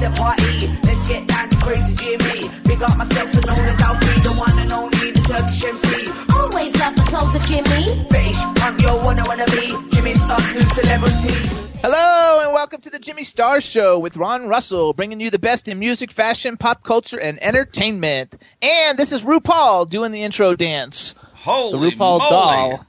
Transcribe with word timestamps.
Girls 0.00 0.08
inside 0.14 0.14
the 0.14 0.20
party. 0.20 0.78
Let's 0.84 1.08
get 1.08 1.26
down 1.26 1.48
to 1.48 1.56
crazy 1.56 1.94
Jimmy. 1.94 2.48
Big 2.64 2.82
up 2.82 2.96
myself 2.96 3.30
to 3.32 3.40
known 3.46 3.58
as 3.58 3.80
Alfie, 3.80 4.20
the 4.20 4.32
one 4.32 4.58
and 4.58 4.72
only, 4.72 5.10
the 5.12 5.20
Turkish 5.20 5.64
MC. 5.64 6.10
Always 6.32 6.78
love 6.78 6.96
the 6.96 7.02
clothes 7.02 7.34
of 7.34 7.42
Jimmy. 7.46 8.06
British, 8.08 8.38
I'm 8.38 8.78
your 8.78 8.98
one 9.04 9.18
I 9.18 9.26
wanna 9.26 9.46
be. 9.46 9.68
Jimmy 9.94 10.14
Star, 10.14 10.38
new 10.54 10.60
celebrity. 10.60 11.68
Hello 11.80 12.40
and 12.42 12.52
welcome 12.52 12.80
to 12.80 12.90
the 12.90 12.98
Jimmy 12.98 13.22
Star 13.22 13.60
Show 13.60 13.98
with 13.98 14.16
Ron 14.16 14.48
Russell, 14.48 14.92
bringing 14.92 15.20
you 15.20 15.30
the 15.30 15.38
best 15.38 15.68
in 15.68 15.78
music, 15.78 16.10
fashion, 16.10 16.56
pop 16.56 16.82
culture, 16.82 17.20
and 17.20 17.42
entertainment. 17.42 18.36
And 18.60 18.98
this 18.98 19.12
is 19.12 19.22
RuPaul 19.22 19.88
doing 19.88 20.10
the 20.10 20.22
intro 20.22 20.56
dance. 20.56 21.14
Holy 21.34 21.90
the 21.90 21.96
RuPaul 21.96 22.18
moly. 22.18 22.30
doll. 22.30 22.86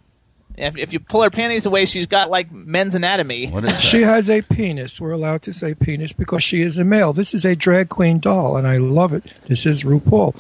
If, 0.59 0.77
if 0.77 0.93
you 0.93 0.99
pull 0.99 1.21
her 1.23 1.29
panties 1.29 1.65
away, 1.65 1.85
she's 1.85 2.05
got 2.07 2.29
like 2.29 2.52
men's 2.52 2.93
anatomy. 2.95 3.47
What 3.47 3.64
is? 3.65 3.80
She 3.81 4.02
has 4.02 4.30
a 4.30 4.42
penis. 4.42 4.99
We're 4.99 5.11
allowed 5.11 5.42
to 5.43 5.53
say 5.53 5.73
penis 5.73 6.11
because 6.14 6.43
she 6.43 6.61
is 6.61 6.77
a 6.77 6.83
male. 6.83 7.14
This 7.14 7.33
is 7.33 7.45
a 7.45 7.55
drag 7.55 7.89
queen 7.89 8.20
doll, 8.20 8.58
and 8.58 8.67
I 8.67 8.77
love 8.77 9.14
it. 9.14 9.33
This 9.45 9.65
is 9.65 9.83
RuPaul. 9.83 10.36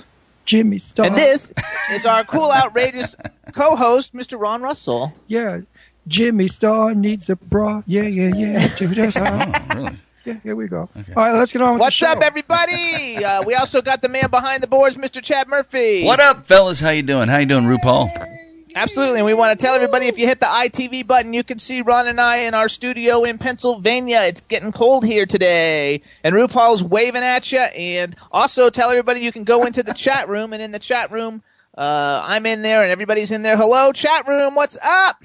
Jimmy 0.45 0.79
Star. 0.79 1.05
And 1.05 1.15
this 1.15 1.53
is 1.91 2.05
our 2.05 2.23
cool, 2.23 2.51
outrageous 2.51 3.15
co-host, 3.53 4.13
Mr. 4.13 4.39
Ron 4.39 4.61
Russell. 4.61 5.13
Yeah. 5.27 5.61
Jimmy 6.07 6.47
Star 6.47 6.95
needs 6.95 7.29
a 7.29 7.35
bra. 7.35 7.83
Yeah, 7.85 8.01
yeah, 8.03 8.33
yeah. 8.35 8.67
Jimmy 8.75 8.95
Star. 9.11 9.27
Oh, 9.41 9.75
really? 9.75 9.99
Yeah, 10.25 10.33
here 10.43 10.55
we 10.55 10.67
go. 10.67 10.89
All 10.95 11.23
right, 11.23 11.31
let's 11.33 11.53
get 11.53 11.61
on 11.61 11.73
with 11.75 11.81
What's 11.81 11.99
the 11.99 12.05
show. 12.07 12.11
up, 12.13 12.21
everybody? 12.23 13.23
uh, 13.23 13.43
we 13.43 13.53
also 13.53 13.81
got 13.81 14.01
the 14.01 14.09
man 14.09 14.29
behind 14.29 14.61
the 14.63 14.67
boards, 14.67 14.97
Mr. 14.97 15.21
Chad 15.23 15.47
Murphy. 15.47 16.03
What 16.03 16.19
up, 16.19 16.45
fellas? 16.45 16.79
How 16.79 16.89
you 16.89 17.03
doing? 17.03 17.29
How 17.29 17.37
you 17.37 17.45
doing, 17.45 17.63
RuPaul? 17.65 18.09
Absolutely, 18.75 19.19
and 19.19 19.25
we 19.25 19.33
want 19.33 19.57
to 19.57 19.65
tell 19.65 19.73
everybody 19.73 20.07
if 20.07 20.17
you 20.17 20.27
hit 20.27 20.39
the 20.39 20.45
ITV 20.45 21.07
button, 21.07 21.33
you 21.33 21.43
can 21.43 21.57
see 21.57 21.81
Ron 21.81 22.07
and 22.07 22.21
I 22.21 22.37
in 22.37 22.53
our 22.53 22.69
studio 22.69 23.23
in 23.23 23.37
Pennsylvania. 23.39 24.21
It's 24.23 24.41
getting 24.41 24.71
cold 24.71 25.03
here 25.03 25.25
today, 25.25 26.03
and 26.23 26.35
RuPaul's 26.35 26.83
waving 26.83 27.23
at 27.23 27.51
you. 27.51 27.59
And 27.59 28.15
also 28.31 28.69
tell 28.69 28.89
everybody 28.89 29.21
you 29.21 29.31
can 29.31 29.43
go 29.43 29.65
into 29.65 29.81
the 29.81 29.93
chat 29.93 30.29
room, 30.29 30.53
and 30.53 30.61
in 30.61 30.71
the 30.71 30.79
chat 30.79 31.11
room, 31.11 31.41
uh, 31.77 32.23
I'm 32.25 32.45
in 32.45 32.61
there, 32.61 32.83
and 32.83 32.91
everybody's 32.91 33.31
in 33.31 33.41
there. 33.41 33.57
Hello, 33.57 33.91
chat 33.91 34.27
room, 34.27 34.53
what's 34.53 34.77
up? 34.83 35.23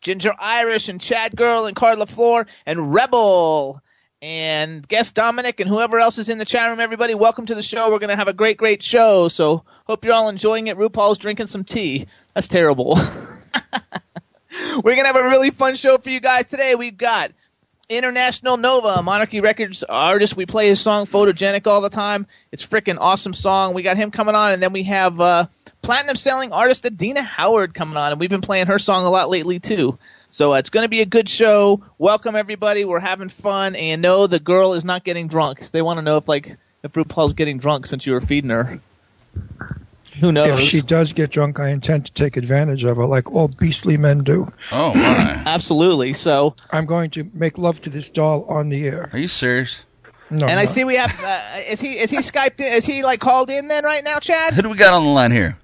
Ginger 0.00 0.34
Irish 0.38 0.88
and 0.88 1.00
Chad 1.00 1.34
Girl 1.36 1.66
and 1.66 1.76
Carla 1.76 2.06
Floor 2.06 2.46
and 2.66 2.92
Rebel 2.92 3.82
and 4.24 4.88
guest 4.88 5.14
Dominic 5.14 5.60
and 5.60 5.68
whoever 5.68 6.00
else 6.00 6.16
is 6.16 6.30
in 6.30 6.38
the 6.38 6.46
chat 6.46 6.66
room. 6.70 6.80
Everybody, 6.80 7.14
welcome 7.14 7.44
to 7.44 7.54
the 7.54 7.60
show. 7.60 7.90
We're 7.90 7.98
going 7.98 8.08
to 8.08 8.16
have 8.16 8.26
a 8.26 8.32
great, 8.32 8.56
great 8.56 8.82
show. 8.82 9.28
So 9.28 9.64
hope 9.86 10.02
you're 10.02 10.14
all 10.14 10.30
enjoying 10.30 10.68
it. 10.68 10.78
RuPaul's 10.78 11.18
drinking 11.18 11.48
some 11.48 11.62
tea. 11.62 12.06
That's 12.32 12.48
terrible. 12.48 12.94
We're 14.76 14.94
going 14.94 15.02
to 15.02 15.08
have 15.08 15.16
a 15.16 15.28
really 15.28 15.50
fun 15.50 15.74
show 15.74 15.98
for 15.98 16.08
you 16.08 16.20
guys 16.20 16.46
today. 16.46 16.74
We've 16.74 16.96
got 16.96 17.32
International 17.90 18.56
Nova, 18.56 19.02
Monarchy 19.02 19.42
Records 19.42 19.84
artist. 19.84 20.38
We 20.38 20.46
play 20.46 20.68
his 20.68 20.80
song 20.80 21.04
Photogenic 21.04 21.66
all 21.66 21.82
the 21.82 21.90
time. 21.90 22.26
It's 22.50 22.66
freaking 22.66 22.96
awesome 22.98 23.34
song. 23.34 23.74
We 23.74 23.82
got 23.82 23.98
him 23.98 24.10
coming 24.10 24.34
on, 24.34 24.52
and 24.52 24.62
then 24.62 24.72
we 24.72 24.84
have 24.84 25.20
uh, 25.20 25.48
platinum 25.82 26.16
selling 26.16 26.50
artist 26.50 26.86
Adina 26.86 27.22
Howard 27.22 27.74
coming 27.74 27.98
on, 27.98 28.12
and 28.12 28.18
we've 28.18 28.30
been 28.30 28.40
playing 28.40 28.68
her 28.68 28.78
song 28.78 29.04
a 29.04 29.10
lot 29.10 29.28
lately 29.28 29.60
too. 29.60 29.98
So 30.34 30.52
uh, 30.52 30.56
it's 30.56 30.68
going 30.68 30.82
to 30.82 30.88
be 30.88 31.00
a 31.00 31.06
good 31.06 31.28
show. 31.28 31.84
Welcome 31.96 32.34
everybody. 32.34 32.84
We're 32.84 32.98
having 32.98 33.28
fun, 33.28 33.76
and 33.76 34.02
no, 34.02 34.26
the 34.26 34.40
girl 34.40 34.72
is 34.72 34.84
not 34.84 35.04
getting 35.04 35.28
drunk. 35.28 35.70
They 35.70 35.80
want 35.80 35.98
to 35.98 36.02
know 36.02 36.16
if 36.16 36.26
like 36.26 36.56
if 36.82 36.90
RuPaul's 36.90 37.34
getting 37.34 37.56
drunk 37.56 37.86
since 37.86 38.04
you 38.04 38.14
were 38.14 38.20
feeding 38.20 38.50
her. 38.50 38.80
Who 40.18 40.32
knows? 40.32 40.58
If 40.58 40.66
she 40.66 40.80
does 40.80 41.12
get 41.12 41.30
drunk, 41.30 41.60
I 41.60 41.68
intend 41.68 42.06
to 42.06 42.12
take 42.12 42.36
advantage 42.36 42.82
of 42.82 42.96
her 42.96 43.06
like 43.06 43.30
all 43.30 43.46
beastly 43.46 43.96
men 43.96 44.24
do. 44.24 44.52
Oh 44.72 44.92
my! 44.92 45.40
Absolutely. 45.46 46.12
So 46.14 46.56
I'm 46.72 46.84
going 46.84 47.10
to 47.10 47.30
make 47.32 47.56
love 47.56 47.80
to 47.82 47.90
this 47.90 48.10
doll 48.10 48.44
on 48.46 48.70
the 48.70 48.88
air. 48.88 49.10
Are 49.12 49.18
you 49.20 49.28
serious? 49.28 49.84
No, 50.30 50.48
and 50.48 50.58
I 50.58 50.64
no. 50.64 50.68
see 50.68 50.82
we 50.82 50.96
have. 50.96 51.16
Uh, 51.22 51.60
is 51.68 51.80
he 51.80 51.92
is 51.92 52.10
he 52.10 52.16
skyped? 52.16 52.58
In, 52.58 52.72
is 52.72 52.84
he 52.84 53.04
like 53.04 53.20
called 53.20 53.50
in 53.50 53.68
then 53.68 53.84
right 53.84 54.02
now, 54.02 54.18
Chad? 54.18 54.54
Who 54.54 54.62
do 54.62 54.68
we 54.68 54.76
got 54.76 54.94
on 54.94 55.04
the 55.04 55.10
line 55.10 55.30
here? 55.30 55.56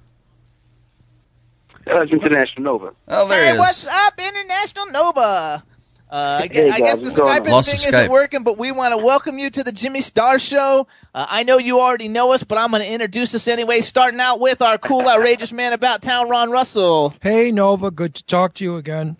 Uh, 1.91 2.03
it's 2.03 2.12
International 2.12 2.62
Nova. 2.65 2.93
Oh, 3.09 3.28
there 3.28 3.43
Hey, 3.45 3.53
is. 3.53 3.59
what's 3.59 3.87
up, 3.89 4.15
International 4.19 4.87
Nova? 4.87 5.65
Uh, 6.12 6.41
I 6.43 6.47
guess, 6.49 6.56
Hey, 6.56 6.71
I 6.71 6.78
guess 6.81 6.99
the 6.99 7.05
what's 7.05 7.19
going 7.19 7.45
Lost 7.45 7.71
thing 7.71 7.78
the 7.81 7.89
isn't 7.89 8.01
Skype. 8.09 8.11
working, 8.11 8.43
but 8.43 8.59
we 8.59 8.73
want 8.73 8.93
to 8.93 8.99
welcome 8.99 9.39
you 9.39 9.49
to 9.51 9.62
the 9.62 9.71
Jimmy 9.73 10.00
Star 10.00 10.39
Show. 10.41 10.87
Uh, 11.15 11.27
I 11.29 11.45
know 11.45 11.59
you 11.59 11.81
already 11.81 12.09
know 12.09 12.33
us, 12.33 12.43
but 12.43 12.59
I'm 12.59 12.71
going 12.71 12.83
to 12.83 12.89
introduce 12.93 13.34
us 13.34 13.47
anyway. 13.49 13.81
Starting 13.81 14.19
out 14.21 14.41
with 14.41 14.61
our 14.61 14.77
cool, 14.77 15.09
outrageous 15.09 15.53
man 15.53 15.73
about 15.73 16.03
town, 16.03 16.29
Ron 16.29 16.50
Russell. 16.50 17.15
Hey, 17.23 17.53
Nova, 17.53 17.91
good 17.93 18.15
to 18.17 18.25
talk 18.25 18.55
to 18.55 18.65
you 18.65 18.77
again. 18.77 19.17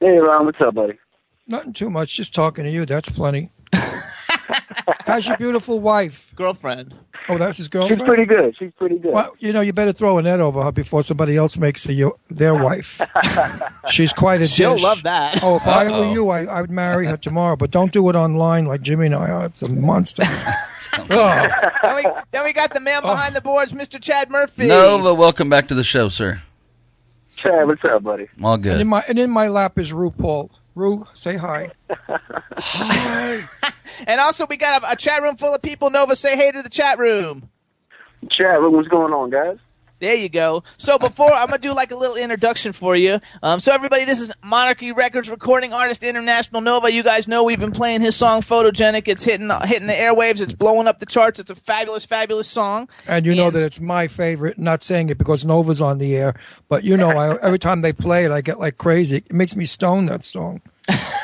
Hey, 0.00 0.18
Ron, 0.18 0.46
what's 0.46 0.60
up, 0.60 0.74
buddy? 0.74 0.98
Nothing 1.48 1.72
too 1.72 1.90
much, 1.90 2.16
just 2.16 2.32
talking 2.34 2.64
to 2.64 2.70
you. 2.70 2.86
That's 2.86 3.08
plenty. 3.08 3.50
How's 5.06 5.26
your 5.26 5.36
beautiful 5.36 5.80
wife? 5.80 6.30
Girlfriend. 6.34 6.94
Oh, 7.28 7.38
that's 7.38 7.56
his 7.58 7.68
girlfriend. 7.68 8.00
She's 8.00 8.06
pretty 8.06 8.24
good. 8.26 8.56
She's 8.58 8.72
pretty 8.76 8.98
good. 8.98 9.12
Well, 9.12 9.34
you 9.38 9.52
know, 9.52 9.60
you 9.62 9.72
better 9.72 9.92
throw 9.92 10.18
a 10.18 10.22
net 10.22 10.40
over 10.40 10.62
her 10.62 10.72
before 10.72 11.02
somebody 11.02 11.36
else 11.36 11.56
makes 11.56 11.84
her 11.84 11.92
your, 11.92 12.16
their 12.28 12.54
wife. 12.54 13.00
She's 13.90 14.12
quite 14.12 14.42
a 14.42 14.46
She'll 14.46 14.74
dish. 14.74 14.82
love 14.82 15.02
that. 15.04 15.42
Oh, 15.42 15.56
if 15.56 15.66
I 15.66 15.90
were 15.90 16.12
you, 16.12 16.28
I, 16.28 16.44
I 16.44 16.60
would 16.60 16.70
marry 16.70 17.06
her 17.06 17.16
tomorrow. 17.16 17.56
But 17.56 17.70
don't 17.70 17.92
do 17.92 18.08
it 18.10 18.14
online 18.16 18.66
like 18.66 18.82
Jimmy 18.82 19.06
and 19.06 19.14
I 19.14 19.30
are. 19.30 19.46
It's 19.46 19.62
a 19.62 19.68
monster. 19.68 20.24
oh, 21.10 21.48
Then 21.82 21.96
we, 21.96 22.04
then 22.30 22.44
we 22.44 22.52
got 22.52 22.74
the 22.74 22.80
man 22.80 23.00
oh. 23.04 23.08
behind 23.08 23.34
the 23.34 23.40
boards, 23.40 23.72
Mr. 23.72 24.00
Chad 24.00 24.30
Murphy. 24.30 24.66
Nova, 24.66 25.14
welcome 25.14 25.48
back 25.48 25.68
to 25.68 25.74
the 25.74 25.84
show, 25.84 26.08
sir. 26.08 26.42
Chad, 27.36 27.66
what's 27.66 27.84
up, 27.84 28.02
buddy? 28.02 28.28
All 28.42 28.54
and 28.54 28.66
in 28.66 28.78
good. 28.78 28.86
my 28.86 29.04
and 29.08 29.18
in 29.18 29.30
my 29.30 29.48
lap 29.48 29.78
is 29.78 29.92
RuPaul. 29.92 30.50
Ru, 30.74 31.06
say 31.14 31.36
hi. 31.36 31.70
hi. 32.58 33.40
And 34.06 34.20
also, 34.20 34.46
we 34.46 34.56
got 34.56 34.82
a, 34.82 34.92
a 34.92 34.96
chat 34.96 35.22
room 35.22 35.36
full 35.36 35.54
of 35.54 35.62
people. 35.62 35.88
Nova, 35.88 36.16
say 36.16 36.36
hey 36.36 36.50
to 36.50 36.62
the 36.62 36.68
chat 36.68 36.98
room. 36.98 37.48
Chat 38.30 38.60
room, 38.60 38.74
what's 38.74 38.88
going 38.88 39.12
on, 39.12 39.30
guys? 39.30 39.58
There 40.00 40.14
you 40.14 40.28
go. 40.28 40.64
So 40.76 40.98
before 40.98 41.32
I'm 41.32 41.46
gonna 41.46 41.58
do 41.58 41.72
like 41.72 41.90
a 41.90 41.96
little 41.96 42.16
introduction 42.16 42.72
for 42.72 42.96
you. 42.96 43.20
Um, 43.42 43.60
so 43.60 43.72
everybody, 43.72 44.04
this 44.04 44.20
is 44.20 44.32
Monarchy 44.42 44.92
Records 44.92 45.30
recording 45.30 45.72
artist 45.72 46.02
International 46.02 46.60
Nova. 46.60 46.92
You 46.92 47.02
guys 47.02 47.28
know 47.28 47.44
we've 47.44 47.60
been 47.60 47.72
playing 47.72 48.00
his 48.00 48.16
song 48.16 48.40
Photogenic. 48.40 49.06
It's 49.06 49.22
hitting 49.22 49.50
hitting 49.64 49.86
the 49.86 49.94
airwaves. 49.94 50.40
It's 50.40 50.52
blowing 50.52 50.88
up 50.88 50.98
the 50.98 51.06
charts. 51.06 51.38
It's 51.38 51.50
a 51.50 51.54
fabulous, 51.54 52.04
fabulous 52.04 52.48
song. 52.48 52.88
And 53.06 53.24
you 53.24 53.34
know 53.34 53.50
that 53.50 53.62
it's 53.62 53.80
my 53.80 54.08
favorite. 54.08 54.58
Not 54.58 54.82
saying 54.82 55.10
it 55.10 55.18
because 55.18 55.44
Nova's 55.44 55.80
on 55.80 55.98
the 55.98 56.16
air, 56.16 56.34
but 56.68 56.84
you 56.84 56.96
know, 56.96 57.10
I, 57.10 57.38
every 57.40 57.58
time 57.58 57.82
they 57.82 57.92
play 57.92 58.24
it, 58.24 58.32
I 58.32 58.40
get 58.40 58.58
like 58.58 58.78
crazy. 58.78 59.18
It 59.18 59.32
makes 59.32 59.54
me 59.54 59.64
stone 59.64 60.06
that 60.06 60.24
song. 60.24 60.60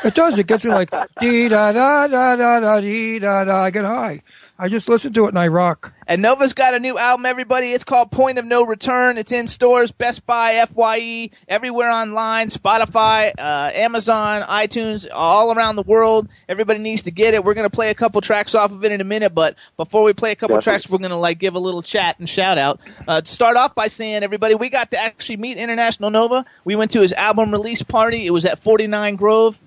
It 0.03 0.15
does. 0.15 0.39
It 0.39 0.47
gets 0.47 0.65
me 0.65 0.71
like 0.71 0.89
dee 1.19 1.49
da 1.49 1.71
da 1.71 2.07
da 2.07 2.35
da 2.35 2.59
da 2.59 2.81
dee 2.81 3.19
da 3.19 3.43
da. 3.43 3.63
I 3.63 3.69
get 3.69 3.85
high. 3.85 4.23
I 4.61 4.67
just 4.67 4.87
listen 4.87 5.11
to 5.13 5.25
it 5.25 5.29
and 5.29 5.39
I 5.39 5.47
rock. 5.47 5.91
And 6.05 6.21
Nova's 6.21 6.53
got 6.53 6.75
a 6.75 6.79
new 6.79 6.95
album, 6.95 7.25
everybody. 7.25 7.73
It's 7.73 7.83
called 7.83 8.11
Point 8.11 8.37
of 8.37 8.45
No 8.45 8.63
Return. 8.63 9.17
It's 9.17 9.31
in 9.31 9.47
stores, 9.47 9.91
Best 9.91 10.27
Buy, 10.27 10.63
FYE, 10.67 11.31
everywhere 11.47 11.89
online, 11.89 12.49
Spotify, 12.49 13.33
uh, 13.39 13.71
Amazon, 13.73 14.43
iTunes, 14.43 15.07
all 15.11 15.51
around 15.51 15.77
the 15.77 15.81
world. 15.81 16.29
Everybody 16.47 16.77
needs 16.77 17.01
to 17.03 17.11
get 17.11 17.33
it. 17.33 17.43
We're 17.43 17.55
going 17.55 17.67
to 17.67 17.75
play 17.75 17.89
a 17.89 17.95
couple 17.95 18.21
tracks 18.21 18.53
off 18.53 18.71
of 18.71 18.85
it 18.85 18.91
in 18.91 19.01
a 19.01 19.03
minute, 19.03 19.33
but 19.33 19.55
before 19.77 20.03
we 20.03 20.13
play 20.13 20.31
a 20.31 20.35
couple 20.35 20.57
Definitely. 20.57 20.79
tracks, 20.79 20.89
we're 20.91 20.99
going 20.99 21.09
to 21.09 21.17
like 21.17 21.39
give 21.39 21.55
a 21.55 21.59
little 21.59 21.81
chat 21.81 22.19
and 22.19 22.29
shout 22.29 22.59
out. 22.59 22.79
Uh, 23.07 23.23
start 23.23 23.57
off 23.57 23.73
by 23.73 23.87
saying, 23.87 24.21
everybody, 24.21 24.53
we 24.53 24.69
got 24.69 24.91
to 24.91 24.99
actually 24.99 25.37
meet 25.37 25.57
International 25.57 26.11
Nova. 26.11 26.45
We 26.65 26.75
went 26.75 26.91
to 26.91 27.01
his 27.01 27.13
album 27.13 27.51
release 27.51 27.81
party. 27.81 28.27
It 28.27 28.31
was 28.31 28.45
at 28.45 28.59
49 28.59 29.15
Grove 29.15 29.59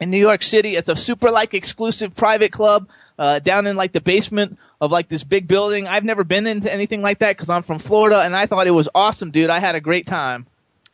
in 0.00 0.10
New 0.10 0.18
York 0.18 0.44
City. 0.44 0.76
It's 0.76 0.88
a 0.88 0.94
super 0.94 1.28
like 1.32 1.54
exclusive 1.54 2.14
private 2.14 2.52
club 2.52 2.86
uh, 3.18 3.38
down 3.40 3.66
in 3.66 3.76
like 3.76 3.92
the 3.92 4.00
basement 4.00 4.58
of 4.80 4.92
like 4.92 5.08
this 5.08 5.24
big 5.24 5.48
building. 5.48 5.86
I've 5.86 6.04
never 6.04 6.24
been 6.24 6.46
into 6.46 6.72
anything 6.72 7.02
like 7.02 7.18
that 7.18 7.36
because 7.36 7.48
I'm 7.48 7.62
from 7.62 7.78
Florida, 7.78 8.20
and 8.20 8.34
I 8.36 8.46
thought 8.46 8.66
it 8.66 8.72
was 8.72 8.88
awesome, 8.94 9.30
dude. 9.30 9.50
I 9.50 9.58
had 9.58 9.74
a 9.74 9.80
great 9.80 10.06
time. 10.06 10.46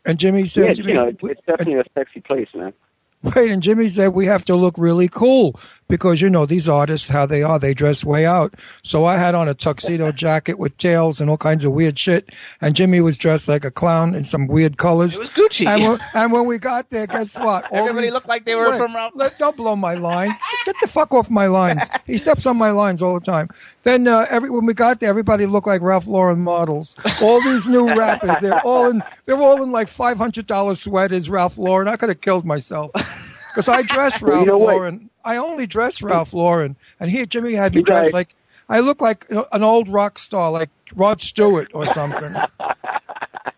And 0.04 0.18
Jimmy 0.18 0.46
said, 0.46 0.66
Yeah, 0.66 0.72
Jimmy, 0.74 0.88
you 0.92 0.94
know, 0.94 1.06
it's, 1.08 1.22
it's 1.22 1.46
definitely 1.46 1.80
a 1.80 1.84
sexy 1.94 2.20
place, 2.20 2.48
man. 2.54 2.72
Wait, 3.22 3.50
and 3.50 3.62
Jimmy 3.62 3.88
said 3.88 4.08
we 4.08 4.26
have 4.26 4.44
to 4.44 4.54
look 4.54 4.74
really 4.76 5.08
cool 5.08 5.58
because 5.88 6.20
you 6.20 6.30
know 6.30 6.46
these 6.46 6.68
artists 6.68 7.08
how 7.08 7.26
they 7.26 7.42
are. 7.42 7.58
They 7.58 7.74
dress 7.74 8.04
way 8.04 8.26
out. 8.26 8.54
So 8.82 9.04
I 9.04 9.16
had 9.16 9.34
on 9.34 9.48
a 9.48 9.54
tuxedo 9.54 10.12
jacket 10.24 10.58
with 10.58 10.76
tails 10.76 11.20
and 11.20 11.28
all 11.30 11.36
kinds 11.36 11.64
of 11.64 11.72
weird 11.72 11.98
shit, 11.98 12.30
and 12.60 12.74
Jimmy 12.74 13.00
was 13.00 13.16
dressed 13.16 13.48
like 13.48 13.64
a 13.64 13.70
clown 13.70 14.14
in 14.14 14.24
some 14.24 14.46
weird 14.46 14.76
colors. 14.78 15.14
It 15.14 15.20
was 15.20 15.28
Gucci. 15.30 15.66
And 15.66 15.82
when, 15.82 15.98
and 16.14 16.32
when 16.32 16.46
we 16.46 16.58
got 16.58 16.90
there, 16.90 17.06
guess 17.06 17.38
what? 17.38 17.64
All 17.70 17.78
Everybody 17.78 18.06
these- 18.06 18.14
looked 18.14 18.28
like 18.28 18.44
they 18.44 18.54
were 18.54 18.70
Wait, 18.70 18.78
from 18.78 18.94
Ralph. 18.94 19.14
Don't 19.38 19.56
blow 19.56 19.76
my 19.76 19.94
lines. 19.94 20.34
Get 20.64 20.76
the 20.80 20.88
fuck 20.88 21.12
off 21.12 21.30
my 21.30 21.46
lines. 21.46 21.82
He 22.06 22.18
steps 22.18 22.46
on 22.46 22.56
my 22.56 22.70
lines 22.70 23.02
all 23.02 23.14
the 23.18 23.24
time. 23.24 23.48
Then 23.82 24.08
uh, 24.08 24.26
every 24.30 24.50
when 24.50 24.64
we 24.66 24.74
got 24.74 25.00
there, 25.00 25.10
everybody 25.10 25.46
looked 25.46 25.66
like 25.66 25.82
Ralph 25.82 26.06
Lauren 26.06 26.40
models. 26.40 26.96
All 27.22 27.40
these 27.42 27.68
new 27.68 27.94
rappers, 27.94 28.36
they're 28.40 28.60
all 28.64 28.88
in. 28.88 29.02
They're 29.26 29.36
all 29.36 29.62
in 29.62 29.72
like 29.72 29.88
five 29.88 30.16
hundred 30.18 30.46
dollars 30.46 30.80
sweaters. 30.80 31.28
Ralph 31.28 31.58
Lauren. 31.58 31.88
I 31.88 31.96
could 31.96 32.08
have 32.08 32.20
killed 32.20 32.44
myself 32.44 32.90
because 33.54 33.68
I 33.68 33.82
dress 33.82 34.20
Well, 34.20 34.32
you 34.32 34.36
Ralph 34.38 34.46
know 34.48 34.58
what? 34.58 34.74
Lauren. 34.74 35.10
I 35.24 35.36
only 35.36 35.66
dress 35.66 36.02
Ralph 36.02 36.32
Lauren, 36.34 36.76
and 37.00 37.10
here 37.10 37.24
Jimmy 37.26 37.52
had 37.54 37.72
me 37.72 37.78
You 37.80 37.84
guys- 37.84 38.02
dressed 38.10 38.14
like 38.14 38.34
I 38.68 38.80
look 38.80 39.00
like 39.02 39.26
an 39.30 39.62
old 39.62 39.88
rock 39.88 40.18
star, 40.18 40.50
like 40.50 40.70
Rod 40.96 41.20
Stewart 41.20 41.70
or 41.74 41.84
something. 41.86 42.34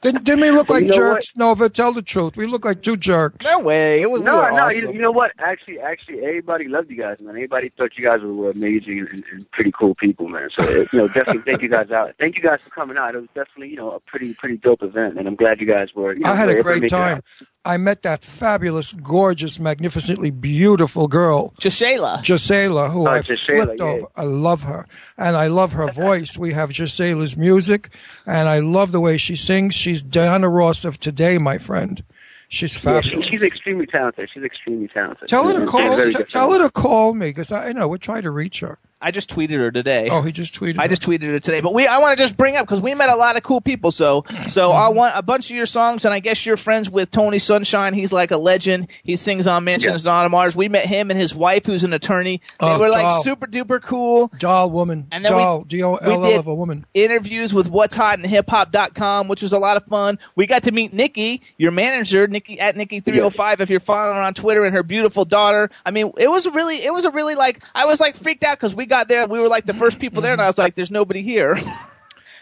Didn't, 0.03 0.25
didn't 0.25 0.43
we 0.43 0.51
look 0.51 0.69
like 0.69 0.83
you 0.83 0.89
know 0.91 0.95
jerks? 1.15 1.35
Nova, 1.37 1.69
tell 1.69 1.93
the 1.93 2.03
truth. 2.03 2.37
We 2.37 2.47
look 2.47 2.65
like 2.65 2.83
two 2.83 2.97
jerks. 2.97 3.45
No 3.47 3.59
way. 3.61 4.03
It 4.03 4.11
was 4.11 4.21
No, 4.21 4.37
were 4.37 4.51
no, 4.53 4.65
awesome. 4.65 4.89
you, 4.89 4.93
you 4.93 5.01
know 5.01 5.11
what? 5.11 5.33
Actually, 5.39 5.81
actually, 5.81 6.21
everybody 6.21 6.69
loved 6.69 6.91
you 6.91 6.97
guys, 6.99 7.19
man. 7.19 7.31
Everybody 7.31 7.71
thought 7.71 7.97
you 7.97 8.05
guys 8.05 8.21
were, 8.21 8.33
were 8.33 8.51
amazing 8.51 9.01
and, 9.11 9.25
and 9.33 9.51
pretty 9.53 9.73
cool 9.73 9.95
people, 9.97 10.29
man. 10.29 10.49
So, 10.57 10.65
uh, 10.65 10.85
you 10.93 10.99
know, 10.99 11.09
definitely 11.09 11.43
thank 11.43 11.63
you 11.63 11.69
guys 11.69 11.91
out. 11.91 12.15
Thank 12.21 12.37
you 12.37 12.43
guys 12.43 12.61
for 12.61 12.71
coming 12.71 12.97
out. 12.97 13.15
It 13.15 13.21
was 13.21 13.29
definitely, 13.35 13.71
you 13.71 13.77
know, 13.77 13.93
a 13.93 14.01
pretty, 14.01 14.35
pretty 14.35 14.59
dope 14.59 14.83
event, 14.83 15.19
and 15.19 15.27
I'm 15.27 15.35
glad 15.35 15.61
you 15.61 15.67
guys 15.67 15.93
were. 15.95 16.13
You 16.13 16.21
know, 16.21 16.31
I 16.31 16.37
had 16.37 16.51
a 16.51 16.63
great 16.63 16.89
time. 16.91 17.23
Out. 17.67 17.73
I 17.73 17.77
met 17.77 18.03
that 18.03 18.23
fabulous, 18.25 18.93
gorgeous, 18.93 19.59
magnificently 19.59 20.31
beautiful 20.31 21.09
girl, 21.09 21.53
Gisela. 21.61 22.21
Gisela, 22.23 22.89
who 22.91 23.07
Oh, 23.07 23.11
I 23.11 23.21
Gisela, 23.23 23.65
flipped 23.67 23.81
yeah. 23.81 23.87
over. 23.87 24.07
I 24.17 24.23
love 24.23 24.63
her, 24.63 24.87
and 25.19 25.37
I 25.37 25.49
love 25.49 25.73
her 25.73 25.91
voice. 25.93 26.39
We 26.39 26.53
have 26.53 26.71
Gisela's 26.71 27.37
music, 27.37 27.91
and 28.27 28.49
I 28.49 28.61
love 28.61 28.93
the 28.93 29.01
way 29.01 29.17
she 29.17 29.37
sings. 29.37 29.75
She's 29.75 30.03
Diana 30.03 30.49
Ross 30.49 30.85
of 30.85 30.99
today, 30.99 31.39
my 31.39 31.59
friend. 31.59 32.03
She's 32.49 32.75
Yeah, 32.75 33.01
fabulous. 33.01 33.25
she, 33.27 33.31
she's 33.33 33.43
extremely 33.43 33.87
talented. 33.87 34.31
She's 34.31 34.45
extremely 34.45 34.87
talented. 34.89 35.27
tell 35.27 35.45
her 35.49 35.59
to 35.61 35.67
call. 35.67 35.93
t- 35.95 36.13
tell 36.25 36.53
her 36.53 36.59
to 36.59 36.71
call 36.71 37.13
me 37.15 37.27
because 37.31 37.51
I, 37.51 37.69
I 37.69 37.73
know 37.73 37.89
we're 37.89 37.97
trying 37.99 38.23
to 38.23 38.31
reach 38.31 38.61
her. 38.61 38.79
I 39.01 39.11
just 39.11 39.29
tweeted 39.29 39.59
her 39.59 39.71
today. 39.71 40.09
Oh, 40.11 40.23
he 40.23 40.33
just 40.33 40.55
tweeted. 40.59 40.79
I 40.79 40.85
her. 40.85 40.89
just 40.89 41.03
tweeted 41.03 41.23
her 41.29 41.39
today, 41.39 41.61
but 41.61 41.75
we 41.75 41.87
I 41.87 41.99
want 41.99 42.17
to 42.17 42.25
just 42.25 42.37
bring 42.37 42.57
up 42.57 42.67
because 42.67 42.81
we 42.81 42.95
met 42.95 43.11
a 43.11 43.17
lot 43.17 43.37
of 43.37 43.43
cool 43.43 43.61
people. 43.61 43.91
So 43.91 44.25
hmm. 44.27 44.47
so 44.47 44.73
I 44.73 44.89
want 44.89 45.13
a 45.17 45.23
bunch 45.23 45.51
of 45.51 45.57
your 45.57 45.67
songs, 45.67 46.05
and 46.07 46.15
I 46.15 46.21
guess 46.21 46.47
you're 46.47 46.57
friends 46.57 46.89
with 46.89 47.11
Tony 47.11 47.39
Sunshine. 47.39 47.93
He's 47.93 48.13
like 48.13 48.31
a 48.31 48.39
legend. 48.39 48.89
He 49.03 49.17
sings 49.17 49.47
on 49.47 49.65
Mansions 49.65 50.07
on 50.07 50.31
Mars. 50.31 50.57
We 50.57 50.69
met 50.69 50.87
him 50.87 51.11
and 51.11 51.21
his 51.21 51.35
wife, 51.35 51.67
who's 51.67 51.85
an 51.85 51.93
attorney. 51.93 52.41
They 52.59 52.67
Oh, 52.67 52.79
were 52.79 52.89
like 52.89 53.03
doll. 53.03 53.23
super 53.23 53.47
duper 53.47 53.83
cool. 53.83 54.33
doll 54.39 54.71
woman. 54.71 55.09
And 55.13 55.25
then 55.25 55.35
we- 55.35 55.43
doll. 55.43 55.65
D 55.65 55.83
O 55.83 55.93
we 55.93 56.29
did- 56.29 56.39
of 56.39 56.47
a 56.47 56.55
woman. 56.55 56.87
Interviews 56.95 57.53
with 57.53 57.69
What's 57.69 57.95
Hot 57.95 58.17
and 58.19 58.27
Hip 58.27 58.49
Hop.com, 58.49 59.29
which 59.29 59.43
was 59.43 59.53
a 59.53 59.59
lot 59.59 59.77
of 59.77 59.85
fun. 59.85 60.19
We 60.37 60.47
got 60.47 60.63
to 60.65 60.73
meet 60.73 60.93
Nikki, 60.95 61.43
your 61.59 61.71
manager, 61.71 62.27
Nikki 62.27 62.59
at 62.59 62.77
Nikki 62.77 63.01
three 63.01 63.19
hundred 63.19 63.35
five. 63.37 63.61
If 63.61 63.69
you're 63.69 63.79
following 63.81 64.17
her 64.17 64.23
on 64.23 64.33
Twitter, 64.35 64.65
and 64.65 64.75
her 64.75 64.83
beautiful 64.83 65.25
daughter. 65.27 65.71
I 65.85 65.91
mean, 65.91 66.13
it 66.17 66.31
was 66.31 66.47
really, 66.47 66.83
it 66.83 66.93
was 66.95 67.05
a 67.05 67.11
really 67.11 67.35
like 67.35 67.63
I 67.75 67.85
was 67.85 68.01
like 68.01 68.17
freaked 68.17 68.43
out 68.43 68.57
because 68.59 68.75
we 68.75 68.86
got 68.87 69.09
there, 69.09 69.27
we 69.27 69.41
were 69.41 69.49
like 69.49 69.67
the 69.67 69.75
first 69.75 69.99
people 69.99 70.23
there, 70.23 70.33
and 70.33 70.41
I 70.41 70.47
was 70.47 70.59
like, 70.59 70.75
"There's 70.75 70.91
nobody 70.91 71.23
here." 71.23 71.57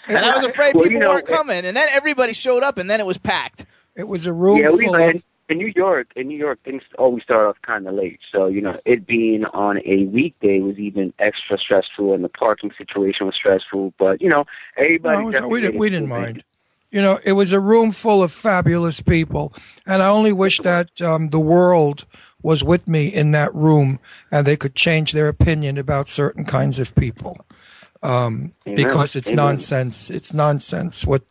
And 0.06 0.18
I 0.18 0.34
was 0.34 0.44
afraid 0.44 0.74
Well, 0.74 0.84
people 0.84 0.92
you 0.92 0.98
know, 0.98 1.14
weren't 1.14 1.26
coming, 1.26 1.64
and 1.64 1.74
then 1.76 1.88
everybody 1.92 2.34
showed 2.34 2.62
up, 2.62 2.76
and 2.78 2.90
then 2.90 3.00
it 3.00 3.06
was 3.06 3.16
packed. 3.16 3.64
It 3.96 4.06
was 4.06 4.26
a 4.26 4.32
room 4.32 4.58
Yeah, 4.58 4.70
we 4.70 4.84
full 4.84 4.96
in, 4.96 5.22
in 5.48 5.58
New 5.58 5.72
York. 5.74 6.08
In 6.16 6.28
New 6.28 6.36
York, 6.36 6.58
things 6.64 6.82
always 6.98 7.22
start 7.22 7.46
off 7.46 7.56
kind 7.62 7.86
of 7.88 7.94
late. 7.94 8.20
So 8.30 8.46
you 8.46 8.60
know, 8.60 8.76
it 8.84 9.06
being 9.06 9.44
on 9.46 9.78
a 9.86 10.04
weekday 10.04 10.60
was 10.60 10.78
even 10.78 11.12
extra 11.18 11.56
stressful, 11.58 12.12
and 12.12 12.22
the 12.22 12.28
parking 12.28 12.70
situation 12.76 13.26
was 13.26 13.34
stressful. 13.34 13.94
But 13.98 14.20
you 14.20 14.28
know, 14.28 14.44
everybody. 14.76 15.16
No, 15.16 15.22
it 15.22 15.26
was- 15.26 15.40
we 15.42 15.60
didn't. 15.60 15.78
We 15.78 15.90
didn't 15.90 16.08
cool, 16.08 16.16
man. 16.16 16.22
mind. 16.22 16.44
You 16.90 17.02
know, 17.02 17.18
it 17.24 17.32
was 17.32 17.52
a 17.52 17.58
room 17.58 17.90
full 17.90 18.22
of 18.22 18.30
fabulous 18.30 19.00
people, 19.00 19.52
and 19.84 20.02
I 20.02 20.08
only 20.08 20.32
wish 20.32 20.58
that 20.60 21.00
um, 21.02 21.30
the 21.30 21.40
world 21.40 22.04
was 22.44 22.62
with 22.62 22.86
me 22.86 23.08
in 23.08 23.30
that 23.32 23.52
room, 23.54 23.98
and 24.30 24.46
they 24.46 24.56
could 24.56 24.74
change 24.74 25.12
their 25.12 25.28
opinion 25.28 25.78
about 25.78 26.08
certain 26.08 26.44
kinds 26.44 26.78
of 26.78 26.94
people, 26.94 27.44
um, 28.02 28.52
because 28.64 29.16
it's 29.16 29.28
Amen. 29.28 29.36
nonsense. 29.36 30.10
It's 30.10 30.34
nonsense. 30.34 31.06
What 31.06 31.22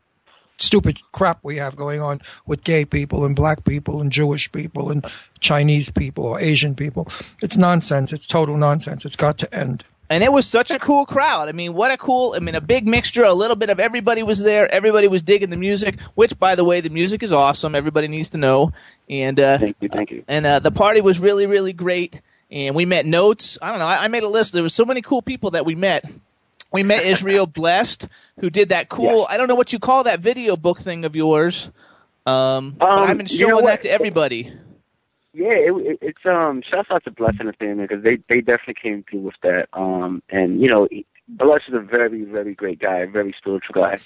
stupid 0.58 1.00
crap 1.12 1.40
we 1.44 1.58
have 1.58 1.76
going 1.76 2.02
on 2.02 2.20
with 2.48 2.64
gay 2.64 2.84
people 2.84 3.26
and 3.26 3.36
black 3.36 3.64
people 3.64 4.02
and 4.02 4.12
Jewish 4.12 4.52
people 4.52 4.92
and 4.92 5.06
Chinese 5.40 5.90
people 5.90 6.26
or 6.26 6.40
Asian 6.40 6.74
people. 6.74 7.08
It's 7.42 7.58
nonsense. 7.58 8.12
It's 8.12 8.28
total 8.28 8.58
nonsense. 8.58 9.06
It's 9.06 9.16
got 9.16 9.38
to 9.40 9.56
end. 9.56 9.86
And 10.14 10.24
it 10.24 10.32
was 10.32 10.46
such 10.46 10.70
a 10.70 10.78
cool 10.78 11.08
crowd. 11.08 11.50
I 11.50 11.54
mean, 11.54 11.74
what 11.74 11.90
a 11.90 11.98
cool, 11.98 12.36
I 12.36 12.40
mean, 12.40 12.54
a 12.54 12.62
big 12.62 12.88
mixture, 12.88 13.24
a 13.24 13.34
little 13.34 13.56
bit 13.56 13.72
of 13.72 13.80
everybody 13.80 14.22
was 14.22 14.44
there. 14.44 14.72
Everybody 14.72 15.08
was 15.08 15.24
digging 15.24 15.50
the 15.50 15.58
music, 15.58 16.00
which, 16.14 16.38
by 16.38 16.54
the 16.54 16.64
way, 16.64 16.82
the 16.82 16.92
music 16.92 17.24
is 17.24 17.32
awesome. 17.32 17.74
Everybody 17.74 18.08
needs 18.08 18.30
to 18.30 18.38
know. 18.38 18.72
And, 19.10 19.40
uh, 19.40 19.58
Thank 19.58 19.78
you, 19.80 19.90
thank 19.90 20.12
you. 20.12 20.24
and, 20.28 20.46
uh, 20.46 20.60
the 20.60 20.70
party 20.70 21.02
was 21.02 21.18
really, 21.18 21.48
really 21.48 21.74
great. 21.74 22.22
And 22.52 22.76
we 22.76 22.86
met 22.86 23.08
Notes. 23.08 23.58
I 23.60 23.72
don't 23.72 23.80
know. 23.80 23.88
I, 23.88 24.04
I 24.04 24.08
made 24.08 24.22
a 24.22 24.28
list. 24.28 24.54
There 24.54 24.62
was 24.62 24.76
so 24.76 24.86
many 24.86 25.02
cool 25.02 25.24
people 25.24 25.50
that 25.52 25.66
we 25.66 25.74
met. 25.74 26.06
We 26.72 26.84
met 26.84 27.04
Israel 27.04 27.48
Blessed, 27.62 28.08
who 28.40 28.52
did 28.52 28.70
that 28.70 28.90
cool, 28.90 29.26
I 29.28 29.38
don't 29.38 29.48
know 29.48 29.56
what 29.56 29.74
you 29.74 29.80
call 29.80 30.04
that 30.04 30.20
video 30.20 30.56
book 30.56 30.80
thing 30.80 31.06
of 31.06 31.16
yours. 31.16 31.72
Um, 32.28 32.76
but 32.78 32.88
Um, 32.88 33.10
I've 33.10 33.18
been 33.18 33.26
you 33.26 33.48
know 33.48 33.50
showing 33.50 33.66
that 33.66 33.82
to 33.82 33.90
everybody. 33.90 34.54
Yeah, 35.34 35.54
it, 35.56 35.74
it, 35.74 36.00
it's 36.02 36.26
um. 36.26 36.62
Shouts 36.70 36.90
out 36.92 37.04
to 37.06 37.12
Bless 37.12 37.36
and 37.40 37.50
the 37.50 37.54
family 37.54 37.88
because 37.88 38.04
they 38.04 38.18
they 38.30 38.42
definitely 38.42 38.76
came 38.76 39.04
through 39.10 39.22
with 39.22 39.36
that. 39.42 39.68
Um, 39.74 40.22
and 40.30 40.62
you 40.62 40.68
know, 40.68 40.88
Bless 41.28 41.62
is 41.68 41.74
a 41.74 41.80
very 41.80 42.24
very 42.24 42.54
great 42.54 42.80
guy, 42.80 43.06
very 43.06 43.34
spiritual 43.38 43.74
guy, 43.74 43.98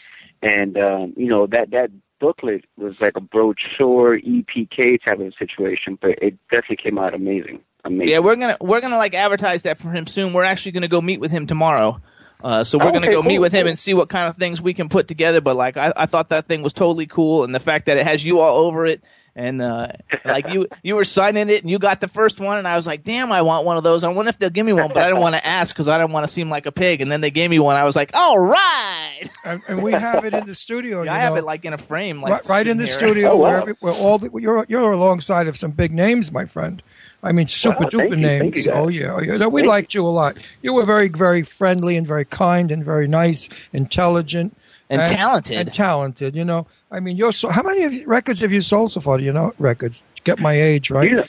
and 0.42 0.78
um, 0.78 1.14
you 1.18 1.28
know 1.28 1.46
that 1.48 1.72
that 1.72 1.92
booklet 2.20 2.66
was 2.78 3.02
like 3.02 3.18
a 3.18 3.22
brochure 3.22 4.20
EPK 4.20 5.04
type 5.04 5.20
of 5.20 5.34
situation, 5.38 5.98
but 6.02 6.12
it 6.22 6.38
definitely 6.52 6.78
came 6.78 6.98
out 6.98 7.14
amazing. 7.14 7.62
Amazing. 7.84 8.10
Yeah, 8.10 8.20
we're 8.20 8.36
gonna 8.36 8.58
we're 8.62 8.82
gonna 8.82 8.98
like 8.98 9.14
advertise 9.14 9.64
that 9.64 9.78
for 9.78 9.90
him 9.90 10.08
soon. 10.08 10.34
We're 10.34 10.44
actually 10.44 10.74
gonna 10.74 10.88
go 10.88 11.02
meet 11.02 11.20
with 11.20 11.32
him 11.32 11.48
tomorrow. 11.48 12.02
Uh, 12.44 12.64
so 12.64 12.78
we're 12.78 12.92
gonna 12.92 13.10
go 13.10 13.24
meet 13.24 13.36
cool, 13.36 13.42
with 13.42 13.52
him 13.52 13.64
cool. 13.64 13.70
and 13.70 13.80
see 13.80 13.94
what 13.94 14.10
kind 14.10 14.30
of 14.30 14.38
things 14.38 14.62
we 14.62 14.74
can 14.74 14.90
put 14.90 15.08
together. 15.08 15.42
But 15.42 15.56
like, 15.56 15.76
I, 15.76 15.92
I 15.96 16.06
thought 16.06 16.30
that 16.30 16.48
thing 16.48 16.62
was 16.62 16.74
totally 16.74 17.08
cool, 17.08 17.44
and 17.44 17.54
the 17.54 17.60
fact 17.60 17.88
that 17.88 17.98
it 17.98 18.06
has 18.06 18.24
you 18.24 18.40
all 18.40 18.66
over 18.66 18.86
it, 18.86 19.04
and 19.38 19.62
uh, 19.62 19.90
like 20.26 20.50
you 20.50 20.68
you 20.82 20.96
were 20.96 21.04
signing 21.06 21.50
it, 21.50 21.62
and 21.62 21.70
you 21.70 21.78
got 21.80 22.02
the 22.02 22.08
first 22.08 22.40
one, 22.42 22.58
and 22.58 22.68
I 22.68 22.76
was 22.76 22.88
like, 22.88 23.04
damn, 23.04 23.32
I 23.32 23.44
want 23.44 23.66
one 23.66 23.78
of 23.78 23.84
those. 23.84 24.04
I 24.04 24.10
wonder 24.10 24.30
if 24.30 24.40
they'll 24.40 24.50
give 24.50 24.66
me 24.66 24.74
one, 24.74 24.88
but 24.90 24.98
I 24.98 25.08
didn't 25.08 25.22
want 25.22 25.36
to 25.36 25.46
ask 25.46 25.74
because 25.74 25.88
I 25.88 25.98
didn't 26.00 26.12
want 26.12 26.28
to 26.28 26.34
seem 26.34 26.50
like 26.50 26.66
a 26.66 26.72
pig. 26.72 27.02
And 27.02 27.12
then 27.12 27.22
they 27.22 27.30
gave 27.32 27.50
me 27.52 27.60
one. 27.60 27.76
I 27.76 27.86
was 27.86 27.96
like, 27.96 28.12
all 28.14 28.40
right. 28.40 29.22
And, 29.46 29.62
and 29.70 29.82
we 29.82 29.94
have 29.94 30.26
it 30.26 30.34
in 30.34 30.46
the 30.46 30.54
studio. 30.54 31.04
Yeah, 31.04 31.14
you 31.14 31.18
I 31.18 31.22
have 31.22 31.38
it 31.38 31.44
like 31.46 31.64
in 31.64 31.72
a 31.74 31.78
frame, 31.78 32.22
like 32.22 32.32
right, 32.34 32.50
right 32.50 32.68
in 32.68 32.78
the 32.78 32.86
here. 32.86 32.98
studio 32.98 33.30
Oh, 33.32 33.38
where, 33.38 33.62
every, 33.62 33.74
where 33.80 33.94
all 33.94 34.18
the, 34.18 34.30
you're 34.42 34.66
you're 34.68 34.92
alongside 34.92 35.48
of 35.48 35.56
some 35.56 35.72
big 35.72 35.94
names, 35.94 36.34
my 36.34 36.44
friend. 36.46 36.84
I 37.24 37.32
mean, 37.32 37.48
super 37.48 37.84
Wow, 37.86 37.90
duper 37.90 38.10
you, 38.10 38.16
names. 38.18 38.66
you, 38.66 38.72
guys. 38.72 38.74
oh 38.76 38.90
yeah, 38.90 39.14
oh 39.14 39.22
yeah. 39.22 39.38
No, 39.38 39.48
we 39.48 39.62
Thank 39.62 39.70
liked 39.70 39.94
you 39.94 40.06
a 40.06 40.10
lot. 40.10 40.38
You 40.62 40.74
were 40.74 40.84
very 40.86 41.08
very 41.08 41.44
friendly 41.44 41.96
and 41.96 42.06
very 42.06 42.26
kind 42.26 42.72
and 42.72 42.84
very 42.84 43.08
nice, 43.08 43.48
intelligent, 43.72 44.56
And 44.90 45.02
talented. 45.02 45.58
and 45.58 45.72
talented. 45.72 46.36
You 46.36 46.46
know, 46.46 46.68
I 46.92 47.00
mean, 47.00 47.18
you're 47.18 47.34
so. 47.34 47.50
How 47.50 47.64
many 47.64 47.84
of 47.84 47.94
you, 47.94 48.06
records 48.08 48.40
have 48.42 48.52
you 48.52 48.62
sold 48.62 48.92
so 48.92 49.02
far? 49.02 49.18
Do 49.18 49.24
you 49.24 49.34
know 49.34 49.54
records? 49.60 50.04
Get 50.24 50.40
my 50.40 50.54
age 50.54 50.90
right. 50.90 51.10
You 51.10 51.18
know, 51.18 51.26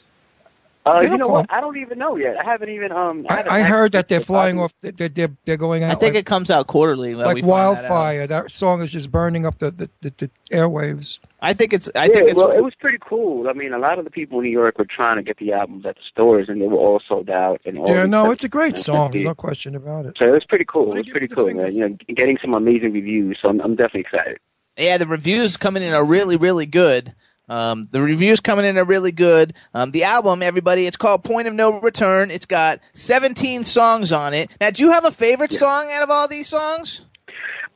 uh, 0.96 1.00
you 1.00 1.16
know 1.16 1.26
call- 1.26 1.34
what? 1.34 1.46
I 1.50 1.60
don't 1.60 1.76
even 1.76 1.98
know 1.98 2.16
yet. 2.16 2.36
I 2.40 2.50
haven't 2.50 2.70
even. 2.70 2.92
Um, 2.92 3.26
I, 3.28 3.36
haven't 3.36 3.52
I 3.52 3.62
heard 3.62 3.92
that 3.92 4.08
they're 4.08 4.20
flying 4.20 4.58
off. 4.58 4.72
They're 4.80 5.08
they're, 5.08 5.30
they're 5.44 5.56
going 5.56 5.84
out. 5.84 5.92
I 5.92 5.94
think 5.94 6.14
like, 6.14 6.20
it 6.20 6.26
comes 6.26 6.50
out 6.50 6.66
quarterly. 6.66 7.14
when 7.14 7.26
we 7.34 7.42
like 7.42 7.44
find 7.44 7.44
that 7.44 7.46
out. 7.46 7.90
wildfire. 7.90 8.26
That, 8.26 8.50
song 8.50 8.82
is 8.82 8.92
just 8.92 9.10
burning 9.10 9.46
up 9.46 9.58
the 9.58 9.70
the, 9.70 9.90
the, 10.00 10.12
the 10.16 10.30
airwaves. 10.52 11.18
I 11.40 11.52
think 11.52 11.72
it's. 11.72 11.88
I 11.94 12.06
yeah, 12.06 12.12
think 12.12 12.30
it's. 12.30 12.36
well, 12.38 12.50
it 12.50 12.62
was 12.62 12.74
pretty 12.74 12.98
cool. 13.00 13.48
I 13.48 13.52
mean, 13.52 13.72
a 13.72 13.78
lot 13.78 13.98
of 13.98 14.04
the 14.04 14.10
people 14.10 14.38
in 14.38 14.44
New 14.44 14.50
York 14.50 14.78
were 14.78 14.86
trying 14.86 15.16
to 15.16 15.22
get 15.22 15.38
the 15.38 15.52
albums 15.52 15.86
at 15.86 15.96
the 15.96 16.02
stores, 16.08 16.48
and 16.48 16.60
they 16.60 16.66
were 16.66 16.78
all 16.78 17.00
sold 17.06 17.30
out. 17.30 17.60
And 17.66 17.78
all 17.78 17.88
Yeah, 17.88 18.06
no, 18.06 18.30
it's 18.30 18.44
a 18.44 18.48
great 18.48 18.76
song. 18.76 19.12
There's 19.12 19.24
no 19.24 19.34
question 19.34 19.74
about 19.74 20.06
it. 20.06 20.16
So 20.18 20.26
it 20.26 20.32
was 20.32 20.44
pretty 20.44 20.64
cool. 20.64 20.92
It 20.94 20.98
was 20.98 21.08
pretty 21.10 21.28
cool, 21.28 21.52
man. 21.52 21.74
You 21.74 21.88
know, 21.88 21.96
getting 22.14 22.38
some 22.40 22.54
amazing 22.54 22.92
reviews. 22.92 23.38
So 23.42 23.48
I'm, 23.48 23.60
I'm 23.60 23.76
definitely 23.76 24.00
excited. 24.00 24.38
Yeah, 24.76 24.96
the 24.96 25.06
reviews 25.06 25.56
coming 25.56 25.82
in 25.82 25.92
are 25.92 26.04
really, 26.04 26.36
really 26.36 26.66
good. 26.66 27.12
Um, 27.48 27.88
the 27.90 28.02
reviews 28.02 28.40
coming 28.40 28.64
in 28.64 28.76
are 28.78 28.84
really 28.84 29.12
good. 29.12 29.54
Um, 29.74 29.90
the 29.90 30.04
album, 30.04 30.42
everybody, 30.42 30.86
it's 30.86 30.96
called 30.96 31.24
Point 31.24 31.48
of 31.48 31.54
No 31.54 31.80
Return. 31.80 32.30
It's 32.30 32.46
got 32.46 32.80
17 32.92 33.64
songs 33.64 34.12
on 34.12 34.34
it. 34.34 34.50
Now, 34.60 34.70
do 34.70 34.82
you 34.82 34.92
have 34.92 35.04
a 35.04 35.10
favorite 35.10 35.52
song 35.52 35.90
out 35.90 36.02
of 36.02 36.10
all 36.10 36.28
these 36.28 36.48
songs? 36.48 37.04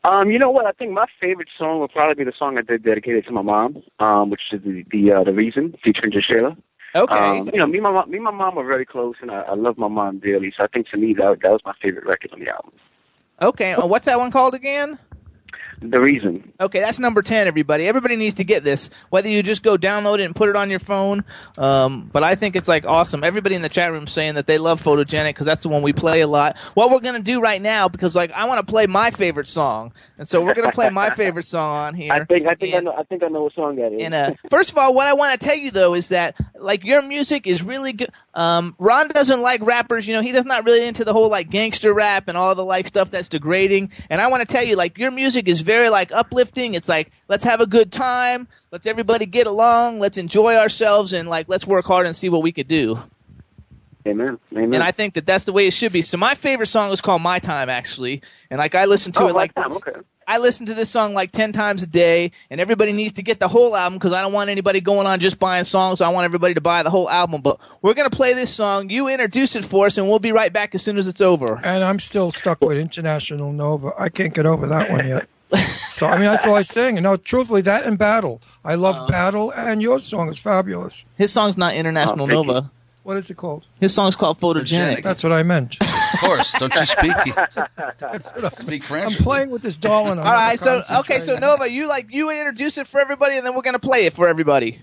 Um, 0.04 0.30
you 0.30 0.38
know 0.38 0.50
what? 0.50 0.66
I 0.66 0.72
think 0.72 0.92
my 0.92 1.06
favorite 1.20 1.48
song 1.56 1.80
would 1.80 1.92
probably 1.92 2.14
be 2.14 2.24
the 2.24 2.36
song 2.36 2.58
I 2.58 2.62
did 2.62 2.82
dedicated 2.82 3.24
to 3.26 3.32
my 3.32 3.42
mom, 3.42 3.82
um, 4.00 4.30
which 4.30 4.40
is 4.50 4.60
the 4.62 4.84
the, 4.90 5.12
uh, 5.12 5.24
the 5.24 5.32
reason 5.32 5.76
featuring 5.82 6.12
Jashayla. 6.12 6.56
Okay. 6.94 7.14
Um, 7.14 7.48
you 7.52 7.58
know, 7.58 7.66
me 7.66 7.78
and 7.78 7.84
my 7.84 7.92
mom, 7.92 8.10
me 8.10 8.16
and 8.16 8.24
my 8.24 8.32
mom 8.32 8.58
are 8.58 8.66
very 8.66 8.84
close, 8.84 9.14
and 9.22 9.30
I, 9.30 9.42
I 9.42 9.54
love 9.54 9.78
my 9.78 9.88
mom 9.88 10.18
dearly. 10.18 10.52
So 10.56 10.64
I 10.64 10.66
think 10.66 10.88
to 10.88 10.96
me 10.96 11.14
that 11.14 11.38
that 11.42 11.50
was 11.52 11.60
my 11.64 11.72
favorite 11.80 12.04
record 12.04 12.32
on 12.32 12.40
the 12.40 12.48
album. 12.48 12.72
Okay. 13.40 13.74
Uh, 13.74 13.86
what's 13.86 14.06
that 14.06 14.18
one 14.18 14.30
called 14.30 14.54
again? 14.54 14.98
The 15.82 16.00
reason. 16.00 16.52
Okay, 16.60 16.80
that's 16.80 16.98
number 16.98 17.22
10, 17.22 17.46
everybody. 17.46 17.86
Everybody 17.86 18.16
needs 18.16 18.36
to 18.36 18.44
get 18.44 18.62
this. 18.64 18.88
Whether 19.10 19.28
you 19.28 19.42
just 19.42 19.62
go 19.62 19.76
download 19.76 20.20
it 20.20 20.22
and 20.22 20.36
put 20.36 20.48
it 20.48 20.56
on 20.56 20.70
your 20.70 20.78
phone. 20.78 21.24
Um, 21.58 22.08
but 22.12 22.22
I 22.22 22.34
think 22.34 22.56
it's 22.56 22.68
like 22.68 22.86
awesome. 22.86 23.24
Everybody 23.24 23.56
in 23.56 23.62
the 23.62 23.68
chat 23.68 23.90
room 23.90 24.06
saying 24.06 24.34
that 24.34 24.46
they 24.46 24.58
love 24.58 24.82
Photogenic 24.82 25.30
because 25.30 25.46
that's 25.46 25.62
the 25.62 25.68
one 25.68 25.82
we 25.82 25.92
play 25.92 26.20
a 26.20 26.26
lot. 26.26 26.58
What 26.74 26.90
we're 26.90 27.00
going 27.00 27.16
to 27.16 27.22
do 27.22 27.40
right 27.40 27.60
now, 27.60 27.88
because 27.88 28.14
like 28.14 28.30
I 28.32 28.44
want 28.44 28.64
to 28.64 28.70
play 28.70 28.86
my 28.86 29.10
favorite 29.10 29.48
song. 29.48 29.92
And 30.18 30.28
so 30.28 30.40
we're 30.40 30.54
going 30.54 30.68
to 30.68 30.74
play 30.74 30.90
my 30.90 31.10
favorite 31.14 31.46
song 31.46 31.76
on 31.76 31.94
here. 31.94 32.12
I 32.12 32.24
think 32.24 32.46
I 32.46 32.54
think 32.54 32.74
I 32.74 32.80
know 32.80 32.92
I 32.92 33.02
think 33.02 33.22
I 33.22 33.28
know 33.28 33.42
what 33.44 33.54
song 33.54 33.76
that 33.76 33.92
is. 33.92 34.00
And 34.02 34.14
uh, 34.14 34.34
first 34.50 34.70
of 34.70 34.78
all, 34.78 34.94
what 34.94 35.08
I 35.08 35.14
want 35.14 35.38
to 35.38 35.44
tell 35.44 35.56
you 35.56 35.70
though 35.70 35.94
is 35.94 36.10
that 36.10 36.36
like 36.56 36.84
your 36.84 37.02
music 37.02 37.46
is 37.46 37.62
really 37.62 37.92
good. 37.92 38.08
Um, 38.34 38.74
Ron 38.78 39.08
doesn't 39.08 39.42
like 39.42 39.62
rappers. 39.62 40.08
You 40.08 40.14
know, 40.14 40.22
he 40.22 40.32
does 40.32 40.44
not 40.44 40.64
really 40.64 40.86
into 40.86 41.04
the 41.04 41.12
whole 41.12 41.30
like 41.30 41.50
gangster 41.50 41.92
rap 41.92 42.28
and 42.28 42.36
all 42.36 42.54
the 42.54 42.64
like 42.64 42.86
stuff 42.86 43.10
that's 43.10 43.28
degrading. 43.28 43.90
And 44.08 44.20
I 44.20 44.28
want 44.28 44.46
to 44.46 44.50
tell 44.50 44.64
you, 44.64 44.76
like 44.76 44.98
your 44.98 45.10
music 45.10 45.48
is 45.48 45.60
very 45.60 45.90
like 45.90 46.12
uplifting. 46.12 46.74
It's 46.74 46.88
like 46.88 47.10
let's 47.28 47.44
have 47.44 47.60
a 47.60 47.66
good 47.66 47.92
time. 47.92 48.48
Let's 48.70 48.86
everybody 48.86 49.26
get 49.26 49.46
along. 49.46 49.98
Let's 49.98 50.16
enjoy 50.16 50.56
ourselves 50.56 51.12
and 51.12 51.28
like 51.28 51.48
let's 51.48 51.66
work 51.66 51.84
hard 51.84 52.06
and 52.06 52.16
see 52.16 52.28
what 52.28 52.42
we 52.42 52.52
could 52.52 52.68
do. 52.68 53.02
Amen. 54.06 54.38
Amen. 54.52 54.74
And 54.74 54.82
I 54.82 54.90
think 54.90 55.14
that 55.14 55.26
that's 55.26 55.44
the 55.44 55.52
way 55.52 55.66
it 55.66 55.72
should 55.72 55.92
be. 55.92 56.00
So 56.00 56.16
my 56.16 56.34
favorite 56.34 56.66
song 56.66 56.90
is 56.90 57.00
called 57.00 57.22
"My 57.22 57.38
Time" 57.38 57.68
actually, 57.68 58.22
and 58.50 58.58
like 58.58 58.74
I 58.74 58.86
listen 58.86 59.12
to 59.12 59.24
oh, 59.24 59.28
it 59.28 59.34
like. 59.34 59.52
Okay. 59.56 59.92
I 60.26 60.38
listen 60.38 60.66
to 60.66 60.74
this 60.74 60.88
song 60.90 61.14
like 61.14 61.32
10 61.32 61.52
times 61.52 61.82
a 61.82 61.86
day, 61.86 62.32
and 62.50 62.60
everybody 62.60 62.92
needs 62.92 63.14
to 63.14 63.22
get 63.22 63.40
the 63.40 63.48
whole 63.48 63.74
album 63.76 63.98
because 63.98 64.12
I 64.12 64.20
don't 64.20 64.32
want 64.32 64.50
anybody 64.50 64.80
going 64.80 65.06
on 65.06 65.20
just 65.20 65.38
buying 65.38 65.64
songs. 65.64 66.00
I 66.00 66.08
want 66.08 66.24
everybody 66.24 66.54
to 66.54 66.60
buy 66.60 66.82
the 66.82 66.90
whole 66.90 67.08
album. 67.10 67.42
But 67.42 67.58
we're 67.82 67.94
going 67.94 68.08
to 68.08 68.16
play 68.16 68.32
this 68.34 68.50
song. 68.54 68.88
You 68.90 69.08
introduce 69.08 69.56
it 69.56 69.64
for 69.64 69.86
us, 69.86 69.98
and 69.98 70.08
we'll 70.08 70.18
be 70.18 70.32
right 70.32 70.52
back 70.52 70.74
as 70.74 70.82
soon 70.82 70.96
as 70.98 71.06
it's 71.06 71.20
over. 71.20 71.60
And 71.64 71.82
I'm 71.84 71.98
still 71.98 72.30
stuck 72.30 72.60
with 72.60 72.78
International 72.78 73.52
Nova. 73.52 73.92
I 73.98 74.08
can't 74.08 74.32
get 74.34 74.46
over 74.46 74.66
that 74.68 74.90
one 74.90 75.06
yet. 75.08 75.28
so 75.90 76.06
I 76.06 76.16
mean, 76.16 76.26
that's 76.26 76.46
all 76.46 76.54
I 76.54 76.62
sing. 76.62 76.96
And 76.96 77.04
no, 77.04 77.16
truthfully, 77.18 77.60
that 77.62 77.84
and 77.84 77.98
Battle. 77.98 78.40
I 78.64 78.74
love 78.76 78.96
Uh-huh. 78.96 79.08
Battle, 79.08 79.50
and 79.52 79.82
your 79.82 80.00
song 80.00 80.30
is 80.30 80.38
fabulous. 80.38 81.04
His 81.18 81.32
song's 81.32 81.58
not 81.58 81.74
International 81.74 82.24
Oh, 82.24 82.28
thank 82.28 82.46
Nova. 82.46 82.70
What 83.02 83.16
is 83.16 83.28
it 83.30 83.36
called? 83.36 83.64
His 83.80 83.92
song's 83.92 84.14
called 84.16 84.38
Photogenic. 84.40 85.02
That's 85.02 85.22
what 85.24 85.32
I 85.32 85.42
meant. 85.42 85.76
Of 86.12 86.20
course. 86.20 86.52
Don't 86.52 86.74
you 86.74 86.84
speak 86.86 87.14
That's 87.98 88.30
what 88.34 88.44
I 88.44 88.48
speak 88.50 88.90
I'm 88.90 89.12
playing 89.12 89.50
with 89.50 89.62
this 89.62 89.76
doll, 89.76 90.10
and 90.10 90.20
I'm 90.20 90.26
All 90.26 90.56
so 90.56 90.82
okay, 91.00 91.20
so. 91.20 91.36
Nova, 91.36 91.68
you 91.68 91.88
like 91.88 92.12
you 92.12 92.30
introduce 92.30 92.78
it 92.78 92.86
for 92.86 93.00
everybody, 93.00 93.36
and 93.36 93.46
then 93.46 93.54
we're 93.54 93.62
gonna 93.62 93.78
play 93.78 94.06
it 94.06 94.12
for 94.12 94.28
everybody. 94.28 94.82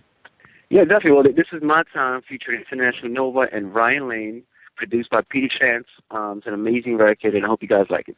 Yeah, 0.69 0.83
definitely. 0.83 1.11
Well, 1.13 1.23
this 1.23 1.47
is 1.51 1.63
my 1.63 1.83
time 1.93 2.21
featuring 2.27 2.59
International 2.59 3.09
Nova 3.09 3.47
and 3.51 3.73
Ryan 3.73 4.07
Lane, 4.07 4.43
produced 4.75 5.09
by 5.09 5.21
Peter 5.21 5.49
Chance. 5.59 5.87
Um, 6.11 6.39
it's 6.39 6.47
an 6.47 6.53
amazing 6.53 6.97
record, 6.97 7.33
and 7.35 7.43
I 7.43 7.47
hope 7.47 7.61
you 7.61 7.67
guys 7.67 7.87
like 7.89 8.09
it. 8.09 8.17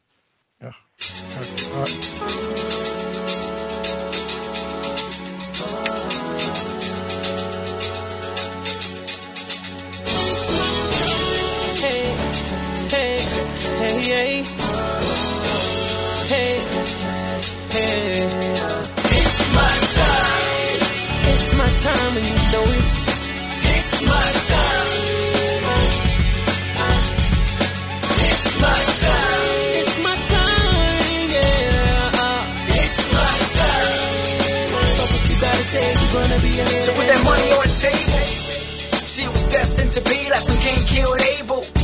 All 0.63 0.73
hey, 13.81 14.01
hey. 14.01 14.43
Hey, 16.31 16.53
hey. 17.73 18.29
It's 19.17 19.39
my 19.57 19.73
time. 19.97 20.79
It's 21.31 21.47
my 21.57 21.69
time 21.85 22.17
and 22.17 22.25
you 22.25 22.37
know 22.53 22.65
it. 22.77 22.85
It's 23.73 23.93
my 24.05 24.27
time. 24.51 24.91
It's 28.29 28.47
my 28.61 28.81
time. 29.01 29.49
It's 29.81 29.95
my 30.05 30.15
time, 30.29 31.29
yeah. 31.35 32.77
It's 32.81 32.99
my 33.11 33.33
time. 33.57 33.97
Fuck 34.97 35.09
what 35.11 35.23
you 35.29 35.37
gotta 35.41 35.63
say, 35.63 35.85
you're 35.89 36.13
gonna 36.21 36.39
be 36.41 36.59
a 36.59 36.65
So 36.67 36.93
put 36.93 37.07
that 37.07 37.21
money 37.23 37.49
on 37.57 37.63
the 37.65 37.73
table. 37.81 38.25
See, 39.11 39.23
it 39.23 39.33
was 39.33 39.45
destined 39.45 39.91
to 39.91 40.01
be 40.01 40.29
like 40.29 40.47
when 40.47 40.57
Cain 40.59 40.79
killed 40.85 41.21
Abel. 41.21 41.80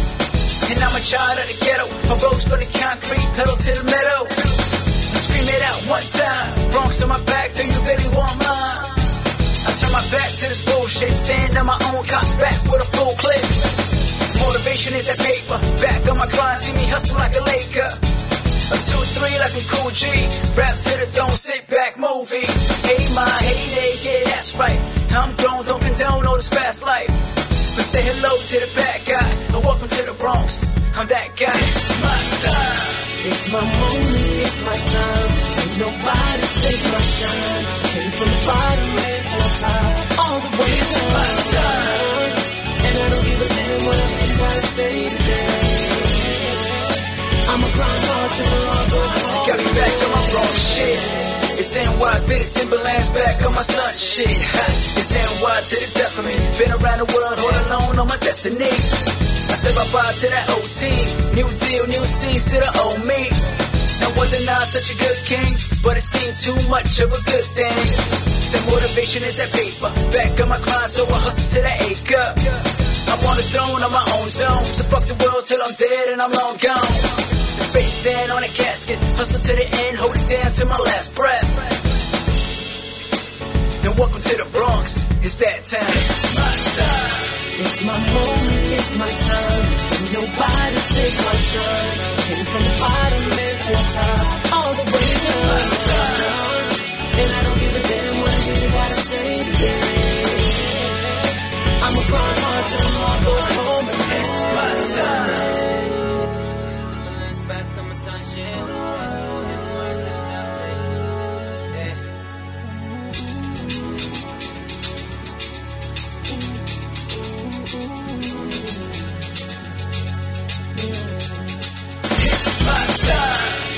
And 0.77 0.85
I'm 0.85 0.93
a 0.93 1.01
child 1.01 1.41
of 1.41 1.47
the 1.49 1.57
ghetto. 1.57 1.89
I 1.89 2.13
rose 2.21 2.45
from 2.45 2.61
the 2.61 2.69
concrete, 2.69 3.25
pedal 3.33 3.57
to 3.57 3.71
the 3.81 3.85
metal. 3.89 4.29
I 4.29 5.17
scream 5.17 5.49
it 5.49 5.61
out 5.65 5.81
one 5.89 6.05
time. 6.05 6.47
Bronx 6.69 7.01
on 7.01 7.09
my 7.09 7.17
back, 7.25 7.57
do 7.57 7.65
you 7.65 7.81
really 7.81 8.05
want 8.13 8.37
mine? 8.45 8.85
I 9.65 9.73
turn 9.73 9.89
my 9.89 10.05
back 10.13 10.29
to 10.29 10.45
this 10.45 10.61
bullshit. 10.61 11.17
Stand 11.17 11.57
on 11.57 11.65
my 11.65 11.81
own, 11.89 12.05
cock 12.05 12.29
back 12.37 12.61
with 12.69 12.85
a 12.85 12.89
full 12.93 13.09
clip. 13.17 13.41
Motivation 14.37 14.93
is 14.93 15.09
that 15.09 15.17
paper. 15.17 15.57
Back 15.81 16.05
on 16.13 16.21
my 16.21 16.29
grind, 16.29 16.61
see 16.61 16.77
me 16.77 16.85
hustle 16.93 17.17
like 17.17 17.33
a 17.33 17.41
Laker. 17.41 17.89
A 17.89 18.77
two, 18.77 19.01
three, 19.17 19.33
like 19.41 19.57
a 19.57 19.63
cool 19.73 19.89
G. 19.89 20.05
Rap 20.53 20.77
to 20.77 20.93
the 20.93 21.09
don't 21.17 21.33
sit 21.33 21.65
back 21.73 21.97
movie. 21.97 22.45
Hey, 22.85 23.01
my 23.17 23.25
heyday, 23.41 23.97
yeah, 24.05 24.29
that's 24.29 24.53
right. 24.61 24.77
I'm 25.09 25.33
grown, 25.41 25.65
don't 25.65 25.81
condone 25.81 26.29
all 26.29 26.37
this 26.37 26.53
fast 26.53 26.85
life. 26.85 27.09
But 27.77 27.85
say 27.85 28.01
hello 28.01 28.33
to 28.33 28.55
the 28.57 28.71
bad 28.73 29.05
guy, 29.05 29.29
and 29.53 29.61
welcome 29.61 29.85
to 29.85 30.01
the 30.09 30.17
Bronx. 30.17 30.65
I'm 30.97 31.05
that 31.13 31.29
guy. 31.37 31.53
It's 31.53 31.93
my 32.01 32.19
time. 32.41 32.97
It's 33.21 33.43
my 33.53 33.61
moment, 33.61 34.33
it's 34.41 34.57
my 34.65 34.73
time. 34.73 35.29
Can't 35.53 35.77
nobody 35.85 36.45
take 36.57 36.83
my 36.89 37.03
shine. 37.05 37.65
Came 37.93 38.13
from 38.17 38.29
the 38.33 38.41
bottom 38.49 38.97
and 38.97 39.23
to 39.29 39.37
the 39.45 39.51
top. 39.61 39.93
All 40.25 40.39
the 40.41 40.51
way 40.57 40.73
to 40.89 40.99
my 41.13 41.29
time. 41.53 42.33
And 42.81 42.95
I 42.97 43.05
don't 43.13 43.25
give 43.29 43.45
a 43.45 43.49
damn 43.53 43.81
what 43.85 44.01
gotta 44.41 44.63
say 44.73 44.93
today. 45.13 46.17
I'ma 47.45 47.67
grind 47.77 48.03
hard 48.09 48.29
till 48.33 48.49
the 48.57 48.59
go 48.89 49.01
home. 49.05 49.45
Got 49.53 49.57
me 49.61 49.69
back 49.77 49.93
on 50.01 50.09
my 50.17 50.23
wrong 50.33 50.55
shit. 50.65 51.36
It's 51.67 51.75
NY, 51.75 52.15
bit 52.31 52.47
of 52.47 52.51
Timberlands 52.55 53.11
back 53.11 53.43
on 53.43 53.51
my 53.51 53.59
stunt 53.59 53.91
shit. 53.91 54.31
Ha, 54.31 54.65
it's 54.71 55.11
NY 55.11 55.51
to 55.67 55.75
the 55.75 55.89
death 55.99 56.15
of 56.15 56.23
me. 56.23 56.31
Been 56.55 56.71
around 56.71 56.99
the 57.03 57.09
world 57.11 57.35
all 57.43 57.55
alone 57.67 57.95
on 57.99 58.07
my 58.07 58.15
destiny. 58.23 58.71
I 58.71 59.51
said 59.51 59.75
bye 59.75 59.83
bye 59.91 60.15
to 60.15 60.27
that 60.31 60.47
old 60.55 60.71
team. 60.71 61.03
New 61.35 61.43
deal, 61.67 61.83
new 61.91 62.05
scenes 62.07 62.47
to 62.55 62.63
the 62.63 62.71
old 62.87 63.03
me. 63.03 63.19
Now 63.99 64.15
wasn't 64.15 64.47
I 64.47 64.63
such 64.63 64.95
a 64.95 64.97
good 65.11 65.19
king? 65.27 65.59
But 65.83 65.99
it 65.99 66.07
seemed 66.07 66.39
too 66.39 66.55
much 66.71 67.03
of 67.03 67.11
a 67.11 67.19
good 67.27 67.47
thing. 67.51 67.75
The 67.75 68.63
motivation 68.71 69.27
is 69.27 69.35
that 69.35 69.51
paper. 69.51 69.91
Back 70.15 70.39
on 70.39 70.47
my 70.47 70.63
grind, 70.63 70.87
so 70.87 71.03
I 71.03 71.19
hustle 71.19 71.51
to 71.51 71.59
the 71.67 71.73
acre. 71.91 72.27
I'm 73.11 73.19
on 73.27 73.35
the 73.35 73.43
throne 73.43 73.83
on 73.83 73.91
my 73.91 74.07
own 74.15 74.31
zone. 74.31 74.63
So 74.63 74.87
fuck 74.87 75.03
the 75.03 75.19
world 75.19 75.43
till 75.43 75.59
I'm 75.59 75.75
dead 75.75 76.15
and 76.15 76.23
I'm 76.23 76.31
long 76.31 76.55
gone. 76.63 77.36
Face 77.77 78.09
on 78.33 78.41
a 78.41 78.47
casket, 78.47 78.97
hustle 79.21 79.37
to 79.39 79.53
the 79.53 79.67
end, 79.85 79.97
hold 80.01 80.15
it 80.17 80.25
down 80.25 80.51
to 80.51 80.65
my 80.65 80.79
last 80.81 81.13
breath. 81.13 81.45
Then 83.83 83.93
welcome 83.95 84.17
to 84.17 84.33
the 84.33 84.49
Bronx, 84.49 85.05
it's 85.21 85.37
that 85.37 85.61
time. 85.61 85.85
It's 85.85 86.33
my 86.33 86.57
time. 86.73 87.37
It's 87.61 87.77
my 87.85 87.93
moment, 88.17 88.65
it's 88.73 88.97
my 88.97 89.05
time. 89.05 89.61
Nobody 90.09 90.79
take 90.89 91.17
my 91.21 91.37
shine. 91.37 92.01
Came 92.25 92.49
from 92.49 92.63
the 92.65 92.73
bottom 92.81 93.29
and 93.45 93.57
to 93.61 93.71
the 93.77 93.85
top. 93.93 94.25
All 94.57 94.73
the 94.73 94.85
way 94.89 95.09
to 95.21 95.33
my 95.45 95.61
time. 95.85 96.73
And 97.13 97.29
I 97.29 97.39
don't 97.45 97.59
give 97.61 97.77
a 97.77 97.83
damn 97.85 98.15
what 98.25 98.33
I 98.33 98.39
really 98.41 98.69
gotta 98.73 98.97
say 99.05 99.37
today. 99.37 99.85
I'ma 101.85 102.01
grind 102.09 102.39
hard 102.41 102.65
till 102.73 102.81
I'm 102.89 102.97
all 103.05 103.21
go 103.21 103.37
home 103.37 103.85
and 103.85 104.01
it's 104.17 104.37
my 104.57 104.73
time. 104.97 105.56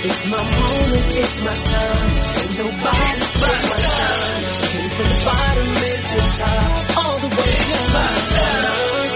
It's 0.06 0.30
my 0.32 0.38
moment, 0.38 1.16
it's 1.16 1.36
my 1.42 1.52
time. 1.52 2.12
Ain't 2.40 2.58
nobody 2.58 3.26
but 3.40 3.60
my 3.70 3.80
time. 3.90 4.44
Came 4.70 4.90
from 4.96 5.08
the 5.10 5.20
bottom 5.26 5.68
made 5.82 6.04
to 6.10 6.18
the 6.20 6.32
top, 6.40 6.98
all 7.00 7.18
the 7.20 7.28
way 7.28 7.52
it's 7.74 7.88
my 7.96 8.10
time. 8.36 9.10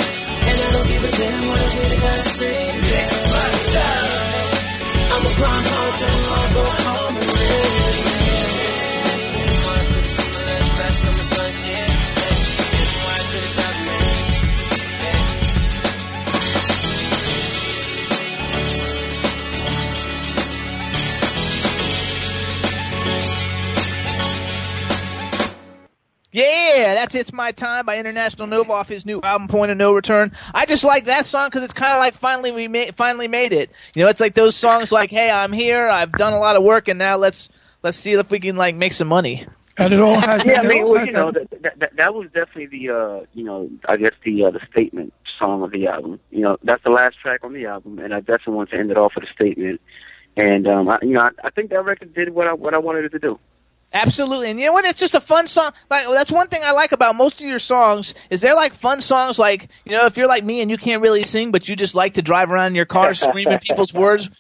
And 0.44 0.58
I 0.60 0.72
don't 0.74 0.88
give 0.88 1.04
a 1.04 1.12
damn 1.12 1.44
what 1.48 1.60
I 1.62 1.68
really 1.80 2.00
gotta 2.04 2.24
say. 2.24 2.68
It's 2.68 3.20
my 3.32 3.50
time. 3.74 4.34
I'm 5.14 5.24
a 5.26 5.36
grind 5.40 5.68
hard 5.72 5.94
till 6.00 6.20
I 6.34 6.54
go 6.54 6.64
home 6.84 7.18
and 7.18 7.28
live. 7.28 8.23
Yeah, 26.34 26.96
that's 26.96 27.14
It's 27.14 27.32
My 27.32 27.52
Time 27.52 27.86
by 27.86 28.00
International 28.00 28.48
Nova 28.48 28.72
off 28.74 28.90
his 28.90 29.06
new 29.06 29.22
album 29.22 29.48
Point 29.48 29.70
of 29.70 29.78
No 29.78 29.94
Return. 29.94 30.32
I 30.52 30.66
just 30.66 30.84
like 30.84 31.06
that 31.06 31.28
song 31.28 31.48
because 31.48 31.62
it's 31.62 31.74
kind 31.74 31.94
of 31.94 32.00
like 32.00 32.16
finally 32.16 32.52
we 32.52 32.68
made, 32.68 32.96
finally 32.96 33.28
made 33.28 33.54
it. 33.54 33.70
You 33.94 34.04
know, 34.04 34.10
it's 34.10 34.20
like 34.20 34.34
those 34.34 34.56
songs 34.56 34.92
like, 34.92 35.12
"Hey, 35.12 35.30
I'm 35.30 35.54
here. 35.54 35.88
I've 35.88 36.12
done 36.12 36.34
a 36.34 36.40
lot 36.40 36.56
of 36.56 36.64
work, 36.64 36.88
and 36.88 36.98
now 36.98 37.18
let's 37.18 37.50
let's 37.84 37.98
see 37.98 38.14
if 38.14 38.32
we 38.32 38.40
can 38.40 38.56
like 38.56 38.76
make 38.76 38.94
some 38.94 39.08
money." 39.08 39.46
And 39.78 39.94
it 39.94 40.02
all 40.02 40.16
has. 40.20 40.44
yeah, 40.46 40.62
I 40.62 40.64
mean, 40.68 40.88
well, 40.90 41.06
you 41.06 41.12
know, 41.12 41.32
that- 41.32 41.50
that, 41.52 41.62
that, 41.62 41.80
that, 41.80 41.96
that 41.98 42.14
was 42.16 42.26
definitely 42.34 42.66
the, 42.66 42.90
uh, 42.90 43.26
you 43.34 43.44
know, 43.44 43.70
I 43.88 43.98
guess 43.98 44.14
the 44.26 44.46
uh, 44.46 44.50
the 44.52 44.62
statement 44.72 45.14
song 45.38 45.62
of 45.62 45.70
the 45.72 45.86
album. 45.86 46.20
You 46.32 46.42
know, 46.42 46.58
that's 46.64 46.84
the 46.84 46.90
last 46.90 47.20
track 47.20 47.44
on 47.44 47.54
the 47.54 47.68
album, 47.68 48.00
and 48.00 48.12
I 48.12 48.22
definitely 48.22 48.56
want 48.56 48.72
to 48.72 48.78
end 48.78 48.90
it 48.90 48.98
off 48.98 49.14
with 49.14 49.26
a 49.26 49.34
statement. 49.34 49.82
And 50.36 50.68
um, 50.68 50.90
I, 50.90 50.98
you 51.04 51.10
know, 51.14 51.22
I, 51.22 51.30
I 51.44 51.50
think 51.52 51.70
that 51.70 51.84
record 51.86 52.16
did 52.16 52.32
what 52.32 52.48
I 52.48 52.54
what 52.54 52.74
I 52.74 52.80
wanted 52.80 53.06
it 53.06 53.10
to 53.10 53.20
do. 53.20 53.40
Absolutely, 53.94 54.50
and 54.50 54.60
you 54.60 54.66
know 54.66 54.74
what? 54.74 54.86
It's 54.86 55.00
just 55.00 55.14
a 55.14 55.22
fun 55.22 55.48
song. 55.48 55.72
Like 55.90 56.08
that's 56.08 56.32
one 56.32 56.48
thing 56.48 56.64
I 56.64 56.72
like 56.72 56.94
about 56.94 57.16
most 57.16 57.40
of 57.40 57.48
your 57.48 57.60
songs 57.60 58.16
is 58.32 58.42
they're 58.42 58.56
like 58.56 58.74
fun 58.74 59.02
songs. 59.02 59.38
Like 59.38 59.70
you 59.86 59.92
know, 59.92 60.08
if 60.08 60.18
you're 60.18 60.28
like 60.28 60.44
me 60.44 60.62
and 60.62 60.72
you 60.72 60.78
can't 60.78 61.02
really 61.02 61.24
sing, 61.24 61.52
but 61.52 61.70
you 61.70 61.76
just 61.76 61.94
like 61.94 62.16
to 62.16 62.24
drive 62.24 62.52
around 62.52 62.68
in 62.68 62.76
your 62.76 62.86
car 62.86 63.14
screaming 63.14 63.60
people's 63.60 63.94
words. 63.94 64.32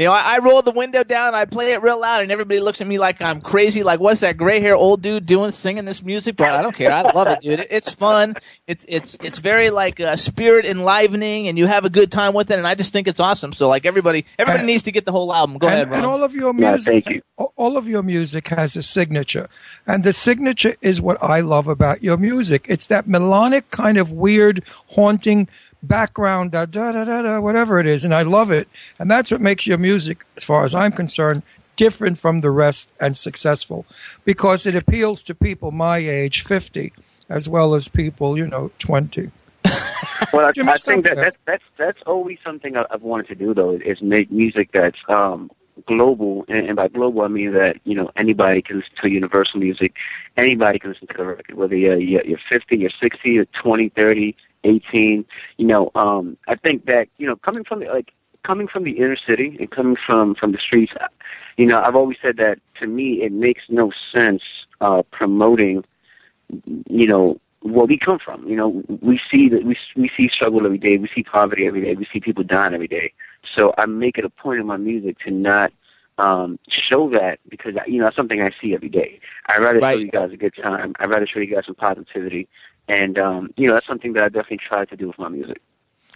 You 0.00 0.06
know, 0.06 0.12
I, 0.12 0.36
I 0.36 0.38
roll 0.38 0.62
the 0.62 0.70
window 0.70 1.04
down, 1.04 1.34
I 1.34 1.44
play 1.44 1.72
it 1.74 1.82
real 1.82 2.00
loud, 2.00 2.22
and 2.22 2.32
everybody 2.32 2.58
looks 2.58 2.80
at 2.80 2.86
me 2.86 2.98
like 2.98 3.20
I'm 3.20 3.42
crazy. 3.42 3.82
Like, 3.82 4.00
what's 4.00 4.20
that 4.20 4.38
gray 4.38 4.58
hair 4.58 4.74
old 4.74 5.02
dude 5.02 5.26
doing 5.26 5.50
singing 5.50 5.84
this 5.84 6.02
music? 6.02 6.36
But 6.38 6.54
I 6.54 6.62
don't 6.62 6.74
care. 6.74 6.90
I 6.90 7.02
love 7.02 7.26
it, 7.26 7.40
dude. 7.40 7.60
It- 7.60 7.66
It's 7.70 7.90
fun. 7.90 8.34
It's 8.66 8.86
it's 8.88 9.18
it's 9.22 9.38
very 9.40 9.68
like 9.68 10.00
uh, 10.00 10.16
spirit 10.16 10.64
enlivening, 10.64 11.48
and 11.48 11.58
you 11.58 11.66
have 11.66 11.84
a 11.84 11.90
good 11.90 12.10
time 12.10 12.32
with 12.32 12.50
it. 12.50 12.56
And 12.56 12.66
I 12.66 12.74
just 12.74 12.94
think 12.94 13.08
it's 13.08 13.20
awesome. 13.20 13.52
So 13.52 13.68
like 13.68 13.84
everybody, 13.84 14.24
everybody 14.38 14.60
And- 14.60 14.66
needs 14.68 14.84
to 14.84 14.90
get 14.92 15.04
the 15.04 15.12
whole 15.12 15.34
album. 15.34 15.58
Go 15.58 15.66
and, 15.66 15.74
ahead, 15.74 15.90
Ron. 15.90 15.98
and 15.98 16.06
all 16.06 16.24
of 16.24 16.34
your 16.34 16.54
Yeah, 16.56 16.70
music, 16.70 17.04
thank 17.04 17.10
you. 17.16 17.22
all- 17.36 17.52
all 17.56 17.76
of 17.76 17.86
your 17.86 18.02
music 18.02 18.48
has 18.48 18.76
a 18.76 18.82
signature, 18.82 19.48
and 19.86 20.02
the 20.02 20.14
signature 20.14 20.76
is 20.80 21.02
what 21.02 21.22
I 21.22 21.40
love 21.40 21.68
about 21.68 22.02
your 22.02 22.16
music. 22.16 22.64
It's 22.70 22.86
that 22.86 23.06
melodic 23.06 23.70
kind 23.70 23.98
of 23.98 24.10
weird, 24.12 24.64
haunting 24.94 25.46
background, 25.82 26.52
da 26.52 26.66
da 26.66 26.92
da 26.92 27.04
da 27.04 27.22
da, 27.22 27.40
whatever 27.40 27.78
it 27.78 27.86
is, 27.86 28.04
and 28.04 28.14
I 28.14 28.22
love 28.22 28.50
it. 28.50 28.68
And 28.98 29.10
that's 29.10 29.30
what 29.30 29.40
makes 29.40 29.66
your 29.66 29.78
music, 29.78 30.24
as 30.36 30.44
far 30.44 30.64
as 30.64 30.74
I'm 30.74 30.92
concerned, 30.92 31.42
different 31.76 32.18
from 32.18 32.40
the 32.40 32.50
rest 32.50 32.92
and 33.00 33.16
successful, 33.16 33.86
because 34.24 34.66
it 34.66 34.76
appeals 34.76 35.22
to 35.24 35.34
people 35.34 35.70
my 35.70 35.98
age, 35.98 36.42
fifty, 36.42 36.92
as 37.28 37.48
well 37.48 37.74
as 37.74 37.88
people 37.88 38.36
you 38.36 38.46
know 38.46 38.70
twenty. 38.78 39.30
Well, 40.34 40.46
I, 40.46 40.52
I 40.70 40.76
think 40.76 41.06
that 41.06 41.16
that's 41.16 41.36
that's 41.46 41.64
that's 41.76 42.02
always 42.06 42.38
something 42.44 42.76
I've 42.76 43.02
wanted 43.02 43.28
to 43.28 43.34
do 43.34 43.54
though 43.54 43.72
is 43.72 44.02
make 44.02 44.30
music 44.30 44.70
that's 44.72 44.98
um 45.08 45.50
global, 45.86 46.44
and, 46.48 46.66
and 46.66 46.76
by 46.76 46.88
global 46.88 47.22
I 47.22 47.28
mean 47.28 47.52
that 47.54 47.76
you 47.84 47.94
know 47.94 48.10
anybody 48.16 48.62
can 48.62 48.78
listen 48.78 48.92
to 49.02 49.08
universal 49.08 49.60
music, 49.60 49.94
anybody 50.36 50.78
can 50.78 50.90
listen 50.90 51.08
to 51.08 51.14
the 51.16 51.24
record, 51.24 51.54
whether 51.56 51.76
you're 51.76 51.98
you're 51.98 52.24
you're 52.24 52.40
50, 52.50 52.78
you're 52.78 52.90
60, 53.00 53.30
you're 53.30 53.46
20, 53.62 53.88
30, 53.90 54.36
18. 54.64 55.24
You 55.56 55.66
know, 55.66 55.90
um, 55.94 56.36
I 56.48 56.56
think 56.56 56.86
that 56.86 57.08
you 57.18 57.26
know 57.26 57.36
coming 57.36 57.64
from 57.64 57.80
the, 57.80 57.86
like 57.86 58.12
coming 58.44 58.68
from 58.68 58.84
the 58.84 58.92
inner 58.92 59.16
city 59.28 59.56
and 59.58 59.70
coming 59.70 59.96
from 60.06 60.34
from 60.34 60.52
the 60.52 60.58
streets, 60.58 60.92
you 61.56 61.66
know, 61.66 61.80
I've 61.80 61.96
always 61.96 62.16
said 62.22 62.36
that 62.38 62.58
to 62.80 62.86
me 62.86 63.22
it 63.22 63.32
makes 63.32 63.62
no 63.68 63.92
sense 64.14 64.42
uh, 64.80 65.02
promoting 65.10 65.84
you 66.88 67.06
know 67.06 67.40
where 67.62 67.86
we 67.86 67.98
come 67.98 68.18
from. 68.18 68.46
You 68.48 68.56
know, 68.56 68.82
we 69.02 69.20
see 69.32 69.48
that 69.50 69.64
we 69.64 69.76
we 69.96 70.10
see 70.16 70.28
struggle 70.32 70.64
every 70.64 70.78
day. 70.78 70.96
We 70.96 71.08
see 71.14 71.22
poverty 71.22 71.66
every 71.66 71.82
day. 71.82 71.94
We 71.94 72.06
see 72.12 72.20
people 72.20 72.44
dying 72.44 72.74
every 72.74 72.88
day. 72.88 73.12
So 73.56 73.72
I 73.78 73.86
make 73.86 74.18
it 74.18 74.24
a 74.24 74.30
point 74.30 74.60
in 74.60 74.66
my 74.66 74.76
music 74.76 75.18
to 75.20 75.30
not 75.30 75.72
um, 76.18 76.58
show 76.68 77.08
that 77.10 77.38
because 77.48 77.74
you 77.86 77.98
know 77.98 78.04
that's 78.04 78.16
something 78.16 78.42
I 78.42 78.50
see 78.60 78.74
every 78.74 78.88
day. 78.88 79.20
I'd 79.48 79.60
rather 79.60 79.78
Right. 79.78 79.96
show 79.98 80.04
you 80.04 80.10
guys 80.10 80.30
a 80.32 80.36
good 80.36 80.54
time. 80.62 80.94
I'd 81.00 81.10
rather 81.10 81.26
show 81.26 81.40
you 81.40 81.54
guys 81.54 81.64
some 81.66 81.74
positivity, 81.74 82.48
and 82.90 83.18
um, 83.18 83.50
you 83.56 83.66
know 83.68 83.74
that's 83.74 83.86
something 83.86 84.12
that 84.14 84.24
I 84.24 84.28
definitely 84.28 84.58
try 84.58 84.84
to 84.84 84.96
do 84.96 85.06
with 85.08 85.18
my 85.18 85.28
music. 85.28 85.60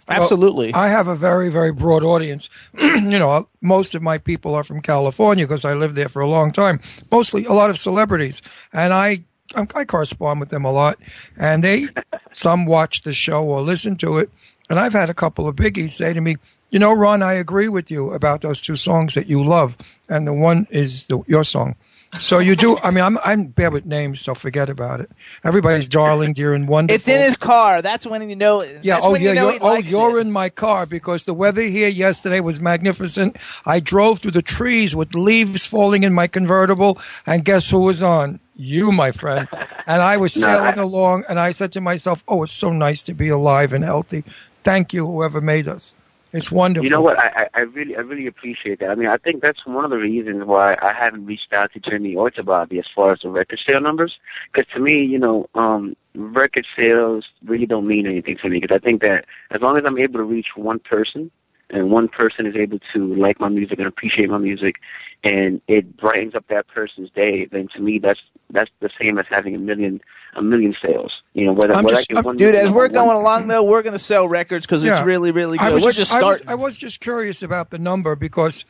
Absolutely. 0.07 0.71
I 0.75 0.89
have 0.89 1.07
a 1.07 1.15
very, 1.15 1.49
very 1.49 1.71
broad 1.71 2.03
audience. 2.03 2.47
you 2.77 3.17
know, 3.17 3.47
most 3.61 3.95
of 3.95 4.03
my 4.03 4.19
people 4.19 4.53
are 4.53 4.63
from 4.63 4.81
California 4.81 5.45
because 5.45 5.65
I 5.65 5.73
lived 5.73 5.95
there 5.95 6.09
for 6.09 6.21
a 6.21 6.27
long 6.29 6.51
time. 6.51 6.79
Mostly 7.11 7.45
a 7.45 7.53
lot 7.53 7.71
of 7.71 7.79
celebrities, 7.79 8.41
and 8.71 8.93
I 8.93 9.23
I'm- 9.55 9.67
I 9.75 9.85
correspond 9.85 10.39
with 10.39 10.49
them 10.49 10.65
a 10.65 10.71
lot. 10.71 10.99
And 11.37 11.63
they 11.63 11.87
some 12.33 12.65
watch 12.65 13.01
the 13.01 13.13
show 13.13 13.43
or 13.43 13.61
listen 13.61 13.95
to 13.97 14.17
it. 14.17 14.29
And 14.69 14.79
I've 14.79 14.93
had 14.93 15.09
a 15.09 15.13
couple 15.13 15.47
of 15.47 15.55
biggies 15.55 15.91
say 15.91 16.13
to 16.13 16.21
me, 16.21 16.37
"You 16.71 16.79
know, 16.79 16.91
Ron, 16.93 17.23
I 17.23 17.33
agree 17.33 17.69
with 17.69 17.89
you 17.89 18.11
about 18.11 18.41
those 18.41 18.59
two 18.61 18.75
songs 18.75 19.13
that 19.13 19.27
you 19.27 19.43
love, 19.43 19.77
and 20.09 20.27
the 20.27 20.33
one 20.33 20.67
is 20.69 21.05
the, 21.05 21.21
your 21.27 21.43
song." 21.43 21.75
So 22.19 22.39
you 22.39 22.55
do. 22.55 22.77
I 22.79 22.91
mean, 22.91 23.03
I'm 23.03 23.17
I'm 23.23 23.47
bad 23.47 23.73
with 23.73 23.85
names, 23.85 24.21
so 24.21 24.33
forget 24.35 24.69
about 24.69 25.01
it. 25.01 25.11
Everybody's 25.43 25.87
darling, 25.87 26.33
dear, 26.33 26.53
and 26.53 26.67
wonderful. 26.67 26.95
It's 26.95 27.07
in 27.07 27.21
his 27.21 27.35
car. 27.37 27.81
That's 27.81 28.05
when 28.07 28.27
you 28.29 28.35
know. 28.35 28.63
Yeah. 28.81 28.99
Oh, 29.01 29.15
yeah. 29.15 29.29
You 29.29 29.35
know 29.35 29.49
you're, 29.51 29.59
oh, 29.61 29.75
you're 29.77 30.17
it. 30.17 30.21
in 30.21 30.31
my 30.31 30.49
car 30.49 30.85
because 30.85 31.25
the 31.25 31.33
weather 31.33 31.61
here 31.61 31.89
yesterday 31.89 32.39
was 32.39 32.59
magnificent. 32.59 33.37
I 33.65 33.79
drove 33.79 34.19
through 34.19 34.31
the 34.31 34.41
trees 34.41 34.95
with 34.95 35.13
leaves 35.15 35.65
falling 35.65 36.03
in 36.03 36.13
my 36.13 36.27
convertible, 36.27 36.99
and 37.25 37.43
guess 37.43 37.69
who 37.69 37.79
was 37.79 38.01
on? 38.03 38.39
You, 38.55 38.91
my 38.91 39.11
friend. 39.11 39.47
And 39.85 40.01
I 40.01 40.17
was 40.17 40.35
No, 40.37 40.41
sailing 40.43 40.79
I- 40.79 40.81
along, 40.81 41.25
and 41.27 41.39
I 41.39 41.51
said 41.51 41.71
to 41.73 41.81
myself, 41.81 42.23
"Oh, 42.27 42.43
it's 42.43 42.53
so 42.53 42.71
nice 42.71 43.01
to 43.03 43.13
be 43.13 43.29
alive 43.29 43.73
and 43.73 43.83
healthy. 43.83 44.23
Thank 44.63 44.93
you, 44.93 45.05
whoever 45.05 45.41
made 45.41 45.67
us. 45.67 45.93
It's 46.35 46.51
wonderful." 46.51 46.83
You 46.83 46.89
know 46.89 47.01
what? 47.01 47.17
I, 47.19 47.29
I 47.35 47.47
I 47.53 47.61
really 47.61 47.95
I 47.95 47.99
really 47.99 48.27
appreciate 48.27 48.79
that. 48.79 48.89
I 48.89 48.95
mean, 48.95 49.07
I 49.07 49.17
think 49.17 49.41
that's 49.41 49.65
one 49.65 49.85
of 49.85 49.91
the 49.91 49.97
reasons 49.97 50.43
why 50.45 50.77
I 50.81 50.93
haven't 50.93 51.25
reached 51.25 51.53
out 51.53 51.71
to 51.73 51.79
Jimmy 51.79 52.15
or 52.15 52.29
to 52.31 52.43
Bobby 52.43 52.79
as 52.79 52.85
far 52.93 53.11
as 53.13 53.19
the 53.21 53.29
record 53.29 53.59
sale 53.67 53.81
numbers. 53.81 54.17
Because 54.51 54.71
to 54.73 54.79
me, 54.79 55.03
you 55.03 55.19
know, 55.19 55.49
um, 55.55 55.95
record 56.13 56.65
sales 56.77 57.25
really 57.45 57.65
don't 57.65 57.87
mean 57.87 58.05
anything 58.05 58.37
to 58.37 58.49
me. 58.49 58.59
Because 58.59 58.75
I 58.75 58.79
think 58.79 59.01
that 59.01 59.25
as 59.51 59.61
long 59.61 59.77
as 59.77 59.83
I'm 59.85 59.97
able 59.97 60.19
to 60.19 60.23
reach 60.23 60.49
one 60.55 60.79
person, 60.79 61.31
and 61.69 61.89
one 61.89 62.07
person 62.07 62.45
is 62.45 62.55
able 62.55 62.79
to 62.93 63.15
like 63.15 63.39
my 63.39 63.49
music 63.49 63.79
and 63.79 63.87
appreciate 63.87 64.29
my 64.29 64.37
music, 64.37 64.75
and 65.23 65.61
it 65.67 65.97
brightens 65.97 66.35
up 66.35 66.47
that 66.49 66.67
person's 66.67 67.09
day, 67.11 67.45
then 67.45 67.67
to 67.75 67.79
me 67.81 67.99
that's 67.99 68.19
that's 68.51 68.69
the 68.79 68.89
same 69.01 69.17
as 69.17 69.25
having 69.29 69.55
a 69.55 69.59
million 69.59 70.01
a 70.35 70.41
million 70.41 70.75
sales. 70.81 71.21
You 71.33 71.47
know, 71.47 71.53
whether, 71.55 71.73
I'm 71.73 71.83
whether 71.85 71.95
just- 71.97 72.11
I 72.13 72.17
I'm, 72.19 72.23
one 72.25 72.35
Dude, 72.37 72.55
as 72.55 72.71
we're 72.71 72.83
one- 72.83 72.91
going 72.91 73.17
along, 73.17 73.47
though, 73.47 73.63
we're 73.63 73.81
going 73.81 73.93
to 73.93 73.99
sell 73.99 74.27
records 74.27 74.65
because 74.65 74.83
Yeah. 74.83 74.97
it's 74.97 75.05
really, 75.05 75.31
really 75.31 75.57
I 75.59 75.69
good. 75.69 75.75
was 75.75 75.83
We're 75.85 75.91
just, 75.93 76.11
just 76.11 76.23
I 76.23 76.25
was. 76.27 76.41
I 76.47 76.55
was 76.55 76.75
just 76.77 76.99
curious 76.99 77.41
about 77.41 77.69
the 77.69 77.79
number 77.79 78.15
because 78.15 78.65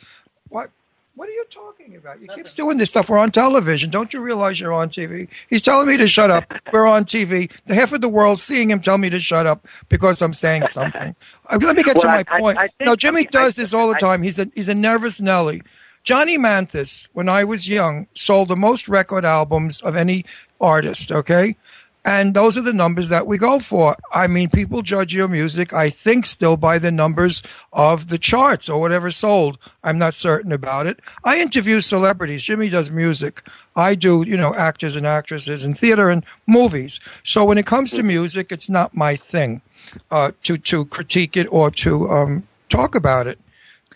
what 0.50 0.70
what 1.16 1.28
are 1.30 1.32
you 1.32 1.46
talking 1.50 1.96
about? 1.96 2.22
You 2.22 2.28
keep 2.36 2.46
doing 2.56 2.78
this 2.78 2.90
stuff. 2.90 3.10
We're 3.10 3.18
on 3.18 3.32
television. 3.32 3.90
Don't 3.90 4.14
you 4.14 4.20
realize 4.20 4.60
you're 4.60 4.74
on 4.74 4.90
TV? 4.90 5.28
He's 5.50 5.62
telling 5.62 5.88
me 5.88 5.96
to 5.98 6.08
shut 6.08 6.30
up. 6.30 6.44
We're 6.74 6.86
on 6.88 7.06
TV. 7.06 7.50
The 7.66 7.74
half 7.74 7.94
of 7.94 8.02
the 8.02 8.10
world 8.10 8.38
seeing 8.38 8.70
him 8.70 8.82
tell 8.82 8.98
me 8.98 9.10
to 9.10 9.20
shut 9.22 9.48
up 9.48 9.66
because 9.88 10.22
I'm 10.22 10.34
saying 10.34 10.68
something. 10.68 11.16
Uh, 11.50 11.58
Let 11.62 11.78
me 11.78 11.84
get 11.84 11.98
to 12.02 12.08
my 12.08 12.18
I- 12.18 12.26
I- 12.28 12.40
point. 12.42 12.58
I 12.58 12.68
think- 12.68 12.82
no, 12.82 12.96
Jimmy 12.98 13.20
I 13.20 13.22
mean, 13.22 13.28
does 13.32 13.58
I- 13.58 13.62
this 13.62 13.74
all 13.74 13.88
the 13.88 13.96
I- 13.96 14.00
time. 14.00 14.24
He's 14.24 14.40
a 14.40 14.50
he's 14.56 14.68
a 14.70 14.76
nervous 14.76 15.22
Nelly. 15.22 15.62
Johnny 16.06 16.38
Mathis, 16.38 17.10
when 17.14 17.28
I 17.28 17.44
was 17.44 17.68
young, 17.68 18.06
sold 18.14 18.50
the 18.50 18.56
most 18.56 18.88
record 18.88 19.26
albums 19.26 19.82
of 19.82 19.96
any 19.96 20.24
artist. 20.62 21.12
Okay. 21.12 21.58
And 22.06 22.36
those 22.36 22.56
are 22.56 22.62
the 22.62 22.72
numbers 22.72 23.10
that 23.10 23.26
we 23.26 23.40
go 23.40 23.58
for. 23.58 23.96
I 24.14 24.28
mean, 24.28 24.52
people 24.52 24.84
judge 24.84 25.12
your 25.16 25.28
music, 25.28 25.74
I 25.74 25.90
think, 25.90 26.28
still 26.28 26.56
by 26.56 26.78
the 26.78 26.92
numbers 26.92 27.42
of 27.74 28.10
the 28.10 28.20
charts 28.20 28.70
or 28.70 28.80
whatever 28.80 29.10
sold. 29.10 29.58
I'm 29.84 29.98
not 29.98 30.14
certain 30.14 30.52
about 30.52 30.86
it. 30.86 31.00
I 31.24 31.40
interview 31.40 31.82
celebrities. 31.82 32.44
Jimmy 32.44 32.70
does 32.70 32.92
music. 32.92 33.42
I 33.76 33.96
do, 33.96 34.24
you 34.28 34.38
know, 34.38 34.54
actors 34.54 34.96
and 34.96 35.08
actresses 35.08 35.64
and 35.64 35.76
theater 35.76 36.12
and 36.12 36.24
movies. 36.46 37.00
So 37.24 37.44
when 37.44 37.58
it 37.58 37.66
comes 37.66 37.90
to 37.94 38.04
music, 38.04 38.52
it's 38.52 38.70
not 38.70 38.96
my 38.96 39.16
thing 39.16 39.64
uh, 40.12 40.34
to 40.44 40.60
to 40.60 40.86
critique 40.86 41.36
it 41.36 41.48
or 41.50 41.72
to 41.72 42.08
um, 42.12 42.48
talk 42.70 42.94
about 42.94 43.26
it. 43.26 43.40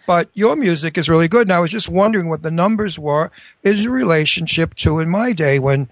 But 0.10 0.28
your 0.34 0.56
music 0.56 0.98
is 0.98 1.08
really 1.08 1.28
good. 1.28 1.44
And 1.44 1.54
I 1.54 1.60
was 1.60 1.70
just 1.70 1.88
wondering 1.88 2.30
what 2.30 2.42
the 2.42 2.50
numbers 2.50 2.98
were. 2.98 3.30
Is 3.62 3.86
a 3.86 3.92
relationship 3.92 4.74
to 4.78 4.98
in 4.98 5.08
my 5.08 5.34
day 5.34 5.60
when 5.60 5.88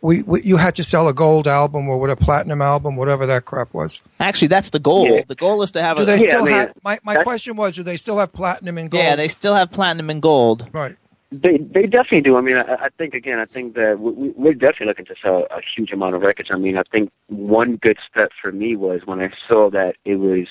we, 0.00 0.22
we 0.24 0.42
you 0.42 0.56
had 0.56 0.74
to 0.74 0.82
sell 0.82 1.06
a 1.06 1.14
gold 1.14 1.46
album 1.46 1.88
or 1.88 2.00
what 2.00 2.10
a 2.10 2.16
platinum 2.16 2.62
album, 2.62 2.96
whatever 2.96 3.26
that 3.26 3.44
crap 3.44 3.72
was. 3.72 4.02
Actually, 4.18 4.48
that's 4.48 4.70
the 4.70 4.80
goal. 4.80 5.08
Yeah. 5.08 5.22
The 5.28 5.36
goal 5.36 5.62
is 5.62 5.70
to 5.70 5.82
have 5.82 5.98
Do 5.98 6.02
a. 6.02 6.06
they 6.06 6.14
Yeah, 6.14 6.18
still 6.30 6.40
I 6.42 6.44
mean, 6.46 6.52
have? 6.54 6.78
My 6.82 6.98
my 7.04 7.22
question 7.22 7.54
was, 7.54 7.76
do 7.76 7.84
they 7.84 7.96
still 7.96 8.18
have 8.18 8.32
platinum 8.32 8.76
and 8.76 8.90
gold? 8.90 9.04
yeah, 9.04 9.14
they 9.14 9.28
still 9.28 9.54
have 9.54 9.70
platinum 9.70 10.10
and 10.10 10.20
gold. 10.20 10.66
right. 10.72 10.96
They 11.30 11.58
they 11.58 11.86
definitely 11.86 12.22
do. 12.22 12.34
I 12.36 12.40
mean, 12.40 12.56
I, 12.56 12.62
I 12.86 12.88
think 12.98 13.14
again, 13.14 13.38
I 13.38 13.44
think 13.44 13.76
that 13.76 14.00
we, 14.00 14.10
we- 14.10 14.30
we're 14.30 14.52
definitely 14.54 14.86
looking 14.86 15.04
to 15.06 15.14
sell 15.22 15.46
a 15.52 15.60
huge 15.76 15.92
amount 15.92 16.16
of 16.16 16.22
records. 16.22 16.48
I 16.52 16.56
mean, 16.56 16.76
I 16.76 16.82
think 16.90 17.12
one 17.28 17.76
good 17.76 17.98
step 18.10 18.32
for 18.42 18.50
me 18.50 18.74
was 18.74 19.02
when 19.04 19.20
I 19.20 19.30
saw 19.48 19.70
that 19.70 19.94
it 20.04 20.16
was 20.16 20.48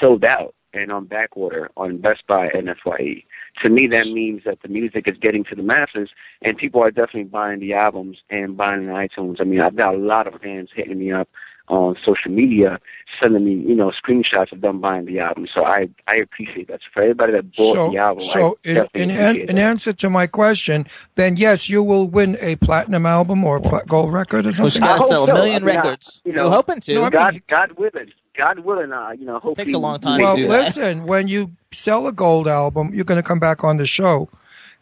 sold 0.00 0.24
out 0.24 0.54
and 0.72 0.90
on 0.92 1.06
backorder 1.06 1.68
on 1.76 1.98
Best 1.98 2.26
Buy 2.26 2.48
and 2.48 2.68
Fye. 2.84 3.24
To 3.62 3.70
me, 3.70 3.86
that 3.88 4.08
means 4.08 4.42
that 4.44 4.62
the 4.62 4.68
music 4.68 5.08
is 5.08 5.16
getting 5.18 5.44
to 5.44 5.54
the 5.54 5.62
masses, 5.62 6.08
and 6.42 6.56
people 6.56 6.82
are 6.82 6.90
definitely 6.90 7.24
buying 7.24 7.60
the 7.60 7.74
albums 7.74 8.18
and 8.30 8.56
buying 8.56 8.86
the 8.86 8.92
iTunes. 8.92 9.40
I 9.40 9.44
mean, 9.44 9.60
I've 9.60 9.76
got 9.76 9.94
a 9.94 9.98
lot 9.98 10.26
of 10.26 10.40
fans 10.40 10.70
hitting 10.74 10.98
me 10.98 11.12
up 11.12 11.28
on 11.68 11.96
social 12.04 12.30
media, 12.30 12.78
sending 13.22 13.44
me, 13.44 13.54
you 13.54 13.74
know, 13.74 13.90
screenshots 13.92 14.52
of 14.52 14.60
them 14.60 14.80
buying 14.80 15.04
the 15.06 15.20
album. 15.20 15.46
So 15.54 15.64
I 15.64 15.88
I 16.08 16.16
appreciate 16.16 16.68
that. 16.68 16.80
So 16.80 16.86
for 16.92 17.02
everybody 17.02 17.32
that 17.32 17.54
bought 17.56 17.74
So, 17.74 17.90
the 17.90 17.98
album, 17.98 18.24
so 18.24 18.58
I 18.64 18.70
in, 18.70 18.76
in, 18.94 19.10
an, 19.10 19.36
in 19.50 19.58
answer 19.58 19.92
to 19.92 20.10
my 20.10 20.26
question, 20.26 20.86
then 21.14 21.36
yes, 21.36 21.68
you 21.68 21.82
will 21.82 22.08
win 22.08 22.36
a 22.40 22.56
platinum 22.56 23.06
album 23.06 23.44
or 23.44 23.56
a 23.56 23.60
pla- 23.60 23.82
gold 23.86 24.12
record 24.12 24.46
or 24.46 24.52
something. 24.52 24.82
I 24.82 24.96
hope 24.96 25.08
so. 25.08 25.36
I 25.54 25.58
mean, 25.60 25.76
I- 25.78 25.82
you 26.24 26.32
know, 26.32 26.48
No, 26.96 27.02
I 27.02 27.04
mean, 27.04 27.10
God, 27.12 27.42
God 27.46 27.72
willing, 27.72 28.12
God 28.36 28.60
willing, 28.60 28.92
uh, 28.92 29.10
you 29.10 29.26
know, 29.26 29.38
hope 29.38 29.58
it 29.58 29.64
Takes 29.64 29.74
a 29.74 29.78
long 29.78 30.00
time 30.00 30.20
well, 30.20 30.36
listen, 30.36 31.04
when 31.06 31.28
you 31.28 31.52
sell 31.72 32.06
a 32.06 32.12
gold 32.12 32.48
album, 32.48 32.94
you're 32.94 33.04
going 33.04 33.20
to 33.20 33.26
come 33.26 33.38
back 33.38 33.62
on 33.62 33.76
the 33.76 33.86
show 33.86 34.28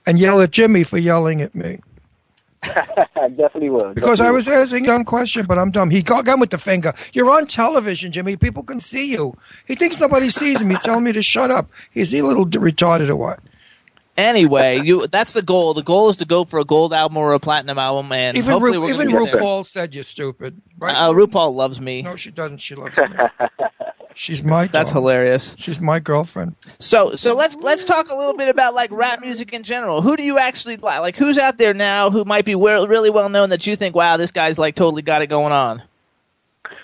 and 0.07 0.19
yell 0.19 0.41
at 0.41 0.51
Jimmy 0.51 0.85
for 0.85 0.99
yelling 0.99 1.41
at 1.41 1.55
me. 1.55 1.81
definitely 2.63 3.71
will. 3.71 3.95
Because 3.95 4.21
I 4.21 4.25
definitely 4.25 4.37
was 4.37 4.49
asking 4.49 4.85
a 4.85 4.89
dumb 4.89 5.05
question, 5.05 5.47
but 5.47 5.59
I'm 5.59 5.71
dumb. 5.71 5.91
He 5.91 6.03
got 6.03 6.27
gun 6.27 6.39
with 6.41 6.51
the 6.51 6.59
finger. 6.59 6.93
You're 7.13 7.31
on 7.31 7.47
television, 7.47 8.13
Jimmy. 8.13 8.37
People 8.37 8.63
can 8.63 8.79
see 8.79 9.11
you. 9.11 9.37
He 9.67 9.75
thinks 9.75 9.99
nobody 9.99 10.29
sees 10.31 10.61
him. 10.61 10.71
He's 10.71 10.81
telling 10.81 11.05
me 11.05 11.13
to 11.13 11.23
shut 11.23 11.51
up. 11.51 11.71
Is 11.95 12.11
he 12.11 12.19
a 12.19 12.27
little 12.27 12.47
retarded 12.47 13.09
or 13.09 13.17
what? 13.17 13.41
Anyway, 14.20 14.83
you 14.85 15.06
that's 15.06 15.33
the 15.33 15.42
goal. 15.42 15.74
The 15.74 15.83
goal 15.83 16.09
is 16.09 16.16
to 16.16 16.24
go 16.24 16.44
for 16.44 16.59
a 16.59 16.64
gold 16.64 16.92
album 16.92 17.16
or 17.16 17.33
a 17.33 17.40
platinum 17.40 17.78
album, 17.78 18.12
and 18.12 18.37
Even, 18.37 18.50
hopefully 18.50 18.78
Ru- 18.78 18.85
we're 18.85 18.94
even 18.94 19.11
gonna 19.11 19.24
get 19.24 19.33
there. 19.33 19.42
RuPaul 19.42 19.66
said 19.66 19.94
you're 19.94 20.04
stupid. 20.04 20.61
Right? 20.78 20.94
Uh, 20.94 21.11
RuPaul 21.12 21.54
loves 21.54 21.80
me. 21.80 22.02
No, 22.02 22.16
she 22.16 22.30
doesn't. 22.30 22.59
She 22.59 22.74
loves 22.74 22.96
me. 22.96 23.04
She's 24.14 24.42
my. 24.42 24.66
That's 24.66 24.90
hilarious. 24.90 25.56
She's 25.59 25.80
my 25.80 26.00
girlfriend. 26.00 26.56
So, 26.78 27.14
so 27.14 27.35
let's 27.35 27.56
let's 27.56 27.85
talk 27.85 28.11
a 28.11 28.14
little 28.14 28.35
bit 28.35 28.48
about 28.48 28.74
like 28.74 28.90
rap 28.90 29.20
music 29.20 29.52
in 29.52 29.62
general. 29.62 30.02
Who 30.02 30.16
do 30.16 30.22
you 30.22 30.38
actually 30.38 30.76
like? 30.76 31.00
Like, 31.00 31.16
who's 31.16 31.38
out 31.38 31.59
there 31.59 31.72
now 31.72 32.11
who 32.11 32.24
might 32.24 32.44
be 32.44 32.54
really 32.54 33.11
well 33.11 33.28
known 33.28 33.50
that 33.50 33.66
you 33.66 33.76
think, 33.76 33.94
wow, 33.94 34.16
this 34.16 34.30
guy's 34.30 34.59
like 34.59 34.74
totally 34.74 35.02
got 35.02 35.22
it 35.22 35.28
going 35.28 35.52
on? 35.52 35.83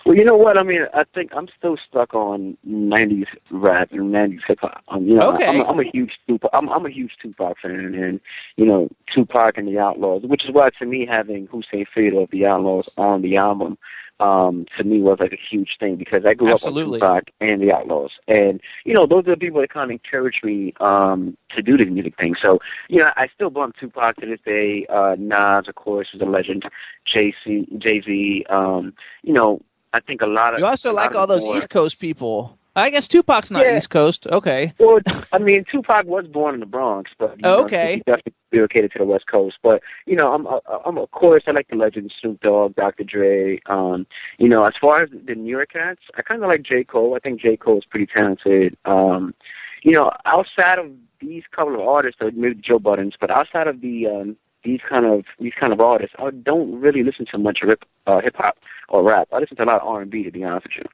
Well, 0.07 0.16
you 0.16 0.23
know 0.23 0.37
what? 0.37 0.57
I 0.57 0.62
mean, 0.62 0.83
I 0.95 1.03
think 1.03 1.33
I'm 1.35 1.49
still 1.57 1.77
stuck 1.77 2.14
on 2.14 2.57
'90s 2.64 3.27
rap 3.51 3.90
and 3.90 4.14
'90s 4.14 4.38
hip 4.47 4.61
hop. 4.61 4.81
Um, 4.87 5.05
you 5.05 5.16
know, 5.16 5.33
Okay. 5.35 5.49
I'm, 5.49 5.61
a, 5.61 5.64
I'm 5.64 5.81
a 5.81 5.90
huge 5.92 6.12
Tupac. 6.29 6.49
I'm, 6.55 6.69
I'm 6.69 6.87
a 6.87 6.90
huge 6.90 7.16
Tupac 7.21 7.59
fan, 7.61 7.73
and 7.73 7.95
and 7.97 8.21
you 8.57 8.66
know, 8.66 8.88
Tupac 9.12 9.59
and 9.59 9.66
the 9.66 9.81
Outlaws, 9.81 10.23
which 10.23 10.45
is 10.45 10.53
why 10.53 10.71
to 10.79 10.87
me 10.87 11.07
having 11.11 11.49
Hussein 11.49 11.87
Fredo 11.92 12.23
of 12.23 12.31
the 12.31 12.47
Outlaws 12.47 12.88
on 12.97 13.23
the 13.23 13.37
album, 13.37 13.79
um, 14.21 14.66
to 14.79 14.85
me 14.85 15.01
was 15.01 15.19
like 15.19 15.33
a 15.33 15.38
huge 15.51 15.71
thing 15.81 15.97
because 15.97 16.25
I 16.25 16.35
grew 16.35 16.53
Absolutely. 16.53 17.01
up 17.01 17.11
on 17.11 17.23
Tupac 17.23 17.35
and 17.40 17.61
the 17.61 17.75
Outlaws, 17.75 18.12
and 18.29 18.61
you 18.85 18.95
know, 18.95 19.07
those 19.07 19.27
are 19.27 19.33
the 19.33 19.37
people 19.37 19.61
that 19.61 19.71
kind 19.71 19.90
of 19.90 19.99
encouraged 20.05 20.45
me 20.45 20.73
um, 20.79 21.37
to 21.57 21.62
do 21.62 21.77
the 21.77 21.85
music 21.85 22.16
thing. 22.16 22.37
So, 22.40 22.61
you 22.88 22.99
know, 22.99 23.11
I 23.16 23.27
still 23.35 23.51
bump 23.51 23.75
Tupac 23.81 24.19
to 24.19 24.27
this 24.27 24.40
day. 24.47 24.87
Uh, 24.88 25.16
Nas, 25.19 25.66
of 25.66 25.75
course, 25.75 26.11
is 26.14 26.21
a 26.21 26.27
legend. 26.27 26.64
Jay 27.12 27.35
Z, 27.42 27.66
Jay 27.79 28.01
Z. 28.03 28.45
Um, 28.49 28.92
you 29.25 29.33
know, 29.33 29.61
I 29.92 30.01
think 30.01 30.22
a 30.22 30.27
lot 30.27 30.55
of 30.55 30.61
You 30.61 30.66
also 30.66 30.92
like 30.92 31.14
all 31.14 31.27
those 31.27 31.44
more- 31.44 31.57
East 31.57 31.70
Coast 31.70 31.99
people. 32.01 32.59
I 32.79 32.90
guess 32.90 33.09
Tupac's 33.09 33.51
not 33.51 33.64
Yeah. 33.64 33.79
East 33.79 33.88
Coast. 33.88 34.27
Okay. 34.27 34.75
Well, 34.79 34.99
I 35.33 35.38
mean, 35.38 35.64
Tupac 35.70 36.05
was 36.05 36.27
born 36.27 36.53
in 36.55 36.61
the 36.61 36.66
Bronx, 36.66 37.11
but 37.18 37.31
you 37.38 37.42
know, 37.42 37.62
Okay. 37.64 37.94
he 37.96 38.01
definitely 38.01 38.35
relocated 38.53 38.92
to 38.92 38.99
the 38.99 39.05
West 39.07 39.27
Coast. 39.29 39.57
But 39.62 39.83
you 40.05 40.14
know, 40.14 40.35
I'm, 40.35 40.46
uh, 40.46 40.59
I'm 40.85 40.99
of 40.99 41.11
course 41.12 41.44
I 41.46 41.53
like 41.53 41.68
the 41.68 41.77
legends 41.77 42.12
Snoop 42.20 42.40
Dogg, 42.42 42.75
Dr. 42.77 43.05
Dre. 43.05 43.59
Um, 43.66 44.07
you 44.38 44.49
know, 44.49 44.64
as 44.66 44.75
far 44.79 45.03
as 45.03 45.09
the 45.11 45.35
newer 45.35 45.64
cats, 45.64 46.03
I 46.18 46.22
kind 46.22 46.42
of 46.42 46.49
like 46.51 46.62
J 46.62 46.85
Cole. 46.85 47.14
I 47.14 47.18
think 47.20 47.40
J 47.40 47.57
Cole 47.57 47.79
is 47.79 47.85
pretty 47.87 48.07
talented. 48.07 48.77
Um, 48.85 49.35
you 49.83 49.92
know, 49.92 50.11
outside 50.27 50.79
of 50.79 50.90
these 51.20 51.44
couple 51.53 51.75
of 51.75 51.81
artists, 51.81 52.20
or 52.20 52.31
maybe 52.33 52.57
Joe 52.57 52.79
Budden, 52.79 53.11
but 53.20 53.31
outside 53.31 53.68
of 53.68 53.81
the 53.81 54.07
um, 54.07 54.37
these 54.67 54.81
kind 54.89 55.07
of 55.07 55.25
these 55.41 55.53
kind 55.59 55.73
of 55.73 55.81
artists, 55.81 56.15
I 56.19 56.31
don't 56.31 56.81
really 56.81 57.03
listen 57.03 57.25
to 57.33 57.39
much 57.39 57.59
rip, 57.63 57.85
uh, 58.07 58.21
hip 58.21 58.37
hop 58.37 58.59
or 58.89 59.03
rap. 59.03 59.29
I 59.33 59.39
listen 59.39 59.57
to 59.59 59.65
a 59.65 59.69
lot 59.73 59.81
of 59.81 59.87
R 59.89 60.01
and 60.03 60.11
B, 60.11 60.23
to 60.25 60.31
be 60.31 60.45
honest 60.45 60.67
with 60.67 60.77
you. 60.79 60.85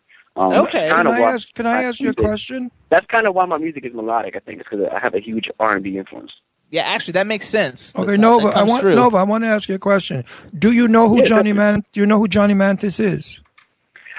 Um, 0.43 0.53
Okay. 0.65 0.89
Can 0.89 1.07
I 1.07 1.21
why 1.21 1.33
ask? 1.33 1.53
Can 1.55 1.67
I 1.67 1.75
my 1.75 1.83
ask 1.85 2.01
you 2.01 2.07
a 2.09 2.11
music- 2.11 2.25
question? 2.25 2.71
That's 2.91 3.07
kind 3.07 3.27
of 3.27 3.35
why 3.35 3.45
my 3.47 3.59
music 3.59 3.85
is 3.85 3.93
melodic. 3.95 4.37
I 4.37 4.39
think 4.41 4.61
it's 4.61 4.69
because 4.71 4.87
I 4.95 4.99
have 5.01 5.15
a 5.15 5.21
huge 5.21 5.47
R 5.61 5.75
and 5.75 5.83
B 5.85 5.99
influence. 5.99 6.33
Yeah, 6.71 6.83
actually, 6.85 7.13
that 7.13 7.27
makes 7.27 7.47
sense. 7.49 7.95
Okay, 7.95 8.13
That- 8.13 8.19
Nova. 8.19 8.47
that 8.49 8.57
I 8.57 8.63
want 8.63 8.81
through. 8.81 8.95
Nova. 8.95 9.17
I 9.19 9.25
want 9.25 9.45
to 9.45 9.49
ask 9.49 9.69
you 9.69 9.75
a 9.75 9.79
question. 9.79 10.25
Do 10.59 10.73
you 10.73 10.89
know 10.89 11.07
who 11.09 11.19
Yeah, 11.19 11.25
Johnny 11.25 11.53
definitely. 11.53 11.73
Man? 11.73 11.85
Do 11.93 12.01
you 12.01 12.07
know 12.07 12.19
who 12.19 12.29
Johnny 12.29 12.55
Mathis 12.55 12.99
is? 12.99 13.41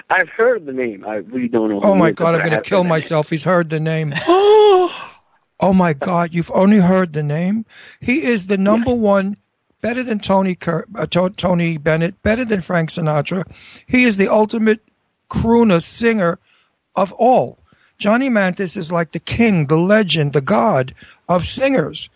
I've 0.09 0.29
heard 0.29 0.65
the 0.67 0.73
name. 0.73 1.03
I 1.07 1.15
really 1.33 1.47
don't 1.47 1.69
know. 1.71 1.79
Oh 1.81 1.93
he 1.93 1.99
my 1.99 2.09
is, 2.09 2.15
God! 2.15 2.35
I'm 2.35 2.41
going 2.41 2.51
to 2.51 2.61
kill 2.61 2.79
heard 2.79 2.81
the 2.81 2.83
name. 2.83 2.89
myself. 2.89 3.29
He's 3.31 3.43
heard 3.43 3.69
the 3.71 3.79
name. 3.79 4.13
oh 4.27 5.73
my 5.73 5.93
God! 5.93 6.33
You've 6.33 6.51
only 6.53 6.77
heard 6.77 7.13
the 7.13 7.23
name. 7.23 7.65
He 7.99 8.23
is 8.23 8.47
the 8.47 8.57
number 8.57 8.93
one, 8.93 9.37
better 9.83 10.01
than 10.01 10.17
Tony 10.17 10.55
Cur- 10.55 10.87
uh, 10.95 11.05
To- 11.07 11.29
Tony 11.29 11.77
Bennett, 11.77 12.19
better 12.23 12.45
than 12.45 12.61
Frank 12.61 12.89
Sinatra. 12.89 13.43
He 13.85 14.05
is 14.05 14.17
the 14.17 14.29
ultimate 14.29 14.79
crooner 15.29 15.83
singer 15.83 16.39
of 16.95 17.11
all. 17.13 17.59
Johnny 17.99 18.29
Mathis 18.29 18.75
is 18.77 18.91
like 18.91 19.11
the 19.11 19.19
king, 19.19 19.67
the 19.67 19.77
legend, 19.77 20.33
the 20.33 20.41
god 20.41 20.95
of 21.29 21.45
singers. 21.45 22.09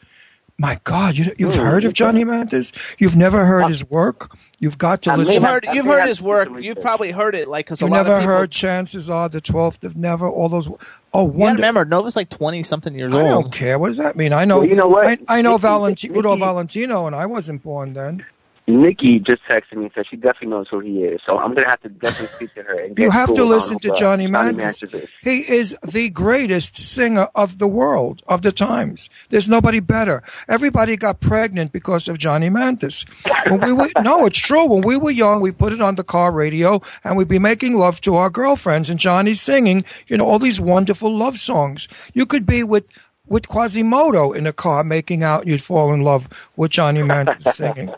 My 0.57 0.79
God, 0.85 1.15
you, 1.15 1.31
you've 1.37 1.55
Hmm, 1.55 1.61
heard 1.61 1.85
of 1.85 1.93
Johnny 1.93 2.23
Mathis? 2.23 2.71
You've 2.97 3.15
never 3.17 3.45
heard 3.45 3.67
his 3.67 3.83
work? 3.87 4.35
You've 4.59 4.79
got 4.79 5.03
to 5.03 5.11
I 5.11 5.15
listen. 5.17 5.35
You've 5.35 5.43
heard, 5.43 5.67
you've 5.71 5.85
heard 5.85 6.07
his 6.07 6.19
work. 6.19 6.49
You've 6.59 6.81
probably 6.81 7.11
heard 7.11 7.35
it, 7.35 7.47
like 7.47 7.65
because 7.67 7.81
a 7.81 7.85
You 7.85 7.91
lot 7.91 7.97
never 7.97 8.13
of 8.13 8.19
people. 8.21 8.35
heard 8.37 8.51
chances 8.51 9.07
are 9.07 9.29
the 9.29 9.39
12th 9.39 9.83
of 9.83 9.95
never, 9.95 10.27
all 10.27 10.49
those. 10.49 10.67
Oh, 10.67 10.71
You 10.71 11.27
gotta 11.27 11.37
wonder. 11.37 11.55
remember, 11.61 11.85
Nova's 11.85 12.15
like 12.15 12.29
twenty 12.29 12.63
something 12.63 12.95
years 12.95 13.13
I 13.13 13.17
old. 13.17 13.25
I 13.25 13.29
don't 13.29 13.51
care. 13.53 13.77
What 13.77 13.89
does 13.89 13.97
that 13.97 14.15
mean? 14.15 14.33
I 14.33 14.45
know. 14.45 14.57
Well, 14.59 14.67
you 14.67 14.73
know 14.75 14.87
what? 14.87 15.05
I, 15.07 15.17
I 15.29 15.41
know 15.43 15.51
Nikki- 15.51 15.61
Valentino, 15.61 16.11
Nikki- 16.13 16.17
Rudolph 16.17 16.39
Valentino, 16.39 17.05
and 17.05 17.15
I 17.15 17.27
wasn't 17.27 17.61
born 17.61 17.93
then. 17.93 18.25
Nikki 18.67 19.19
just 19.19 19.41
texted 19.49 19.77
me 19.77 19.85
and 19.85 19.91
said 19.95 20.05
she 20.09 20.17
definitely 20.17 20.49
knows 20.49 20.67
who 20.69 20.79
he 20.81 21.03
is. 21.03 21.21
So 21.25 21.37
I'm 21.39 21.53
gonna 21.53 21.69
have 21.69 21.81
to 21.83 21.89
definitely 21.89 22.27
speak 22.27 22.53
to 22.55 22.63
her. 22.63 22.79
And 22.81 22.99
You 22.99 23.11
have 23.11 23.33
to 23.33 23.45
listen 23.45 23.79
to 23.79 23.91
Johnny 23.91 24.27
Mathis. 24.27 24.83
He 25.21 25.39
is 25.39 25.75
the 25.87 26.09
greatest 26.09 26.75
singer 26.75 27.29
of 27.33 27.59
the 27.59 27.67
world, 27.67 28.23
of 28.27 28.41
the 28.41 28.51
times. 28.51 29.09
There's 29.29 29.47
nobody 29.47 29.79
better. 29.79 30.21
Everybody 30.49 30.97
got 30.97 31.21
pregnant 31.21 31.71
because 31.71 32.09
of 32.09 32.17
Johnny 32.17 32.49
Mathis. 32.49 33.05
When 33.47 33.61
we 33.61 33.71
were, 33.71 33.89
no, 34.01 34.25
it's 34.25 34.37
true. 34.39 34.65
When 34.65 34.81
we 34.81 34.97
were 34.97 35.11
young, 35.11 35.39
we 35.39 35.51
put 35.51 35.71
it 35.71 35.79
on 35.79 35.95
the 35.95 36.03
car 36.03 36.33
radio 36.33 36.81
and 37.05 37.15
we'd 37.15 37.29
be 37.29 37.39
making 37.39 37.73
love 37.75 38.01
to 38.01 38.15
our 38.15 38.29
girlfriends 38.29 38.89
and 38.89 38.99
Johnny's 38.99 39.39
singing, 39.39 39.85
you 40.07 40.17
know, 40.17 40.25
all 40.25 40.39
these 40.39 40.59
wonderful 40.59 41.15
love 41.15 41.37
songs. 41.37 41.87
You 42.13 42.25
could 42.25 42.45
be 42.45 42.63
with 42.63 42.85
with 43.29 43.47
Quasimodo 43.47 44.31
in 44.31 44.47
a 44.47 44.53
car 44.53 44.83
making 44.83 45.23
out, 45.23 45.47
you'd 45.47 45.61
fall 45.61 45.93
in 45.93 46.01
love 46.01 46.29
with 46.55 46.71
Johnny 46.71 47.03
Mathis 47.03 47.55
singing. 47.55 47.93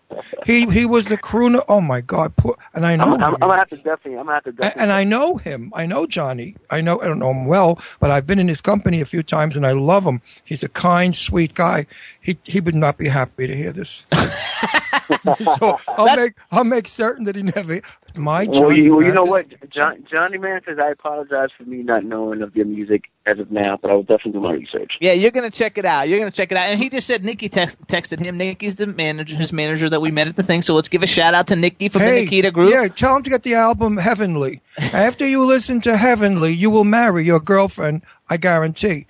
He 0.45 0.65
he 0.69 0.85
was 0.85 1.07
the 1.07 1.17
crooner. 1.17 1.63
Oh 1.67 1.81
my 1.81 2.01
God! 2.01 2.35
Poor, 2.35 2.57
and 2.73 2.85
I 2.85 2.95
know 2.95 3.13
I'm, 3.15 3.23
I'm, 3.23 3.33
him. 3.33 3.35
I'm 3.35 3.39
gonna 3.49 3.57
have 3.57 3.69
to 3.69 3.75
definitely. 3.77 4.17
I'm 4.17 4.25
gonna 4.25 4.33
have 4.35 4.43
to 4.45 4.49
A- 4.49 4.53
definitely. 4.53 4.81
and 4.83 4.91
I 4.91 5.03
know 5.03 5.37
him. 5.37 5.71
I 5.75 5.85
know 5.85 6.05
Johnny. 6.07 6.55
I 6.69 6.81
know 6.81 7.01
I 7.01 7.05
don't 7.05 7.19
know 7.19 7.31
him 7.31 7.45
well, 7.45 7.79
but 7.99 8.11
I've 8.11 8.27
been 8.27 8.39
in 8.39 8.47
his 8.47 8.61
company 8.61 9.01
a 9.01 9.05
few 9.05 9.23
times, 9.23 9.55
and 9.55 9.65
I 9.65 9.71
love 9.73 10.05
him. 10.05 10.21
He's 10.43 10.63
a 10.63 10.69
kind, 10.69 11.15
sweet 11.15 11.53
guy. 11.53 11.85
He 12.21 12.37
he 12.43 12.59
would 12.59 12.75
not 12.75 12.97
be 12.97 13.07
happy 13.09 13.47
to 13.47 13.55
hear 13.55 13.71
this. 13.71 14.03
so 15.59 15.79
I'll 15.89 16.15
make 16.15 16.33
I'll 16.51 16.63
make 16.63 16.87
certain 16.87 17.25
that 17.25 17.35
he 17.35 17.43
never. 17.43 17.81
My 18.15 18.45
Johnny 18.45 18.59
well, 18.59 18.71
you, 18.77 18.95
well, 18.95 19.05
you 19.05 19.11
know 19.13 19.23
what, 19.23 19.69
John, 19.69 20.03
Johnny 20.11 20.37
Man 20.39 20.61
says 20.65 20.79
I 20.79 20.89
apologize 20.89 21.49
for 21.55 21.63
me 21.63 21.83
not 21.83 22.03
knowing 22.03 22.41
of 22.41 22.55
your 22.55 22.65
music 22.65 23.03
as 23.27 23.37
of 23.39 23.51
now, 23.51 23.77
but 23.79 23.91
I 23.91 23.93
will 23.93 24.01
definitely 24.03 24.31
do 24.33 24.39
my 24.41 24.53
research. 24.53 24.93
Yeah, 24.99 25.13
you're 25.13 25.29
gonna 25.31 25.51
check 25.51 25.77
it 25.77 25.85
out. 25.85 26.09
You're 26.09 26.17
gonna 26.19 26.31
check 26.31 26.51
it 26.51 26.57
out. 26.57 26.69
And 26.69 26.79
he 26.79 26.89
just 26.89 27.05
said 27.07 27.23
Nikki 27.23 27.49
text, 27.49 27.79
texted 27.87 28.19
him. 28.19 28.37
Nikki's 28.37 28.75
the 28.75 28.87
manager, 28.87 29.35
his 29.35 29.53
manager 29.53 29.89
that 29.89 30.01
we 30.01 30.09
met 30.11 30.27
at 30.27 30.35
the 30.35 30.43
thing. 30.43 30.61
So 30.63 30.73
let's 30.73 30.89
give 30.89 31.03
a 31.03 31.07
shout 31.07 31.33
out 31.35 31.47
to 31.47 31.55
Nikki 31.55 31.87
from 31.87 32.01
Hey, 32.01 32.19
the 32.19 32.25
Nikita 32.25 32.51
Group. 32.51 32.71
yeah, 32.71 32.87
tell 32.87 33.15
him 33.15 33.23
to 33.23 33.29
get 33.29 33.43
the 33.43 33.53
album 33.53 33.97
Heavenly. 33.97 34.61
After 34.93 35.27
you 35.27 35.45
listen 35.45 35.79
to 35.81 35.95
Heavenly, 35.95 36.51
you 36.53 36.69
will 36.71 36.85
marry 36.85 37.23
your 37.25 37.39
girlfriend. 37.39 38.01
I 38.29 38.37
guarantee. 38.37 39.05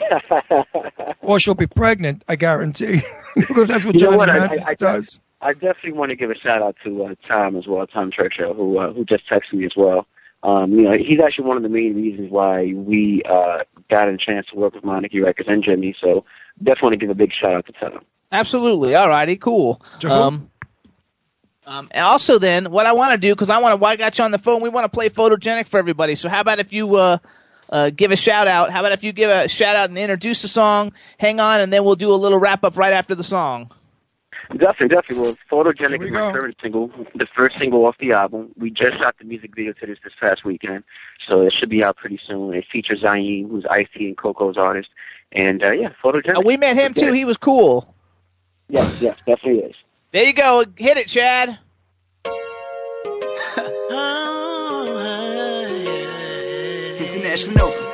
or 1.20 1.38
she'll 1.38 1.54
be 1.54 1.66
pregnant. 1.68 2.24
I 2.28 2.36
guarantee, 2.36 3.00
because 3.36 3.68
that's 3.68 3.84
what 3.84 3.94
You 3.94 4.00
know 4.00 4.06
Johnny 4.06 4.16
what, 4.16 4.28
Mantis 4.28 4.66
I- 4.66 4.70
I- 4.70 4.74
does. 4.74 5.20
I 5.42 5.52
definitely 5.52 5.92
want 5.92 6.10
to 6.10 6.16
give 6.16 6.30
a 6.30 6.36
shout 6.36 6.62
out 6.62 6.76
to 6.84 7.04
uh, 7.04 7.14
Tom 7.28 7.56
as 7.56 7.66
well, 7.66 7.86
Tom 7.86 8.10
Churchill, 8.10 8.54
who 8.54 8.78
uh, 8.78 8.92
who 8.92 9.04
just 9.04 9.28
texted 9.28 9.54
me 9.54 9.66
as 9.66 9.72
well. 9.76 10.06
Um, 10.44 10.72
you 10.72 10.82
know, 10.82 10.92
he's 10.92 11.20
actually 11.20 11.44
one 11.44 11.56
of 11.56 11.62
the 11.62 11.68
main 11.68 11.94
reasons 11.94 12.30
why 12.30 12.72
we 12.74 13.22
uh, 13.28 13.58
got 13.90 14.08
a 14.08 14.16
chance 14.16 14.46
to 14.52 14.56
work 14.56 14.74
with 14.74 14.84
Monarchy 14.84 15.20
Records 15.20 15.48
and 15.48 15.62
Jimmy. 15.62 15.94
So 16.00 16.24
definitely 16.58 16.86
want 16.86 16.92
to 16.94 16.96
give 16.98 17.10
a 17.10 17.14
big 17.14 17.32
shout 17.32 17.54
out 17.54 17.66
to 17.66 17.72
Tom. 17.72 18.00
Absolutely. 18.30 18.94
All 18.94 19.08
righty. 19.08 19.36
Cool. 19.36 19.80
Um, 20.04 20.50
um, 21.64 21.88
and 21.92 22.04
also, 22.04 22.38
then, 22.38 22.72
what 22.72 22.86
I 22.86 22.92
want 22.92 23.12
to 23.12 23.18
do 23.18 23.34
because 23.34 23.50
I 23.50 23.58
want 23.58 23.72
to, 23.72 23.76
why 23.76 23.90
I 23.90 23.96
got 23.96 24.18
you 24.18 24.24
on 24.24 24.32
the 24.32 24.38
phone, 24.38 24.62
we 24.62 24.68
want 24.68 24.84
to 24.84 24.88
play 24.88 25.08
photogenic 25.08 25.68
for 25.68 25.78
everybody. 25.78 26.16
So, 26.16 26.28
how 26.28 26.40
about 26.40 26.58
if 26.58 26.72
you 26.72 26.96
uh, 26.96 27.18
uh, 27.72 27.90
give 27.90 28.10
a 28.10 28.16
shout 28.16 28.46
out. 28.46 28.70
How 28.70 28.80
about 28.80 28.92
if 28.92 29.02
you 29.02 29.12
give 29.12 29.30
a 29.30 29.48
shout 29.48 29.76
out 29.76 29.88
and 29.88 29.98
introduce 29.98 30.42
the 30.42 30.48
song? 30.48 30.92
Hang 31.18 31.40
on, 31.40 31.60
and 31.60 31.72
then 31.72 31.84
we'll 31.84 31.94
do 31.94 32.12
a 32.12 32.14
little 32.14 32.38
wrap 32.38 32.64
up 32.64 32.76
right 32.76 32.92
after 32.92 33.14
the 33.14 33.22
song. 33.22 33.70
Definitely, 34.56 34.88
definitely. 34.88 35.18
Well, 35.18 35.36
Photogenic 35.50 35.98
we 35.98 36.06
is 36.06 36.12
my 36.12 36.18
go. 36.18 36.32
favorite 36.32 36.56
single, 36.62 36.90
the 37.14 37.26
first 37.36 37.58
single 37.58 37.86
off 37.86 37.96
the 37.98 38.12
album. 38.12 38.52
We 38.56 38.70
just 38.70 38.98
shot 38.98 39.16
the 39.18 39.24
music 39.24 39.54
video 39.56 39.72
to 39.72 39.86
this 39.86 39.98
this 40.04 40.12
past 40.20 40.44
weekend, 40.44 40.84
so 41.28 41.42
it 41.42 41.52
should 41.58 41.70
be 41.70 41.82
out 41.82 41.96
pretty 41.96 42.20
soon. 42.26 42.54
It 42.54 42.64
features 42.70 43.02
Zayn, 43.02 43.48
who's 43.50 43.64
Ice-T 43.66 44.04
and 44.04 44.16
Coco's 44.16 44.56
artist. 44.56 44.90
And, 45.32 45.64
uh, 45.64 45.72
yeah, 45.72 45.92
Photogenic. 46.02 46.36
Uh, 46.36 46.42
we 46.44 46.56
met 46.56 46.76
him 46.76 46.92
too. 46.92 47.12
He 47.12 47.24
was 47.24 47.36
cool. 47.36 47.94
Yes, 48.68 49.00
yes, 49.00 49.18
definitely 49.24 49.62
is. 49.62 49.76
There 50.10 50.24
you 50.24 50.32
go. 50.34 50.64
Hit 50.76 50.96
it, 50.98 51.08
Chad. 51.08 51.58
International 57.02 57.56
Nova. 57.56 57.91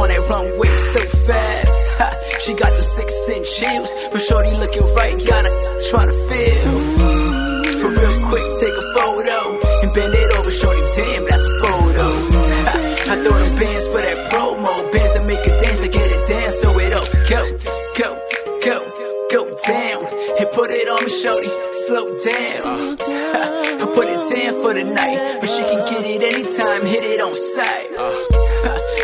On 0.00 0.08
that 0.08 0.24
runway, 0.28 0.74
so. 0.76 1.00
Ha, 2.00 2.08
she 2.40 2.54
got 2.54 2.72
the 2.74 2.82
six 2.82 3.28
inch 3.28 3.48
heels, 3.60 3.92
but 4.10 4.20
shorty 4.22 4.50
looking 4.56 4.82
right, 4.96 5.16
gotta 5.26 5.50
try 5.90 6.06
to 6.06 6.16
feel. 6.28 6.74
But 7.82 7.92
real 8.00 8.18
quick, 8.26 8.46
take 8.60 8.72
a 8.72 8.86
photo 8.96 9.38
and 9.84 9.92
bend 9.92 10.14
it 10.16 10.30
over, 10.36 10.50
shorty. 10.50 10.80
Damn, 10.96 11.24
that's 11.28 11.44
a 11.44 11.52
photo. 11.60 12.08
I 13.12 13.14
throw 13.22 13.38
them 13.38 13.54
bands 13.56 13.86
for 13.88 14.00
that 14.00 14.18
promo, 14.32 14.92
bands 14.92 15.14
that 15.14 15.26
make 15.26 15.44
her 15.44 15.60
dance, 15.60 15.82
I 15.82 15.88
get 15.88 16.10
it 16.10 16.28
down, 16.28 16.50
so 16.50 16.78
it 16.78 16.92
up, 16.92 17.06
go, 17.28 17.42
go, 18.00 18.08
go, 18.64 18.76
go 19.30 19.42
down, 19.66 20.00
and 20.40 20.50
put 20.52 20.70
it 20.70 20.88
on 20.88 21.04
me, 21.04 21.10
shorty. 21.10 21.52
Slow 21.86 22.08
down. 22.24 22.96
I 23.80 23.86
put 23.94 24.08
it 24.08 24.22
down 24.32 24.52
for 24.62 24.72
the 24.74 24.84
night, 24.84 25.38
but 25.40 25.48
she 25.48 25.62
can 25.62 25.80
get 25.92 26.04
it 26.08 26.22
anytime, 26.22 26.86
hit 26.86 27.04
it 27.04 27.20
on 27.20 27.34
sight. 27.34 28.49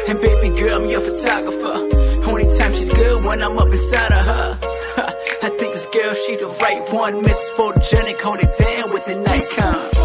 And 0.08 0.20
baby 0.20 0.48
girl, 0.60 0.82
I'm 0.82 0.88
your 0.88 1.00
photographer. 1.00 2.30
Only 2.30 2.44
time 2.58 2.72
she's 2.74 2.90
good 2.90 3.24
when 3.24 3.42
I'm 3.42 3.58
up 3.58 3.68
inside 3.68 4.12
of 4.12 4.24
her. 4.24 4.58
I 5.42 5.48
think 5.58 5.72
this 5.72 5.86
girl, 5.86 6.14
she's 6.14 6.40
the 6.40 6.48
right 6.62 6.92
one. 6.92 7.24
Mrs. 7.24 7.50
Photogenic, 7.56 8.20
hold 8.20 8.40
it 8.40 8.56
down 8.56 8.92
with 8.92 9.04
the 9.04 9.16
Nikon. 9.16 9.95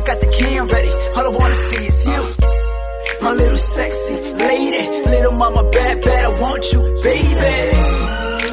I 0.00 0.02
got 0.02 0.18
the 0.18 0.32
cam 0.32 0.66
ready, 0.66 0.88
all 1.12 1.26
I 1.28 1.28
wanna 1.28 1.54
see 1.54 1.84
is 1.84 2.06
you. 2.06 2.22
My 3.20 3.32
little 3.32 3.58
sexy 3.58 4.16
lady, 4.16 4.88
little 5.04 5.32
mama 5.32 5.68
bad, 5.68 6.00
bad, 6.00 6.24
I 6.24 6.40
want 6.40 6.72
you, 6.72 6.80
baby. 7.04 7.60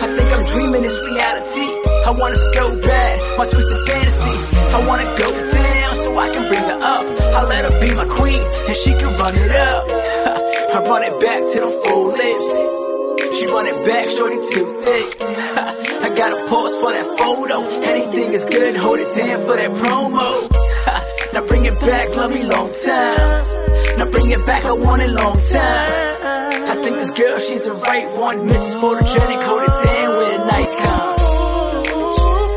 I 0.04 0.08
think 0.12 0.28
I'm 0.36 0.44
dreaming 0.44 0.82
this 0.82 1.00
reality. 1.08 1.68
I 2.04 2.12
want 2.20 2.34
it 2.34 2.44
so 2.52 2.68
bad, 2.84 3.38
my 3.38 3.46
twisted 3.48 3.80
fantasy. 3.88 4.36
I 4.76 4.86
wanna 4.86 5.08
go 5.16 5.30
down 5.32 5.96
so 5.96 6.18
I 6.20 6.28
can 6.36 6.44
bring 6.52 6.64
her 6.68 6.80
up. 6.84 7.06
I 7.40 7.44
let 7.48 7.64
her 7.64 7.80
be 7.80 7.96
my 7.96 8.08
queen, 8.12 8.44
and 8.68 8.76
she 8.76 8.92
can 8.92 9.08
run 9.16 9.36
it 9.38 9.52
up. 9.52 9.84
I 10.76 10.84
run 10.84 11.04
it 11.04 11.16
back 11.22 11.40
to 11.48 11.60
the 11.64 11.72
full 11.88 12.08
lips. 12.12 13.40
She 13.40 13.48
run 13.48 13.68
it 13.68 13.86
back, 13.88 14.10
shorty 14.10 14.36
too 14.52 14.68
thick. 14.84 15.16
I 15.22 16.12
got 16.14 16.34
a 16.34 16.50
pause 16.50 16.76
for 16.76 16.92
that 16.92 17.08
photo. 17.18 17.64
Anything 17.88 18.34
is 18.34 18.44
good, 18.44 18.76
hold 18.76 19.00
it 19.00 19.16
down 19.16 19.46
for 19.46 19.56
that 19.56 19.72
promo. 19.80 20.58
Now 21.38 21.46
bring 21.46 21.66
it 21.66 21.80
back, 21.80 22.16
love 22.16 22.32
me 22.32 22.42
long 22.42 22.68
time. 22.68 24.00
Now 24.00 24.10
bring 24.10 24.32
it 24.32 24.44
back, 24.48 24.66
I 24.66 24.72
want 24.72 25.04
it 25.04 25.12
long 25.12 25.38
time. 25.38 26.72
I 26.72 26.76
think 26.82 26.98
this 26.98 27.12
girl, 27.12 27.38
she's 27.38 27.66
the 27.66 27.74
right 27.74 28.10
one. 28.18 28.40
Mrs. 28.50 28.74
Photogenic, 28.82 29.44
it 29.62 29.74
down 29.86 30.18
with 30.18 30.34
a 30.34 30.40
Nikon. 30.50 31.18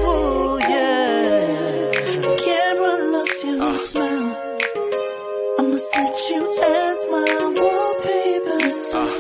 Ooh, 0.09 0.59
yeah. 0.73 1.91
Camera 2.39 2.95
loves 3.13 3.45
your 3.45 3.77
smile. 3.77 4.31
I'ma 5.59 5.77
set 5.77 6.31
you 6.31 6.41
as 6.65 7.07
my 7.11 7.29
wallpaper. 7.61 8.61
So 8.71 9.20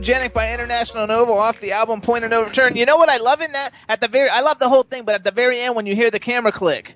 photogenic 0.00 0.32
by 0.32 0.52
International 0.52 1.06
Nova 1.06 1.32
off 1.32 1.60
the 1.60 1.72
album 1.72 2.00
Point 2.00 2.24
of 2.24 2.30
No 2.30 2.42
Return. 2.42 2.76
You 2.76 2.86
know 2.86 2.96
what 2.96 3.08
I 3.08 3.18
love 3.18 3.40
in 3.40 3.52
that? 3.52 3.72
At 3.88 4.00
the 4.00 4.08
very, 4.08 4.28
I 4.28 4.40
love 4.40 4.58
the 4.58 4.68
whole 4.68 4.82
thing, 4.82 5.04
but 5.04 5.14
at 5.14 5.24
the 5.24 5.30
very 5.30 5.60
end 5.60 5.76
when 5.76 5.86
you 5.86 5.94
hear 5.94 6.10
the 6.10 6.18
camera 6.20 6.52
click, 6.52 6.94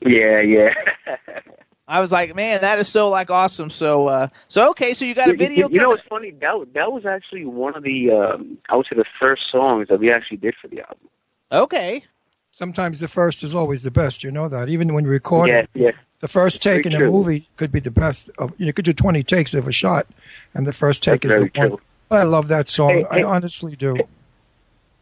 Yeah, 0.00 0.40
yeah. 0.40 0.72
I 1.88 2.00
was 2.00 2.10
like, 2.10 2.34
man, 2.34 2.60
that 2.62 2.80
is 2.80 2.88
so 2.88 3.08
like 3.10 3.30
awesome. 3.30 3.70
So, 3.70 4.08
uh, 4.08 4.28
so 4.48 4.70
okay, 4.70 4.92
so 4.92 5.04
you 5.04 5.14
got 5.14 5.30
a 5.30 5.34
video. 5.34 5.68
You, 5.68 5.74
you 5.74 5.78
know 5.78 5.84
coming- 5.84 5.88
what's 5.88 6.08
funny? 6.08 6.30
That 6.32 6.58
was- 6.58 6.68
that 6.74 6.92
was 6.92 7.06
actually 7.06 7.44
one 7.44 7.76
of 7.76 7.84
the 7.84 8.10
um, 8.10 8.58
I 8.68 8.76
would 8.76 8.86
say 8.90 8.96
the 8.96 9.04
first 9.20 9.42
songs 9.52 9.86
that 9.88 10.00
we 10.00 10.10
actually 10.10 10.38
did 10.38 10.54
for 10.60 10.66
the 10.68 10.80
album. 10.80 11.08
okay, 11.52 12.04
Sometimes 12.50 13.00
the 13.00 13.08
first 13.08 13.42
is 13.42 13.54
always 13.54 13.82
the 13.82 13.90
best. 13.90 14.24
You 14.24 14.30
know 14.30 14.48
that. 14.48 14.70
Even 14.70 14.94
when 14.94 15.04
you 15.04 15.10
record 15.10 15.48
Yeah, 15.50 15.58
it, 15.58 15.70
yeah. 15.74 15.90
the 16.20 16.26
first 16.28 16.64
Very 16.64 16.78
take 16.78 16.86
in 16.86 16.94
a 16.94 16.98
true. 16.98 17.12
movie 17.12 17.46
could 17.58 17.70
be 17.70 17.80
the 17.80 17.90
best. 17.90 18.30
Of, 18.38 18.52
you 18.56 18.72
could 18.72 18.86
do 18.86 18.94
20 18.94 19.22
takes 19.22 19.52
of 19.52 19.68
a 19.68 19.72
shot, 19.72 20.06
and 20.54 20.66
the 20.66 20.72
first 20.72 21.02
take 21.02 21.20
That's 21.20 21.34
is 21.34 21.38
very 21.38 21.50
the 21.54 21.68
one. 21.74 21.80
True. 22.10 22.18
I 22.18 22.22
love 22.24 22.48
that 22.48 22.68
song. 22.68 22.90
Hey, 22.90 23.04
I 23.10 23.22
honestly 23.22 23.76
do. 23.76 23.96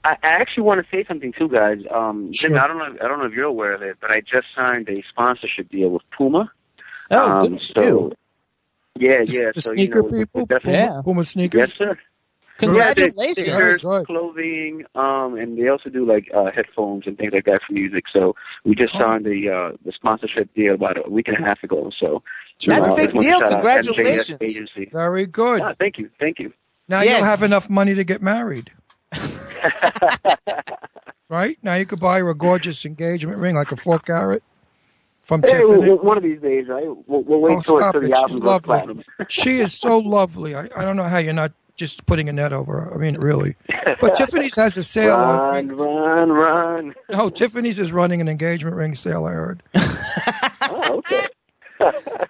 I, 0.05 0.11
I 0.23 0.29
actually 0.29 0.65
want 0.65 0.85
to 0.85 0.87
say 0.91 1.05
something 1.05 1.33
too, 1.33 1.49
guys. 1.49 1.79
Um, 1.91 2.29
Jim, 2.31 2.53
Sure. 2.53 2.61
I 2.61 2.67
don't 2.69 2.79
know. 2.79 2.97
I 3.05 3.09
don't 3.09 3.19
know 3.19 3.25
if 3.27 3.33
you're 3.33 3.45
aware 3.47 3.73
of 3.73 3.83
it, 3.83 3.97
but 4.01 4.11
I 4.11 4.21
just 4.21 4.47
signed 4.55 4.89
a 4.89 5.03
sponsorship 5.09 5.71
deal 5.71 5.91
with 5.91 6.03
Puma. 6.17 6.51
oh, 7.11 7.31
um, 7.31 7.49
good 7.53 7.61
for 7.61 7.67
so 7.75 7.83
you. 7.83 8.13
yeah, 8.97 9.19
The, 9.25 9.33
yeah. 9.33 9.53
the 9.55 9.61
so 9.61 9.71
sneaker 9.73 9.99
you 9.99 10.11
know, 10.11 10.19
people, 10.19 10.47
definitely- 10.47 10.73
Yeah. 10.75 10.89
Puma, 10.91 11.03
Puma 11.05 11.25
sneakers. 11.25 11.59
Yes, 11.59 11.73
sir. 11.79 11.99
Congratulations. 12.59 13.17
Yeah, 13.19 13.45
they- 13.59 13.61
they 13.63 13.77
Very 13.79 14.05
clothing, 14.05 14.85
um, 14.95 15.37
and 15.37 15.59
they 15.59 15.69
also 15.69 15.91
do 15.91 16.07
like 16.07 16.31
uh, 16.33 16.53
headphones 16.53 17.05
and 17.07 17.19
things 17.19 17.33
like 17.33 17.47
that 17.47 17.63
for 17.67 17.73
music. 17.73 18.05
So 18.13 18.37
we 18.65 18.77
just 18.77 18.93
signed 18.93 19.25
the 19.25 19.49
uh, 19.51 19.77
the 19.85 19.91
sponsorship 19.91 20.55
deal 20.55 20.75
about 20.75 21.05
a 21.05 21.11
week 21.11 21.27
and 21.27 21.37
a 21.37 21.43
half 21.49 21.65
ago. 21.65 21.91
So 21.99 22.23
That's 22.65 22.87
a 22.87 22.93
uh, 22.93 22.95
big 22.95 23.07
just 23.13 23.15
want 23.15 23.25
to 23.25 23.29
deal. 23.31 23.39
shout 23.41 23.53
out 23.53 23.65
MJS 23.65 23.85
Congratulations. 23.87 24.39
Agency. 24.43 24.85
Very 24.93 25.27
good. 25.27 25.63
Ah, 25.63 25.75
thank 25.81 25.99
you, 25.99 26.11
thank 26.21 26.39
you. 26.39 26.53
Now 26.89 27.01
Yeah. 27.03 27.17
you'll 27.17 27.25
have 27.27 27.43
enough 27.43 27.69
money 27.71 27.95
to 27.95 28.05
get 28.05 28.21
married. 28.23 28.71
right? 31.29 31.57
Now 31.63 31.75
you 31.75 31.87
could 31.87 32.01
buy 32.01 32.19
her 32.21 32.29
a 32.29 32.35
gorgeous 32.35 32.85
engagement 32.85 33.39
ring, 33.39 33.55
like 33.57 33.73
a 33.73 33.77
four 33.77 33.99
carat 33.99 34.43
from 35.23 35.43
Hey, 35.43 35.53
Tiffany. 35.53 35.91
one 35.93 36.17
of 36.17 36.23
these 36.23 36.41
days, 36.41 36.69
right? 36.69 36.85
We'll, 37.07 37.23
we'll 37.23 37.41
wait 37.41 37.59
Oh, 37.59 37.63
till, 37.63 37.79
stop 37.79 37.93
till 37.95 38.05
it. 38.05 38.09
the 38.09 38.15
She's 38.15 38.17
album 38.17 38.39
goes 38.41 38.47
lovely. 38.47 38.67
platinum. 38.67 39.03
She 39.29 39.57
is 39.59 39.73
so 39.73 39.99
lovely. 40.19 40.55
I, 40.55 40.69
I 40.77 40.85
don't 40.85 40.97
know 40.97 41.05
how 41.05 41.19
you're 41.19 41.33
not 41.33 41.53
just 41.77 42.07
putting 42.07 42.29
a 42.29 42.33
net 42.33 42.53
over 42.53 42.81
her. 42.83 42.95
I 42.95 42.99
mean, 42.99 43.15
really. 43.17 43.57
But 44.01 44.15
Tiffany's 44.15 44.55
has 44.57 44.77
a 44.77 44.83
sale. 44.83 45.17
Run, 45.17 45.71
on- 45.71 45.77
run, 45.77 46.33
run. 46.33 46.95
No, 47.11 47.31
Tiffany's 47.31 47.79
is 47.81 47.91
running 47.93 48.21
an 48.21 48.29
engagement 48.29 48.77
ring 48.77 48.95
sale, 48.95 49.25
I 49.25 49.33
heard. 49.33 49.63
Oh, 49.75 51.03
okay. 51.11 51.27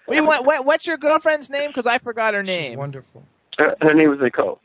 We 0.09 0.21
want, 0.23 0.47
what, 0.47 0.64
what's 0.64 0.87
your 0.87 0.97
girlfriend's 0.97 1.51
name? 1.51 1.69
Because 1.71 1.87
I 1.87 1.99
forgot 1.99 2.33
her 2.35 2.45
She's 2.45 2.69
name. 2.71 2.79
wonderful. 2.79 3.23
Her, 3.59 3.77
her 3.83 3.95
name 3.95 4.11
was 4.11 4.21
Nicole. 4.21 4.61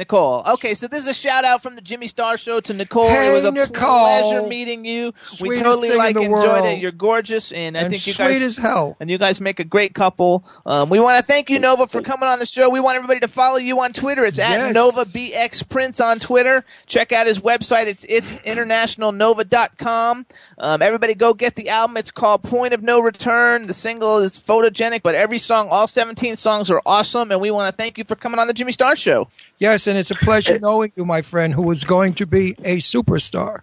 Nicole. 0.00 0.42
Okay, 0.54 0.72
so 0.72 0.88
this 0.88 1.00
is 1.00 1.08
a 1.08 1.12
shout 1.14 1.44
out 1.44 1.62
from 1.62 1.74
the 1.76 1.82
Jimmy 1.82 2.06
Star 2.06 2.38
Show 2.38 2.58
to 2.60 2.72
Nicole. 2.72 3.08
it 3.08 3.10
Hey, 3.10 3.34
was 3.34 3.44
a 3.44 3.50
Nicole. 3.50 3.98
pleasure 4.00 4.46
meeting 4.48 4.86
you. 4.86 5.12
we 5.42 5.58
totally 5.60 5.92
like 5.94 6.16
enjoyed 6.16 6.30
world. 6.30 6.64
it. 6.64 6.78
You're 6.80 6.90
gorgeous, 6.90 7.52
and 7.52 7.76
I 7.76 7.82
and 7.82 7.90
think 7.90 8.06
you 8.06 8.14
sweet 8.14 8.24
guys 8.28 8.40
as 8.40 8.56
hell. 8.56 8.96
and 8.98 9.10
you 9.10 9.18
guys 9.18 9.42
make 9.42 9.60
a 9.60 9.64
great 9.64 9.92
couple. 9.94 10.42
Um, 10.64 10.88
we 10.88 10.98
want 11.00 11.18
to 11.18 11.22
thank 11.22 11.50
you, 11.50 11.58
Nova, 11.58 11.86
for 11.86 12.00
coming 12.00 12.30
on 12.30 12.38
the 12.38 12.46
show. 12.46 12.70
We 12.70 12.80
want 12.80 12.96
everybody 12.96 13.20
to 13.20 13.28
follow 13.28 13.58
you 13.58 13.78
on 13.80 13.92
Twitter. 13.92 14.24
It's 14.24 14.38
at 14.38 14.50
Yes. 14.50 14.74
Nova 14.74 15.04
BX 15.04 15.68
Prince 15.68 16.00
on 16.00 16.18
Twitter. 16.18 16.64
Check 16.86 17.12
out 17.12 17.26
his 17.26 17.38
website. 17.38 17.86
It's 17.86 18.06
it's 18.08 18.38
internationalnova.com. 18.38 20.26
Um, 20.58 20.82
everybody 20.82 21.14
go 21.14 21.34
get 21.34 21.56
the 21.56 21.68
album. 21.68 21.96
It's 21.98 22.10
called 22.10 22.42
Point 22.42 22.72
of 22.74 22.82
No 22.82 23.00
Return. 23.00 23.66
The 23.66 23.74
single 23.74 24.18
is 24.18 24.38
photogenic, 24.38 25.02
but 25.02 25.14
every 25.14 25.38
song, 25.38 25.68
all 25.70 25.86
17 25.86 26.36
songs 26.36 26.70
are 26.70 26.80
awesome. 26.86 27.30
And 27.30 27.40
we 27.40 27.50
want 27.50 27.70
to 27.70 27.76
thank 27.76 27.98
you 27.98 28.04
for 28.04 28.16
coming 28.16 28.38
on 28.40 28.46
the 28.46 28.54
Jimmy 28.54 28.72
Star 28.72 28.96
Show. 28.96 29.28
Yes, 29.60 29.86
and 29.86 29.98
it's 29.98 30.10
a 30.10 30.14
pleasure 30.16 30.58
knowing 30.58 30.90
you, 30.96 31.04
my 31.04 31.20
friend, 31.20 31.52
who 31.52 31.70
is 31.70 31.84
going 31.84 32.14
to 32.14 32.26
be 32.26 32.56
a 32.64 32.78
superstar. 32.78 33.60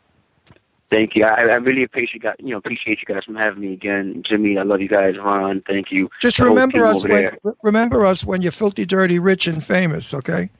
Thank 0.92 1.16
you. 1.16 1.26
I, 1.26 1.42
I 1.42 1.56
really 1.56 1.84
appreciate 1.84 2.14
you 2.14 2.20
guys. 2.22 2.36
You 2.40 2.52
know, 2.52 2.58
appreciate 2.58 3.00
you 3.02 3.14
guys 3.14 3.26
from 3.26 3.36
having 3.36 3.62
me 3.62 3.74
again, 3.74 4.24
Jimmy. 4.24 4.58
I 4.58 4.62
love 4.62 4.80
you 4.80 4.88
guys. 4.88 5.18
Ron, 5.18 5.62
thank 5.68 5.92
you. 5.92 6.08
Just 6.22 6.40
remember 6.40 6.86
us 6.86 7.04
when 7.04 7.12
there. 7.12 7.38
remember 7.62 8.06
us 8.06 8.24
when 8.24 8.42
you're 8.42 8.54
filthy, 8.54 8.86
dirty, 8.86 9.20
rich, 9.20 9.48
and 9.48 9.62
famous. 9.62 10.14
Okay. 10.14 10.50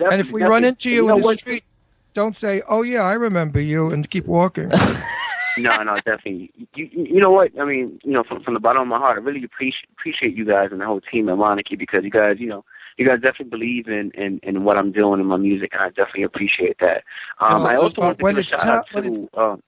And 0.00 0.20
if 0.20 0.30
we 0.30 0.44
run 0.44 0.62
into 0.62 0.88
you, 0.88 1.08
know 1.08 1.16
in 1.16 1.20
the 1.20 1.26
what? 1.26 1.40
street, 1.40 1.64
don't 2.14 2.36
say, 2.36 2.62
"Oh 2.68 2.82
yeah, 2.82 3.02
I 3.02 3.14
remember 3.14 3.60
you," 3.60 3.90
and 3.90 4.08
keep 4.08 4.26
walking. 4.26 4.68
no, 5.58 5.82
no, 5.82 5.94
definitely. 5.96 6.52
You, 6.56 6.66
you 6.74 6.88
you 6.94 7.20
know 7.20 7.30
what? 7.30 7.50
I 7.60 7.64
mean, 7.64 8.00
you 8.04 8.12
know, 8.12 8.22
from 8.22 8.44
from 8.44 8.54
the 8.54 8.60
bottom 8.60 8.82
of 8.82 8.88
my 8.88 8.98
heart, 8.98 9.18
I 9.18 9.20
really 9.20 9.42
appreciate 9.42 9.88
appreciate 9.98 10.36
you 10.36 10.44
guys 10.44 10.68
and 10.70 10.80
the 10.80 10.86
whole 10.86 11.00
team 11.00 11.28
at 11.28 11.36
Monarchy 11.36 11.74
because 11.74 12.04
you 12.04 12.10
guys, 12.10 12.36
you 12.38 12.46
know, 12.46 12.64
you 12.98 13.06
guys 13.06 13.20
definitely 13.20 13.50
believe 13.50 13.88
in 13.88 14.10
in, 14.12 14.40
in 14.42 14.64
what 14.64 14.76
I'm 14.76 14.90
doing 14.90 15.20
in 15.20 15.26
my 15.26 15.36
music, 15.36 15.70
and 15.72 15.82
I 15.82 15.88
definitely 15.88 16.24
appreciate 16.24 16.76
that. 16.80 17.04
Um, 17.38 17.64
I 17.64 17.76
also 17.76 18.00
want 18.02 18.18
to 18.18 18.22
when 18.24 18.34
give 18.34 18.38
a 18.38 18.40
it's 18.42 18.50
shout 18.50 18.60
ta- 18.60 18.76
out 18.78 18.86
when 18.92 19.04
it's- 19.04 19.20
to. 19.22 19.40
Um, 19.40 19.62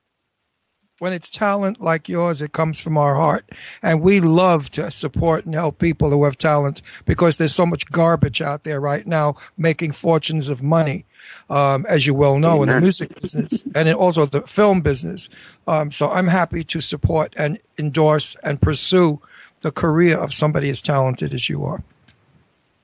when 0.98 1.14
it's 1.14 1.30
talent 1.30 1.80
like 1.80 2.10
yours, 2.10 2.42
it 2.42 2.52
comes 2.52 2.78
from 2.78 2.98
our 2.98 3.14
heart. 3.14 3.48
And 3.82 4.02
we 4.02 4.20
love 4.20 4.68
to 4.72 4.90
support 4.90 5.46
and 5.46 5.54
help 5.54 5.78
people 5.78 6.10
who 6.10 6.24
have 6.24 6.36
talent 6.36 6.82
because 7.06 7.38
there's 7.38 7.54
so 7.54 7.64
much 7.64 7.90
garbage 7.90 8.42
out 8.42 8.64
there 8.64 8.80
right 8.80 9.06
now 9.06 9.36
making 9.56 9.92
fortunes 9.92 10.50
of 10.50 10.62
money, 10.62 11.06
um, 11.48 11.86
as 11.88 12.06
you 12.06 12.12
well 12.12 12.38
know, 12.38 12.62
in 12.62 12.68
the 12.68 12.80
music 12.82 13.18
business 13.18 13.64
and 13.74 13.88
in 13.88 13.94
also 13.94 14.26
the 14.26 14.42
film 14.42 14.82
business. 14.82 15.30
Um, 15.66 15.90
so 15.90 16.10
I'm 16.10 16.26
happy 16.26 16.64
to 16.64 16.82
support 16.82 17.32
and 17.38 17.58
endorse 17.78 18.36
and 18.44 18.60
pursue 18.60 19.22
the 19.62 19.72
career 19.72 20.18
of 20.18 20.34
somebody 20.34 20.68
as 20.68 20.82
talented 20.82 21.32
as 21.32 21.48
you 21.48 21.64
are. 21.64 21.82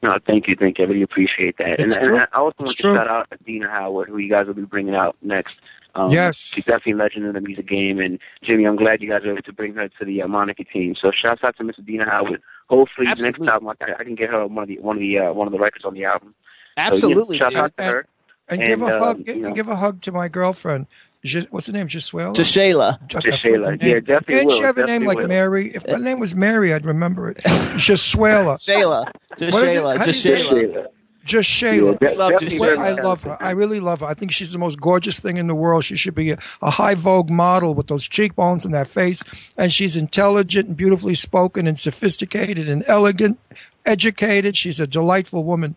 No, 0.06 0.18
thank 0.26 0.46
you, 0.48 0.54
thank 0.58 0.78
you. 0.78 0.84
I 0.84 0.88
really 0.88 1.02
appreciate 1.02 1.56
that. 1.58 1.78
And, 1.80 1.88
It's 1.88 1.96
and 1.96 2.06
true. 2.06 2.18
I 2.18 2.26
also 2.34 2.48
It's 2.50 2.58
want 2.60 2.68
to 2.70 2.82
true. 2.82 2.94
shout 2.94 3.08
out 3.08 3.26
Adina 3.32 3.68
Howard, 3.68 4.08
who 4.08 4.18
you 4.18 4.30
guys 4.30 4.46
will 4.46 4.54
be 4.54 4.62
bringing 4.62 4.94
out 4.94 5.16
next. 5.22 5.56
Um, 5.94 6.10
Yes. 6.10 6.36
she's 6.36 6.64
definitely 6.64 6.92
a 6.92 6.96
legend 6.96 7.24
in 7.26 7.32
the 7.32 7.40
music 7.40 7.66
game. 7.66 7.98
And 8.00 8.18
Jimmy, 8.42 8.64
I'm 8.66 8.76
glad 8.76 9.00
you 9.02 9.08
guys 9.08 9.22
are 9.24 9.32
able 9.32 9.42
to 9.42 9.52
bring 9.52 9.74
her 9.74 9.88
to 9.88 10.04
the 10.04 10.22
uh, 10.22 10.28
Monarchy 10.28 10.64
team. 10.64 10.94
So 11.00 11.10
shouts 11.10 11.42
out 11.42 11.56
to 11.56 11.64
Miss 11.64 11.78
Adina 11.78 12.04
Howard. 12.04 12.42
Hopefully, 12.68 13.06
Absolutely. 13.08 13.46
next 13.46 13.52
album 13.52 13.68
I, 13.80 13.92
I 13.98 14.04
can 14.04 14.14
get 14.14 14.30
her 14.30 14.46
one 14.46 14.62
of 14.64 14.68
the 14.68 14.78
one 14.80 14.96
of 14.96 15.00
the 15.00 15.18
uh, 15.18 15.32
one 15.32 15.46
of 15.46 15.52
the 15.52 15.58
records 15.58 15.84
on 15.84 15.94
the 15.94 16.04
album. 16.04 16.34
So, 16.76 16.82
yeah, 16.82 16.86
Absolutely. 16.92 17.38
shout 17.38 17.50
dude. 17.52 17.58
out 17.60 17.76
to 17.78 17.82
her. 17.84 18.06
And, 18.48 18.60
give 18.60 18.82
a 18.82 18.84
And, 18.86 18.92
hug, 19.02 19.16
um, 19.16 19.22
give, 19.22 19.36
you 19.36 19.42
know. 19.42 19.52
give 19.52 19.68
a 19.68 19.76
hug 19.76 20.02
to 20.02 20.12
my 20.12 20.28
girlfriend. 20.28 20.86
Je- 21.24 21.46
what's 21.50 21.66
her 21.66 21.72
name? 21.72 21.88
Jisuela? 21.88 22.34
To 22.34 22.42
Shayla. 22.42 22.98
Got 23.12 23.24
To 23.24 23.30
that 23.30 23.40
Shayla. 23.40 23.78
freaking 23.78 23.82
Yeah, 23.82 24.00
definitely 24.00 24.34
Didn't 24.36 24.50
she 24.52 24.58
will, 24.60 24.66
have 24.66 24.78
a 24.78 24.86
name 24.86 25.04
like 25.04 25.18
will. 25.18 25.26
Mary? 25.28 25.74
If 25.74 25.84
her 25.86 25.98
name 25.98 26.20
was 26.20 26.34
Mary, 26.34 26.72
I'd 26.72 26.86
remember 26.86 27.30
it. 27.30 27.38
Jasuela. 27.44 28.58
Shayla. 28.58 29.10
To 29.38 29.50
What 29.50 29.64
is 29.64 29.74
it? 29.74 29.82
Shayla. 29.82 29.96
How 29.98 30.04
To 30.04 30.12
do 30.12 30.18
you 30.18 30.22
say 30.22 30.30
Shayla. 30.42 30.52
Shayla. 30.72 30.86
Just 31.24 31.60
Yeah, 31.60 31.70
Shayla. 31.72 32.16
love 32.16 32.38
Just 32.38 32.60
Well, 32.60 32.78
I 32.78 32.90
love 32.92 33.22
her. 33.24 33.36
I 33.42 33.50
really 33.50 33.80
love 33.80 34.00
her. 34.00 34.06
I 34.06 34.14
think 34.14 34.30
she's 34.30 34.52
the 34.52 34.58
most 34.58 34.80
gorgeous 34.80 35.18
thing 35.18 35.38
in 35.38 35.48
the 35.48 35.56
world. 35.56 35.84
She 35.84 35.96
should 35.96 36.14
be 36.14 36.30
a, 36.30 36.38
a 36.62 36.70
high 36.70 36.94
vogue 36.94 37.30
model 37.30 37.74
with 37.74 37.88
those 37.88 38.06
cheekbones 38.06 38.64
and 38.64 38.72
that 38.74 38.86
face. 38.88 39.24
And 39.56 39.72
she's 39.72 39.96
intelligent 39.96 40.68
and 40.68 40.76
beautifully 40.76 41.16
spoken 41.16 41.66
and 41.66 41.78
sophisticated 41.78 42.68
and 42.68 42.84
elegant, 42.86 43.40
educated. 43.84 44.56
She's 44.56 44.78
a 44.78 44.86
delightful 44.86 45.42
woman. 45.42 45.74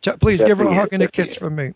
T- 0.00 0.12
Please 0.12 0.42
give 0.42 0.58
her 0.58 0.64
a 0.64 0.68
Definitely 0.68 0.74
hug 0.74 0.92
and 0.94 1.02
a 1.02 1.08
kiss 1.08 1.34
definitely 1.34 1.38
from 1.38 1.56
me. 1.56 1.72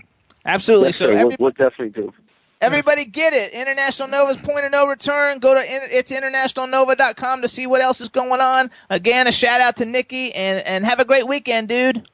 Absolutely. 0.47 0.89
Yes, 0.89 0.97
So 0.97 1.07
sir. 1.13 1.27
We'll, 1.27 1.37
we'll 1.39 1.51
definitely 1.51 1.91
do. 1.91 2.13
Everybody 2.61 3.05
get 3.05 3.33
it. 3.35 3.53
International 3.53 4.09
Nova's 4.09 4.37
point 4.39 4.65
of 4.65 4.73
no 4.73 4.87
return. 4.87 5.39
Go 5.39 5.55
to 5.55 5.61
it's 5.65 6.11
internationalnova.com 6.11 7.43
to 7.43 7.49
see 7.49 7.67
what 7.67 7.81
else 7.81 8.01
is 8.01 8.09
going 8.09 8.41
on. 8.41 8.71
Again, 8.91 9.27
a 9.29 9.33
shout 9.33 9.61
out 9.61 9.77
to 9.77 9.85
Nikki 9.85 10.33
and, 10.35 10.59
and 10.67 10.85
have 10.85 10.99
a 10.99 11.05
great 11.05 11.29
weekend, 11.29 11.69
dude. 11.69 12.09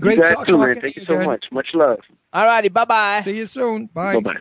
Great 0.00 0.16
you 0.16 0.22
guys 0.22 0.34
talk- 0.34 0.46
too, 0.46 0.58
man. 0.58 0.68
talking 0.68 0.82
Thank 0.82 0.94
to 0.94 1.00
you 1.00 1.06
you, 1.08 1.14
so 1.14 1.18
Dan. 1.18 1.26
much. 1.26 1.44
Much 1.50 1.68
love. 1.74 1.98
All 2.32 2.44
righty. 2.44 2.68
Bye 2.68 2.84
bye. 2.84 3.20
See 3.24 3.36
you 3.38 3.46
soon. 3.46 3.86
Bye. 3.86 4.14
Bye 4.14 4.20
bye. 4.20 4.36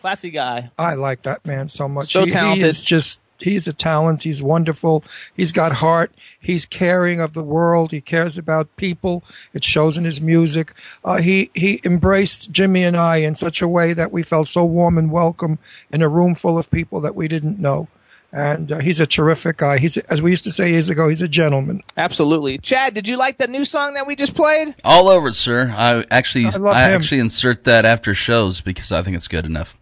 Classy 0.00 0.30
guy. 0.30 0.70
I 0.78 0.94
like 0.94 1.22
that 1.22 1.46
man 1.46 1.68
so 1.68 1.88
much. 1.88 2.12
So 2.12 2.20
he, 2.20 2.26
He 2.26 2.30
talented. 2.32 2.66
is 2.66 2.80
just 2.80 3.20
he's 3.44 3.68
a 3.68 3.72
talent. 3.72 4.22
He's 4.22 4.42
wonderful. 4.42 5.04
He's 5.34 5.52
got 5.52 5.74
heart. 5.74 6.12
He's 6.40 6.66
caring 6.66 7.20
of 7.20 7.34
the 7.34 7.42
world. 7.42 7.92
He 7.92 8.00
cares 8.00 8.36
about 8.36 8.74
people. 8.76 9.22
It 9.52 9.64
shows 9.64 9.96
in 9.96 10.04
his 10.04 10.20
music. 10.20 10.74
Uh, 11.04 11.20
he 11.20 11.50
he 11.54 11.80
embraced 11.84 12.50
Jimmy 12.50 12.82
and 12.82 12.96
I 12.96 13.18
in 13.18 13.34
such 13.34 13.62
a 13.62 13.68
way 13.68 13.92
that 13.92 14.12
we 14.12 14.22
felt 14.22 14.48
so 14.48 14.64
warm 14.64 14.98
and 14.98 15.10
welcome 15.10 15.58
in 15.90 16.02
a 16.02 16.08
room 16.08 16.34
full 16.34 16.58
of 16.58 16.70
people 16.70 17.00
that 17.00 17.14
we 17.14 17.28
didn't 17.28 17.58
know. 17.58 17.88
And 18.32 18.72
uh, 18.72 18.78
he's 18.80 18.98
a 18.98 19.06
terrific 19.06 19.58
guy. 19.58 19.78
He's 19.78 19.96
as 19.96 20.20
we 20.20 20.32
used 20.32 20.42
to 20.42 20.50
say 20.50 20.72
years 20.72 20.88
ago. 20.88 21.08
He's 21.08 21.22
a 21.22 21.28
gentleman. 21.28 21.82
Absolutely. 21.96 22.58
Chad, 22.58 22.92
did 22.92 23.06
you 23.06 23.16
like 23.16 23.38
the 23.38 23.46
new 23.46 23.64
song 23.64 23.94
that 23.94 24.08
we 24.08 24.16
just 24.16 24.34
played? 24.34 24.74
All 24.82 25.08
over 25.08 25.28
it, 25.28 25.36
sir. 25.36 25.72
I 25.76 26.04
actually, 26.10 26.46
I 26.46 26.58
I, 26.58 26.90
actually 26.90 27.20
insert 27.20 27.62
that 27.64 27.84
after 27.84 28.12
shows 28.12 28.60
because 28.60 28.90
I 28.90 29.02
think 29.02 29.16
it's 29.16 29.28
good 29.28 29.46
enough. 29.46 29.78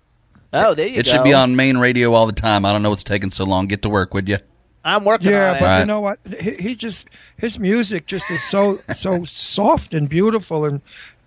Oh, 0.53 0.75
there 0.75 0.87
you 0.87 0.95
go. 0.95 1.01
It 1.01 1.07
go. 1.07 1.13
should 1.13 1.25
be 1.25 1.33
on 1.33 1.57
main 1.57 1.79
radio 1.79 2.13
all 2.13 2.27
the 2.27 2.33
time. 2.33 2.65
I 2.65 2.73
don't 2.73 2.83
know 2.83 2.91
what's 2.91 3.03
taking 3.05 3.31
so 3.31 3.45
long. 3.45 3.67
Get 3.67 3.83
to 3.83 3.89
work, 3.89 4.13
would 4.15 4.29
you? 4.29 4.39
I'm 4.85 5.05
working 5.05 5.31
Yeah, 5.31 5.51
on 5.51 5.57
it. 5.57 5.61
but 5.61 5.81
you 5.81 5.87
know 5.87 6.01
what? 6.01 6.19
He, 6.41 6.51
he 6.57 6.75
just 6.75 7.09
his 7.37 7.59
music 7.59 8.07
just 8.07 8.31
is 8.31 8.43
so 8.43 8.79
so 8.95 9.25
soft 9.25 9.95
and 9.95 10.09
beautiful 10.09 10.65
and, 10.65 10.81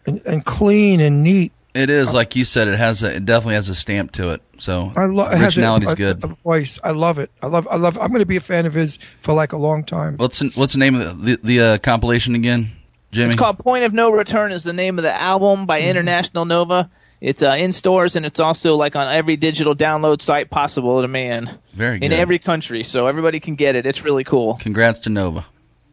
and 0.05 0.21
and 0.25 0.43
clean 0.45 0.99
and 0.99 1.23
neat. 1.23 1.53
It 1.73 1.89
is 1.89 2.13
like 2.13 2.35
you 2.35 2.45
said. 2.45 2.67
It 2.69 2.77
has 2.77 3.03
a. 3.03 3.15
It 3.17 3.25
definitely 3.25 3.55
has 3.55 3.67
a 3.69 3.75
stamp 3.75 4.11
to 4.13 4.31
it. 4.31 4.41
So 4.57 4.93
I 4.95 5.05
love 5.07 5.27
it 5.33 5.38
has 5.38 5.41
a, 5.41 5.59
originality's 5.59 5.91
a, 5.91 5.95
good. 5.95 6.23
a 6.23 6.27
voice. 6.27 6.79
I 6.83 6.91
love 6.91 7.17
it. 7.19 7.31
I 7.41 7.47
love. 7.47 7.67
I 7.69 7.75
love. 7.75 7.97
I'm 7.97 8.07
going 8.09 8.19
to 8.19 8.25
be 8.25 8.38
a 8.38 8.41
fan 8.41 8.65
of 8.65 8.73
his 8.73 8.97
for 9.21 9.33
like 9.33 9.51
a 9.51 9.57
long 9.57 9.83
time. 9.83 10.15
What's 10.17 10.39
the, 10.39 10.51
what's 10.55 10.71
the 10.73 10.79
name 10.79 10.95
of 10.95 11.19
the 11.25 11.35
the, 11.35 11.39
the 11.43 11.59
uh, 11.61 11.77
compilation 11.79 12.33
again, 12.35 12.71
Jimmy? 13.11 13.27
It's 13.27 13.35
called 13.35 13.59
Point 13.59 13.83
of 13.83 13.93
No 13.93 14.11
Return 14.11 14.53
is 14.53 14.63
the 14.63 14.71
name 14.73 14.97
of 14.97 15.03
the 15.03 15.13
album 15.13 15.65
by 15.65 15.79
Mm-hmm. 15.81 15.89
International 15.89 16.45
Nova. 16.45 16.89
It's 17.21 17.41
uh, 17.41 17.56
in 17.58 17.71
stores 17.71 18.15
and 18.15 18.25
it's 18.25 18.39
also 18.39 18.75
like 18.75 18.95
on 18.95 19.08
every 19.13 19.38
digital 19.38 19.75
download 19.75 20.21
site 20.21 20.49
possible 20.49 21.01
to 21.01 21.08
man 21.08 21.58
Very 21.73 21.99
good. 21.99 22.06
in 22.06 22.13
every 22.13 22.39
country, 22.39 22.84
so 22.84 23.07
everybody 23.07 23.39
can 23.39 23.55
get 23.55 23.76
it. 23.76 23.86
It's 23.86 24.03
really 24.03 24.24
cool. 24.24 24.55
Congrats 24.55 24.99
to 24.99 25.09
Nova. 25.09 25.45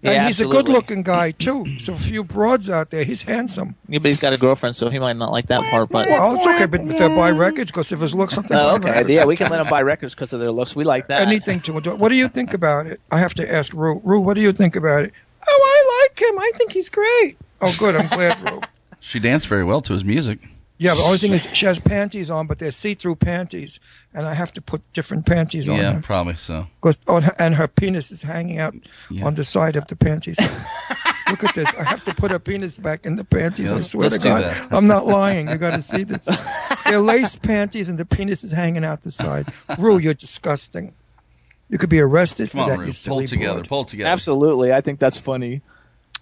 and 0.03 0.15
yeah, 0.15 0.27
he's 0.27 0.41
a 0.41 0.47
good-looking 0.47 1.05
guy 1.05 1.31
too. 1.31 1.65
So 1.79 1.93
a 1.93 1.97
few 1.97 2.25
broads 2.25 2.69
out 2.69 2.91
there. 2.91 3.05
He's 3.05 3.23
handsome. 3.23 3.77
Yeah, 3.89 4.01
but 4.01 4.09
he's 4.09 4.19
got 4.21 4.33
a 4.33 4.37
girlfriend, 4.37 4.75
so 4.75 4.91
he 4.91 4.99
might 4.99 5.17
not 5.17 5.31
like 5.31 5.47
that 5.47 5.63
part. 5.71 5.91
But 5.91 6.09
Well, 6.09 6.35
it's 6.35 6.45
okay, 6.47 6.67
but 6.67 6.81
if 6.81 6.99
they 6.99 7.09
buy 7.09 7.31
records, 7.31 7.71
because 7.71 7.93
if 7.93 8.01
his 8.01 8.15
looks 8.15 8.35
something. 8.35 8.57
oh, 8.57 8.75
okay, 8.77 9.05
yeah, 9.15 9.25
we 9.25 9.37
can 9.37 9.49
let 9.49 9.61
him 9.61 9.71
buy 9.71 9.83
records 9.83 10.15
because 10.15 10.33
of 10.33 10.41
their 10.41 10.51
looks. 10.51 10.75
We 10.75 10.83
like 10.85 11.07
that. 11.07 11.23
Anything 11.23 11.61
to 11.61 11.81
do. 11.81 11.95
What 11.95 12.09
do 12.09 12.17
you 12.17 12.27
think 12.29 12.53
about 12.53 12.89
it? 12.89 13.01
I 13.13 13.21
have 13.21 13.35
to 13.35 13.51
ask 13.51 13.73
Rue. 13.73 14.01
Rue, 14.05 14.21
what 14.21 14.35
do 14.35 14.41
you 14.41 14.53
think 14.53 14.75
about 14.75 15.05
it? 15.05 15.13
Oh, 15.49 15.61
I 15.65 16.09
like 16.11 16.21
him. 16.21 16.39
I 16.39 16.51
think 16.57 16.73
he's 16.73 16.89
great. 16.91 17.37
Oh, 17.61 17.73
good. 17.79 17.95
I'm 17.95 18.09
glad, 18.09 18.41
Rue. 18.51 18.61
She 19.05 19.19
danced 19.19 19.49
very 19.49 19.65
well 19.65 19.83
to 19.83 19.95
his 19.95 20.05
music. 20.05 20.39
Yeah, 20.79 20.95
the 20.95 21.03
only 21.03 21.19
thing 21.19 21.33
is 21.33 21.47
she 21.53 21.67
has 21.67 21.79
panties 21.79 22.29
on, 22.29 22.47
but 22.49 22.59
they're 22.59 22.73
see-through 22.73 23.17
panties, 23.17 23.79
and 24.13 24.27
I 24.27 24.35
have 24.35 24.53
to 24.55 24.61
put 24.61 24.81
different 24.93 25.27
panties 25.27 25.69
on 25.69 25.77
Yeah, 25.79 25.93
her. 25.93 26.01
probably 26.01 26.35
so. 26.35 26.67
Because 26.81 26.99
and 27.07 27.25
her- 27.25 27.37
and 27.39 27.55
her 27.55 27.69
penis 27.69 28.11
is 28.11 28.23
hanging 28.23 28.59
out 28.59 28.75
Yeah. 29.09 29.25
on 29.27 29.35
the 29.37 29.45
side 29.45 29.77
of 29.77 29.87
the 29.87 29.95
panties. 29.97 30.39
Look 31.31 31.45
at 31.45 31.55
this. 31.55 31.73
I 31.79 31.85
have 31.85 32.03
to 32.05 32.15
put 32.15 32.31
her 32.33 32.39
penis 32.41 32.77
back 32.79 33.07
in 33.07 33.15
the 33.17 33.25
panties. 33.25 33.67
Yeah, 33.67 33.73
I 33.73 33.75
let's- 33.77 33.91
swear 33.91 34.11
to 34.11 34.19
do 34.19 34.25
God. 34.29 34.43
that. 34.43 34.73
I'm 34.73 34.87
not 34.89 35.07
lying. 35.07 35.49
You 35.49 35.57
got 35.57 35.77
to 35.77 35.83
see 35.83 36.03
this. 36.03 36.25
They're 36.87 37.01
lace 37.01 37.37
panties 37.37 37.89
and 37.89 37.97
the 37.97 38.05
penis 38.05 38.43
is 38.43 38.51
hanging 38.53 38.85
out 38.85 39.03
the 39.03 39.11
side. 39.13 39.53
Rue, 39.79 39.99
you're 39.99 40.15
disgusting. 40.15 40.93
You 41.71 41.79
could 41.79 41.89
be 41.91 42.01
arrested 42.01 42.51
Come 42.51 42.59
for 42.59 42.63
on, 42.65 42.69
that, 42.71 42.79
Rue. 42.81 42.85
you 42.87 42.93
Pull 42.93 42.95
silly 42.95 43.25
it 43.25 43.29
together. 43.29 43.55
broad. 43.61 43.69
Pull 43.69 43.83
it 43.83 43.89
together. 43.89 44.11
Absolutely, 44.11 44.73
I 44.73 44.81
think 44.81 44.99
that's 44.99 45.19
funny. 45.21 45.63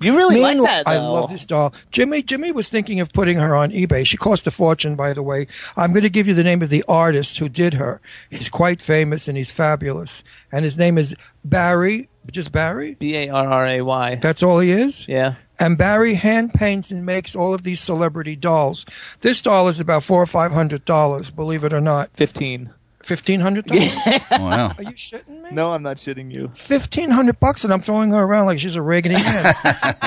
You 0.01 0.17
really 0.17 0.41
like 0.41 0.57
Meanwhile- 0.57 0.85
that, 0.85 0.89
I 0.89 0.99
love 0.99 1.31
this 1.31 1.45
doll. 1.45 1.75
Jimmy, 1.91 2.23
Jimmy 2.23 2.53
was 2.53 2.69
thinking 2.69 3.01
of 3.01 3.13
putting 3.13 3.37
her 3.39 3.55
on 3.55 3.71
eBay. 3.71 4.07
She 4.07 4.17
cost 4.17 4.47
a 4.47 4.51
fortune, 4.51 4.97
by 4.97 5.13
the 5.13 5.23
way. 5.23 5.47
I'm 5.77 5.93
going 5.93 6.03
to 6.05 6.11
give 6.11 6.27
you 6.27 6.35
the 6.35 6.43
name 6.45 6.63
of 6.63 6.71
the 6.71 6.85
artist 6.89 7.39
who 7.39 7.49
did 7.49 7.75
her. 7.75 8.01
He's 8.31 8.49
quite 8.49 8.81
famous 8.81 9.29
and 9.29 9.37
he's 9.37 9.51
fabulous. 9.51 10.25
And 10.51 10.65
his 10.65 10.79
name 10.79 10.97
is 10.97 11.15
Barry, 11.45 12.09
just 12.31 12.51
Barry. 12.51 12.95
B 12.95 13.15
A 13.17 13.29
R 13.29 13.47
R 13.47 13.67
A 13.67 13.81
Y. 13.83 14.15
That's 14.17 14.43
all 14.43 14.59
he 14.61 14.71
is. 14.71 15.07
Yeah. 15.07 15.35
And 15.59 15.77
Barry 15.77 16.15
hand 16.15 16.55
paints 16.55 16.91
and 16.91 17.05
makes 17.05 17.37
all 17.37 17.53
of 17.53 17.65
these 17.65 17.81
celebrity 17.81 18.35
dolls. 18.35 18.87
This 19.21 19.43
doll 19.43 19.69
is 19.69 19.79
about 19.79 20.03
four 20.03 20.23
or 20.23 20.27
five 20.27 20.53
hundred 20.53 20.87
dollars, 20.87 21.31
believe 21.31 21.65
it 21.65 21.75
or 21.75 21.83
not. 21.83 22.09
Fifteen. 22.15 22.73
Fifteen 23.11 23.41
hundred 23.41 23.65
dollars. 23.67 23.91
Wow. 24.31 24.73
Are 24.79 24.83
you 24.85 24.91
shitting 24.93 25.43
me? 25.43 25.49
No, 25.51 25.73
I'm 25.73 25.83
not 25.83 25.97
shitting 25.97 26.33
you. 26.33 26.53
Fifteen 26.55 27.11
hundred 27.11 27.41
bucks, 27.41 27.65
and 27.65 27.73
I'm 27.73 27.81
throwing 27.81 28.13
her 28.13 28.23
around 28.23 28.47
like 28.47 28.61
she's 28.61 28.77
a 28.77 28.83
raggedy 28.83 29.15
man. 29.23 29.55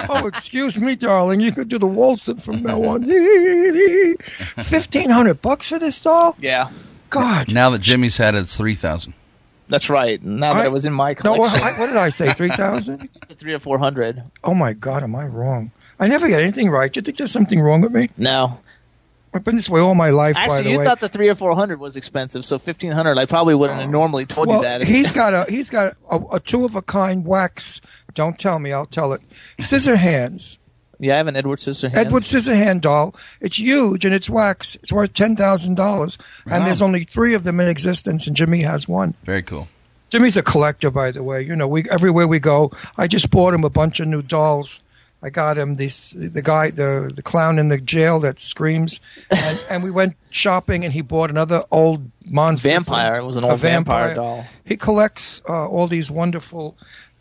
oh, 0.10 0.26
excuse 0.26 0.80
me, 0.80 0.96
darling. 0.96 1.42
You 1.42 1.52
could 1.52 1.68
do 1.68 1.78
the 1.78 1.86
waltzing 1.86 2.38
from 2.38 2.64
now 2.64 2.82
on. 2.82 3.04
Fifteen 4.64 5.10
hundred 5.10 5.42
bucks 5.42 5.68
for 5.68 5.80
this 5.80 6.02
doll? 6.02 6.36
Yeah, 6.40 6.72
God. 7.10 7.52
Now 7.52 7.70
that 7.72 7.82
Jimmy's 7.82 8.16
had 8.18 8.36
it, 8.36 8.40
it's 8.40 8.56
three 8.56 8.76
thousand. 8.76 9.14
that's 9.68 9.90
right. 9.90 10.24
Now 10.24 10.54
that 10.54 10.62
I- 10.64 10.66
it 10.68 10.72
was 10.72 10.86
in 10.86 10.94
my 10.94 11.10
No, 11.12 11.16
collection, 11.36 11.60
what, 11.62 11.78
what 11.80 11.88
did 11.88 11.98
I 11.98 12.10
say? 12.10 12.34
Three 12.34 12.50
thousand? 12.56 13.10
three 13.38 13.54
or 13.54 13.60
four 13.60 13.80
hundred. 13.80 14.24
Oh 14.46 14.54
my 14.54 14.72
God, 14.74 15.04
am 15.04 15.14
I 15.16 15.26
wrong? 15.26 15.72
I 16.00 16.08
never 16.08 16.28
get 16.30 16.40
anything 16.42 16.70
right. 16.70 16.94
You 16.96 17.02
think 17.02 17.18
there's 17.18 17.32
something 17.32 17.60
wrong 17.60 17.82
with 17.82 17.92
me? 17.92 18.10
No, 18.18 18.60
I've 19.34 19.44
been 19.44 19.56
this 19.56 19.70
way 19.70 19.82
all 19.82 19.96
my 19.96 20.12
life. 20.12 20.36
by 20.36 20.42
actually, 20.42 20.64
the 20.64 20.70
you 20.72 20.80
way. 20.80 20.86
thought 20.86 21.00
the 21.00 21.10
three 21.10 21.28
or 21.28 21.36
four 21.36 21.56
hundred 21.56 21.80
was 21.80 21.96
expensive, 21.96 22.46
so 22.46 22.60
fifteen 22.60 22.92
hundred. 22.92 23.18
I 23.18 23.26
probably 23.26 23.56
wouldn't 23.56 23.80
have 23.80 23.90
normally 23.90 24.26
told 24.26 24.48
well, 24.48 24.58
you 24.58 24.64
that. 24.64 24.84
he's 24.84 25.12
got 25.24 25.34
a 25.34 25.50
he's 25.50 25.70
got 25.70 25.98
a, 26.10 26.20
a 26.34 26.40
two 26.40 26.66
of 26.66 26.76
a 26.76 26.82
kind 26.82 27.26
wax. 27.26 27.82
Don't 28.14 28.38
tell 28.38 28.60
me, 28.60 28.72
I'll 28.72 28.86
tell 28.86 29.14
it. 29.14 29.22
Scissor 29.60 29.96
hands. 29.96 30.60
yeah, 31.00 31.16
I 31.16 31.18
have 31.18 31.28
an 31.28 31.36
Edward 31.36 31.60
Scissorhands. 31.60 31.96
Edward 31.96 32.24
Scissorhand 32.24 32.82
doll. 32.82 33.16
It's 33.42 33.58
huge 33.58 34.06
and 34.06 34.14
it's 34.14 34.30
wax. 34.30 34.76
It's 34.76 34.92
worth 34.92 35.14
ten 35.14 35.36
thousand 35.36 35.76
dollars, 35.76 36.18
and 36.46 36.66
there's 36.66 36.82
only 36.82 37.04
three 37.04 37.34
of 37.34 37.44
them 37.44 37.60
in 37.60 37.68
existence, 37.68 38.28
and 38.28 38.36
Jimmy 38.36 38.62
has 38.62 38.88
one. 38.88 39.16
Very 39.24 39.42
cool. 39.42 39.68
Jimmy's 40.10 40.38
a 40.38 40.44
collector, 40.44 40.92
by 40.92 41.10
the 41.10 41.24
way. 41.24 41.42
You 41.42 41.56
know, 41.56 41.68
we 41.68 41.90
everywhere 41.90 42.28
we 42.28 42.38
go, 42.38 42.72
I 42.98 43.08
just 43.08 43.32
bought 43.32 43.56
him 43.56 43.64
a 43.64 43.70
bunch 43.72 44.00
of 44.00 44.08
new 44.08 44.22
dolls. 44.22 44.80
I 45.24 45.30
got 45.30 45.58
him 45.58 45.76
this 45.76 46.12
the 46.12 46.42
guy 46.42 46.70
the 46.72 47.12
the 47.16 47.22
clown 47.24 47.58
in 47.58 47.70
the 47.70 47.78
jail 47.80 48.20
that 48.20 48.40
screams, 48.42 49.00
and, 49.32 49.60
and 49.72 49.84
we 49.84 49.90
went 49.90 50.16
shopping, 50.32 50.84
and 50.84 50.94
he 50.94 51.02
bought 51.02 51.30
another 51.30 51.64
old 51.72 52.12
monster 52.26 52.70
Vampire. 52.70 53.16
from- 53.16 53.24
It 53.24 53.28
was 53.28 53.38
an 53.38 53.44
a 53.46 53.52
old 53.52 53.60
vampire 53.62 54.16
doll. 54.16 54.46
He 54.66 54.76
collects 54.76 55.42
uh, 55.48 55.68
all 55.70 55.88
these 55.88 56.12
wonderful 56.12 56.76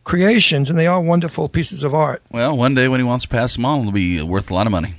creations, 0.05 0.69
and 0.69 0.77
they 0.79 0.89
are 0.89 1.01
wonderful 1.01 1.49
pieces 1.49 1.85
of 1.85 1.95
art. 1.95 2.23
Well, 2.33 2.57
one 2.57 2.75
day 2.75 2.89
when 2.89 2.99
he 2.99 3.05
wants 3.05 3.23
to 3.25 3.29
pass 3.29 3.55
them 3.55 3.65
on, 3.65 3.81
it'll 3.81 3.93
be 3.93 4.21
worth 4.21 4.51
a 4.51 4.55
lot 4.55 4.67
of 4.67 4.73
money. 4.73 4.97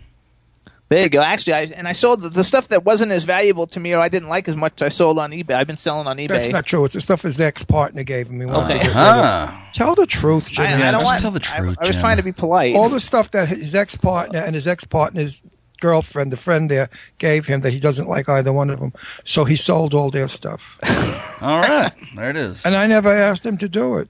There 0.94 1.04
you 1.04 1.10
go. 1.10 1.22
Actually, 1.22 1.54
I 1.54 1.62
and 1.76 1.88
I 1.88 1.94
sold 1.94 2.22
the, 2.22 2.30
the 2.30 2.44
stuff 2.44 2.68
that 2.68 2.86
wasn't 2.86 3.12
as 3.12 3.24
valuable 3.24 3.66
to 3.68 3.80
me 3.80 3.94
or 3.94 4.00
I 4.00 4.10
didn't 4.10 4.30
like 4.30 4.48
as 4.48 4.56
much. 4.56 4.82
I 4.84 4.90
sold 4.90 5.18
on 5.18 5.32
eBay. 5.32 5.56
I've 5.56 5.66
been 5.66 5.76
selling 5.78 6.06
on 6.08 6.18
eBay. 6.18 6.28
That's 6.28 6.50
not 6.50 6.66
true. 6.68 6.86
It's 6.86 6.94
the 6.94 7.02
stuff 7.02 7.24
his 7.24 7.40
ex 7.40 7.64
partner 7.64 8.04
gave 8.04 8.30
him. 8.30 8.40
He 8.40 8.46
wanted 8.46 8.76
Okay. 8.76 8.80
to 8.80 8.86
get 8.86 8.88
rid 8.90 8.96
of. 8.96 9.26
Ah, 9.26 9.70
Tell 9.74 9.96
the 9.96 10.06
truth, 10.06 10.50
Jimmy. 10.52 10.68
I, 10.68 10.90
I 10.90 10.92
don't 10.92 11.02
just 11.02 11.06
want, 11.06 11.22
tell 11.22 11.32
the 11.32 11.40
I- 11.52 11.58
truth, 11.58 11.78
I, 11.82 11.88
was 11.88 11.96
Jim. 11.96 12.02
trying 12.02 12.18
to 12.18 12.24
be 12.24 12.32
polite. 12.32 12.76
all 12.76 12.90
the 12.90 13.00
stuff 13.00 13.32
that 13.32 13.48
his 13.48 13.74
ex 13.74 13.96
partner 13.96 14.38
and 14.40 14.54
his 14.54 14.68
ex 14.68 14.84
partner's 14.84 15.42
girlfriend, 15.82 16.32
the 16.32 16.38
friend 16.38 16.70
there, 16.70 16.90
gave 17.18 17.48
him 17.48 17.62
that 17.62 17.72
he 17.72 17.80
doesn't 17.80 18.08
like 18.08 18.30
either 18.30 18.54
one 18.54 18.70
of 18.70 18.80
them. 18.80 18.94
So 19.26 19.46
he 19.46 19.56
sold 19.56 19.94
all 19.96 20.12
their 20.12 20.28
stuff. 20.28 20.78
all 21.42 21.60
right. 21.60 21.92
There 22.16 22.30
it 22.30 22.36
is. 22.38 22.64
And 22.66 22.76
I 22.76 22.86
never 22.88 23.12
asked 23.12 23.46
him 23.46 23.58
to 23.58 23.68
do 23.68 23.96
it. 23.98 24.10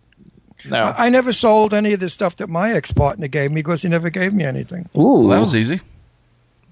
no. 0.66 0.78
I 0.78 1.06
I 1.06 1.10
never 1.10 1.32
sold 1.34 1.74
any 1.74 1.94
of 1.94 2.00
the 2.02 2.10
stuff 2.10 2.36
that 2.38 2.50
my 2.50 2.74
ex 2.74 2.92
partner 2.92 3.28
gave 3.28 3.52
me 3.52 3.62
because 3.62 3.82
he 3.84 3.90
never 3.90 4.10
gave 4.10 4.34
me 4.34 4.44
anything. 4.44 4.90
Ooh, 4.98 5.02
Well, 5.02 5.28
that 5.30 5.40
was 5.40 5.56
easy. 5.56 5.80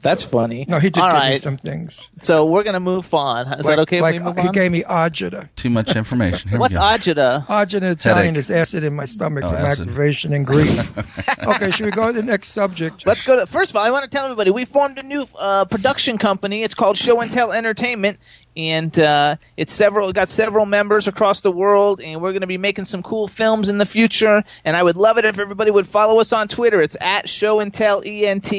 That's 0.01 0.23
funny. 0.23 0.65
No, 0.67 0.79
he 0.79 0.89
did 0.89 1.01
All 1.01 1.09
give 1.11 1.21
me 1.23 1.29
right. 1.29 1.41
some 1.41 1.57
things. 1.57 2.09
So 2.21 2.45
we're 2.45 2.63
gonna 2.63 2.79
move 2.79 3.13
on. 3.13 3.47
Is 3.53 3.65
like, 3.65 3.75
that 3.75 3.81
okay 3.83 4.01
like 4.01 4.15
if 4.15 4.21
we 4.21 4.25
move 4.27 4.37
he 4.39 4.47
on? 4.47 4.53
gave 4.53 4.71
me 4.71 4.83
agita. 4.83 5.49
Too 5.55 5.69
much 5.69 5.95
information. 5.95 6.49
Here 6.49 6.59
What's 6.59 6.73
we 6.73 6.79
go. 6.79 6.83
agita? 6.85 7.45
Agita 7.47 7.73
in 7.77 7.83
Italian 7.85 8.25
Headache. 8.35 8.37
is 8.37 8.51
acid 8.51 8.83
in 8.83 8.95
my 8.95 9.05
stomach 9.05 9.43
Oh, 9.43 9.49
from 9.49 9.57
acid. 9.57 9.87
aggravation 9.89 10.33
and 10.33 10.45
grief. 10.45 10.97
okay, 11.47 11.71
should 11.71 11.85
we 11.85 11.91
go 11.91 12.07
to 12.07 12.13
the 12.13 12.23
next 12.23 12.49
subject? 12.49 13.05
Let's 13.05 13.25
go 13.25 13.39
to. 13.39 13.45
First 13.47 13.71
of 13.71 13.75
all, 13.77 13.83
I 13.85 13.91
want 13.91 14.03
to 14.03 14.09
tell 14.09 14.25
everybody 14.25 14.51
we 14.51 14.65
formed 14.65 14.97
a 14.97 15.03
new 15.03 15.25
uh, 15.37 15.65
production 15.65 16.17
company. 16.17 16.63
It's 16.63 16.73
called 16.75 16.97
Show 16.97 17.19
and 17.21 17.31
Tell 17.31 17.51
Entertainment, 17.51 18.17
and 18.57 18.97
uh, 18.99 19.35
it's 19.57 19.71
several. 19.73 20.09
it 20.09 20.15
got 20.15 20.29
several 20.29 20.65
members 20.65 21.07
across 21.07 21.41
the 21.41 21.51
world, 21.51 22.01
and 22.01 22.21
we're 22.21 22.31
going 22.31 22.41
to 22.41 22.47
be 22.47 22.57
making 22.57 22.85
some 22.85 23.03
cool 23.03 23.27
films 23.27 23.69
in 23.69 23.77
the 23.77 23.85
future. 23.85 24.43
And 24.65 24.75
I 24.75 24.83
would 24.83 24.97
love 24.97 25.17
it 25.17 25.25
if 25.25 25.39
everybody 25.39 25.71
would 25.71 25.87
follow 25.87 26.19
us 26.19 26.33
on 26.33 26.47
Twitter. 26.47 26.81
It's 26.81 26.97
at 26.99 27.29
Show 27.29 27.59
and 27.59 27.73
Tell 27.73 28.01
ENT 28.05 28.51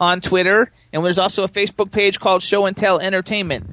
on 0.00 0.20
Twitter, 0.20 0.72
and 0.92 1.04
there's 1.04 1.18
also 1.18 1.44
a 1.44 1.48
Facebook 1.48 1.92
page 1.92 2.18
called 2.18 2.42
Show 2.42 2.66
and 2.66 2.76
Tell 2.76 2.98
Entertainment. 2.98 3.70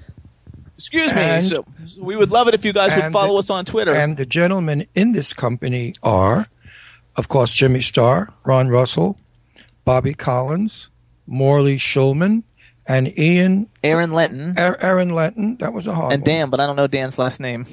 Excuse 0.77 1.11
me. 1.13 1.21
And- 1.21 1.43
so, 1.43 1.65
so 1.85 2.03
we 2.03 2.15
would 2.15 2.29
love 2.29 2.47
it 2.47 2.53
if 2.53 2.63
you 2.65 2.73
guys 2.73 2.95
would 2.95 3.11
follow 3.11 3.33
the- 3.33 3.39
us 3.39 3.49
on 3.49 3.65
Twitter. 3.65 3.95
And 3.95 4.17
the 4.17 4.25
gentlemen 4.25 4.85
in 4.93 5.13
this 5.13 5.33
company 5.33 5.95
are, 6.03 6.47
of 7.15 7.29
course, 7.29 7.53
Jimmy 7.55 7.81
Star, 7.81 8.31
Ron 8.45 8.67
Russell, 8.67 9.17
Bobby 9.85 10.13
Collins, 10.13 10.89
Morley 11.25 11.77
Schulman, 11.77 12.43
and 12.85 13.17
Ian 13.17 13.67
Aaron 13.83 14.11
Lenton 14.11 14.53
A- 14.57 14.75
Aaron 14.83 15.09
Lenton. 15.15 15.57
That 15.59 15.73
was 15.73 15.87
a 15.87 15.95
hard 15.95 16.13
and 16.13 16.21
one. 16.21 16.29
Dan, 16.29 16.49
but 16.49 16.59
I 16.59 16.65
don't 16.67 16.75
know 16.75 16.87
Dan's 16.87 17.17
last 17.17 17.39
name. 17.39 17.65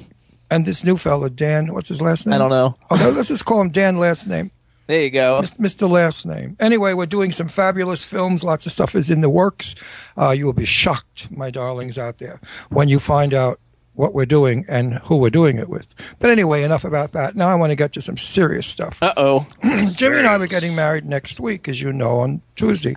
And 0.49 0.65
this 0.65 0.83
new 0.83 0.97
fella, 0.97 1.29
Dan. 1.29 1.73
What's 1.73 1.89
his 1.89 2.01
last 2.01 2.25
name? 2.25 2.33
I 2.35 2.37
don't 2.37 2.49
know. 2.49 2.75
No, 2.91 3.09
let's 3.11 3.29
just 3.29 3.45
call 3.45 3.61
him 3.61 3.69
Dan 3.69 3.97
last 3.97 4.27
name. 4.27 4.51
There 4.87 5.01
you 5.01 5.09
go. 5.09 5.41
Mr. 5.41 5.89
Last 5.89 6.25
Name. 6.25 6.55
Anyway, 6.59 6.93
we're 6.93 7.07
doing 7.07 7.31
some 7.31 7.47
fabulous 7.47 8.03
films. 8.03 8.43
Lots 8.43 8.65
of 8.65 8.71
stuff 8.71 8.95
is 8.95 9.09
in 9.09 9.21
the 9.21 9.29
works. 9.29 9.73
Uh, 10.17 10.29
you 10.29 10.45
will 10.45 10.53
be 10.53 10.65
shocked, 10.65 11.31
my 11.31 11.49
darlings 11.49 11.97
out 11.97 12.19
there, 12.19 12.39
when 12.69 12.87
you 12.87 12.99
find 12.99 13.33
out 13.33 13.59
what 13.93 14.13
we're 14.13 14.25
doing 14.25 14.65
and 14.67 14.95
who 15.05 15.17
we're 15.17 15.29
doing 15.29 15.57
it 15.57 15.69
with. 15.69 15.95
But 16.19 16.29
anyway, 16.29 16.63
enough 16.63 16.83
about 16.83 17.13
that. 17.13 17.35
Now 17.35 17.47
I 17.47 17.55
want 17.55 17.71
to 17.71 17.75
get 17.75 17.93
to 17.93 18.01
some 18.01 18.17
serious 18.17 18.67
stuff. 18.67 19.01
Uh 19.01 19.13
oh. 19.17 19.47
Jimmy 19.93 20.17
and 20.17 20.27
I 20.27 20.37
were 20.37 20.47
getting 20.47 20.75
married 20.75 21.05
next 21.05 21.39
week, 21.39 21.67
as 21.67 21.81
you 21.81 21.91
know, 21.91 22.19
on 22.19 22.41
Tuesday. 22.55 22.95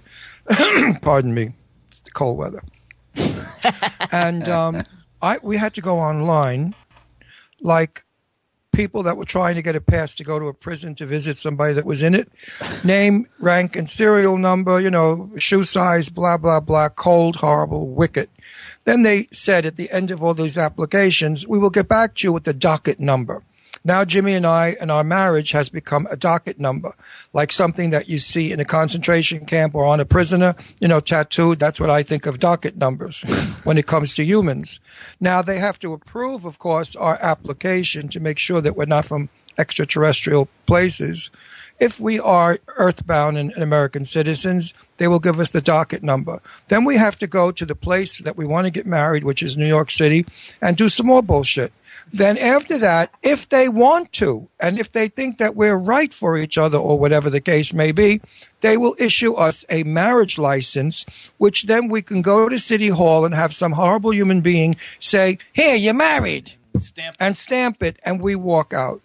Pardon 1.01 1.32
me. 1.32 1.55
It's 1.86 2.01
the 2.01 2.11
cold 2.11 2.36
weather. 2.36 2.62
and 4.12 4.49
um, 4.49 4.82
I 5.22 5.39
we 5.43 5.57
had 5.57 5.74
to 5.74 5.80
go 5.80 5.99
online 5.99 6.74
like 7.61 8.05
people 8.79 9.03
that 9.03 9.16
were 9.16 9.24
trying 9.24 9.57
to 9.57 9.61
get 9.61 9.74
a 9.74 9.81
pass 9.81 10.14
to 10.14 10.22
go 10.22 10.39
to 10.39 10.47
a 10.47 10.55
prison 10.55 10.95
to 10.95 11.05
visit 11.05 11.37
somebody 11.37 11.74
that 11.74 11.85
was 11.85 12.01
in 12.01 12.14
it. 12.14 12.31
Name, 12.85 13.26
rank, 13.41 13.74
and 13.74 13.91
serial 13.91 14.39
number, 14.39 14.79
you 14.79 14.89
know, 14.89 15.33
shoe 15.37 15.64
size, 15.64 16.09
blah, 16.09 16.37
blah, 16.37 16.61
blah, 16.61 16.89
cold, 16.89 17.35
horrible, 17.35 17.89
wicked. 17.89 18.31
Then 18.85 19.03
they 19.03 19.26
said 19.33 19.66
at 19.66 19.74
the 19.74 19.91
end 19.91 20.12
of 20.12 20.22
all 20.22 20.33
these 20.33 20.57
applications, 20.57 21.45
we 21.45 21.59
will 21.59 21.70
get 21.70 21.89
back 21.89 22.14
to 22.14 22.29
you 22.29 22.33
with 22.33 22.45
the 22.45 22.55
docket 22.55 23.01
number. 23.01 23.43
Now, 23.89 24.05
Jimmy 24.05 24.34
and 24.34 24.47
I 24.47 24.76
and 24.82 24.91
our 24.91 25.03
marriage 25.03 25.53
has 25.53 25.70
become 25.70 26.07
a 26.11 26.16
docket 26.16 26.61
number, 26.61 26.95
like 27.32 27.51
something 27.51 27.89
that 27.89 28.07
you 28.07 28.18
see 28.18 28.53
in 28.53 28.61
a 28.61 28.64
concentration 28.66 29.47
camp 29.47 29.74
or 29.74 29.86
on 29.86 29.99
a 29.99 30.05
prisoner, 30.05 30.57
you 30.78 30.89
know, 30.89 31.01
tattooed. 31.01 31.59
That's 31.59 31.80
what 31.80 31.89
I 31.89 32.03
think 32.03 32.26
of 32.26 32.39
docket 32.39 32.76
numbers 32.76 33.22
when 33.64 33.78
it 33.78 33.86
comes 33.86 34.12
to 34.16 34.24
humans. 34.26 34.78
Now, 35.20 35.41
they 35.41 35.59
have 35.59 35.78
to 35.78 35.95
approve, 35.95 36.45
of 36.45 36.59
course, 36.59 36.97
our 36.97 37.16
application 37.22 38.11
to 38.11 38.20
make 38.20 38.39
sure 38.39 38.61
that 38.61 38.76
we're 38.76 38.84
not 38.84 39.07
from 39.07 39.30
extraterrestrial 39.59 40.48
places. 40.66 41.30
If 41.80 42.00
we 42.00 42.18
are 42.18 42.59
earthbound 42.76 43.38
and, 43.38 43.52
and 43.52 43.62
American 43.62 44.04
citizens, 44.04 44.74
they 44.96 45.06
will 45.09 45.18
give 45.18 45.38
us 45.38 45.52
the 45.52 45.61
docket 45.61 46.02
number. 46.02 46.40
Then 46.68 46.84
we 46.84 46.96
have 46.96 47.16
to 47.18 47.26
go 47.26 47.52
to 47.52 47.64
the 47.64 47.74
place 47.74 48.18
that 48.18 48.36
we 48.36 48.46
want 48.46 48.66
to 48.66 48.70
get 48.70 48.86
married, 48.86 49.24
which 49.24 49.42
is 49.42 49.56
New 49.56 49.66
York 49.66 49.90
City, 49.90 50.26
and 50.61 50.76
do 50.76 50.88
some 50.88 51.06
more 51.06 51.22
bullshit. 51.22 51.72
Then 52.12 52.36
after 52.38 52.78
that, 52.78 53.14
if 53.22 53.48
they 53.48 53.68
want 53.68 54.12
to, 54.14 54.48
and 54.61 54.78
if 54.78 54.92
they 54.92 55.09
think 55.09 55.38
that 55.38 55.56
we're 55.56 55.76
right 55.76 56.12
for 56.12 56.36
each 56.36 56.59
other 56.59 56.78
or 56.78 56.98
whatever 56.98 57.30
the 57.30 57.40
case 57.40 57.72
may 57.72 57.92
be, 57.92 58.20
they 58.61 58.76
will 58.76 58.96
issue 58.98 59.34
us 59.34 59.64
a 59.68 59.84
marriage 59.84 60.38
license, 60.38 61.04
which 61.38 61.64
then 61.64 61.88
we 61.88 62.02
can 62.02 62.22
go 62.22 62.48
to 62.48 62.59
City 62.59 62.88
Hall 62.88 63.24
and 63.24 63.34
have 63.34 63.54
some 63.54 63.72
horrible 63.72 64.12
human 64.12 64.40
being 64.40 64.76
say, 64.98 65.38
Here, 65.52 65.76
you're 65.76 65.94
married. 65.94 66.52
Stamp. 66.76 67.16
And 67.18 67.36
stamp 67.36 67.82
it, 67.82 67.98
and 68.04 68.20
we 68.20 68.34
walk 68.36 68.72
out. 68.72 69.00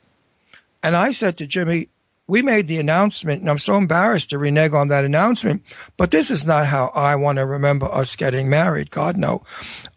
And 0.84 0.96
I 0.96 1.12
said 1.12 1.38
to 1.38 1.48
Jimmy, 1.48 1.88
we 2.28 2.42
made 2.42 2.68
the 2.68 2.80
announcement, 2.80 3.42
and 3.42 3.50
I'm 3.50 3.58
so 3.58 3.76
embarrassed 3.76 4.30
to 4.30 4.38
renege 4.38 4.74
on 4.74 4.88
that 4.88 5.04
announcement, 5.04 5.62
but 5.98 6.12
this 6.12 6.32
is 6.32 6.46
not 6.46 6.66
how 6.66 6.88
I 6.96 7.16
want 7.16 7.38
to 7.38 7.46
remember 7.46 7.86
us 7.88 8.16
getting 8.16 8.50
married. 8.50 8.92
God, 8.92 9.18
no. 9.18 9.44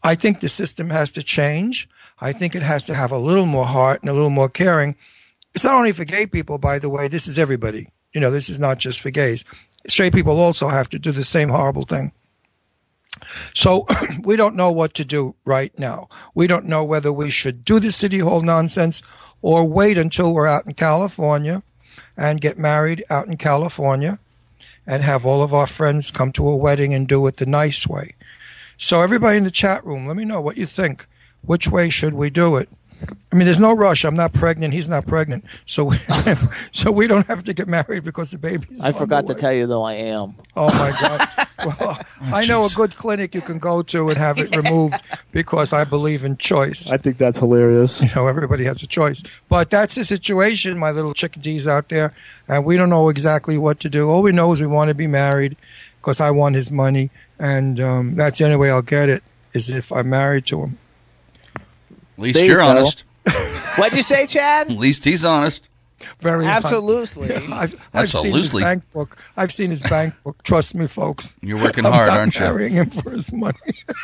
I 0.03 0.15
think 0.15 0.41
the 0.41 0.49
system 0.49 0.91
has 0.91 1.11
to 1.13 1.23
change. 1.23 1.89
I 2.21 2.33
think 2.33 2.55
it 2.55 2.63
has 2.63 2.85
to 2.85 2.95
have 2.95 3.13
a 3.13 3.19
little 3.19 3.47
more 3.47 3.67
heart 3.67 4.01
and 4.01 4.11
a 4.11 4.15
little 4.15 4.31
more 4.31 4.49
caring. 4.49 4.97
It's 5.55 5.65
not 5.65 5.75
only 5.75 5.93
for 5.93 6.05
gay 6.05 6.27
people, 6.27 6.59
by 6.59 6.79
the 6.79 6.91
way, 6.91 7.09
this 7.09 7.29
is 7.29 7.39
everybody. 7.39 7.89
You 8.13 8.21
know, 8.21 8.31
this 8.31 8.49
is 8.49 8.59
not 8.59 8.79
just 8.79 9.01
for 9.01 9.11
gays. 9.11 9.45
Straight 9.87 10.13
people 10.13 10.41
also 10.41 10.69
have 10.69 10.89
to 10.91 10.99
do 10.99 11.13
the 11.13 11.25
same 11.25 11.49
horrible 11.49 11.85
thing. 11.85 12.13
So 13.55 13.87
we 14.23 14.37
don't 14.37 14.57
know 14.57 14.71
what 14.71 14.95
to 14.95 15.05
do 15.05 15.35
right 15.45 15.77
now. 15.79 16.09
We 16.35 16.47
don't 16.47 16.67
know 16.67 16.85
whether 16.85 17.13
we 17.13 17.31
should 17.31 17.65
do 17.65 17.81
the 17.81 17.93
city 17.93 18.19
hall 18.19 18.43
nonsense 18.43 19.03
or 19.43 19.65
wait 19.65 19.99
until 19.99 20.33
we're 20.33 20.47
out 20.47 20.67
in 20.67 20.75
California 20.75 21.63
and 22.17 22.41
get 22.41 22.59
married 22.59 23.05
out 23.11 23.27
in 23.27 23.37
California 23.37 24.19
and 24.87 25.03
have 25.03 25.27
all 25.27 25.43
of 25.43 25.53
our 25.53 25.67
friends 25.67 26.11
come 26.11 26.33
to 26.33 26.49
a 26.49 26.57
wedding 26.57 26.95
and 26.95 27.09
do 27.09 27.27
it 27.27 27.37
the 27.37 27.47
nice 27.47 27.87
way. 27.87 28.15
So 28.79 29.01
everybody 29.01 29.39
in 29.39 29.45
the 29.45 29.51
chat 29.51 29.85
room, 29.85 30.07
let 30.07 30.17
me 30.17 30.25
know 30.25 30.41
what 30.41 30.57
you 30.57 30.67
think. 30.67 31.07
Which 31.43 31.69
way 31.69 31.91
should 31.91 32.15
we 32.15 32.31
do 32.31 32.57
it? 32.57 32.69
I 33.33 33.35
mean, 33.37 33.45
there's 33.45 33.61
no 33.61 33.75
rush. 33.75 34.05
I'm 34.05 34.15
not 34.17 34.33
pregnant. 34.33 34.73
He's 34.73 34.89
not 34.89 35.07
pregnant. 35.07 35.45
So, 35.67 35.85
we, 35.85 35.99
so 36.73 36.91
we 36.91 37.07
don't 37.07 37.27
have 37.27 37.45
to 37.45 37.53
get 37.53 37.69
married 37.69 38.05
because 38.05 38.31
the 38.31 38.39
baby's. 38.39 38.81
I 38.83 38.93
forgot 38.93 39.27
to 39.27 39.35
tell 39.35 39.53
you 39.53 39.67
though 39.67 39.83
I 39.83 39.95
am. 39.95 40.35
Oh 40.57 40.69
my 40.69 40.97
God! 41.01 41.29
Well, 41.65 41.99
I 42.21 42.45
know 42.45 42.67
a 42.67 42.69
good 42.69 42.95
clinic 42.97 43.35
you 43.35 43.41
can 43.41 43.59
go 43.59 43.83
to 43.85 44.11
and 44.11 44.19
have 44.19 44.39
it 44.39 44.55
removed 44.63 45.01
because 45.33 45.73
I 45.73 45.85
believe 45.85 46.23
in 46.23 46.37
choice. 46.37 46.91
I 46.91 46.99
think 46.99 47.17
that's 47.17 47.39
hilarious. 47.39 48.03
You 48.03 48.11
know, 48.15 48.27
everybody 48.27 48.65
has 48.65 48.83
a 48.83 48.87
choice, 48.87 49.23
but 49.49 49.71
that's 49.71 49.95
the 49.95 50.05
situation, 50.05 50.79
my 50.79 50.91
little 50.91 51.15
chickadees 51.15 51.67
out 51.67 51.89
there, 51.89 52.13
and 52.47 52.65
we 52.65 52.77
don't 52.77 52.91
know 52.91 53.09
exactly 53.09 53.57
what 53.57 53.81
to 53.81 53.89
do. 53.89 54.11
All 54.11 54.23
we 54.23 54.33
know 54.33 54.53
is 54.53 54.61
we 54.61 54.67
want 54.67 54.89
to 54.89 54.95
be 54.95 55.07
married 55.07 55.57
because 56.01 56.21
I 56.21 56.31
want 56.31 56.57
his 56.57 56.71
money, 56.71 57.11
and 57.39 57.81
um, 57.81 58.15
that's 58.17 58.39
the 58.39 58.45
only 58.45 58.57
way 58.57 58.71
I'll 58.71 58.83
get 58.83 59.09
it 59.09 59.25
is 59.55 59.71
if 59.71 59.91
I'm 59.91 60.11
married 60.11 60.45
to 60.47 60.63
him. 60.63 60.79
At 62.17 62.23
least 62.23 62.35
There 62.35 62.45
you 62.45 62.51
you're 62.53 62.61
go. 62.61 62.69
honest. 62.69 63.05
What'd 63.77 63.97
you 63.97 64.03
say, 64.03 64.27
Chad? 64.27 64.71
At 64.71 64.77
least 64.77 65.05
he's 65.05 65.25
honest. 65.25 65.69
Very 66.21 66.47
Absolutely. 66.47 67.31
I've, 67.53 67.75
I've 67.95 68.11
seen 68.11 68.33
his 68.35 68.45
Absolutely. 68.45 68.63
bank 68.63 68.93
book. 68.93 69.17
I've 69.37 69.53
seen 69.53 69.71
his 69.71 69.83
bank 69.83 70.15
book. 70.25 70.43
Trust 70.43 70.75
me, 70.75 70.87
folks. 70.87 71.37
You're 71.41 71.61
working 71.63 71.87
I'm 71.87 71.93
hard, 71.93 72.09
not 72.09 72.19
aren't 72.19 72.35
you? 72.35 72.41
marrying 72.43 72.75
him 72.75 72.91
for 72.91 73.11
his 73.11 73.33
money. 73.33 73.57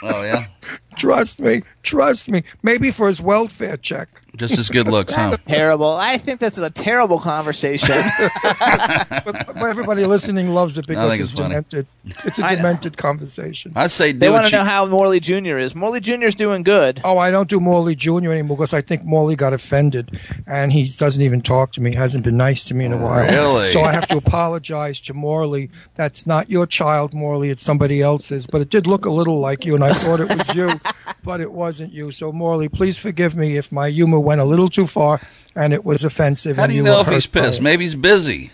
Oh 0.02 0.22
yeah, 0.22 0.46
trust 0.96 1.38
me. 1.40 1.62
Trust 1.82 2.30
me. 2.30 2.44
Maybe 2.62 2.90
for 2.90 3.08
his 3.08 3.20
welfare 3.20 3.76
check. 3.76 4.21
Just 4.36 4.56
as 4.56 4.68
good 4.70 4.88
looks, 4.88 5.12
huh? 5.12 5.36
Terrible. 5.44 5.88
I 5.88 6.16
think 6.16 6.40
that's 6.40 6.58
a 6.58 6.70
terrible 6.70 7.18
conversation. 7.18 8.02
but, 8.42 9.24
but 9.24 9.56
everybody 9.56 10.06
listening 10.06 10.54
loves 10.54 10.78
it 10.78 10.86
because 10.86 11.10
think 11.10 11.22
it's, 11.22 11.32
it's 11.32 11.40
funny. 11.40 11.50
demented. 11.50 11.86
It's 12.24 12.38
a 12.38 12.44
I 12.44 12.50
know. 12.50 12.56
demented 12.56 12.96
conversation. 12.96 13.72
I 13.76 13.88
say 13.88 14.12
they 14.12 14.30
want 14.30 14.46
to 14.46 14.50
you. 14.50 14.58
know 14.58 14.64
how 14.64 14.86
Morley 14.86 15.20
Jr. 15.20 15.58
is. 15.58 15.74
Morley 15.74 16.00
Jr. 16.00 16.24
is 16.24 16.34
doing 16.34 16.62
good. 16.62 17.00
Oh, 17.04 17.18
I 17.18 17.30
don't 17.30 17.48
do 17.48 17.60
Morley 17.60 17.94
Jr. 17.94 18.32
anymore 18.32 18.56
because 18.56 18.72
I 18.72 18.80
think 18.80 19.04
Morley 19.04 19.36
got 19.36 19.52
offended 19.52 20.18
and 20.46 20.72
he 20.72 20.86
doesn't 20.86 21.22
even 21.22 21.42
talk 21.42 21.72
to 21.72 21.82
me. 21.82 21.90
He 21.90 21.96
hasn't 21.96 22.24
been 22.24 22.38
nice 22.38 22.64
to 22.64 22.74
me 22.74 22.86
in 22.86 22.92
a 22.92 22.98
while. 22.98 23.26
Really? 23.26 23.68
So 23.68 23.82
I 23.82 23.92
have 23.92 24.08
to 24.08 24.16
apologize 24.16 25.00
to 25.02 25.14
Morley. 25.14 25.70
That's 25.94 26.26
not 26.26 26.48
your 26.48 26.66
child, 26.66 27.12
Morley. 27.12 27.50
It's 27.50 27.62
somebody 27.62 28.00
else's. 28.00 28.46
But 28.46 28.62
it 28.62 28.70
did 28.70 28.86
look 28.86 29.04
a 29.04 29.10
little 29.10 29.38
like 29.38 29.66
you, 29.66 29.74
and 29.74 29.84
I 29.84 29.92
thought 29.92 30.20
it 30.20 30.28
was 30.34 30.54
you, 30.54 30.70
but 31.22 31.40
it 31.40 31.52
wasn't 31.52 31.92
you. 31.92 32.10
So 32.10 32.32
Morley, 32.32 32.68
please 32.68 32.98
forgive 32.98 33.36
me 33.36 33.56
if 33.56 33.70
my 33.70 33.90
humor 33.90 34.21
went 34.22 34.40
a 34.40 34.44
little 34.44 34.68
too 34.68 34.86
far 34.86 35.20
and 35.54 35.72
it 35.74 35.84
was 35.84 36.04
offensive. 36.04 36.56
How 36.56 36.64
and 36.64 36.70
do 36.70 36.76
you 36.76 36.82
were 36.82 36.88
know 36.90 37.00
if 37.00 37.08
he's 37.08 37.26
pissed? 37.26 37.58
it. 37.60 37.62
Maybe 37.62 37.84
he's 37.84 37.94
busy. 37.94 38.52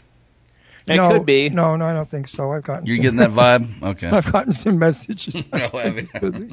It 0.87 0.97
no, 0.97 1.13
could 1.13 1.27
be. 1.27 1.51
No, 1.51 1.77
no, 1.77 1.85
I 1.85 1.93
don't 1.93 2.09
think 2.09 2.29
so. 2.29 2.51
I've 2.53 2.63
gotten 2.63 2.87
You're 2.87 2.97
some- 2.97 3.03
getting 3.03 3.19
that 3.19 3.31
vibe. 3.33 3.83
Okay. 3.91 4.09
I've 4.09 4.33
gotten 4.33 4.53
some 4.53 4.79
messages. 4.79 5.35
No. 5.53 5.69
He's 5.95 6.13
busy. 6.13 6.49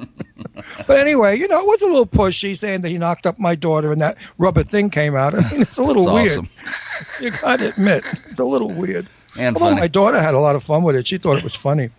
but 0.88 0.98
anyway, 0.98 1.38
you 1.40 1.48
know, 1.48 1.60
it 1.62 1.66
was 1.66 1.82
a 1.82 1.88
little 1.88 2.06
pushy 2.06 2.58
saying 2.58 2.82
that 2.82 2.90
he 2.90 2.98
knocked 2.98 3.26
up 3.26 3.40
my 3.40 3.56
daughter 3.56 3.94
and 3.94 4.02
that 4.02 4.18
rubber 4.38 4.64
thing 4.64 4.90
came 4.90 5.16
out. 5.16 5.34
I 5.36 5.50
mean, 5.52 5.62
it's 5.62 5.78
a 5.78 5.84
little 5.84 6.04
That's 6.06 6.16
weird. 6.16 6.32
awesome. 6.40 6.50
You 7.22 7.32
got 7.32 7.60
to 7.60 7.70
admit, 7.70 8.04
it's 8.30 8.40
a 8.40 8.46
little 8.46 8.72
weird. 8.74 9.08
And 9.38 9.56
Although 9.56 9.70
funny. 9.70 9.82
my 9.82 9.88
daughter 9.88 10.20
had 10.22 10.34
a 10.34 10.40
lot 10.40 10.56
of 10.58 10.64
fun 10.64 10.84
with 10.84 10.96
it. 10.98 11.08
She 11.08 11.18
thought 11.18 11.38
it 11.38 11.44
was 11.44 11.56
funny. 11.56 11.92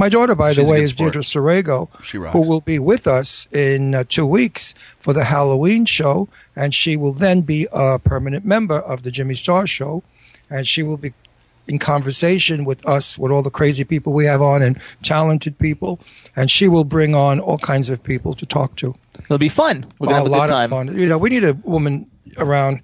My 0.00 0.08
daughter, 0.08 0.34
by 0.34 0.54
the 0.54 0.62
She's 0.62 0.68
a 0.68 0.72
way, 0.72 0.82
is 0.82 0.92
sport. 0.92 1.12
Deirdre 1.12 1.22
Sorego, 1.22 2.30
who 2.32 2.40
will 2.40 2.62
be 2.62 2.78
with 2.78 3.06
us 3.06 3.46
in 3.52 3.94
uh, 3.94 4.04
two 4.08 4.24
weeks 4.24 4.72
for 4.98 5.12
the 5.12 5.24
Halloween 5.24 5.84
show, 5.84 6.26
and 6.56 6.74
she 6.74 6.96
will 6.96 7.12
then 7.12 7.42
be 7.42 7.68
a 7.70 7.98
permanent 7.98 8.46
member 8.46 8.78
of 8.78 9.02
the 9.02 9.10
Jimmy 9.10 9.34
Star 9.34 9.66
Show, 9.66 10.02
and 10.48 10.66
she 10.66 10.82
will 10.82 10.96
be 10.96 11.12
in 11.68 11.78
conversation 11.78 12.64
with 12.64 12.80
us, 12.88 13.18
with 13.18 13.30
all 13.30 13.42
the 13.42 13.50
crazy 13.50 13.84
people 13.84 14.14
we 14.14 14.24
have 14.24 14.40
on, 14.40 14.62
and 14.62 14.80
talented 15.02 15.58
people, 15.58 16.00
and 16.34 16.50
she 16.50 16.66
will 16.66 16.84
bring 16.84 17.14
on 17.14 17.38
all 17.38 17.58
kinds 17.58 17.90
of 17.90 18.02
people 18.02 18.32
to 18.32 18.46
talk 18.46 18.76
to. 18.76 18.94
It'll 19.18 19.36
be 19.36 19.50
fun. 19.50 19.84
We're 19.98 20.06
gonna 20.06 20.20
a 20.20 20.22
have 20.22 20.32
a 20.32 20.34
lot 20.34 20.46
good 20.46 20.52
time. 20.54 20.64
of 20.64 20.70
fun. 20.70 20.98
You 20.98 21.08
know, 21.08 21.18
we 21.18 21.28
need 21.28 21.44
a 21.44 21.52
woman 21.52 22.10
around, 22.38 22.80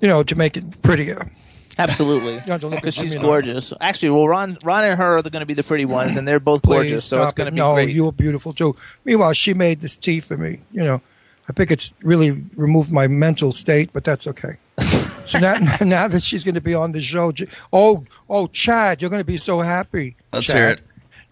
you 0.00 0.08
know, 0.08 0.22
to 0.22 0.34
make 0.34 0.56
it 0.56 0.80
prettier. 0.80 1.30
Absolutely. 1.78 2.38
have 2.46 2.60
to 2.60 2.66
look 2.68 2.76
at 2.76 2.82
Because 2.82 2.94
she's 2.94 3.12
Jimmy 3.12 3.16
now. 3.22 3.28
gorgeous. 3.28 3.72
Actually, 3.80 4.10
well, 4.10 4.28
Ron, 4.28 4.58
Ron 4.62 4.84
and 4.84 4.98
her 4.98 5.18
are 5.18 5.22
going 5.22 5.40
to 5.40 5.46
be 5.46 5.54
the 5.54 5.62
pretty 5.64 5.84
ones, 5.84 6.16
and 6.16 6.26
they're 6.26 6.40
both 6.40 6.62
Please 6.62 6.74
gorgeous. 6.74 7.04
So 7.04 7.22
it's 7.22 7.28
stop 7.28 7.36
going 7.36 7.46
to 7.46 7.48
it. 7.48 7.52
be 7.52 7.58
no, 7.58 7.74
great. 7.74 7.90
you're 7.90 8.12
beautiful 8.12 8.52
too. 8.52 8.76
Meanwhile, 9.04 9.32
she 9.32 9.54
made 9.54 9.80
this 9.80 9.96
tea 9.96 10.20
for 10.20 10.36
me. 10.36 10.60
You 10.72 10.84
know, 10.84 11.00
I 11.48 11.52
think 11.52 11.70
it's 11.70 11.92
really 12.02 12.30
removed 12.56 12.90
my 12.90 13.06
mental 13.06 13.52
state, 13.52 13.90
but 13.92 14.04
that's 14.04 14.26
okay. 14.26 14.56
so 14.80 15.38
now, 15.38 15.58
now 15.80 16.08
that 16.08 16.22
she's 16.22 16.44
going 16.44 16.54
to 16.54 16.60
be 16.60 16.74
on 16.74 16.92
the 16.92 17.00
show, 17.00 17.32
oh, 17.72 18.04
oh, 18.28 18.46
Chad, 18.48 19.00
you're 19.02 19.10
going 19.10 19.20
to 19.20 19.26
be 19.26 19.36
so 19.36 19.60
happy. 19.60 20.16
Let's 20.32 20.46
Chad. 20.46 20.56
hear 20.56 20.68
it. 20.68 20.80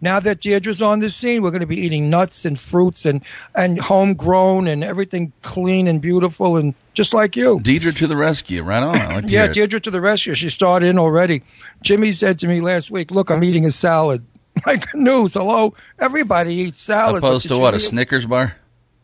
Now 0.02 0.20
that 0.20 0.40
Deirdre's 0.40 0.82
on 0.82 0.98
the 0.98 1.08
scene, 1.08 1.42
we're 1.42 1.50
going 1.52 1.60
to 1.60 1.66
be 1.66 1.80
eating 1.80 2.10
nuts 2.10 2.44
and 2.44 2.58
fruits 2.58 3.06
and 3.06 3.22
and 3.54 3.78
homegrown 3.78 4.66
and 4.66 4.82
everything 4.84 5.32
clean 5.42 5.86
and 5.86 6.02
beautiful 6.02 6.56
and 6.58 6.74
just 6.92 7.14
like 7.14 7.36
you. 7.36 7.60
Deirdre 7.60 7.92
to 7.92 8.06
the 8.06 8.16
rescue. 8.16 8.62
Right 8.62 8.82
on. 8.82 8.92
Like 8.96 9.24
Yeah, 9.30 9.44
hear. 9.44 9.52
Deirdre 9.52 9.80
to 9.80 9.90
the 9.90 10.00
rescue. 10.00 10.34
She 10.34 10.50
started 10.50 10.88
in 10.88 10.98
already. 10.98 11.42
Jimmy 11.82 12.12
said 12.12 12.38
to 12.40 12.48
me 12.48 12.60
last 12.60 12.90
week, 12.90 13.10
"Look, 13.10 13.30
I'm 13.30 13.42
eating 13.44 13.64
a 13.64 13.70
salad." 13.70 14.24
Like 14.66 14.94
news. 14.94 15.32
Hello, 15.32 15.72
everybody 15.98 16.52
eats 16.54 16.78
salad. 16.80 17.22
but 17.22 17.28
Opposed 17.28 17.48
to 17.48 17.56
what? 17.58 17.72
A 17.72 17.80
Snickers 17.80 18.26
bar? 18.26 18.56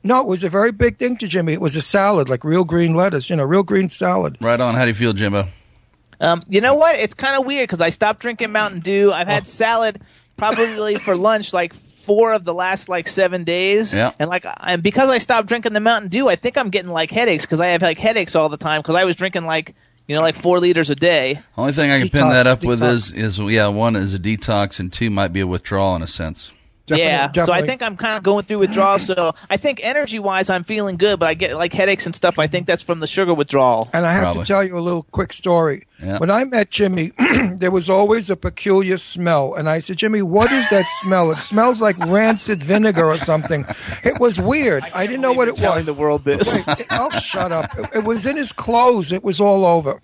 No, 0.05 0.21
it 0.21 0.27
was 0.27 0.43
a 0.45 0.51
very 0.51 0.73
big 0.73 0.99
thing 0.99 1.17
to 1.17 1.27
Jimmy. 1.27 1.55
It 1.55 1.61
was 1.63 1.75
a 1.75 1.81
salad, 1.81 2.29
like 2.29 2.45
real 2.45 2.65
green 2.65 2.95
lettuce. 2.95 3.31
You 3.31 3.37
know, 3.37 3.45
real 3.45 3.63
green 3.63 3.89
salad. 3.89 4.37
Right 4.43 4.61
on. 4.61 4.75
How 4.75 4.83
do 4.83 4.89
you 4.89 4.95
feel, 4.95 5.15
Jimbo? 5.15 5.49
Um, 6.21 6.43
you 6.51 6.61
know 6.61 6.75
what? 6.75 6.97
It's 6.97 7.15
kind 7.15 7.35
of 7.39 7.47
weird 7.47 7.63
because 7.63 7.81
I 7.81 7.89
stopped 7.89 8.21
drinking 8.21 8.53
Mountain 8.53 8.81
Dew. 8.81 9.11
I've 9.11 9.27
Oh. 9.27 9.31
had 9.31 9.47
salad 9.47 10.01
probably 10.39 10.97
for 10.97 11.17
lunch 11.17 11.53
like 11.53 11.75
four 11.75 12.33
of 12.33 12.45
the 12.45 12.55
last 12.55 12.89
like 12.89 13.07
seven 13.07 13.45
days. 13.45 13.95
Yeah. 13.95 14.13
And 14.19 14.31
like, 14.31 14.47
and 14.61 14.83
because 14.83 15.11
I 15.11 15.19
stopped 15.19 15.47
drinking 15.49 15.75
the 15.75 15.81
Mountain 15.81 16.09
Dew, 16.09 16.29
I 16.29 16.37
think 16.37 16.57
I'm 16.57 16.71
getting 16.71 16.91
like 16.91 17.11
headaches 17.11 17.45
because 17.45 17.61
I 17.61 17.69
have 17.69 17.83
like 17.83 17.99
headaches 17.99 18.35
all 18.35 18.49
the 18.49 18.57
time 18.57 18.81
because 18.81 18.95
I 18.95 19.05
was 19.05 19.17
drinking 19.17 19.45
like 19.45 19.75
you 20.07 20.15
know 20.15 20.23
like 20.23 20.35
four 20.35 20.59
liters 20.59 20.89
a 20.89 20.97
day. 20.97 21.41
Only 21.57 21.73
thing 21.73 21.91
I 21.91 21.99
can 21.99 22.09
pin 22.09 22.29
that 22.31 22.47
up 22.47 22.65
with 22.65 22.83
is, 22.83 23.15
is 23.15 23.39
yeah, 23.39 23.69
one 23.69 23.95
is 23.95 24.15
a 24.15 24.19
detox, 24.19 24.81
and 24.81 24.91
two 24.91 25.11
might 25.11 25.35
be 25.35 25.41
a 25.41 25.47
withdrawal 25.47 25.95
in 25.97 26.03
a 26.03 26.07
sense. 26.07 26.53
Definitely- 26.89 27.41
yeah. 27.41 27.45
So 27.45 27.53
I 27.53 27.63
think 27.63 27.83
I'm 27.83 27.97
kind 27.97 28.17
of 28.17 28.23
going 28.23 28.45
through 28.45 28.59
withdrawal. 28.59 28.99
So 28.99 29.35
I 29.49 29.57
think 29.57 29.81
energy 29.83 30.19
wise, 30.19 30.51
I'm 30.51 30.65
feeling 30.65 30.97
good, 30.97 31.19
but 31.21 31.29
I 31.29 31.35
get 31.35 31.57
like 31.57 31.73
headaches 31.73 32.07
and 32.07 32.15
stuff. 32.17 32.39
I 32.39 32.47
think 32.47 32.67
that's 32.67 32.83
from 32.83 33.01
the 33.01 33.07
sugar 33.07 33.35
withdrawal. 33.35 33.89
And 33.93 34.07
I 34.07 34.13
have 34.13 34.23
Probably. 34.23 34.43
to 34.43 34.49
tell 34.49 34.65
you 34.65 34.79
a 34.79 34.81
little 34.81 35.05
quick 35.05 35.33
story. 35.33 35.87
Yeah. 36.03 36.19
When 36.19 36.31
I 36.31 36.45
met 36.45 36.71
Jimmy, 36.71 37.11
there 37.57 37.71
was 37.73 37.91
always 37.91 38.31
a 38.31 38.37
peculiar 38.37 38.99
smell. 38.99 39.55
And 39.55 39.69
I 39.69 39.81
said, 39.81 39.97
Jimmy, 39.99 40.23
what 40.23 40.51
is 40.53 40.69
that 40.71 40.87
smell? 41.01 41.33
It 41.33 41.39
smells 41.39 41.81
like 41.81 41.99
rancid 42.07 42.63
vinegar 42.63 43.05
or 43.05 43.19
something. 43.19 43.65
It 44.05 44.21
was 44.21 44.39
weird. 44.39 44.85
I, 44.95 45.07
didn't 45.07 45.23
know 45.23 45.33
what 45.33 45.49
it 45.49 45.57
Telling 45.57 45.79
was. 45.79 45.87
the 45.87 45.95
world 45.95 46.25
this. 46.25 46.57
Wait, 46.67 46.87
oh, 46.93 47.11
shut 47.19 47.51
up. 47.51 47.77
It, 47.77 47.89
it 47.97 48.05
was 48.05 48.27
in 48.27 48.37
his 48.37 48.53
clothes. 48.53 49.11
It 49.11 49.25
was 49.25 49.41
all 49.41 49.65
over. 49.67 50.01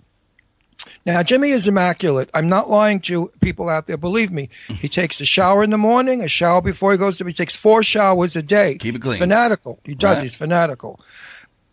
Now, 1.05 1.21
Jimmy 1.21 1.49
is 1.49 1.67
immaculate. 1.67 2.31
I'm 2.33 2.49
not 2.49 2.67
lying 2.69 2.99
to 3.01 3.31
people 3.39 3.69
out 3.69 3.85
there. 3.85 3.97
Believe 3.97 4.31
me. 4.31 4.49
He 4.67 4.87
takes 4.87 5.21
a 5.21 5.25
shower 5.25 5.63
in 5.63 5.69
the 5.69 5.77
morning, 5.77 6.23
a 6.23 6.27
shower 6.27 6.61
before 6.61 6.91
he 6.91 6.97
goes 6.97 7.17
to 7.17 7.23
bed. 7.23 7.29
He 7.29 7.35
takes 7.35 7.55
four 7.55 7.83
showers 7.83 8.35
a 8.35 8.41
day. 8.41 8.77
Keep 8.79 8.95
it 8.95 9.01
clean. 9.01 9.13
He's 9.13 9.19
fanatical. 9.19 9.79
He 9.83 9.93
does. 9.93 10.15
Right. 10.17 10.23
He's 10.23 10.35
fanatical. 10.35 10.99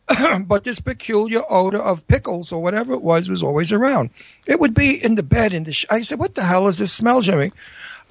but 0.47 0.65
this 0.65 0.81
peculiar 0.81 1.43
odor 1.49 1.79
of 1.81 2.07
pickles 2.09 2.53
or 2.53 2.63
whatever 2.63 2.93
it 2.93 3.03
was 3.03 3.31
was 3.31 3.43
always 3.43 3.73
around. 3.73 4.11
It 4.47 4.61
would 4.61 4.75
be 4.75 5.03
in 5.03 5.15
the 5.15 5.23
bed. 5.23 5.55
In 5.55 5.65
the 5.65 5.73
sh- 5.73 5.87
I 5.91 6.03
said, 6.03 6.19
"What 6.19 6.35
the 6.35 6.45
hell 6.45 6.69
is 6.69 6.79
this 6.79 6.93
smell, 6.93 7.23
Jimmy?" 7.23 7.53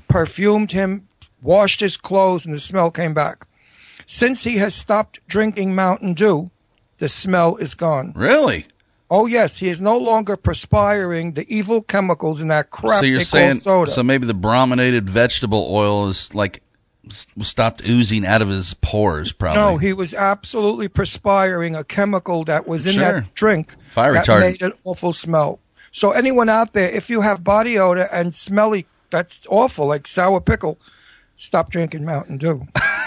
Perfumed 0.08 0.72
him, 0.72 1.08
washed 1.42 1.82
his 1.82 1.98
clothes, 1.98 2.46
and 2.46 2.56
the 2.56 2.60
smell 2.60 2.90
came 2.90 3.14
back. 3.14 3.46
Since 4.08 4.44
he 4.44 4.58
has 4.58 4.74
stopped 4.74 5.20
drinking 5.28 5.76
Mountain 5.76 6.16
Dew, 6.16 6.50
the 6.98 7.08
smell 7.08 7.58
is 7.58 7.76
gone. 7.76 8.14
Really? 8.16 8.66
Oh 9.14 9.26
yes, 9.26 9.58
he 9.58 9.68
is 9.68 9.82
no 9.82 9.98
longer 9.98 10.38
perspiring 10.38 11.34
the 11.34 11.46
evil 11.54 11.82
chemicals 11.82 12.40
in 12.42 12.48
that 12.48 12.70
crap 12.70 13.02
so 13.02 13.06
you're 13.06 13.22
saying 13.24 13.56
soda. 13.56 13.92
so 13.92 14.02
maybe 14.04 14.26
the 14.26 14.34
brominated 14.34 15.10
vegetable 15.10 15.68
oil 15.70 16.08
is 16.08 16.34
like 16.34 16.64
stopped 17.42 17.82
oozing 17.86 18.26
out 18.26 18.42
of 18.42 18.48
his 18.48 18.74
pores 18.76 19.34
probably. 19.34 19.60
no, 19.62 19.78
he 19.78 19.92
was 19.92 20.14
absolutely 20.14 20.88
perspiring 20.88 21.76
a 21.76 21.84
chemical 21.84 22.46
that 22.46 22.66
was 22.68 22.86
in 22.86 22.94
Sure. 22.94 23.22
that 23.22 23.34
drink 23.36 23.76
Fire 23.90 24.14
that 24.14 24.26
retardant. 24.26 24.40
made 24.40 24.62
an 24.62 24.74
awful 24.86 25.12
smell. 25.12 25.60
So 25.92 26.12
anyone 26.12 26.48
out 26.48 26.72
there, 26.72 26.90
if 26.90 27.10
you 27.10 27.20
have 27.20 27.44
body 27.44 27.78
odor 27.78 28.08
and 28.14 28.34
smelly, 28.34 28.86
that's 29.10 29.46
awful, 29.50 29.88
like 29.88 30.08
sour 30.08 30.40
pickle. 30.40 30.80
Stop 31.36 31.70
drinking 31.70 32.06
Mountain 32.06 32.38
Dew. 32.38 32.66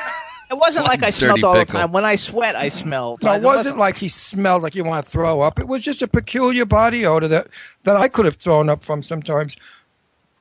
It 0.55 0.61
wasn't 0.61 0.87
like 0.87 1.03
I 1.03 1.11
smelled 1.11 1.43
all 1.43 1.57
the 1.57 1.65
time. 1.65 1.91
When 1.91 2.05
I 2.05 2.15
sweat, 2.15 2.55
I 2.55 2.69
smelled. 2.69 3.25
No, 3.25 3.33
it 3.33 3.43
wasn't 3.43 3.77
like 3.77 3.97
he 3.97 4.09
smelled 4.09 4.63
like 4.63 4.77
you 4.77 4.85
want 4.85 5.05
to 5.05 5.11
throw 5.11 5.41
up. 5.41 5.59
It 5.59 5.67
was 5.67 5.83
just 5.83 6.01
a 6.01 6.07
peculiar 6.07 6.65
body 6.65 7.05
odor 7.05 7.27
that, 7.27 7.49
that 7.83 7.97
I 7.97 8.07
could 8.07 8.25
have 8.25 8.37
thrown 8.37 8.69
up 8.69 8.85
from 8.85 9.03
sometimes. 9.03 9.57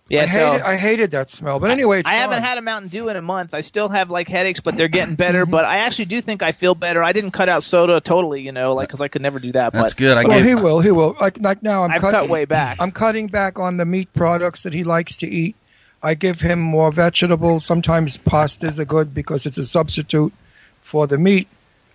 Yeah, 0.09 0.23
I 0.23 0.25
so 0.25 0.51
hated, 0.51 0.61
I 0.61 0.75
hated 0.75 1.11
that 1.11 1.31
smell. 1.31 1.59
But 1.59 1.71
anyway, 1.71 2.01
it's 2.01 2.09
I 2.09 2.15
haven't 2.15 2.43
had 2.43 2.59
a 2.59 2.61
Mountain 2.61 2.89
Dew 2.89 3.09
in 3.09 3.15
a 3.15 3.21
month. 3.23 3.55
I 3.55 3.61
still 3.61 3.89
have 3.89 4.11
like 4.11 4.27
headaches, 4.27 4.59
but 4.59 4.77
they're 4.77 4.87
getting 4.87 5.15
better. 5.15 5.43
Mm-hmm. 5.43 5.51
But 5.51 5.65
I 5.65 5.77
actually 5.77 6.05
do 6.05 6.21
think 6.21 6.43
I 6.43 6.51
feel 6.51 6.75
better. 6.75 7.01
I 7.01 7.11
didn't 7.11 7.31
cut 7.31 7.49
out 7.49 7.63
soda 7.63 7.99
totally, 7.99 8.41
you 8.41 8.51
know, 8.51 8.75
like 8.75 8.89
because 8.89 9.01
I 9.01 9.07
could 9.07 9.23
never 9.23 9.39
do 9.39 9.51
that. 9.53 9.73
That's 9.73 9.95
but, 9.95 9.97
good. 9.97 10.17
I 10.17 10.25
well, 10.25 10.37
gave 10.37 10.45
he 10.45 10.53
will. 10.53 10.79
He 10.81 10.91
will. 10.91 11.15
Like, 11.19 11.39
like 11.39 11.63
now, 11.63 11.85
I'm 11.85 11.91
I've 11.91 12.01
cutting, 12.01 12.19
cut 12.19 12.29
way 12.29 12.45
back. 12.45 12.77
I'm 12.79 12.91
cutting 12.91 13.27
back 13.27 13.57
on 13.57 13.77
the 13.77 13.85
meat 13.85 14.13
products 14.13 14.61
that 14.63 14.73
he 14.73 14.83
likes 14.83 15.15
to 15.17 15.27
eat. 15.27 15.55
I 16.03 16.15
give 16.15 16.41
him 16.41 16.59
more 16.59 16.91
vegetables. 16.91 17.63
Sometimes 17.63 18.17
pastas 18.17 18.77
are 18.77 18.85
good 18.85 19.13
because 19.13 19.45
it's 19.45 19.57
a 19.57 19.65
substitute 19.65 20.33
for 20.81 21.07
the 21.07 21.17
meat. 21.17 21.47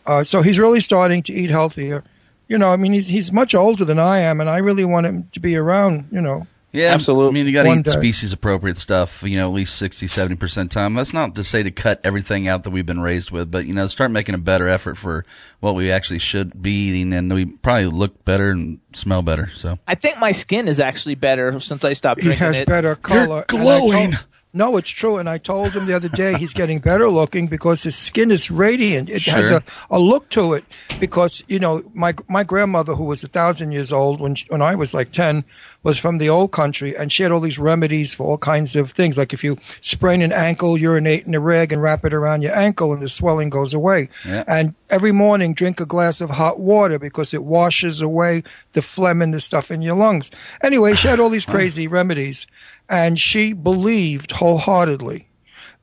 Uh, 0.07 0.25
so 0.25 0.41
he's 0.41 0.59
really 0.59 0.81
starting 0.81 1.23
to 1.25 1.33
eat 1.35 1.51
healthier. 1.51 2.03
You 2.49 2.57
know, 2.57 2.73
I 2.73 2.77
mean, 2.77 2.95
he's 2.95 3.09
he's 3.09 3.31
much 3.31 3.55
older 3.55 3.85
than 3.85 3.99
I 3.99 4.21
am, 4.21 4.41
and 4.41 4.49
I 4.49 4.57
really 4.57 4.87
want 4.87 5.05
him 5.05 5.29
to 5.33 5.41
be 5.41 5.55
around. 5.55 6.09
You 6.11 6.23
know, 6.23 6.47
Yeah, 6.71 6.93
Absolutely. 6.93 7.29
I 7.29 7.33
mean, 7.33 7.47
you 7.47 7.53
got 7.55 7.62
to 7.62 7.73
eat 7.73 7.85
day. 7.87 7.91
species 7.93 8.33
appropriate 8.35 8.77
stuff. 8.77 9.23
You 9.23 9.37
know, 9.37 9.49
at 9.49 9.55
least 9.55 9.77
60, 9.77 10.07
70 10.07 10.37
percent 10.37 10.71
time. 10.71 10.93
That's 10.95 11.14
not 11.14 11.35
to 11.37 11.45
say 11.45 11.62
to 11.62 11.71
cut 11.71 12.01
everything 12.05 12.47
out 12.47 12.64
that 12.64 12.71
we've 12.71 12.85
been 12.85 13.01
raised 13.01 13.31
with, 13.31 13.51
but 13.51 13.64
you 13.64 13.73
know, 13.73 13.87
start 13.87 14.11
making 14.11 14.35
a 14.35 14.39
better 14.39 14.69
effort 14.69 14.97
for 14.97 15.25
what 15.61 15.75
we 15.75 15.91
actually 15.91 16.19
should 16.19 16.61
be 16.62 16.89
eating, 16.89 17.14
and 17.14 17.33
we 17.33 17.47
probably 17.47 17.87
look 17.87 18.23
better 18.27 18.51
and 18.51 18.81
smell 18.93 19.23
better. 19.23 19.49
So 19.49 19.79
I 19.89 19.95
think 19.95 20.19
my 20.19 20.33
skin 20.33 20.69
is 20.69 20.79
actually 20.79 21.14
better 21.14 21.59
since 21.61 21.85
I 21.87 21.95
stopped 21.95 22.21
he 22.21 22.27
drinking 22.27 22.47
has 22.47 22.59
it. 22.61 22.66
better 22.69 22.95
color. 22.97 23.45
And 23.49 23.59
I 23.59 23.64
glowing. 23.64 24.11
told- 24.12 24.25
no, 24.55 24.79
it's 24.79 24.89
true, 24.89 25.19
and 25.19 25.29
I 25.29 25.37
told 25.37 25.73
him 25.75 25.85
the 25.85 25.95
other 25.95 26.09
day 26.09 26.37
he's 26.39 26.55
getting 26.55 26.79
better 26.79 27.09
looking 27.11 27.49
because 27.49 27.83
his 27.83 27.95
skin 27.95 28.31
is 28.31 28.51
radiant. 28.51 29.11
It 29.11 29.23
has 29.25 29.51
a, 29.51 29.62
a 29.91 29.99
look 29.99 30.31
to 30.31 30.55
it 30.55 30.64
because 30.99 31.45
you 31.49 31.59
know 31.59 31.83
my 31.93 32.14
my 32.29 32.45
grandmother 32.45 32.95
who 32.95 33.05
was 33.05 33.23
a 33.23 33.29
thousand 33.29 33.73
years 33.73 33.93
old 33.93 34.23
when 34.23 34.35
she, 34.35 34.47
when 34.49 34.62
I 34.62 34.75
was 34.75 34.95
like 34.95 35.11
ten 35.12 35.45
was 35.83 35.99
from 35.99 36.18
the 36.18 36.29
old 36.29 36.51
country, 36.51 36.97
and 36.97 37.12
she 37.12 37.22
had 37.22 37.33
all 37.33 37.41
these 37.41 37.59
remedies 37.59 38.12
for 38.12 38.26
all 38.26 38.39
kinds 38.39 38.74
of 38.74 38.91
things. 38.91 39.16
Like 39.16 39.33
if 39.33 39.45
you 39.45 39.59
sprain 39.81 40.22
an 40.22 40.33
ankle, 40.33 40.76
urinate 40.76 41.26
in 41.26 41.35
a 41.35 41.41
rag 41.41 41.72
and 41.72 41.81
wrap 41.81 42.05
it 42.05 42.12
around 42.12 42.43
your 42.43 42.55
ankle, 42.55 42.93
and 42.93 43.01
the 43.01 43.09
swelling 43.09 43.51
goes 43.51 43.74
away. 43.74 44.09
Yeah. 44.26 44.45
And 44.47 44.74
every 44.91 45.12
morning, 45.12 45.55
drink 45.55 45.81
a 45.81 45.87
glass 45.87 46.20
of 46.20 46.31
hot 46.31 46.59
water 46.59 46.99
because 46.99 47.33
it 47.33 47.45
washes 47.45 48.01
away 48.01 48.43
the 48.72 48.83
phlegm 48.83 49.22
and 49.22 49.33
the 49.33 49.41
stuff 49.41 49.70
in 49.70 49.83
your 49.83 49.97
lungs. 49.97 50.31
Anyway, 50.62 50.95
she 50.95 51.09
had 51.09 51.20
all 51.20 51.31
these 51.31 51.47
crazy 51.47 51.87
remedies, 51.99 52.47
and 52.89 53.18
she 53.18 53.53
believed 53.53 54.33
wholeheartedly 54.33 55.29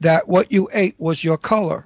that 0.01 0.27
what 0.27 0.51
you 0.51 0.69
ate 0.73 0.95
was 0.97 1.23
your 1.23 1.37
color. 1.37 1.85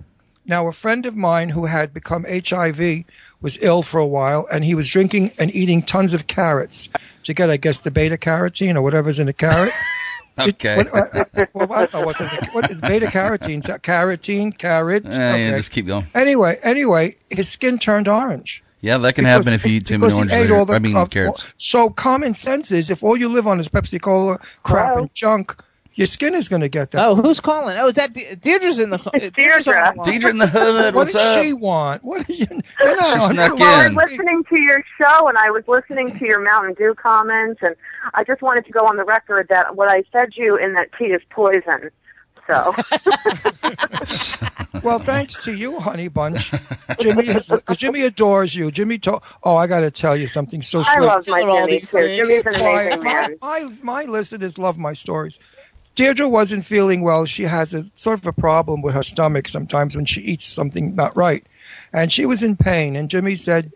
Now, 0.49 0.65
a 0.65 0.71
friend 0.71 1.05
of 1.05 1.15
mine 1.15 1.49
who 1.49 1.67
had 1.67 1.93
become 1.93 2.25
HIV 2.27 3.03
was 3.39 3.59
ill 3.61 3.83
for 3.83 3.99
a 3.99 4.05
while, 4.07 4.47
and 4.51 4.65
he 4.65 4.73
was 4.73 4.89
drinking 4.89 5.31
and 5.37 5.53
eating 5.55 5.83
tons 5.83 6.11
of 6.15 6.25
carrots 6.25 6.89
to 7.23 7.35
get, 7.35 7.51
I 7.51 7.57
guess, 7.57 7.81
the 7.81 7.91
beta 7.91 8.17
carotene 8.17 8.75
or 8.75 8.81
whatever's 8.81 9.19
in 9.19 9.27
a 9.29 9.33
carrot. 9.33 9.71
It- 10.39 10.55
Okay. 10.55 10.77
what- 10.77 10.87
uh, 10.95 11.25
uh, 11.35 11.45
well, 11.53 11.73
I 11.73 11.79
don't 11.85 11.93
know 11.95 12.05
what's 12.05 12.21
in 12.21 12.27
the, 12.27 12.47
what 12.53 12.71
is 12.71 12.79
beta 12.79 13.07
carotene? 13.07 13.59
Is 13.59 13.65
that 13.65 13.83
carotene, 13.83 14.57
carrot? 14.57 15.03
Yeah, 15.03 15.31
Okay. 15.31 15.51
just 15.51 15.69
keep 15.71 15.85
going. 15.85 16.07
Anyway, 16.15 16.57
anyway, 16.63 17.15
his 17.29 17.49
skin 17.49 17.77
turned 17.77 18.07
orange. 18.07 18.63
Yeah, 18.79 18.97
that 18.99 19.15
can 19.15 19.25
Because- 19.25 19.45
happen 19.45 19.53
if 19.53 19.65
you 19.65 19.73
eat 19.77 19.85
too 19.87 19.97
many 19.97 20.13
oranges. 20.13 20.33
ate 20.33 20.49
or- 20.49 20.59
all 20.59 20.65
the- 20.65 20.75
I 20.75 20.79
mean, 20.79 20.95
uh, 20.95 21.05
carrots. 21.07 21.43
So 21.57 21.89
common 21.89 22.35
sense 22.35 22.71
is 22.71 22.89
if 22.89 23.03
all 23.03 23.17
you 23.17 23.27
live 23.27 23.47
on 23.47 23.59
is 23.59 23.67
Pepsi 23.67 23.99
Cola 24.01 24.39
crap 24.63 24.91
Hello? 24.91 25.01
and 25.01 25.13
junk, 25.13 25.57
your 25.99 26.07
skin 26.07 26.33
is 26.33 26.47
going 26.49 26.61
to 26.61 26.69
get 26.69 26.91
that. 26.91 27.05
Oh, 27.05 27.15
who's 27.15 27.39
calling? 27.39 27.77
Oh, 27.77 27.87
is 27.89 27.95
that 27.95 28.13
De- 28.13 28.35
Deirdre's 28.37 28.79
in 28.79 28.89
the 28.89 28.97
Deirdre's 29.35 29.67
on 29.67 29.73
the 29.73 30.01
line. 30.01 30.09
Deirdre 30.09 30.29
in 30.31 30.37
the 30.37 30.47
hood. 30.47 30.95
what 30.95 30.95
What's 30.95 31.13
does 31.13 31.37
up? 31.37 31.43
she 31.43 31.53
want? 31.53 32.03
What 32.03 32.25
do 32.25 32.33
you? 32.33 32.47
You're 32.79 32.95
not 32.95 33.17
She 33.17 33.23
on 33.25 33.31
snuck 33.33 33.57
the 33.57 33.63
line. 33.63 33.85
in. 33.87 33.95
listening 33.95 34.43
to 34.45 34.59
your 34.61 34.83
show 34.99 35.27
and 35.27 35.37
I 35.37 35.51
was 35.51 35.63
listening 35.67 36.17
to 36.17 36.25
your 36.25 36.39
Mountain 36.41 36.75
Dew 36.75 36.95
comments 36.95 37.59
and 37.61 37.75
I 38.13 38.23
just 38.23 38.41
wanted 38.41 38.65
to 38.65 38.71
go 38.71 38.79
on 38.87 38.95
the 38.97 39.03
record 39.03 39.47
that 39.49 39.75
what 39.75 39.89
I 39.91 40.03
fed 40.13 40.29
you 40.35 40.55
in 40.57 40.73
that 40.73 40.87
tea 40.97 41.07
is 41.07 41.21
poison. 41.29 41.91
So 42.49 42.73
Well, 44.83 44.99
thanks 44.99 45.43
to 45.43 45.53
you, 45.53 45.79
honey 45.79 46.07
bunch. 46.07 46.51
Jimmy 46.99 47.25
has, 47.25 47.47
cause 47.65 47.75
Jimmy 47.77 48.03
adores 48.03 48.55
you. 48.55 48.71
Jimmy 48.71 48.97
told. 48.97 49.23
Oh, 49.43 49.55
I 49.57 49.67
got 49.67 49.81
to 49.81 49.91
tell 49.91 50.15
you 50.15 50.27
something 50.27 50.61
so 50.61 50.83
sweet. 50.83 50.97
I 50.97 50.99
love 51.01 51.27
my 51.27 51.39
Tell 51.41 51.47
her 51.47 51.51
all 51.51 51.59
Jimmy 51.65 51.71
these 51.73 51.91
too. 51.91 51.97
things. 51.97 52.17
Jimmy's 52.27 52.45
an 52.45 52.63
Why, 52.63 52.81
amazing 52.83 53.03
my, 53.03 53.13
man. 53.13 53.37
my, 53.41 53.69
my 53.83 54.03
listeners 54.05 54.57
love 54.57 54.77
my 54.77 54.93
stories. 54.93 55.37
Deirdre 55.99 56.29
wasn't 56.29 56.63
feeling 56.63 57.01
well. 57.01 57.25
She 57.25 57.43
has 57.43 57.73
a 57.73 57.83
sort 57.93 58.19
of 58.19 58.27
a 58.27 58.31
problem 58.31 58.81
with 58.81 58.93
her 58.95 59.03
stomach 59.03 59.49
sometimes 59.49 59.97
when 59.97 60.05
she 60.05 60.21
eats 60.21 60.45
something 60.45 60.95
not 60.95 61.13
right. 61.13 61.45
And 61.91 62.09
she 62.09 62.25
was 62.25 62.41
in 62.41 62.55
pain. 62.55 62.95
And 62.95 63.09
Jimmy 63.09 63.35
said, 63.35 63.73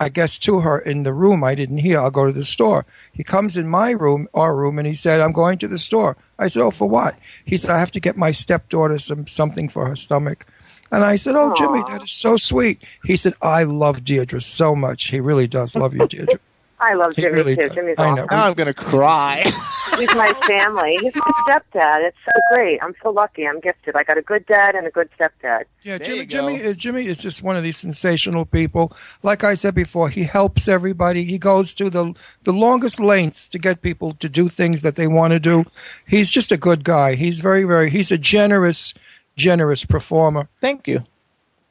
I 0.00 0.08
guess 0.08 0.36
to 0.40 0.58
her 0.62 0.80
in 0.80 1.04
the 1.04 1.12
room, 1.12 1.44
I 1.44 1.54
didn't 1.54 1.78
hear, 1.78 2.00
I'll 2.00 2.10
go 2.10 2.26
to 2.26 2.32
the 2.32 2.42
store. 2.44 2.84
He 3.12 3.22
comes 3.22 3.56
in 3.56 3.68
my 3.68 3.92
room, 3.92 4.26
our 4.34 4.56
room, 4.56 4.80
and 4.80 4.88
he 4.88 4.96
said, 4.96 5.20
I'm 5.20 5.30
going 5.30 5.58
to 5.58 5.68
the 5.68 5.78
store. 5.78 6.16
I 6.40 6.48
said, 6.48 6.60
Oh, 6.60 6.72
for 6.72 6.88
what? 6.88 7.14
He 7.44 7.56
said, 7.56 7.70
I 7.70 7.78
have 7.78 7.92
to 7.92 8.00
get 8.00 8.16
my 8.16 8.32
stepdaughter 8.32 8.98
some 8.98 9.28
something 9.28 9.68
for 9.68 9.86
her 9.86 9.94
stomach. 9.94 10.46
And 10.90 11.04
I 11.04 11.14
said, 11.14 11.36
Oh, 11.36 11.54
Jimmy, 11.54 11.82
that 11.82 12.02
is 12.02 12.10
so 12.10 12.36
sweet. 12.36 12.82
He 13.04 13.14
said, 13.14 13.34
I 13.40 13.62
love 13.62 14.02
Deirdre 14.02 14.40
so 14.40 14.74
much. 14.74 15.04
He 15.04 15.20
really 15.20 15.46
does 15.46 15.76
love 15.76 15.94
you, 15.94 16.08
Deirdre. 16.08 16.40
I 16.80 16.94
love 16.94 17.14
He 17.14 17.22
Jimmy 17.22 17.34
really 17.36 17.54
too. 17.54 17.62
does. 17.68 17.76
Jimmy's 17.76 18.00
I 18.00 18.10
know. 18.10 18.24
awesome. 18.24 18.36
Now 18.36 18.46
I'm 18.46 18.54
gonna 18.54 18.74
cry. 18.74 19.44
He's 19.98 20.14
my 20.14 20.32
family. 20.46 20.96
He's 21.00 21.14
my 21.14 21.32
stepdad. 21.46 22.06
It's 22.06 22.16
so 22.24 22.40
great. 22.50 22.82
I'm 22.82 22.94
so 23.02 23.10
lucky. 23.10 23.46
I'm 23.46 23.60
gifted. 23.60 23.96
I 23.96 24.02
got 24.02 24.18
a 24.18 24.22
good 24.22 24.46
dad 24.46 24.74
and 24.74 24.86
a 24.86 24.90
good 24.90 25.08
stepdad. 25.18 25.64
Yeah, 25.82 25.98
There 25.98 26.06
Jimmy, 26.06 26.26
Jimmy 26.26 26.54
is 26.56 26.76
Jimmy 26.76 27.06
is 27.06 27.18
just 27.18 27.42
one 27.42 27.56
of 27.56 27.62
these 27.62 27.76
sensational 27.76 28.44
people. 28.44 28.92
Like 29.22 29.44
I 29.44 29.54
said 29.54 29.74
before, 29.74 30.08
he 30.08 30.24
helps 30.24 30.68
everybody. 30.68 31.24
He 31.24 31.38
goes 31.38 31.74
to 31.74 31.90
the 31.90 32.14
the 32.44 32.52
longest 32.52 33.00
lengths 33.00 33.48
to 33.48 33.58
get 33.58 33.82
people 33.82 34.14
to 34.14 34.28
do 34.28 34.48
things 34.48 34.82
that 34.82 34.96
they 34.96 35.06
want 35.06 35.32
to 35.32 35.40
do. 35.40 35.64
He's 36.06 36.30
just 36.30 36.52
a 36.52 36.56
good 36.56 36.84
guy. 36.84 37.14
He's 37.14 37.40
very 37.40 37.64
very 37.64 37.90
he's 37.90 38.10
a 38.10 38.18
generous 38.18 38.94
generous 39.36 39.84
performer. 39.84 40.48
Thank 40.60 40.88
you. 40.88 41.04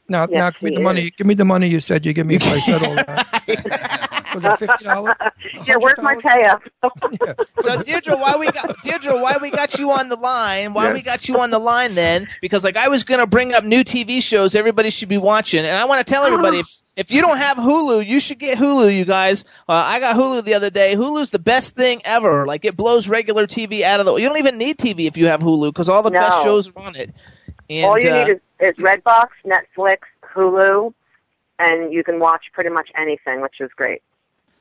Now 0.07 0.27
Yes, 0.29 0.37
now 0.37 0.49
give 0.51 0.63
me 0.63 0.69
he 0.71 0.75
the 0.75 0.81
money. 0.81 1.11
Give 1.11 1.27
me 1.27 1.33
the 1.33 1.45
money 1.45 1.67
you 1.67 1.79
said 1.79 2.05
you 2.05 2.13
give 2.13 2.27
me 2.27 2.35
I 2.35 2.59
said 2.59 2.83
all 2.83 2.95
that. 2.95 4.09
Was 4.33 4.43
it 4.45 4.59
fifty 4.59 4.83
dollars? 4.85 5.15
Yeah, 5.67 5.75
where's 5.77 6.01
my 6.01 6.15
pay 6.15 6.43
up? 6.45 6.63
So 7.59 7.81
Deirdre, 7.81 8.17
why 8.17 8.35
we 8.35 8.51
got 8.51 8.75
Deirdre, 8.83 9.17
why 9.21 9.37
we 9.37 9.49
got 9.49 9.77
you 9.77 9.91
on 9.91 10.09
the 10.09 10.15
line? 10.15 10.73
Why 10.73 10.91
we 10.91 11.01
got 11.01 11.27
you 11.29 11.39
on 11.39 11.49
the 11.51 11.59
line 11.59 11.95
then? 11.95 12.27
Because 12.41 12.63
like 12.63 12.75
I 12.75 12.89
was 12.89 13.03
gonna 13.03 13.27
bring 13.27 13.53
up 13.53 13.63
new 13.63 13.83
TV 13.83 14.21
shows 14.21 14.55
everybody 14.55 14.89
should 14.89 15.09
be 15.09 15.17
watching, 15.17 15.63
and 15.65 15.75
I 15.75 15.85
want 15.85 16.05
to 16.05 16.11
tell 16.11 16.25
everybody 16.25 16.59
if 16.59 16.67
if 16.95 17.11
you 17.11 17.21
don't 17.21 17.37
have 17.37 17.57
Hulu, 17.57 18.05
you 18.05 18.19
should 18.19 18.39
get 18.39 18.57
Hulu. 18.57 18.95
You 18.95 19.05
guys, 19.05 19.45
uh, 19.67 19.73
I 19.73 19.99
got 19.99 20.15
Hulu 20.15 20.43
the 20.43 20.53
other 20.53 20.69
day. 20.69 20.95
Hulu's 20.95 21.31
the 21.31 21.39
best 21.39 21.75
thing 21.75 22.01
ever. 22.05 22.45
Like 22.45 22.65
it 22.65 22.75
blows 22.77 23.07
regular 23.07 23.47
TV 23.47 23.81
out 23.81 23.99
of 23.99 24.05
the. 24.05 24.15
You 24.15 24.27
don't 24.27 24.37
even 24.37 24.57
need 24.57 24.77
TV 24.77 25.05
if 25.07 25.17
you 25.17 25.27
have 25.27 25.41
Hulu 25.41 25.69
because 25.69 25.89
all 25.89 26.03
the 26.03 26.11
No. 26.11 26.19
best 26.19 26.43
shows 26.43 26.69
are 26.69 26.79
on 26.79 26.95
it. 26.95 27.11
And, 27.69 27.85
All 27.85 27.99
you 27.99 28.09
uh, 28.09 28.25
need 28.25 28.31
is, 28.33 28.39
is 28.59 28.75
Redbox, 28.75 29.27
Netflix, 29.45 29.99
Hulu, 30.35 30.93
and 31.59 31.93
you 31.93 32.03
can 32.03 32.19
watch 32.19 32.43
pretty 32.53 32.69
much 32.69 32.89
anything, 32.95 33.41
which 33.41 33.55
is 33.59 33.71
great. 33.75 34.01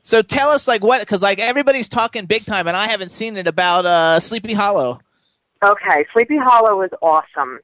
So 0.03 0.21
tell 0.21 0.49
us 0.51 0.67
like 0.67 0.83
what 0.83 1.01
because 1.01 1.23
like 1.23 1.39
everybody's 1.39 1.89
talking 1.89 2.27
big 2.27 2.45
time, 2.45 2.67
and 2.67 2.77
I 2.77 2.89
haven't 2.89 3.11
seen 3.11 3.37
it 3.37 3.47
about 3.47 3.87
uh, 3.87 4.21
Sleepy 4.21 4.53
Hollow. 4.53 5.01
Okay, 5.65 6.05
Sleepy 6.13 6.37
Hollow 6.39 6.83
is 6.83 6.91
awesome. 7.01 7.61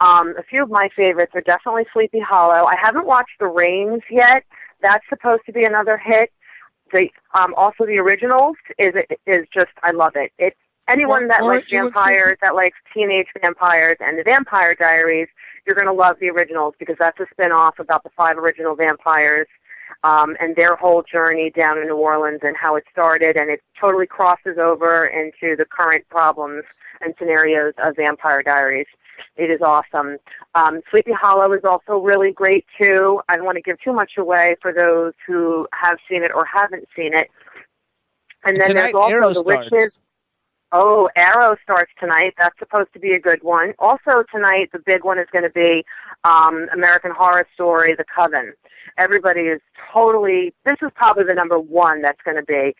Um, 0.00 0.34
a 0.36 0.42
few 0.42 0.62
of 0.64 0.70
my 0.70 0.88
favorites 0.94 1.32
are 1.36 1.40
definitely 1.40 1.86
Sleepy 1.92 2.18
Hollow. 2.18 2.66
I 2.66 2.74
haven't 2.80 3.06
watched 3.06 3.38
The 3.38 3.46
Rains 3.46 4.02
yet. 4.10 4.44
That's 4.82 5.04
supposed 5.08 5.42
to 5.46 5.52
be 5.52 5.64
another 5.64 5.96
hit. 5.96 6.32
The 6.92 7.08
um, 7.34 7.54
also 7.56 7.86
the 7.86 7.98
originals 7.98 8.56
is 8.78 8.94
is 9.26 9.46
just 9.54 9.70
I 9.84 9.92
love 9.92 10.12
it. 10.16 10.32
It 10.38 10.56
anyone 10.88 11.24
Or- 11.24 11.28
that 11.28 11.44
likes 11.44 11.70
you 11.70 11.84
would 11.84 11.94
say- 11.94 12.00
vampires, 12.02 12.36
that 12.42 12.54
likes 12.56 12.76
teenage 12.92 13.26
vampires 13.40 13.98
and 14.00 14.18
the 14.18 14.24
Vampire 14.24 14.74
Diaries, 14.74 15.28
you're 15.66 15.76
going 15.76 15.86
to 15.86 15.92
love 15.92 16.16
the 16.18 16.30
originals 16.30 16.74
because 16.78 16.96
that's 16.98 17.20
a 17.20 17.26
spin 17.30 17.52
off 17.52 17.78
about 17.78 18.02
the 18.02 18.10
five 18.16 18.36
original 18.38 18.74
vampires 18.74 19.46
um, 20.04 20.36
and 20.40 20.54
their 20.56 20.76
whole 20.76 21.02
journey 21.02 21.50
down 21.50 21.78
in 21.78 21.88
New 21.88 21.96
Orleans 21.96 22.40
and 22.42 22.56
how 22.56 22.76
it 22.76 22.84
started, 22.90 23.36
and 23.36 23.50
it 23.50 23.60
totally 23.80 24.06
crosses 24.06 24.58
over 24.58 25.06
into 25.06 25.56
the 25.56 25.64
current 25.64 26.08
problems 26.08 26.64
and 27.00 27.14
scenarios 27.18 27.74
of 27.78 27.96
Vampire 27.96 28.42
Diaries. 28.42 28.86
It 29.36 29.50
is 29.50 29.60
awesome. 29.60 30.18
Um, 30.54 30.80
Sleepy 30.90 31.12
Hollow 31.12 31.52
is 31.52 31.64
also 31.64 31.98
really 31.98 32.30
great 32.30 32.64
too. 32.80 33.20
I 33.28 33.36
don't 33.36 33.44
want 33.44 33.56
to 33.56 33.62
give 33.62 33.80
too 33.80 33.92
much 33.92 34.12
away 34.16 34.56
for 34.62 34.72
those 34.72 35.12
who 35.26 35.66
have 35.72 35.98
seen 36.08 36.22
it 36.22 36.30
or 36.32 36.44
haven't 36.44 36.86
seen 36.94 37.14
it. 37.14 37.28
And 38.44 38.56
then 38.60 38.68
Tonight, 38.68 38.92
there's 38.92 39.24
also 39.24 39.42
the. 39.42 39.68
Witches. 39.72 39.98
Oh, 40.70 41.08
Arrow 41.16 41.56
starts 41.62 41.90
tonight. 41.98 42.34
That's 42.38 42.58
supposed 42.58 42.92
to 42.92 42.98
be 42.98 43.12
a 43.12 43.18
good 43.18 43.42
one. 43.42 43.72
Also 43.78 44.22
tonight, 44.30 44.68
the 44.72 44.78
big 44.78 45.02
one 45.02 45.18
is 45.18 45.26
going 45.32 45.44
to 45.44 45.50
be 45.50 45.84
um, 46.24 46.68
American 46.72 47.10
Horror 47.10 47.46
Story: 47.54 47.94
The 47.94 48.04
Coven. 48.04 48.52
Everybody 48.98 49.42
is 49.42 49.60
totally. 49.92 50.52
This 50.66 50.76
is 50.82 50.90
probably 50.94 51.24
the 51.24 51.34
number 51.34 51.58
one 51.58 52.02
that's 52.02 52.20
going 52.22 52.36
to 52.36 52.42
be. 52.42 52.74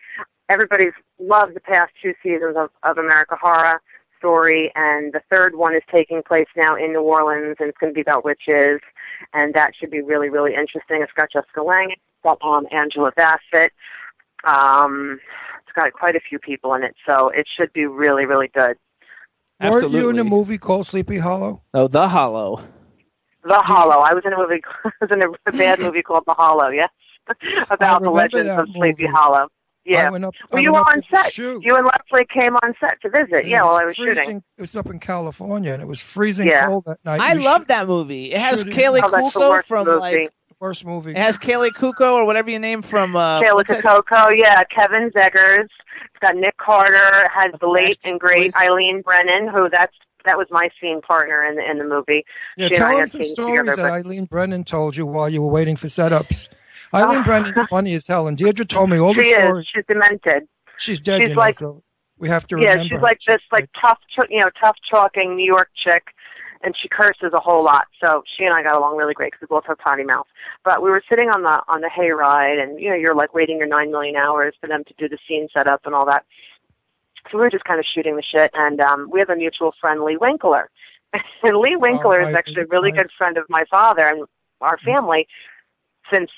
Everybody's 0.49 0.93
loved 1.19 1.55
the 1.55 1.61
past 1.61 1.91
two 2.01 2.13
seasons 2.21 2.55
of, 2.57 2.69
of 2.83 2.97
American 2.97 3.37
Horror 3.41 3.81
Story, 4.19 4.71
and 4.75 5.11
the 5.11 5.21
third 5.31 5.55
one 5.55 5.73
is 5.73 5.81
taking 5.91 6.21
place 6.21 6.47
now 6.55 6.75
in 6.75 6.93
New 6.93 7.01
Orleans, 7.01 7.55
and 7.59 7.69
it's 7.69 7.77
going 7.77 7.91
to 7.91 7.95
be 7.95 8.01
about 8.01 8.23
witches, 8.23 8.81
and 9.33 9.53
that 9.55 9.75
should 9.75 9.89
be 9.89 10.01
really, 10.01 10.29
really 10.29 10.53
interesting. 10.53 11.01
It's 11.01 11.13
got 11.13 11.31
Jessica 11.31 11.63
Lange, 11.63 11.91
it's 11.91 12.01
got 12.23 12.37
um, 12.43 12.67
Angela 12.71 13.11
Bassett. 13.15 13.73
Um, 14.43 15.19
got 15.79 15.93
quite 15.93 16.15
a 16.15 16.19
few 16.19 16.39
people 16.39 16.73
in 16.73 16.83
it, 16.83 16.95
so 17.07 17.29
it 17.29 17.45
should 17.57 17.71
be 17.73 17.85
really, 17.85 18.25
really 18.25 18.47
good. 18.53 18.75
Weren't 19.61 19.91
you 19.91 20.09
in 20.09 20.19
a 20.19 20.23
movie 20.23 20.57
called 20.57 20.87
Sleepy 20.87 21.17
Hollow? 21.17 21.61
Oh, 21.73 21.87
The 21.87 22.07
Hollow. 22.07 22.63
The 23.43 23.55
Hollow. 23.59 23.97
I 24.01 24.13
was 24.13 24.23
in 24.25 24.33
a 24.33 24.37
movie. 24.37 24.61
I 24.85 24.91
was 25.01 25.09
in 25.11 25.21
a 25.21 25.51
bad 25.57 25.79
movie 25.85 26.01
called 26.01 26.23
The 26.27 26.33
Hollow. 26.33 26.69
Yes, 26.69 26.89
about 27.69 28.01
the 28.01 28.09
legends 28.09 28.49
of 28.49 28.67
Sleepy 28.73 29.03
movie. 29.03 29.13
Hollow. 29.13 29.47
Yeah. 29.85 30.07
I 30.07 30.09
went 30.11 30.25
up- 30.25 30.33
well, 30.51 30.59
I 30.59 30.61
you 30.63 30.71
went 30.73 30.85
were 30.85 30.91
up 30.91 30.97
on 30.97 31.03
set. 31.23 31.33
shoot. 31.33 31.63
You 31.63 31.75
and 31.75 31.85
Leslie 31.85 32.27
came 32.31 32.55
on 32.57 32.73
set 32.79 33.01
to 33.01 33.09
visit. 33.09 33.39
And 33.43 33.47
Yeah, 33.49 33.61
it 33.61 33.65
while 33.65 33.75
I 33.75 33.85
was 33.85 33.95
freezing, 33.95 34.15
shooting. 34.23 34.43
It 34.57 34.61
was 34.61 34.75
up 34.75 34.85
in 34.87 34.99
California, 34.99 35.73
and 35.73 35.81
it 35.81 35.87
was 35.87 35.99
freezing 36.01 36.47
Yeah. 36.47 36.67
cold 36.67 36.83
that 36.85 36.99
night. 37.03 37.19
I 37.21 37.33
love 37.33 37.61
shoot- 37.61 37.67
that 37.69 37.87
movie. 37.87 38.31
It 38.31 38.39
has 38.39 38.59
shooting- 38.59 38.73
Kaley 38.73 39.01
Oh, 39.03 39.09
Cuoco 39.33 39.63
from 39.65 39.87
movie. 39.87 39.99
like. 39.99 40.33
Worst 40.59 40.85
movie. 40.85 41.11
It 41.11 41.17
has 41.17 41.37
Kaley 41.37 41.69
Cuoco 41.71 42.11
or 42.13 42.25
whatever 42.25 42.49
you 42.49 42.59
name 42.59 42.81
from. 42.81 43.15
Uh, 43.15 43.41
Kayla 43.41 43.53
what's 43.55 43.71
that- 43.71 43.81
Coco, 43.81 44.29
yeah, 44.29 44.63
Kevin 44.65 45.09
Zegers. 45.11 45.63
It's 45.63 46.19
got 46.21 46.35
Nick 46.35 46.57
Carter. 46.57 46.95
It 47.25 47.31
has 47.33 47.51
the 47.61 47.67
late 47.67 47.99
and 48.03 48.19
great 48.19 48.53
Eileen 48.57 49.01
Brennan, 49.01 49.47
who 49.47 49.69
that's 49.69 49.95
that 50.25 50.37
was 50.37 50.47
my 50.51 50.69
scene 50.81 50.99
partner 51.01 51.45
in 51.45 51.55
the 51.55 51.69
in 51.69 51.77
the 51.77 51.85
movie. 51.85 52.25
Yeah, 52.57 52.67
she 52.67 52.73
tell 52.75 52.89
him 52.91 52.99
had 52.99 53.09
some 53.09 53.23
stories 53.23 53.59
together, 53.61 53.83
that 53.83 53.91
Eileen 53.91 54.25
Brennan 54.25 54.65
told 54.65 54.97
you 54.97 55.05
while 55.05 55.29
you 55.29 55.41
were 55.41 55.47
waiting 55.51 55.77
for 55.77 55.87
setups. 55.87 56.49
Eileen 56.93 57.23
Brennan's 57.23 57.63
funny 57.69 57.93
as 57.93 58.07
hell, 58.07 58.27
and 58.27 58.35
Deirdre 58.37 58.65
told 58.65 58.89
me 58.89 58.97
all 58.97 59.13
the 59.13 59.21
she 59.23 59.29
is. 59.29 59.43
stories. 59.43 59.67
She's 59.73 59.85
demented. 59.85 60.43
She's 60.77 60.99
dead, 60.99 61.19
she's 61.21 61.29
you 61.29 61.35
know, 61.35 61.39
like- 61.39 61.55
so 61.55 61.83
we 62.17 62.27
have 62.27 62.45
to 62.47 62.55
remember. 62.55 62.83
yeah, 62.83 62.89
she's 62.89 63.01
like 63.01 63.19
this, 63.21 63.41
like 63.51 63.69
tough, 63.79 63.99
you 64.29 64.39
know, 64.39 64.49
tough 64.61 64.75
talking 64.91 65.35
New 65.37 65.45
York 65.45 65.69
chick, 65.75 66.07
and 66.61 66.75
she 66.77 66.87
curses 66.87 67.33
a 67.33 67.39
whole 67.39 67.63
lot. 67.63 67.87
So 68.03 68.23
she 68.37 68.43
and 68.43 68.53
I 68.53 68.63
got 68.63 68.75
along 68.75 68.97
really 68.97 69.13
great 69.13 69.31
because 69.31 69.41
we 69.41 69.47
both 69.47 69.65
have 69.65 69.77
potty 69.77 70.03
mouth. 70.03 70.27
But 70.63 70.81
we 70.81 70.89
were 70.89 71.03
sitting 71.09 71.29
on 71.29 71.43
the 71.43 71.61
on 71.67 71.81
the 71.81 71.89
hayride, 71.89 72.61
and 72.61 72.79
you 72.79 72.89
know, 72.89 72.95
you're 72.95 73.15
like 73.15 73.33
waiting 73.33 73.57
your 73.57 73.67
nine 73.67 73.91
million 73.91 74.15
hours 74.15 74.55
for 74.59 74.67
them 74.67 74.83
to 74.85 74.93
do 74.97 75.07
the 75.07 75.17
scene 75.27 75.47
setup 75.53 75.81
and 75.85 75.95
all 75.95 76.05
that. 76.05 76.25
So 77.31 77.37
we 77.37 77.43
were 77.43 77.49
just 77.49 77.65
kind 77.65 77.79
of 77.79 77.85
shooting 77.85 78.15
the 78.15 78.23
shit, 78.23 78.51
and 78.53 78.79
um, 78.79 79.09
we 79.11 79.19
have 79.19 79.29
a 79.29 79.35
mutual 79.35 79.73
friend, 79.79 80.01
Lee 80.01 80.17
Winkler, 80.17 80.69
and 81.43 81.57
Lee 81.57 81.75
Winkler 81.75 82.21
is 82.21 82.33
actually 82.33 82.63
a 82.63 82.67
really 82.67 82.91
good 82.91 83.09
friend 83.17 83.37
of 83.37 83.45
my 83.49 83.65
father 83.69 84.07
and 84.07 84.25
our 84.61 84.77
family 84.79 85.27
since 86.11 86.29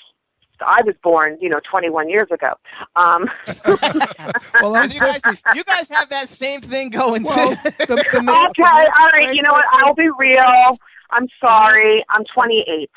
I 0.66 0.80
was 0.84 0.94
born, 1.02 1.38
you 1.40 1.48
know, 1.48 1.60
21 1.70 2.08
years 2.08 2.28
ago. 2.30 2.54
Um, 2.96 3.28
well, 4.60 4.86
you 4.88 5.00
guys, 5.00 5.22
you 5.54 5.64
guys 5.64 5.88
have 5.90 6.08
that 6.10 6.28
same 6.28 6.60
thing 6.60 6.90
going 6.90 7.24
Well, 7.24 7.56
too. 7.56 7.70
the, 7.86 7.96
the 7.96 8.48
okay, 8.50 8.88
all 9.00 9.08
right. 9.12 9.34
You 9.34 9.42
know 9.42 9.52
what? 9.52 9.64
I'll 9.72 9.94
be 9.94 10.08
real. 10.18 10.76
I'm 11.10 11.26
sorry. 11.44 12.04
I'm 12.08 12.24
28. 12.34 12.90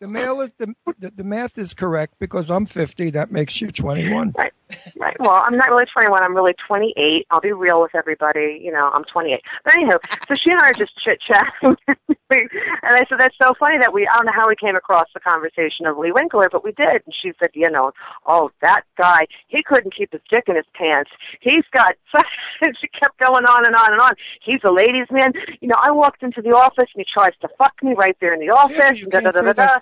The 0.00 0.06
male 0.06 0.40
is 0.42 0.52
the, 0.58 0.74
the 0.98 1.10
the 1.10 1.24
math 1.24 1.58
is 1.58 1.74
correct 1.74 2.14
because 2.20 2.50
I'm 2.50 2.66
50. 2.66 3.10
That 3.10 3.32
makes 3.32 3.60
you 3.60 3.70
21. 3.70 4.32
Right. 4.36 4.52
Right. 4.98 5.18
Well, 5.18 5.42
I'm 5.44 5.56
not 5.56 5.68
really 5.68 5.86
21. 5.92 6.22
I'm 6.22 6.34
really 6.34 6.54
28. 6.66 7.26
I'll 7.30 7.40
be 7.40 7.52
real 7.52 7.80
with 7.80 7.94
everybody. 7.94 8.60
You 8.62 8.72
know, 8.72 8.90
I'm 8.92 9.04
28. 9.04 9.40
But 9.64 9.72
anywho, 9.74 9.98
so 10.28 10.34
she 10.34 10.50
and 10.50 10.60
I 10.60 10.70
are 10.70 10.72
just 10.72 10.96
chit 10.98 11.20
chatting, 11.20 11.76
and 11.86 12.50
I 12.82 13.04
said 13.08 13.18
that's 13.18 13.36
so 13.40 13.54
funny 13.58 13.78
that 13.78 13.92
we. 13.92 14.06
I 14.06 14.14
don't 14.16 14.26
know 14.26 14.32
how 14.34 14.48
we 14.48 14.56
came 14.56 14.76
across 14.76 15.06
the 15.14 15.20
conversation 15.20 15.86
of 15.86 15.96
Lee 15.98 16.12
Winkler, 16.12 16.48
but 16.50 16.64
we 16.64 16.72
did. 16.72 17.02
And 17.06 17.14
she 17.14 17.32
said, 17.38 17.50
you 17.54 17.70
know, 17.70 17.92
oh 18.26 18.50
that 18.60 18.82
guy, 18.96 19.26
he 19.48 19.62
couldn't 19.62 19.94
keep 19.94 20.12
his 20.12 20.20
dick 20.30 20.44
in 20.48 20.56
his 20.56 20.66
pants. 20.74 21.10
He's 21.40 21.64
got. 21.72 21.94
and 22.60 22.76
she 22.80 22.88
kept 22.88 23.18
going 23.18 23.44
on 23.44 23.66
and 23.66 23.74
on 23.74 23.92
and 23.92 24.00
on. 24.00 24.12
He's 24.42 24.60
a 24.64 24.72
ladies' 24.72 25.06
man. 25.10 25.32
You 25.60 25.68
know, 25.68 25.76
I 25.80 25.90
walked 25.90 26.22
into 26.22 26.42
the 26.42 26.50
office 26.50 26.88
and 26.94 27.04
he 27.04 27.06
tries 27.12 27.32
to 27.40 27.48
fuck 27.58 27.74
me 27.82 27.94
right 27.94 28.16
there 28.20 28.34
in 28.34 28.40
the 28.40 28.50
office. 28.50 29.00
and 29.00 29.10
da, 29.10 29.20
da, 29.20 29.30
da, 29.30 29.42
da, 29.42 29.52
da. 29.52 29.78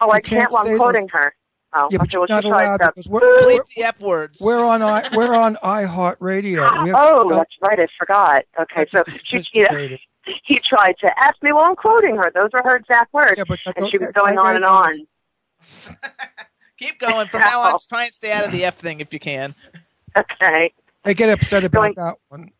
Oh, 0.00 0.10
I 0.10 0.20
can't 0.20 0.34
can't. 0.34 0.52
Well, 0.52 0.66
I'm 0.66 0.76
quoting 0.76 1.08
her. 1.12 1.34
Oh, 1.76 1.88
Yeah, 1.90 1.98
but 1.98 2.12
you're 2.12 2.26
not 2.28 2.44
allowed 2.44 2.76
to- 2.78 2.86
because 2.94 3.08
we're, 3.08 3.20
we're, 3.20 3.58
Bleep 3.60 3.74
the 3.76 3.82
F 3.84 4.00
words. 4.00 4.40
we're 4.40 4.64
on 4.64 4.80
I, 4.82 5.08
we're 5.12 5.34
on 5.34 5.56
iHeartRadio. 5.56 6.82
We 6.84 6.90
have- 6.90 6.96
Oh, 6.98 7.28
that's 7.30 7.54
right. 7.62 7.80
I 7.80 7.86
forgot. 7.98 8.44
Okay, 8.60 8.86
so 8.90 9.02
she, 9.08 9.42
you 9.58 9.64
know, 9.70 9.96
he 10.44 10.58
tried 10.60 10.96
to 11.00 11.18
ask 11.18 11.42
me. 11.42 11.52
while 11.52 11.64
I'm 11.64 11.76
quoting 11.76 12.16
her. 12.16 12.30
Those 12.34 12.50
were 12.52 12.62
her 12.64 12.76
exact 12.76 13.12
words, 13.12 13.42
but 13.48 13.58
and 13.76 13.88
she 13.90 13.98
was 13.98 14.12
going 14.12 14.38
on 14.38 14.56
and 14.56 14.64
on. 14.64 14.92
Keep 16.78 16.98
going. 17.00 17.28
From 17.28 17.40
now 17.40 17.60
on, 17.60 17.78
try 17.88 18.04
and 18.04 18.12
stay 18.14 18.32
out 18.32 18.44
of 18.44 18.52
the 18.52 18.64
F 18.64 18.76
thing 18.76 19.00
if 19.00 19.12
you 19.12 19.20
can. 19.20 19.54
Okay. 20.16 20.72
They 21.04 21.14
get 21.14 21.28
upset 21.30 21.64
about 21.64 21.80
Going- 21.80 21.94
that 21.96 22.16
one. 22.28 22.50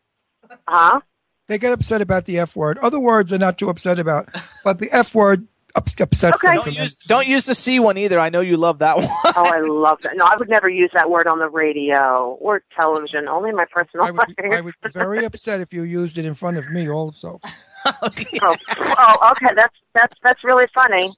Huh? 0.67 1.01
They 1.47 1.57
get 1.57 1.71
upset 1.73 2.01
about 2.01 2.25
the 2.25 2.39
F 2.39 2.55
word. 2.55 2.77
Other 2.79 2.99
words 2.99 3.29
they're 3.29 3.39
not 3.39 3.57
too 3.57 3.69
upset 3.69 3.99
about, 3.99 4.29
but 4.63 4.79
the 4.79 4.91
F 4.91 5.13
word 5.13 5.41
ups, 5.41 5.47
upsets 5.75 6.41
them. 6.41 6.55
Don't 6.55 6.73
use, 6.73 6.95
don't 6.95 7.27
use 7.27 7.45
the 7.45 7.55
C 7.55 7.79
one 7.79 7.97
either. 7.97 8.19
I 8.19 8.29
know 8.29 8.41
you 8.41 8.57
love 8.57 8.79
that 8.79 8.97
one. 8.97 9.07
Oh, 9.25 9.31
I 9.45 9.59
love 9.59 9.99
that. 10.03 10.15
No, 10.15 10.25
I 10.25 10.35
would 10.37 10.49
never 10.49 10.69
use 10.69 10.89
that 10.93 11.09
word 11.09 11.27
on 11.27 11.39
the 11.39 11.49
radio 11.49 12.37
or 12.39 12.63
television. 12.75 13.27
Only 13.27 13.51
my 13.51 13.65
personal 13.71 14.05
I 14.05 14.11
would, 14.11 14.17
life. 14.19 14.35
I 14.53 14.61
would 14.61 14.73
be 14.83 14.89
very 14.91 15.25
upset 15.25 15.61
if 15.61 15.73
you 15.73 15.83
used 15.83 16.17
it 16.17 16.25
in 16.25 16.33
front 16.33 16.57
of 16.57 16.69
me 16.69 16.89
also. 16.89 17.39
oh, 17.85 17.93
oh, 18.41 19.31
okay. 19.31 19.53
That's 19.55 19.75
that's 19.93 20.17
that's 20.23 20.43
really 20.43 20.65
funny. 20.73 21.13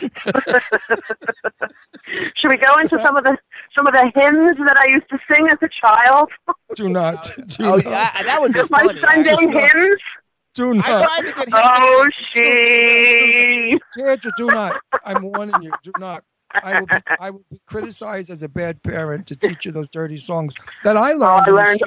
Should 2.36 2.48
we 2.48 2.56
go 2.56 2.78
into 2.78 2.98
some 3.02 3.16
of 3.16 3.24
the 3.24 3.36
some 3.76 3.86
of 3.86 3.92
the 3.92 4.10
hymns 4.14 4.56
that 4.66 4.76
I 4.78 4.86
used 4.88 5.08
to 5.10 5.18
sing 5.30 5.48
as 5.48 5.58
a 5.62 5.68
child? 5.68 6.30
Do 6.74 6.88
not. 6.88 7.30
Do 7.48 7.64
Oh, 7.64 7.76
not. 7.76 7.84
yeah, 7.84 8.22
that 8.22 8.40
would 8.40 8.52
be 8.52 8.60
My 8.70 8.80
funny. 8.82 9.00
Sunday 9.00 9.30
actually. 9.32 9.52
hymns. 9.52 10.00
Do 10.56 10.70
I 10.70 10.74
not. 10.76 10.84
tried 11.04 11.26
to 11.26 11.32
get 11.32 11.48
him. 11.48 11.54
Oh, 11.54 12.08
she. 12.34 13.78
Deirdre, 13.94 14.32
do 14.36 14.46
not. 14.46 14.80
I'm 15.04 15.22
warning 15.22 15.62
you. 15.62 15.72
Do 15.82 15.92
not. 15.98 16.24
I 16.62 16.80
will 16.80 16.86
be, 16.86 16.94
I 17.20 17.30
will 17.30 17.44
be 17.50 17.60
criticized 17.66 18.30
as 18.30 18.42
a 18.42 18.48
bad 18.48 18.82
parent 18.82 19.26
to 19.28 19.36
teach 19.36 19.66
you 19.66 19.72
those 19.72 19.88
dirty 19.88 20.16
songs 20.16 20.54
that 20.84 20.96
I 20.96 21.12
learned. 21.12 21.22
Oh, 21.22 21.26
I 21.26 21.38
in 21.38 21.44
the 21.46 21.52
learned- 21.52 21.82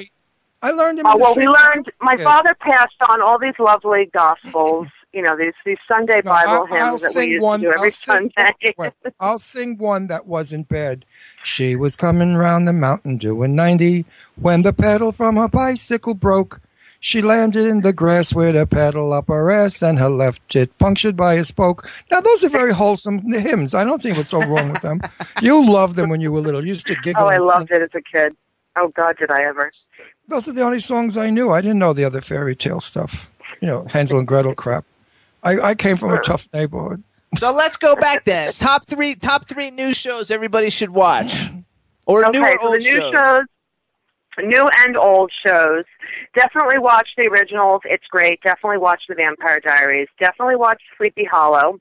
I 0.62 0.70
learned 0.72 0.98
them. 0.98 1.06
Oh 1.06 1.12
in 1.12 1.18
the 1.18 1.22
well, 1.22 1.30
we 1.34 1.42
street 1.42 1.48
learned. 1.48 1.86
My 2.02 2.14
Yeah. 2.16 2.24
father 2.24 2.54
passed 2.60 2.94
on 3.08 3.20
all 3.22 3.38
these 3.38 3.58
lovely 3.58 4.06
gospels. 4.14 4.86
You 5.12 5.22
know, 5.22 5.36
these 5.36 5.54
these 5.66 5.76
Sunday 5.90 6.20
No, 6.24 6.30
Bible 6.30 6.52
I'll, 6.52 6.66
hymns 6.66 6.82
I'll 6.84 6.98
that 6.98 7.12
we 7.18 7.26
used 7.30 7.42
one. 7.42 7.58
to 7.62 7.66
do 7.66 7.72
every 7.72 7.86
I'll 7.88 7.90
sing, 7.90 8.30
Sunday. 8.36 8.74
wait, 8.78 8.92
I'll 9.18 9.38
sing 9.40 9.76
one 9.76 10.06
that 10.06 10.24
wasn't 10.24 10.68
bad. 10.68 11.04
She 11.42 11.74
was 11.74 11.96
coming 11.96 12.36
round 12.36 12.68
the 12.68 12.72
mountain 12.72 13.16
doing 13.16 13.56
ninety 13.56 14.04
when 14.36 14.62
the 14.62 14.72
pedal 14.72 15.10
from 15.10 15.34
her 15.34 15.48
bicycle 15.48 16.14
broke. 16.14 16.60
She 17.02 17.22
landed 17.22 17.66
in 17.66 17.80
the 17.80 17.94
grass 17.94 18.34
with 18.34 18.54
a 18.54 18.66
pedal 18.66 19.14
up 19.14 19.28
her 19.28 19.50
ass 19.50 19.82
and 19.82 19.98
her 19.98 20.10
left 20.10 20.46
tit 20.50 20.76
punctured 20.78 21.16
by 21.16 21.34
a 21.34 21.44
spoke. 21.44 21.88
Now 22.10 22.20
those 22.20 22.44
are 22.44 22.50
very 22.50 22.74
wholesome 22.74 23.20
hymns. 23.32 23.74
I 23.74 23.84
don't 23.84 24.02
think 24.02 24.18
what's 24.18 24.28
so 24.28 24.42
wrong 24.42 24.72
with 24.72 24.82
them. 24.82 25.00
You 25.40 25.64
loved 25.64 25.96
them 25.96 26.10
when 26.10 26.20
you 26.20 26.30
were 26.30 26.40
little. 26.40 26.60
You 26.60 26.68
used 26.68 26.86
to 26.88 26.94
giggle. 26.96 27.24
oh, 27.24 27.28
I 27.28 27.38
loved 27.38 27.68
sing. 27.68 27.80
it 27.80 27.82
as 27.82 27.90
a 27.94 28.02
kid. 28.02 28.36
Oh 28.76 28.88
God, 28.88 29.16
did 29.16 29.30
I 29.30 29.42
ever? 29.44 29.70
Those 30.28 30.46
are 30.46 30.52
the 30.52 30.62
only 30.62 30.78
songs 30.78 31.16
I 31.16 31.30
knew. 31.30 31.50
I 31.50 31.62
didn't 31.62 31.78
know 31.78 31.94
the 31.94 32.04
other 32.04 32.20
fairy 32.20 32.54
tale 32.54 32.80
stuff. 32.80 33.30
You 33.62 33.68
know, 33.68 33.86
Hansel 33.88 34.18
and 34.18 34.28
Gretel 34.28 34.54
crap. 34.54 34.84
I, 35.42 35.58
I 35.60 35.74
came 35.74 35.96
from 35.96 36.12
a 36.12 36.20
tough 36.20 36.48
neighborhood. 36.52 37.02
So 37.36 37.52
let's 37.52 37.76
go 37.76 37.96
back 37.96 38.24
then. 38.24 38.52
Top 38.54 38.84
three, 38.86 39.14
top 39.14 39.48
three 39.48 39.70
new 39.70 39.94
shows 39.94 40.30
everybody 40.30 40.68
should 40.68 40.90
watch, 40.90 41.50
or 42.06 42.30
new 42.30 42.42
okay, 42.42 42.52
or 42.52 42.58
so 42.58 42.66
old 42.66 42.74
the 42.74 42.78
new 42.78 43.00
shows. 43.00 43.12
shows, 43.12 43.44
new 44.44 44.68
and 44.78 44.96
old 44.96 45.32
shows. 45.44 45.84
Definitely 46.34 46.78
watch 46.78 47.08
the 47.16 47.26
originals. 47.28 47.80
It's 47.84 48.06
great. 48.08 48.40
Definitely 48.42 48.78
watch 48.78 49.02
the 49.08 49.14
Vampire 49.16 49.60
Diaries. 49.60 50.08
Definitely 50.20 50.56
watch 50.56 50.80
Sleepy 50.96 51.24
Hollow. 51.24 51.78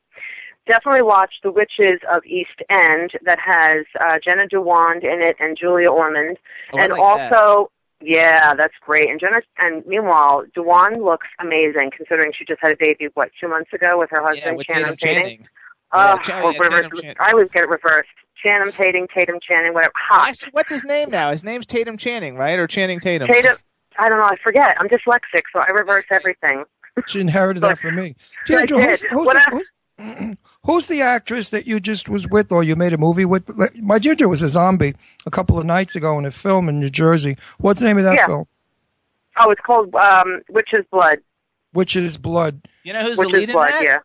Definitely 0.68 1.04
watch 1.04 1.34
The 1.44 1.52
Witches 1.52 2.00
of 2.14 2.24
East 2.26 2.62
End 2.70 3.12
that 3.26 3.40
has 3.40 3.86
uh, 4.00 4.18
Jenna 4.24 4.48
Dewan 4.48 4.98
in 5.04 5.22
it 5.24 5.36
and 5.40 5.58
Julia 5.60 5.90
Ormond. 5.90 6.38
Oh, 6.74 6.80
and 6.80 6.92
like 6.94 7.02
also, 7.02 7.72
yeah, 8.02 8.54
that's 8.56 8.74
great. 8.86 9.10
And 9.10 9.20
Jenna, 9.20 9.42
and 9.60 9.86
meanwhile, 9.88 10.46
Dewan 10.54 11.04
looks 11.04 11.28
amazing 11.40 11.92
considering 11.96 12.32
she 12.38 12.46
just 12.46 12.60
had 12.62 12.72
a 12.72 12.78
baby 12.78 13.08
what 13.16 13.30
two 13.40 13.48
months 13.48 13.72
ago 13.74 13.98
with 14.00 14.10
her 14.12 14.22
husband 14.22 14.42
Yeah, 14.46 14.52
with 14.54 14.68
Channing 14.68 14.96
Tatum. 14.96 15.46
Oh, 15.92 16.00
Yeah, 16.06 16.18
Chan- 16.20 16.44
or 16.44 16.54
yeah, 16.54 16.60
reverse- 16.60 16.82
Tatum 16.86 17.02
Chan- 17.02 17.16
I 17.20 17.32
always 17.32 17.50
get 17.50 17.64
it 17.64 17.70
reversed. 17.70 18.10
Channing 18.46 18.72
Tatum, 18.72 19.08
Tatum 19.16 19.40
Channing, 19.50 19.74
whatever. 19.74 19.92
Hot. 20.10 20.36
What's 20.52 20.72
his 20.72 20.84
name 20.86 21.10
now? 21.10 21.32
His 21.32 21.44
name's 21.44 21.66
Tatum 21.66 21.98
Channing, 21.98 22.36
right? 22.36 22.58
Or 22.60 22.68
Channing 22.68 23.00
Tatum? 23.00 23.28
Tatum. 23.28 23.58
I 24.00 24.10
don't 24.10 24.20
know. 24.20 24.26
I 24.26 24.38
forget. 24.44 24.76
I'm 24.80 24.88
dyslexic, 24.88 25.44
so 25.54 25.60
I 25.60 25.70
reverse 25.72 26.06
everything. 26.12 26.64
She 27.08 27.20
inherited 27.22 27.62
that 27.62 27.80
from 27.80 27.96
me. 27.96 28.16
I 28.50 28.66
Deirdre, 28.66 28.80
who's, 28.82 29.00
did. 29.02 29.10
who's, 29.12 29.26
the, 29.28 29.38
I- 29.38 29.52
who's, 29.52 30.38
who's 30.66 30.88
the 30.88 31.02
actress 31.02 31.50
that 31.50 31.68
you 31.68 31.80
just 31.80 32.10
was 32.10 32.28
with 32.28 32.52
or 32.52 32.64
you 32.64 32.76
made 32.76 32.94
a 32.94 32.98
movie 32.98 33.26
with? 33.26 33.50
My 33.82 34.00
Ginger 34.00 34.28
was 34.28 34.42
a 34.42 34.50
zombie 34.50 34.96
a 35.26 35.32
couple 35.32 35.60
of 35.60 35.66
nights 35.66 35.96
ago 35.96 36.18
in 36.18 36.26
a 36.26 36.32
film 36.32 36.70
in 36.70 36.80
New 36.80 36.90
Jersey. 36.90 37.38
What's 37.60 37.80
the 37.82 37.86
name 37.88 37.98
of 37.98 38.04
that 38.06 38.16
Yeah. 38.16 38.28
film? 38.28 38.46
Oh, 39.38 39.52
it's 39.52 39.62
called 39.62 39.94
um, 39.96 40.42
Witch's 40.50 40.86
Blood. 40.92 41.20
Witch's 41.74 42.18
Blood. 42.18 42.62
You 42.84 42.94
know 42.94 43.02
who's 43.04 43.18
Witch's 43.18 43.32
the 43.32 43.38
lead 43.40 43.52
Blood. 43.52 43.68
in 43.70 43.76
that? 43.76 43.84
Yeah. 43.84 43.98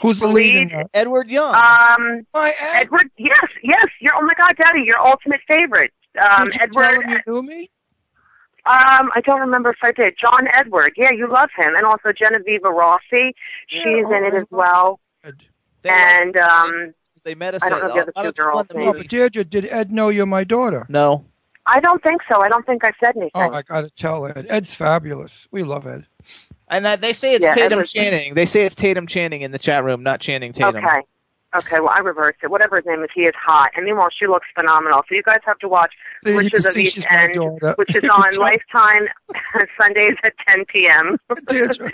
Who's 0.00 0.18
the 0.18 0.26
lead, 0.26 0.54
in 0.54 0.68
Lead- 0.68 0.72
that? 0.76 0.90
Edward 0.92 1.28
Young. 1.28 1.54
Um, 1.54 2.26
My 2.34 2.52
Edward. 2.60 3.08
Yes, 3.16 3.40
yes. 3.62 3.86
You're. 4.00 4.14
Oh 4.14 4.22
my 4.22 4.32
God, 4.36 4.54
Daddy, 4.60 4.82
your 4.84 4.98
ultimate 5.00 5.40
favorite. 5.48 5.92
Um, 6.20 6.46
Did 6.46 6.54
you 6.56 6.60
Edward. 6.62 6.82
tell 6.82 7.00
him 7.00 7.10
you 7.10 7.20
knew 7.26 7.42
me? 7.42 7.70
Um, 8.66 9.10
I 9.14 9.20
don't 9.24 9.40
remember 9.40 9.70
if 9.70 9.76
I 9.82 9.92
did. 9.92 10.14
John 10.20 10.48
Edward. 10.54 10.92
Yeah, 10.96 11.12
you 11.12 11.28
love 11.28 11.50
him, 11.56 11.74
and 11.76 11.84
also 11.86 12.10
Genevieve 12.12 12.62
Rossi. 12.64 13.34
She's 13.68 13.84
in 13.84 14.24
it 14.24 14.34
as 14.34 14.46
well. 14.50 14.98
They 15.82 15.90
And 15.90 16.36
um, 16.36 16.94
they 17.24 17.34
met 17.34 17.54
us. 17.54 17.62
I 17.62 17.68
don't 17.68 17.82
at- 17.82 17.88
know 17.88 17.94
the 17.94 18.00
other 18.02 18.12
a 18.14 18.18
lot 18.18 18.22
two 18.24 18.28
of 18.28 18.34
girls' 18.36 18.66
in 18.70 18.76
the 18.78 18.84
No, 18.84 18.86
movie. 18.92 18.98
but 19.04 19.08
Deirdre, 19.08 19.44
did 19.44 19.66
Ed 19.66 19.92
know 19.92 20.08
you're 20.08 20.26
my 20.26 20.44
daughter? 20.44 20.86
No. 20.88 21.24
I 21.68 21.80
don't 21.80 22.00
think 22.02 22.20
so. 22.30 22.40
I 22.42 22.48
don't 22.48 22.64
think 22.64 22.84
I 22.84 22.92
said 23.02 23.16
anything. 23.16 23.30
Oh, 23.34 23.50
I 23.50 23.62
got 23.62 23.80
to 23.82 23.90
tell 23.90 24.26
Ed. 24.26 24.46
Ed's 24.48 24.74
fabulous. 24.74 25.48
We 25.50 25.64
love 25.64 25.86
Ed. 25.86 26.06
And 26.68 26.86
uh, 26.86 26.96
they 26.96 27.12
say 27.12 27.34
it's 27.34 27.44
Yeah, 27.44 27.54
Tatum 27.54 27.72
Edward- 27.80 27.86
Channing. 27.88 28.34
They 28.34 28.46
say 28.46 28.64
it's 28.64 28.74
Tatum 28.76 29.06
Channing 29.06 29.42
in 29.42 29.50
the 29.52 29.58
chat 29.58 29.82
room, 29.84 30.02
not 30.02 30.20
Channing 30.20 30.52
Tatum. 30.52 30.84
Okay. 30.84 31.00
Okay, 31.56 31.80
well, 31.80 31.88
I 31.88 31.98
reversed 32.00 32.38
it. 32.42 32.50
Whatever 32.50 32.76
his 32.76 32.84
name 32.86 33.02
is, 33.02 33.08
he 33.14 33.22
is 33.22 33.34
hot. 33.34 33.70
And 33.74 33.84
meanwhile, 33.84 34.08
she 34.16 34.26
looks 34.26 34.46
phenomenal. 34.54 35.02
So 35.08 35.14
you 35.14 35.22
guys 35.22 35.38
have 35.44 35.58
to 35.60 35.68
watch 35.68 35.94
See, 36.24 36.34
Witches 36.34 36.66
of 36.66 36.76
East 36.76 37.06
End, 37.10 37.34
which 37.76 37.94
is 37.94 38.04
on 38.10 38.36
Lifetime 38.36 39.08
Sundays 39.80 40.16
at 40.22 40.34
10 40.48 40.64
p.m. 40.66 41.16
Deirdre, 41.46 41.90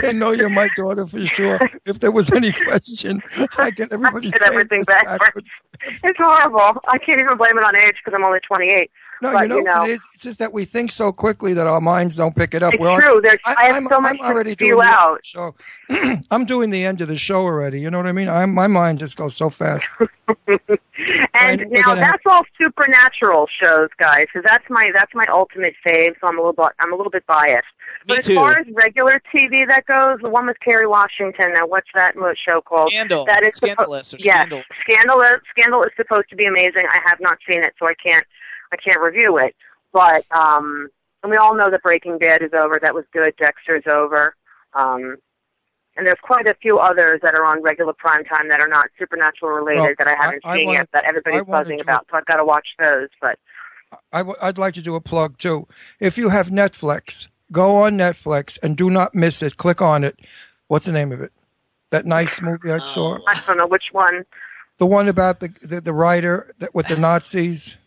they 0.00 0.12
know 0.12 0.32
you're 0.32 0.50
my 0.50 0.68
daughter 0.76 1.06
for 1.06 1.24
sure. 1.26 1.58
If 1.86 2.00
there 2.00 2.10
was 2.10 2.30
any 2.32 2.52
question, 2.52 3.22
I 3.56 3.70
get 3.70 3.92
everybody's 3.92 4.32
Get 4.32 4.42
everything 4.42 4.78
name 4.78 4.84
backwards. 4.86 5.50
It's 6.04 6.18
horrible. 6.18 6.80
I 6.88 6.98
can't 6.98 7.20
even 7.20 7.36
blame 7.36 7.56
it 7.56 7.64
on 7.64 7.76
age 7.76 7.94
because 8.04 8.16
I'm 8.16 8.24
only 8.24 8.40
28. 8.46 8.90
No, 9.22 9.32
but, 9.32 9.48
you 9.48 9.62
know, 9.62 9.80
what 9.80 9.88
it 9.90 9.92
is. 9.94 10.06
It's 10.14 10.22
just 10.22 10.38
that 10.40 10.52
we 10.52 10.64
think 10.64 10.92
so 10.92 11.10
quickly 11.12 11.54
that 11.54 11.66
our 11.66 11.80
minds 11.80 12.16
don't 12.16 12.34
pick 12.36 12.54
it 12.54 12.62
up. 12.62 12.74
It's 12.74 12.80
We're 12.80 13.00
true. 13.00 13.20
There's- 13.20 13.38
I 13.44 13.66
have 13.66 13.76
I'm, 13.76 13.88
so 13.90 14.00
much 14.00 14.12
I'm 14.12 14.16
to 14.18 14.24
already 14.24 14.52
spew 14.52 14.74
doing 14.74 14.78
the 14.78 14.84
end 14.86 14.94
of 14.94 15.00
out. 15.00 15.18
the 15.22 15.24
show. 15.24 16.20
I'm 16.30 16.44
doing 16.44 16.70
the 16.70 16.84
end 16.84 17.00
of 17.00 17.08
the 17.08 17.16
show 17.16 17.42
already. 17.42 17.80
You 17.80 17.90
know 17.90 17.98
what 17.98 18.06
I 18.06 18.12
mean? 18.12 18.28
I'm, 18.28 18.52
my 18.52 18.66
mind 18.66 18.98
just 18.98 19.16
goes 19.16 19.34
so 19.36 19.50
fast. 19.50 19.88
And 21.34 21.60
we're 21.70 21.80
now 21.80 21.82
gonna 21.88 22.00
have- 22.04 22.12
that's 22.12 22.22
all 22.26 22.42
supernatural 22.60 23.46
shows, 23.62 23.88
guys. 23.98 24.26
Because 24.32 24.48
that's 24.48 24.64
my 24.70 24.90
that's 24.94 25.14
my 25.14 25.26
ultimate 25.30 25.74
fave. 25.86 26.14
So 26.20 26.26
I'm 26.26 26.38
a 26.38 26.40
little 26.40 26.52
bit 26.54 26.72
I'm 26.78 26.92
a 26.92 26.96
little 26.96 27.10
bit 27.10 27.26
biased. 27.26 27.66
but 28.06 28.24
too. 28.24 28.32
as 28.32 28.36
far 28.36 28.58
as 28.58 28.66
regular 28.72 29.20
TV 29.34 29.68
that 29.68 29.84
goes, 29.86 30.18
the 30.22 30.30
one 30.30 30.46
with 30.46 30.58
Kerry 30.60 30.86
Washington. 30.86 31.52
Now, 31.52 31.66
what's 31.66 31.88
that 31.94 32.14
show 32.48 32.60
called? 32.62 32.90
Scandal. 32.90 33.26
That 33.26 33.42
is 33.42 33.56
Scandalous 33.56 34.14
or 34.14 34.16
yes, 34.18 34.36
Scandal. 34.46 34.62
Scandalous. 34.88 35.36
Scandal 35.50 35.82
is 35.82 35.90
supposed 35.96 36.28
to 36.30 36.36
be 36.36 36.46
amazing. 36.46 36.84
I 36.90 37.00
have 37.04 37.20
not 37.20 37.38
seen 37.48 37.62
it, 37.62 37.74
so 37.78 37.86
I 37.86 37.94
can't 37.94 38.26
I 38.72 38.76
can't 38.76 39.00
review 39.00 39.38
it. 39.38 39.54
But 39.92 40.24
um, 40.30 40.88
and 41.22 41.30
we 41.30 41.36
all 41.36 41.54
know 41.56 41.70
that 41.70 41.82
Breaking 41.82 42.18
Bad 42.18 42.42
is 42.42 42.52
over. 42.52 42.78
That 42.80 42.94
was 42.94 43.04
good. 43.12 43.34
Dexter's 43.36 43.84
over. 43.86 44.34
Um, 44.74 45.16
and 45.96 46.06
there's 46.06 46.18
quite 46.22 46.46
a 46.46 46.54
few 46.54 46.78
others 46.78 47.20
that 47.22 47.34
are 47.34 47.44
on 47.44 47.62
regular 47.62 47.94
prime 47.94 48.22
time 48.24 48.48
that 48.50 48.60
are 48.60 48.68
not 48.68 48.88
supernatural 48.98 49.52
related 49.52 49.80
Well, 49.80 49.94
that 49.98 50.08
I 50.08 50.14
haven't 50.22 50.42
I- 50.44 50.50
I 50.52 50.56
seen 50.58 50.66
wanna- 50.66 50.78
yet 50.80 50.88
that 50.92 51.04
everybody's 51.04 51.44
buzzing 51.44 51.80
about. 51.80 52.06
So 52.10 52.18
I've 52.18 52.26
got 52.26 52.36
to 52.36 52.44
watch 52.44 52.68
those. 52.78 53.08
But 53.20 53.38
I 54.12 54.18
w- 54.18 54.36
I'd 54.42 54.58
like 54.58 54.74
to 54.74 54.82
do 54.82 54.94
a 54.94 55.00
plug 55.00 55.38
too. 55.38 55.66
If 55.98 56.18
you 56.18 56.28
have 56.28 56.48
Netflix, 56.50 57.28
go 57.50 57.76
on 57.76 57.96
Netflix 57.96 58.58
and 58.62 58.76
do 58.76 58.90
not 58.90 59.14
miss 59.14 59.42
it. 59.42 59.56
Click 59.56 59.80
on 59.80 60.04
it. 60.04 60.20
What's 60.68 60.84
the 60.84 60.92
name 60.92 61.12
of 61.12 61.22
it? 61.22 61.32
That 61.90 62.04
nice 62.04 62.42
movie 62.42 62.70
I 62.72 62.78
saw. 62.80 63.18
I 63.26 63.40
don't 63.46 63.56
know 63.56 63.68
which 63.68 63.88
one. 63.92 64.26
The 64.78 64.84
one 64.86 65.08
about 65.08 65.40
the 65.40 65.48
the, 65.62 65.80
the 65.80 65.94
writer 65.94 66.52
that, 66.58 66.74
with 66.74 66.88
the 66.88 66.96
Nazis. 66.98 67.78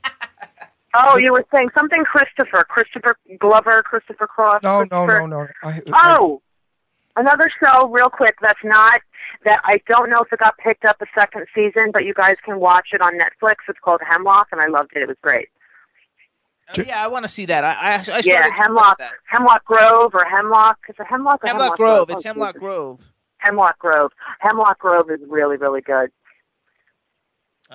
Oh, 0.93 1.17
you 1.17 1.31
were 1.31 1.45
saying 1.53 1.69
something 1.77 2.03
Christopher, 2.03 2.63
Christopher 2.63 3.15
Glover, 3.39 3.83
Christopher 3.83 4.27
Cross. 4.27 4.61
No, 4.63 4.79
no, 4.83 5.05
Christopher- 5.05 5.27
no, 5.27 5.43
no. 5.43 5.47
I, 5.63 5.81
Oh, 5.93 6.41
another 7.15 7.49
show, 7.63 7.87
real 7.89 8.09
quick. 8.09 8.35
That's 8.41 8.59
not 8.63 9.01
that 9.45 9.61
I 9.63 9.79
don't 9.87 10.09
know 10.09 10.21
if 10.21 10.33
it 10.33 10.39
got 10.39 10.57
picked 10.57 10.85
up 10.85 11.01
a 11.01 11.05
second 11.15 11.45
season, 11.53 11.91
but 11.91 12.05
you 12.05 12.13
guys 12.13 12.37
can 12.41 12.59
watch 12.59 12.87
it 12.93 13.01
on 13.01 13.13
Netflix. 13.13 13.55
It's 13.67 13.79
called 13.83 14.01
Hemlock, 14.07 14.47
and 14.51 14.59
I 14.61 14.67
loved 14.67 14.91
it. 14.95 15.03
It 15.03 15.07
was 15.07 15.17
great. 15.21 15.49
Oh, 16.77 16.83
yeah, 16.85 17.03
I 17.03 17.07
want 17.07 17.23
to 17.23 17.29
see 17.29 17.45
that. 17.45 17.63
I, 17.63 17.71
I, 17.73 18.17
I 18.17 18.21
yeah, 18.23 18.49
Hemlock. 18.55 19.01
Hemlock 19.25 19.65
Grove 19.65 20.13
or 20.13 20.23
Hemlock. 20.25 20.77
Is 20.87 20.95
it 20.99 21.05
Hemlock 21.09 21.43
or 21.43 21.47
Hemlock 21.47 21.61
Hemlock, 21.63 21.77
Grove. 21.77 22.07
Oh, 22.09 22.13
It's 22.13 22.23
Hemlock 22.23 22.53
Jesus. 22.55 22.59
Grove. 22.59 23.01
Hemlock 23.39 23.79
Grove. 23.79 24.11
Hemlock 24.39 24.77
Grove 24.79 25.09
is 25.09 25.19
really, 25.27 25.57
really 25.57 25.81
good. 25.81 26.11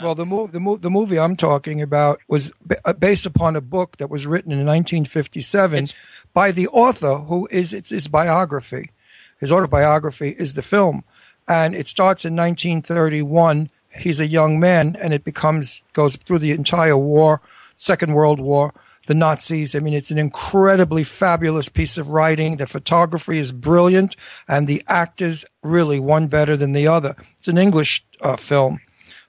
Well, 0.03 0.16
the 0.16 0.26
move, 0.26 0.51
the 0.51 0.61
move, 0.61 0.82
the 0.82 0.90
movie 0.90 1.18
I'm 1.18 1.36
talking 1.36 1.80
about 1.80 2.20
was 2.26 2.51
ba- 2.64 2.80
uh, 2.84 2.92
based 2.95 3.26
upon 3.26 3.55
a 3.55 3.61
book 3.61 3.99
that 3.99 4.11
was 4.11 4.26
written 4.26 4.51
in 4.51 4.59
1957 4.59 5.86
by 6.32 6.51
the 6.51 6.66
author, 6.68 7.18
who 7.18 7.47
is 7.51 7.72
it's 7.72 7.90
his 7.90 8.09
biography. 8.09 8.90
His 9.38 9.53
autobiography 9.53 10.30
is 10.30 10.55
the 10.55 10.62
film, 10.62 11.05
and 11.47 11.76
it 11.76 11.86
starts 11.86 12.24
in 12.24 12.34
1931. 12.34 13.70
He's 13.97 14.18
a 14.18 14.26
young 14.26 14.59
man, 14.59 14.97
and 15.01 15.14
it 15.14 15.22
becomes 15.22 15.82
goes 15.92 16.16
through 16.16 16.40
the 16.40 16.51
entire 16.51 16.97
war, 16.97 17.40
Second 17.76 18.14
World 18.14 18.40
War, 18.40 18.74
the 19.07 19.14
Nazis. 19.14 19.76
I 19.76 19.78
mean, 19.78 19.95
it's 19.95 20.11
an 20.11 20.18
incredibly 20.18 21.05
fabulous 21.05 21.68
piece 21.68 21.97
of 21.97 22.09
writing. 22.09 22.57
The 22.57 22.66
photography 22.66 23.38
is 23.38 23.53
brilliant, 23.53 24.16
and 24.49 24.66
the 24.66 24.82
actors 24.88 25.45
really 25.62 26.01
one 26.01 26.26
better 26.26 26.57
than 26.57 26.72
the 26.72 26.88
other. 26.88 27.14
It's 27.38 27.47
an 27.47 27.59
English 27.59 28.05
uh, 28.22 28.36
film 28.36 28.80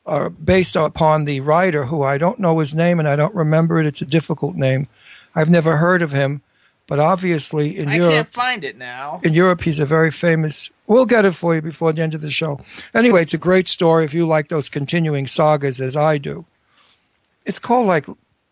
uh, 0.06 0.30
based 0.30 0.76
upon 0.76 1.26
the 1.26 1.40
writer 1.42 1.86
who 1.86 2.04
I 2.04 2.18
don't 2.18 2.40
know 2.40 2.60
his 2.60 2.74
name 2.76 3.00
and 3.00 3.08
I 3.08 3.16
don't 3.16 3.34
remember 3.36 3.80
it. 3.80 3.86
It's 3.86 4.02
a 4.02 4.06
difficult 4.06 4.56
name. 4.56 4.88
I've 5.34 5.50
never 5.50 5.78
heard 5.78 6.02
of 6.02 6.12
him, 6.12 6.42
but 6.88 7.00
obviously 7.00 7.78
in 7.78 7.90
I 7.90 7.96
Europe, 7.96 8.14
can't 8.14 8.30
find 8.30 8.64
it 8.64 8.78
now. 8.78 9.20
in 9.24 9.34
Europe, 9.34 9.62
he's 9.64 9.80
a 9.80 9.86
very 9.86 10.12
famous. 10.12 10.70
We'll 10.88 11.06
get 11.08 11.26
it 11.26 11.32
for 11.34 11.56
you 11.56 11.62
before 11.62 11.92
the 11.94 12.02
end 12.04 12.14
of 12.14 12.22
the 12.22 12.30
show. 12.30 12.60
Anyway, 12.94 13.22
it's 13.24 13.34
a 13.34 13.38
great 13.40 13.68
story 13.68 14.06
if 14.06 14.14
you 14.14 14.28
like 14.28 14.50
those 14.50 14.70
continuing 14.70 15.26
sagas 15.28 15.82
as 15.82 15.96
I 15.96 16.18
do. 16.20 16.46
It's 17.46 17.60
called 17.60 17.88
like 17.88 18.06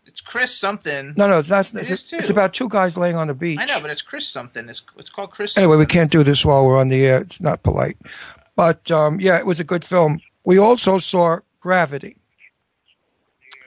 It's 0.06 0.20
Chris 0.20 0.56
something. 0.56 1.14
no, 1.16 1.28
no, 1.28 1.38
it's 1.38 1.50
not. 1.50 1.72
It 1.74 1.90
It's, 1.90 2.12
it's 2.12 2.30
about 2.30 2.52
two 2.52 2.68
guys 2.68 2.96
laying 2.98 3.16
on 3.16 3.28
the 3.28 3.34
beach. 3.34 3.58
I 3.60 3.64
know, 3.66 3.80
but 3.80 3.90
it's 3.90 4.02
Chris 4.02 4.26
something. 4.28 4.68
It's 4.68 4.82
it's 4.98 5.10
called 5.10 5.30
Chris. 5.30 5.56
Anyway, 5.56 5.76
we 5.76 5.86
can't 5.86 6.10
do 6.10 6.22
this 6.22 6.44
while 6.44 6.64
we're 6.66 6.78
on 6.78 6.88
the 6.88 7.04
air. 7.06 7.18
It's 7.18 7.40
not 7.40 7.62
polite. 7.62 7.96
But 8.56 8.90
um, 8.90 9.20
yeah, 9.20 9.38
it 9.38 9.46
was 9.46 9.58
a 9.60 9.64
good 9.64 9.84
film. 9.84 10.20
We 10.44 10.58
also 10.58 10.98
saw 10.98 11.38
Gravity. 11.60 12.18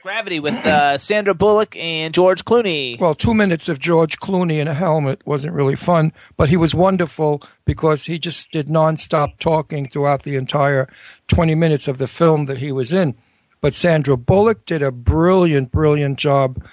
Gravity 0.02 0.38
with 0.38 0.54
uh, 0.54 0.96
Sandra 0.98 1.34
Bullock 1.34 1.76
and 1.76 2.14
George 2.14 2.44
Clooney. 2.44 2.98
Well, 2.98 3.16
two 3.16 3.34
minutes 3.34 3.68
of 3.68 3.80
George 3.80 4.18
Clooney 4.18 4.60
in 4.60 4.68
a 4.68 4.74
helmet 4.74 5.20
wasn't 5.26 5.54
really 5.54 5.74
fun, 5.74 6.12
but 6.36 6.48
he 6.48 6.56
was 6.56 6.74
wonderful 6.74 7.42
because 7.64 8.04
he 8.04 8.18
just 8.18 8.52
did 8.52 8.68
nonstop 8.68 9.38
talking 9.38 9.88
throughout 9.88 10.22
the 10.22 10.36
entire 10.36 10.88
20 11.26 11.56
minutes 11.56 11.88
of 11.88 11.98
the 11.98 12.06
film 12.06 12.44
that 12.44 12.58
he 12.58 12.70
was 12.70 12.92
in. 12.92 13.16
But 13.60 13.74
Sandra 13.74 14.16
Bullock 14.16 14.64
did 14.64 14.82
a 14.82 14.92
brilliant, 14.92 15.72
brilliant 15.72 16.18
job. 16.18 16.64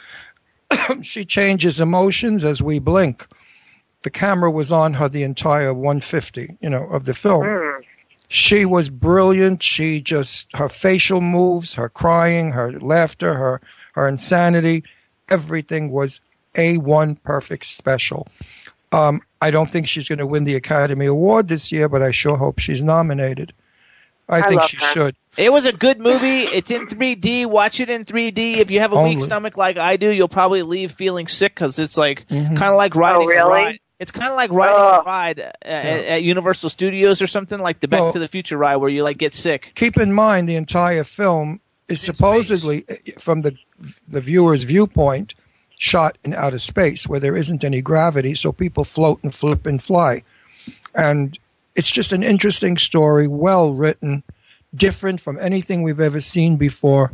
she 1.02 1.26
changes 1.26 1.80
emotions 1.80 2.44
as 2.44 2.62
we 2.62 2.78
blink. 2.78 3.26
The 4.04 4.12
camera 4.12 4.52
was 4.52 4.72
on 4.72 4.94
her 4.94 5.10
the 5.10 5.24
entire 5.24 5.74
150, 5.74 6.58
you 6.62 6.70
know, 6.70 6.84
of 6.86 7.06
the 7.06 7.16
film. 7.16 7.44
She 8.28 8.66
was 8.66 8.90
brilliant. 8.90 9.62
She 9.64 10.02
just 10.02 10.48
her 10.56 10.70
facial 10.70 11.22
moves, 11.22 11.76
her 11.76 11.90
crying, 11.90 12.52
her 12.52 12.80
laughter, 12.80 13.34
her 13.36 13.62
her 13.94 14.08
insanity, 14.08 14.84
everything 15.30 15.92
was 15.92 16.22
a 16.56 16.78
one 16.78 17.16
perfect 17.16 17.66
special. 17.66 18.28
Um, 18.92 19.22
I 19.42 19.52
don't 19.52 19.70
think 19.70 19.88
she's 19.88 20.08
going 20.08 20.20
to 20.20 20.26
win 20.28 20.44
the 20.46 20.56
Academy 20.56 21.06
Award 21.06 21.48
this 21.50 21.72
year, 21.72 21.90
but 21.90 22.02
I 22.02 22.12
sure 22.12 22.38
hope 22.38 22.60
she's 22.60 22.82
nominated. 22.84 23.54
I, 24.30 24.40
I 24.40 24.48
think 24.50 24.62
she 24.64 24.78
her. 24.78 24.86
should. 24.86 25.16
It 25.38 25.52
was 25.52 25.66
a 25.66 25.74
good 25.74 26.00
movie. 26.00 26.44
It's 26.44 26.72
in 26.72 26.88
3D. 26.88 27.46
Watch 27.46 27.80
it 27.82 27.90
in 27.90 28.06
3D. 28.06 28.58
If 28.58 28.72
you 28.72 28.80
have 28.80 28.94
a 28.94 28.96
Only. 28.96 29.16
weak 29.18 29.24
stomach 29.26 29.58
like 29.58 29.78
I 29.78 29.98
do, 29.98 30.10
you'll 30.10 30.30
probably 30.30 30.64
leave 30.64 30.94
feeling 30.94 31.28
sick 31.28 31.54
because 31.54 31.78
it's 31.78 31.98
like 31.98 32.26
Mhm. 32.30 32.56
kind 32.56 32.72
of 32.72 32.78
like 32.78 32.96
riding 32.96 33.24
Oh, 33.24 33.28
really? 33.28 33.80
A 34.00 34.02
ride. 34.02 34.02
It's 34.02 34.12
kind 34.12 34.30
of 34.30 34.36
like 34.36 34.52
riding 34.52 35.02
a 35.02 35.04
ride 35.06 35.40
uh, 35.40 35.52
at, 35.68 36.06
at 36.06 36.24
Universal 36.24 36.70
Studios 36.70 37.22
or 37.22 37.28
something 37.28 37.60
like 37.60 37.80
the 37.80 37.88
Back 37.88 38.02
Well- 38.02 38.14
to 38.14 38.20
the 38.20 38.28
Future 38.28 38.58
ride 38.58 38.78
where 38.78 38.90
you 38.90 39.04
like 39.04 39.18
get 39.18 39.34
sick. 39.34 39.72
Keep 39.76 39.98
in 39.98 40.14
mind 40.14 40.48
the 40.50 40.56
entire 40.56 41.04
film 41.04 41.60
is 41.88 42.02
supposedly, 42.02 42.86
uh, 42.90 42.96
from 43.20 43.42
the 43.42 43.56
the 44.10 44.22
viewer's 44.22 44.64
viewpoint, 44.64 45.36
shot 45.78 46.18
in 46.24 46.34
outer 46.34 46.60
space 46.60 47.08
where 47.08 47.20
there 47.20 47.36
isn't 47.36 47.64
any 47.64 47.82
gravity, 47.82 48.34
so 48.36 48.52
people 48.52 48.84
float 48.86 49.20
and 49.24 49.34
flip 49.36 49.66
and 49.66 49.84
fly. 49.84 50.24
And 50.94 51.38
it's 51.76 51.92
just 51.92 52.14
an 52.14 52.24
interesting 52.24 52.78
story, 52.78 53.28
well 53.28 53.74
written, 53.74 54.24
different 54.74 55.20
from 55.20 55.38
anything 55.40 55.84
we've 55.84 56.00
ever 56.00 56.22
seen 56.22 56.56
before. 56.56 57.12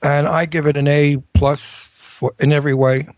And 0.00 0.28
I 0.28 0.46
give 0.46 0.66
it 0.66 0.76
an 0.76 0.86
A 0.86 1.16
plus 1.34 1.84
for 1.88 2.32
in 2.38 2.52
every 2.52 2.74
way. 2.74 3.08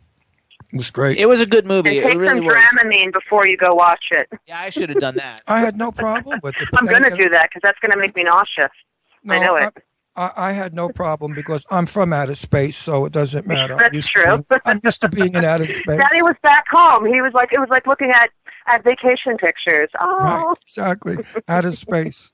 It 0.73 0.77
was 0.77 0.91
great. 0.91 1.19
It 1.19 1.27
was 1.27 1.41
a 1.41 1.47
good 1.47 1.67
movie. 1.67 1.99
And 1.99 1.99
It 1.99 2.11
take 2.11 2.19
really 2.19 2.39
some 2.39 2.45
was. 2.47 2.55
Dramamine 2.55 3.13
before 3.13 3.47
you 3.47 3.57
go 3.57 3.75
watch 3.75 4.05
it. 4.11 4.29
Yeah, 4.47 4.61
I 4.61 4.71
should 4.71 4.89
have 4.91 4.99
done 4.99 5.17
that. 5.17 5.43
I 5.47 5.61
had 5.61 5.77
no 5.77 5.93
problem 5.93 6.41
with 6.43 6.55
it. 6.61 6.69
I'm 6.75 6.87
going 6.87 7.05
to 7.05 7.17
do 7.17 7.29
that 7.31 7.51
because 7.51 7.61
that's 7.63 7.79
going 7.81 7.93
to 7.93 7.99
make 7.99 8.17
me 8.17 8.25
nauseous. 8.25 8.73
I 9.29 9.39
know 9.39 9.57
it. 9.57 9.73
I, 10.17 10.33
I 10.37 10.53
had 10.53 10.75
no 10.75 10.89
problem 10.89 11.35
because 11.35 11.67
I'm 11.71 11.87
from 11.87 12.13
outer 12.13 12.35
space, 12.35 12.77
so 12.77 13.05
it 13.05 13.13
doesn't 13.13 13.47
matter. 13.47 13.75
I'm 13.75 13.79
That's 13.81 13.95
used 13.95 14.11
true. 14.11 14.25
Being, 14.49 14.61
I'm 14.65 14.81
used 14.83 15.01
to 15.03 15.09
being 15.09 15.35
in 15.35 15.45
outer 15.45 15.67
space. 15.67 15.99
Daddy 15.99 16.23
was 16.23 16.37
back 16.43 16.65
home. 16.71 17.05
He 17.07 17.21
was 17.21 17.33
like, 17.35 17.53
it 17.53 17.61
was 17.61 17.69
like 17.69 17.87
looking 17.87 18.11
at 18.11 18.31
at 18.67 18.83
vacation 18.83 19.37
pictures. 19.37 19.89
Oh, 20.01 20.19
Right, 20.21 20.57
exactly. 20.63 21.19
Outer 21.49 21.73
space. 21.73 22.33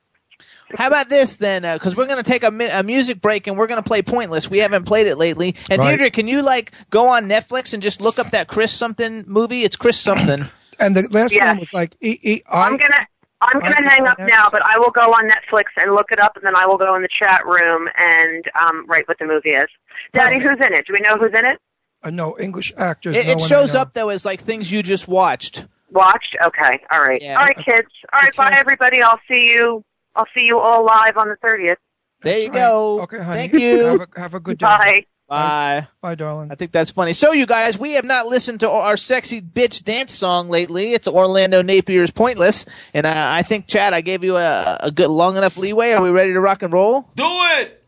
How 0.77 0.87
about 0.87 1.09
this 1.09 1.37
then? 1.37 1.62
Because 1.62 1.95
we're 1.97 2.07
going 2.07 2.23
to 2.23 2.29
take 2.29 2.43
a, 2.45 2.51
mi- 2.51 2.68
a 2.70 2.83
music 2.83 3.20
break 3.20 3.47
and 3.47 3.57
we're 3.59 3.66
going 3.66 3.83
to 3.83 3.87
play 3.87 4.03
Pointless. 4.03 4.49
We 4.51 4.59
haven't 4.59 4.85
played 4.85 5.07
it 5.07 5.16
lately. 5.18 5.55
And 5.70 5.79
Right. 5.81 5.89
Deirdre, 5.91 6.11
can 6.11 6.29
you 6.29 6.43
like 6.43 6.73
go 6.91 7.09
on 7.09 7.27
Netflix 7.27 7.73
and 7.75 7.83
just 7.83 8.01
look 8.01 8.18
up 8.18 8.31
that 8.31 8.49
Chris 8.49 8.73
something 8.73 9.25
movie? 9.27 9.62
It's 9.62 9.77
Chris 9.77 9.99
something. 9.99 10.45
And 10.81 10.97
the 10.97 11.07
last 11.12 11.33
Yes. 11.35 11.47
one 11.47 11.59
was 11.59 11.73
like 11.73 11.95
E 12.03 12.18
E 12.23 12.41
I'm 12.51 12.75
I. 12.75 12.77
gonna. 12.77 13.07
I'm 13.43 13.61
gonna 13.61 13.89
hang 13.89 14.07
up 14.07 14.18
now, 14.18 14.49
but 14.51 14.62
I 14.64 14.79
will 14.79 14.91
go 14.91 15.03
on 15.03 15.29
Netflix 15.29 15.64
and 15.77 15.95
look 15.95 16.11
it 16.11 16.18
up, 16.18 16.35
and 16.37 16.45
then 16.45 16.57
I 16.57 16.66
will 16.66 16.79
go 16.79 16.95
in 16.97 17.03
the 17.03 17.09
chat 17.09 17.45
room 17.47 17.89
and 17.97 18.45
um, 18.61 18.87
write 18.89 19.07
what 19.07 19.18
the 19.18 19.27
movie 19.27 19.51
is. 19.51 19.66
Daddy, 20.12 20.41
who's 20.41 20.53
in 20.61 20.73
it? 20.73 20.87
Do 20.87 20.95
we 20.95 21.01
know 21.01 21.16
who's 21.18 21.39
in 21.39 21.45
it? 21.45 21.59
Uh, 22.03 22.11
no 22.11 22.37
English 22.41 22.73
actors. 22.77 23.16
It, 23.16 23.27
no 23.27 23.33
it 23.33 23.41
shows 23.43 23.75
up 23.77 23.95
though 23.95 24.09
as 24.09 24.25
like 24.25 24.41
things 24.41 24.73
you 24.73 24.83
just 24.83 25.07
watched. 25.07 25.66
Watched? 25.91 26.37
Okay. 26.43 26.81
All 26.91 27.01
right. 27.01 27.20
Yeah. 27.23 27.39
All 27.39 27.45
right, 27.45 27.57
kids. 27.57 27.89
All 28.12 28.20
right. 28.20 28.35
Bye, 28.35 28.55
everybody. 28.57 29.03
I'll 29.03 29.20
see 29.29 29.51
you. 29.51 29.85
I'll 30.14 30.26
see 30.36 30.44
you 30.44 30.58
all 30.58 30.84
live 30.84 31.16
on 31.16 31.28
the 31.28 31.36
thirtieth. 31.36 31.78
There 32.22 32.38
you 32.38 32.50
right. 32.50 32.54
go. 32.54 33.02
Okay, 33.02 33.18
honey. 33.18 33.48
Thank 33.48 33.54
you. 33.54 33.84
Have 33.84 34.00
a, 34.00 34.20
have 34.20 34.34
a 34.34 34.40
good 34.40 34.58
day. 34.58 34.66
Bye. 34.66 35.06
Bye. 35.28 35.88
Bye, 36.02 36.14
darling. 36.14 36.52
I 36.52 36.56
think 36.56 36.72
that's 36.72 36.90
funny. 36.90 37.14
So, 37.14 37.32
you 37.32 37.46
guys, 37.46 37.78
we 37.78 37.92
have 37.92 38.04
not 38.04 38.26
listened 38.26 38.60
to 38.60 38.70
our 38.70 38.98
sexy 38.98 39.40
bitch 39.40 39.82
dance 39.82 40.12
song 40.12 40.50
lately. 40.50 40.92
It's 40.92 41.08
Orlando 41.08 41.62
Napier's 41.62 42.10
"Pointless," 42.10 42.66
and 42.92 43.06
I, 43.06 43.38
I 43.38 43.42
think 43.42 43.66
Chad, 43.66 43.94
I 43.94 44.02
gave 44.02 44.24
you 44.24 44.36
a, 44.36 44.76
a 44.80 44.90
good 44.90 45.08
long 45.08 45.38
enough 45.38 45.56
leeway. 45.56 45.92
Are 45.92 46.02
we 46.02 46.10
ready 46.10 46.34
to 46.34 46.40
rock 46.40 46.62
and 46.62 46.72
roll? 46.72 47.08
Do 47.16 47.24
it. 47.24 47.82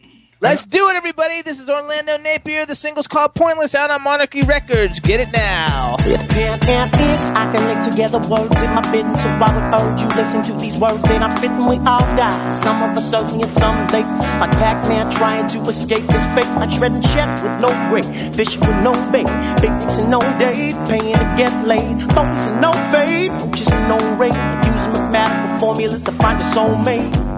Let's 0.44 0.66
do 0.66 0.90
it, 0.90 0.96
everybody. 0.96 1.40
This 1.40 1.58
is 1.58 1.70
Orlando 1.70 2.18
Napier. 2.18 2.66
The 2.66 2.74
single's 2.74 3.06
called 3.06 3.32
"Pointless" 3.32 3.74
out 3.74 3.90
on 3.90 4.02
Monarchy 4.02 4.42
Records. 4.42 5.00
Get 5.00 5.18
it 5.18 5.32
now. 5.32 5.96
If 6.00 6.28
pen 6.28 6.60
and 6.68 6.92
ink, 6.92 7.20
I 7.34 7.50
can 7.50 7.64
link 7.64 7.80
together 7.82 8.18
words 8.28 8.60
in 8.60 8.68
my 8.74 8.82
bidding. 8.92 9.14
So 9.14 9.30
I 9.30 9.48
would 9.56 9.80
urge 9.80 10.02
you 10.02 10.08
listen 10.08 10.42
to 10.42 10.52
these 10.60 10.76
words 10.78 11.00
that 11.04 11.22
I'm 11.22 11.32
spitting. 11.32 11.64
We 11.64 11.78
all 11.88 12.04
die. 12.14 12.50
Some 12.50 12.82
of 12.82 12.94
us 12.94 13.14
early 13.14 13.40
and 13.40 13.50
some 13.50 13.86
late. 13.86 14.04
Like 14.36 14.50
Pac-Man 14.60 15.10
trying 15.10 15.48
to 15.48 15.60
escape 15.62 16.04
his 16.12 16.26
fate. 16.36 16.52
I 16.60 16.66
tread 16.66 16.92
and 16.92 17.02
check 17.02 17.42
with 17.42 17.58
no 17.64 17.72
break. 17.88 18.04
Fishing 18.36 18.60
with 18.68 18.84
no 18.84 18.92
bait. 19.10 19.24
Picnics 19.64 19.96
and 19.96 20.10
no 20.10 20.20
date. 20.36 20.76
Paying 20.84 21.16
to 21.16 21.34
get 21.38 21.54
laid. 21.66 22.04
Phonies 22.12 22.46
and 22.52 22.60
no 22.60 22.72
fade. 22.92 23.32
Just 23.56 23.72
no 23.88 23.96
rate. 24.20 24.36
Using 24.68 24.92
mathematical 24.92 25.58
formulas 25.58 26.02
to 26.02 26.12
find 26.12 26.38
a 26.38 26.44
soulmate. 26.44 27.34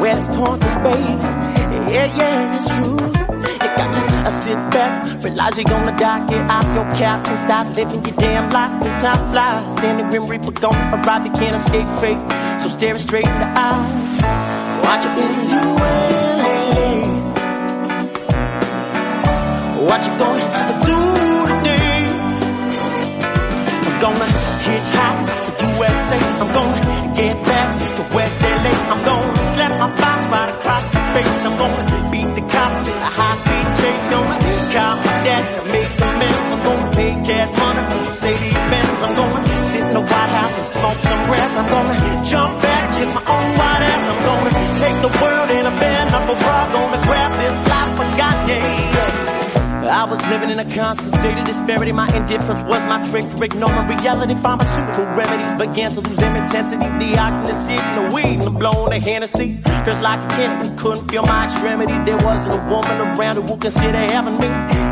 Well, 0.00 0.18
it's 0.18 0.26
pointless, 0.34 0.74
baby. 0.76 1.43
Yeah, 1.92 2.06
yeah, 2.16 2.54
it's 2.54 2.68
true. 2.74 2.94
You 2.94 3.70
got 3.78 3.94
to 3.94 4.00
uh, 4.00 4.30
sit 4.30 4.58
back, 4.70 5.22
realize 5.24 5.56
you're 5.56 5.64
gonna 5.64 5.96
die. 5.98 6.26
Get 6.26 6.50
off 6.50 6.66
your 6.74 6.84
couch 6.94 7.28
and 7.28 7.38
start 7.38 7.76
living 7.76 8.04
your 8.04 8.16
damn 8.16 8.50
life. 8.50 8.82
This 8.82 8.96
time 8.96 9.32
flies. 9.32 9.74
Damn, 9.76 9.96
the 9.98 10.04
grim 10.10 10.26
reaper 10.26 10.52
gonna 10.52 11.02
arrive. 11.02 11.26
You 11.26 11.32
can't 11.32 11.56
escape 11.56 11.88
fate. 12.00 12.60
So 12.60 12.68
stare 12.68 12.98
straight 12.98 13.26
in 13.26 13.38
the 13.38 13.50
eyes. 13.56 14.10
Watch 14.84 15.04
it 15.04 15.14
been 15.16 15.50
doing 15.50 16.14
What 19.88 20.00
you 20.06 20.16
gonna 20.18 20.40
do 20.88 20.98
today? 21.46 22.08
I'm 23.86 24.00
gonna 24.00 24.28
hitchhike 24.64 25.58
to 25.58 25.64
USA. 25.76 26.18
I'm 26.40 26.50
gonna 26.56 27.14
get 27.14 27.36
back 27.44 27.68
to 27.96 28.02
West 28.16 28.40
LA. 28.40 28.72
I'm 28.90 29.04
gonna 29.04 29.23
face. 31.24 31.44
I'm 31.44 31.56
gonna 31.56 32.10
beat 32.12 32.30
the 32.36 32.44
cops 32.52 32.86
in 32.86 32.98
a 33.08 33.10
high 33.18 33.36
speed 33.40 33.66
chase. 33.80 34.04
Gonna 34.12 34.36
call 34.74 34.94
my 34.96 35.16
dad 35.26 35.44
to 35.56 35.60
make 35.72 35.92
amends. 36.00 36.48
I'm 36.54 36.62
gonna 36.68 36.96
pay 36.96 37.12
cat 37.28 37.48
money 37.58 37.82
for 37.90 38.00
Mercedes 38.04 38.60
Benz. 38.70 39.02
I'm 39.04 39.14
gonna 39.14 39.62
sit 39.70 39.84
in 39.88 39.94
the 39.94 40.00
White 40.00 40.32
House 40.38 40.56
and 40.60 40.68
smoke 40.76 41.00
some 41.08 41.22
grass. 41.28 41.52
I'm 41.56 41.68
gonna 41.74 42.24
jump 42.24 42.52
back, 42.62 42.84
kiss 42.96 43.10
my 43.14 43.24
own 43.34 43.48
white 43.58 43.82
ass. 43.90 44.04
I'm 44.10 44.20
gonna 44.28 44.52
take 44.82 44.98
the 45.06 45.12
world 45.20 45.50
in 45.50 45.64
a 45.66 45.74
knuckle 46.14 46.36
bra. 46.36 46.58
Gonna 46.72 47.00
grab 47.02 47.14
this 47.14 47.14
life 47.14 47.23
was 50.14 50.24
living 50.26 50.50
in 50.50 50.58
a 50.60 50.64
constant 50.64 51.12
state 51.12 51.36
of 51.36 51.44
disparity. 51.44 51.90
My 51.90 52.06
indifference 52.14 52.62
was 52.62 52.82
my 52.84 53.02
trick 53.02 53.24
for 53.24 53.44
ignoring 53.44 53.88
reality. 53.88 54.34
Pharmaceutical 54.34 55.04
remedies 55.18 55.54
began 55.54 55.90
to 55.90 56.00
lose 56.00 56.18
their 56.18 56.36
intensity. 56.36 56.86
The 57.02 57.18
oxygen, 57.18 57.46
the 57.46 57.54
sick, 57.54 57.80
and 57.80 57.96
the 57.98 58.14
weed, 58.14 58.34
and 58.38 58.44
the 58.44 58.50
blowing 58.50 58.90
the 58.90 59.00
Hennessy. 59.00 59.58
Cause 59.84 60.00
like 60.02 60.20
a 60.22 60.28
kid, 60.36 60.66
you 60.66 60.72
couldn't 60.76 61.08
feel 61.10 61.24
my 61.26 61.44
extremities. 61.44 62.00
There 62.04 62.18
wasn't 62.18 62.54
a 62.54 62.62
woman 62.70 62.96
around 63.18 63.36
who 63.36 63.42
would 63.42 63.60
consider 63.60 63.98
having 64.14 64.38
me. 64.38 64.46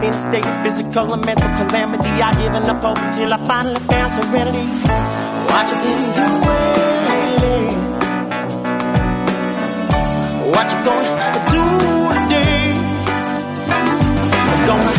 In 0.06 0.10
a 0.12 0.18
state 0.26 0.44
of 0.44 0.62
physical 0.64 1.12
and 1.14 1.24
mental 1.24 1.50
calamity, 1.54 2.08
I 2.08 2.32
given 2.42 2.64
up 2.66 2.82
hope 2.82 2.98
until 2.98 3.32
I 3.32 3.38
finally 3.46 3.80
found 3.90 4.10
serenity. 4.12 4.66
What 5.50 5.64
you 5.70 5.76
been 5.86 6.02
doing 6.18 7.02
lately? 7.12 7.62
What 10.50 10.66
you 10.72 10.78
gonna 10.82 11.12
do 11.54 11.64
today? 12.18 12.74
To 14.66 14.91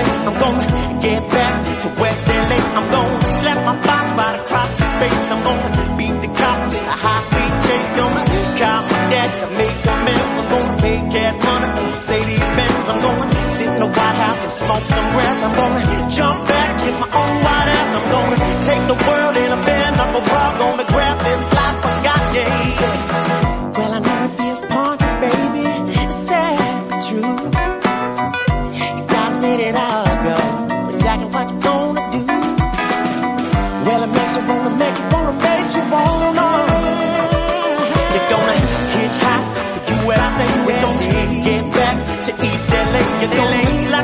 I'm 0.00 0.38
gonna 0.40 0.66
get 1.02 1.20
back 1.30 1.54
to 1.82 1.88
West 2.00 2.26
LA. 2.26 2.58
I'm 2.78 2.88
gonna 2.88 3.26
slap 3.36 3.58
my 3.68 3.76
boss 3.84 4.08
right 4.16 4.36
across 4.40 4.70
the 4.80 4.86
face. 5.00 5.30
I'm 5.32 5.42
gonna 5.44 5.96
beat 5.98 6.16
the 6.24 6.30
cops 6.32 6.72
in 6.72 6.84
a 6.84 6.96
high 6.96 7.22
speed 7.28 7.52
chase. 7.64 7.90
Gonna 8.00 8.24
call 8.56 8.80
my 8.88 9.00
dad 9.12 9.30
to 9.40 9.46
make 9.60 9.76
amends. 9.92 10.34
I'm 10.40 10.48
gonna 10.48 10.80
pay 10.80 10.98
cat 11.12 11.34
money 11.44 11.68
for 11.76 11.84
Mercedes 11.92 12.46
Benz. 12.56 12.88
I'm 12.88 13.00
gonna 13.04 13.48
sit 13.48 13.68
in 13.68 13.80
the 13.80 13.86
White 13.86 14.18
House 14.24 14.42
and 14.42 14.52
smoke 14.52 14.86
some 14.96 15.08
grass. 15.12 15.38
I'm 15.44 15.54
gonna 15.60 16.10
jump 16.10 16.48
back, 16.48 16.68
kiss 16.80 16.96
my 16.98 17.10
own 17.12 17.32
white 17.44 17.68
ass. 17.76 17.90
I'm 17.98 18.06
gonna 18.16 18.38
take 18.64 18.84
the 18.88 18.98
world 19.06 19.36
in 19.36 19.52
a 19.52 19.60
knuckle 19.96 20.24
bra. 20.24 20.56
Gonna 20.58 20.86
grab 20.88 21.18
this 21.20 21.51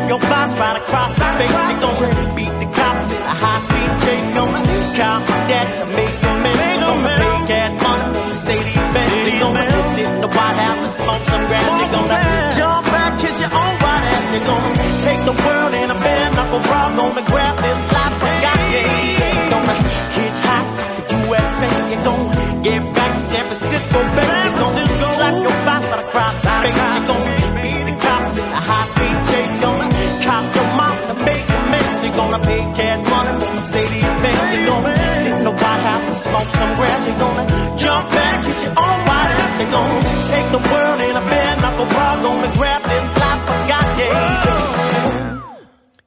your 0.08 0.18
boss 0.20 0.50
right 0.58 0.76
across 0.80 1.12
the 1.20 1.28
face. 1.36 1.62
You're 1.68 1.80
gonna 1.84 2.34
beat 2.34 2.54
the 2.60 2.68
cops 2.72 3.12
in 3.12 3.20
a 3.20 3.34
high 3.42 3.60
speed 3.60 3.90
chase. 4.04 4.28
Gonna 4.32 4.60
call 4.96 5.20
dad 5.52 5.68
to 5.78 5.84
make 5.92 6.16
amends. 6.24 6.60
You're 6.64 6.80
gonna 6.88 7.14
pay 7.20 7.36
cat 7.52 7.70
money 7.84 8.06
for 8.16 8.24
Mercedes 8.32 8.86
Benz. 8.94 9.12
You're 9.28 9.40
gonna 9.44 9.88
sit 9.92 10.08
in 10.08 10.20
the 10.24 10.30
White 10.32 10.58
House 10.64 10.82
and 10.88 10.94
smoke 11.00 11.24
some 11.28 11.44
grass. 11.48 11.72
You're 11.78 11.92
gonna 11.92 12.20
jump 12.56 12.84
back, 12.88 13.12
kiss 13.20 13.36
your 13.36 13.52
own 13.52 13.74
white 13.84 14.04
ass. 14.12 14.26
You're 14.32 14.48
gonna 14.48 14.72
take 15.04 15.22
the 15.28 15.36
world 15.44 15.72
in 15.76 15.86
a 15.92 15.98
bare 16.00 16.30
knuckle 16.32 16.62
bra. 16.64 16.80
Gonna 16.96 17.24
grab 17.28 17.54
this 17.60 17.80
life. 17.92 18.16
Yeah, 18.44 18.58
yeah. 18.72 19.52
Gonna 19.52 19.76
hitchhike 20.16 20.68
to 21.08 21.14
USA. 21.28 21.68
You're 21.92 22.04
gonna 22.08 22.64
get 22.64 22.80
back 22.96 23.12
to 23.12 23.20
San 23.20 23.44
Francisco, 23.44 23.98
baby. 24.16 24.56
Gonna 24.56 24.87
House 35.98 36.06
and 36.08 36.16
smoke 36.16 36.48
some 36.50 36.74
grass. 36.76 37.06
You're 37.06 37.18
gonna 37.18 37.78
jump 37.78 38.10
back, 38.10 38.44
kiss 38.44 38.62
your 38.62 38.70
own 38.70 38.98
white 39.08 39.34
ass. 39.34 39.60
You're 39.60 39.70
gonna 39.70 40.00
take 40.30 40.46
the 40.52 40.62
world 40.70 41.00
in 41.00 41.16
a 41.16 41.20
bare 41.28 41.56
knuckle 41.56 41.86
bra. 41.86 42.22
Gonna 42.22 42.52
grab 42.54 42.82
this 42.82 43.08
life 43.18 43.48
I 43.50 43.68
got, 43.68 43.98
yeah. 43.98 44.44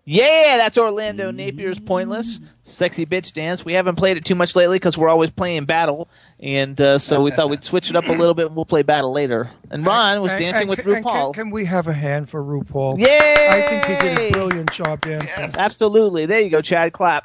Yeah, 0.04 0.58
that's 0.58 0.78
Orlando 0.78 1.32
Napier's 1.32 1.80
Pointless. 1.80 2.40
Sexy 2.64 3.06
bitch 3.06 3.34
dance. 3.34 3.64
We 3.64 3.74
haven't 3.74 3.96
played 3.96 4.18
it 4.18 4.26
too 4.26 4.36
much 4.36 4.56
lately 4.56 4.76
because 4.76 4.98
we're 4.98 5.08
always 5.10 5.30
playing 5.32 5.66
battle. 5.66 6.10
And 6.42 6.80
uh, 6.82 6.98
so 6.98 7.22
we 7.22 7.32
thought 7.32 7.50
we'd 7.50 7.64
switch 7.64 7.90
it 7.90 7.96
up 7.96 8.06
a 8.08 8.12
little 8.12 8.34
bit 8.34 8.48
and 8.48 8.56
we'll 8.56 8.66
play 8.66 8.82
battle 8.82 9.14
later. 9.14 9.52
And 9.70 9.86
Ron 9.86 10.22
was 10.22 10.32
And- 10.32 10.40
dancing 10.40 10.62
and 10.64 10.70
with 10.70 10.80
can- 10.82 10.96
and 10.96 11.06
RuPaul. 11.06 11.34
Can, 11.36 11.44
can 11.46 11.52
we 11.52 11.66
have 11.66 11.88
a 11.88 11.94
hand 11.94 12.30
for 12.30 12.44
RuPaul? 12.44 12.98
Yay! 13.00 13.48
I 13.50 13.62
think 13.62 13.86
he 13.86 13.96
did 14.10 14.20
a 14.20 14.32
brilliant 14.32 14.72
job 14.74 15.02
dancing. 15.02 15.52
Absolutely. 15.58 16.26
There 16.26 16.42
you 16.42 16.50
go, 16.50 16.62
Chad. 16.62 16.92
Clap. 16.94 17.24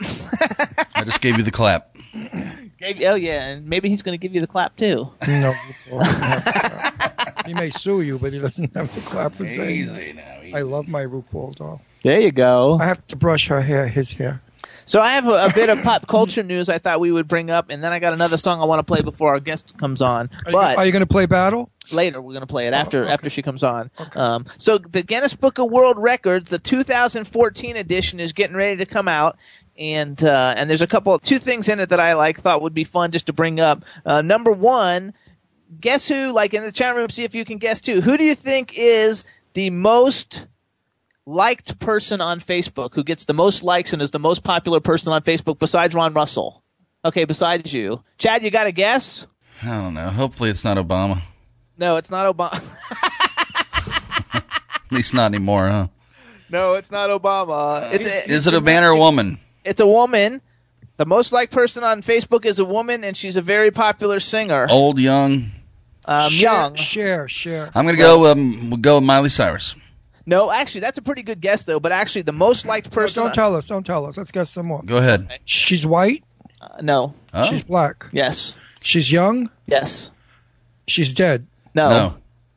I 0.95 1.03
just 1.05 1.21
gave 1.23 1.39
you 1.39 1.43
the 1.45 1.51
clap. 1.51 1.96
Gave- 2.79 3.03
oh, 3.05 3.15
yeah. 3.15 3.47
And 3.47 3.67
maybe 3.67 3.89
he's 3.89 4.03
going 4.03 4.19
to 4.19 4.23
give 4.23 4.35
you 4.35 4.41
the 4.41 4.47
clap, 4.47 4.77
too. 4.77 5.09
No, 5.27 5.53
RuPaul 5.53 6.01
doesn't 6.01 6.23
have 6.23 6.45
the 6.45 6.51
clap. 6.51 7.47
he 7.47 7.55
may 7.55 7.71
sue 7.71 8.01
you, 8.03 8.19
but 8.19 8.33
he 8.33 8.39
doesn't 8.39 8.75
have 8.77 8.95
the 8.95 9.01
clap 9.03 9.35
for 9.35 9.49
saying 9.49 9.87
that. 9.87 10.57
I 10.57 10.63
love 10.63 10.89
my 10.89 11.05
RuPaul 11.05 11.55
doll. 11.57 11.83
There 12.03 12.21
you 12.21 12.33
go. 12.33 12.79
I 12.81 12.87
have 12.87 13.05
to 13.09 13.17
brush 13.17 13.49
her 13.49 13.61
hair, 13.61 13.89
his 13.89 14.13
hair. 14.13 14.43
So 14.85 15.01
I 15.01 15.15
have 15.15 15.27
a, 15.27 15.47
a 15.47 15.53
bit 15.53 15.69
of 15.69 15.83
pop 15.83 16.07
culture 16.07 16.45
news 16.45 16.69
I 16.69 16.79
thought 16.79 17.01
we 17.01 17.11
would 17.11 17.27
bring 17.27 17.51
up, 17.51 17.71
and 17.71 17.83
then 17.83 17.93
I 17.93 17.99
got 17.99 18.13
another 18.13 18.37
song 18.37 18.61
I 18.61 18.65
want 18.67 18.79
to 18.79 18.85
play 18.85 19.01
before 19.01 19.31
our 19.31 19.41
guest 19.41 19.77
comes 19.79 20.01
on. 20.01 20.31
Are 20.47 20.53
But 20.53 20.73
you, 20.73 20.79
are 20.79 20.87
you 20.87 20.93
going 20.93 21.01
to 21.01 21.07
play 21.07 21.27
battle? 21.27 21.71
later 21.93 22.21
we're 22.21 22.33
going 22.33 22.41
to 22.41 22.49
play 22.49 22.67
it 22.67 22.73
after 22.73 23.05
okay. 23.05 23.13
after 23.13 23.31
she 23.31 23.43
comes 23.43 23.63
on. 23.63 23.91
Um, 24.15 24.47
so 24.59 24.79
the 24.79 25.03
Guinness 25.03 25.35
Book 25.35 25.59
of 25.59 25.71
World 25.71 25.99
Records, 25.99 26.51
the 26.51 26.59
2014 26.59 27.77
edition, 27.77 28.21
is 28.21 28.33
getting 28.33 28.57
ready 28.57 28.77
to 28.77 28.87
come 28.87 29.09
out. 29.09 29.37
And 29.79 30.23
uh, 30.25 30.55
and 30.57 30.71
there's 30.71 30.83
a 30.83 30.87
couple 30.87 31.19
two 31.19 31.39
things 31.39 31.69
in 31.69 31.81
it 31.81 31.91
that 31.91 32.01
I 32.01 32.15
like 32.15 32.39
thought 32.41 32.63
would 32.63 32.73
be 32.75 32.85
fun 32.85 33.11
just 33.11 33.27
to 33.27 33.33
bring 33.33 33.61
up. 33.61 33.85
Uh, 34.07 34.23
number 34.23 34.51
one, 34.51 35.13
guess 35.81 36.09
who? 36.09 36.33
Like 36.33 36.55
in 36.55 36.63
the 36.63 36.73
chat 36.73 36.97
room, 36.97 37.11
see 37.11 37.25
if 37.25 37.35
you 37.35 37.45
can 37.45 37.59
guess 37.59 37.81
too. 37.81 38.01
Who 38.01 38.17
do 38.17 38.25
you 38.25 38.35
think 38.35 38.73
is 38.79 39.25
the 39.53 39.69
most 39.71 40.47
liked 41.27 41.79
person 41.79 42.21
on 42.23 42.41
Facebook? 42.41 42.95
Who 42.95 43.05
gets 43.05 43.27
the 43.27 43.35
most 43.35 43.63
likes 43.63 43.93
and 43.93 44.01
is 44.01 44.13
the 44.13 44.19
most 44.19 44.45
popular 44.45 44.81
person 44.81 45.13
on 45.13 45.23
Facebook 45.23 45.59
besides 45.59 45.95
Ron 45.95 46.15
Russell? 46.15 46.63
Okay, 47.05 47.25
besides 47.25 47.73
you, 47.73 48.03
Chad, 48.19 48.43
you 48.43 48.51
got 48.51 48.67
a 48.67 48.73
guess? 48.73 49.27
I 49.63 49.67
don't 49.67 49.95
know. 49.95 50.09
Hopefully, 50.09 50.51
it's 50.51 50.65
not 50.65 50.77
Obama. 50.77 51.21
No, 51.79 51.99
it's 51.99 52.11
not 52.11 52.35
Obama. 52.35 52.63
At 54.87 54.93
least 54.93 55.15
not 55.15 55.27
anymore, 55.27 55.69
huh? 55.69 55.89
No, 56.49 56.75
it's 56.75 56.91
not 56.91 57.11
Obama. 57.11 57.93
It's 57.93 58.07
a, 58.07 58.31
Is 58.31 58.47
it 58.47 58.55
a 58.55 58.61
man 58.61 58.85
or 58.85 58.91
a 58.91 58.99
woman? 58.99 59.39
It's 59.67 59.81
a 59.81 59.87
woman. 59.87 60.41
The 60.97 61.05
most 61.07 61.33
liked 61.33 61.53
person 61.53 61.85
on 61.85 62.01
Facebook 62.03 62.47
is 62.47 62.59
a 62.59 62.65
woman, 62.65 63.05
and 63.05 63.17
she's 63.17 63.37
a 63.37 63.43
very 63.43 63.71
popular 63.71 64.19
singer. 64.19 64.67
Old, 64.71 64.99
young. 64.99 65.53
Um, 66.07 66.31
share, 66.31 66.53
young. 66.53 66.75
Share, 66.75 67.29
share. 67.29 67.71
I'm 67.75 67.85
gonna 67.85 67.99
go. 67.99 68.31
Um, 68.31 68.71
we'll 68.71 68.79
go 68.79 68.95
with 68.97 69.05
Miley 69.05 69.29
Cyrus. 69.29 69.75
No, 70.25 70.51
actually, 70.51 70.81
that's 70.81 70.99
a 70.99 71.03
pretty 71.03 71.23
good 71.23 71.41
guess, 71.41 71.65
though. 71.65 71.79
But 71.81 71.93
actually, 71.93 72.23
the 72.23 72.33
most 72.33 72.67
liked 72.67 72.87
No, 72.91 72.95
person. 72.95 73.23
don't 73.25 73.35
tell 73.35 73.55
us. 73.55 73.67
Don't 73.67 73.85
tell 73.85 74.07
us. 74.07 74.17
Let's 74.17 74.33
guess 74.33 74.51
some 74.51 74.67
more. 74.67 74.83
Go 74.85 74.97
ahead. 74.97 75.29
She's 75.45 75.85
white. 75.87 76.25
Uh, 76.61 76.81
no. 76.81 77.15
Oh. 77.35 77.51
She's 77.51 77.63
black. 77.63 78.07
Yes. 78.13 78.55
She's 78.81 79.13
young. 79.13 79.51
Yes. 79.67 80.11
She's 80.87 81.13
dead. 81.13 81.47
No. 81.75 81.91
No. 81.91 82.15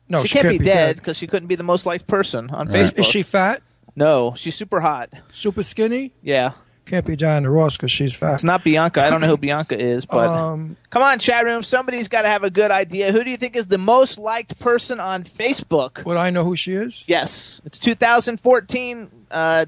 No, 0.08 0.24
she, 0.24 0.38
can't, 0.40 0.48
be, 0.48 0.58
dead 0.58 0.96
because 0.96 1.16
she 1.16 1.28
couldn't 1.28 1.46
be 1.46 1.54
the 1.54 1.62
most 1.62 1.86
liked 1.86 2.08
person 2.08 2.50
on 2.50 2.66
Right. 2.66 2.86
Facebook. 2.86 2.98
Is 2.98 3.06
she 3.06 3.22
fat? 3.22 3.62
No, 3.94 4.34
she's 4.36 4.56
super 4.56 4.80
hot. 4.80 5.10
Super 5.32 5.62
skinny? 5.62 6.12
Yeah. 6.20 6.52
Can't 6.90 7.06
be 7.06 7.14
Diana 7.14 7.48
Ross 7.48 7.76
because 7.76 7.92
she's 7.92 8.16
fat. 8.16 8.34
It's 8.34 8.42
not 8.42 8.64
Bianca. 8.64 9.00
I 9.00 9.10
don't 9.10 9.20
know 9.20 9.28
who 9.28 9.36
Bianca 9.36 9.80
is, 9.80 10.06
but 10.06 10.28
Um, 10.28 10.76
come 10.90 11.04
on, 11.04 11.20
chat 11.20 11.44
room. 11.44 11.62
Somebody's 11.62 12.08
got 12.08 12.22
to 12.22 12.28
have 12.28 12.42
a 12.42 12.50
good 12.50 12.72
idea. 12.72 13.12
Who 13.12 13.22
do 13.22 13.30
you 13.30 13.36
think 13.36 13.54
is 13.54 13.68
the 13.68 13.78
most 13.78 14.18
liked 14.18 14.58
person 14.58 14.98
on 14.98 15.22
Facebook? 15.22 16.04
would 16.04 16.16
I 16.16 16.30
know 16.30 16.42
who 16.42 16.56
she 16.56 16.72
is? 16.74 17.04
Yes, 17.06 17.62
it's 17.64 17.78
2014. 17.78 19.08
Uh, 19.30 19.66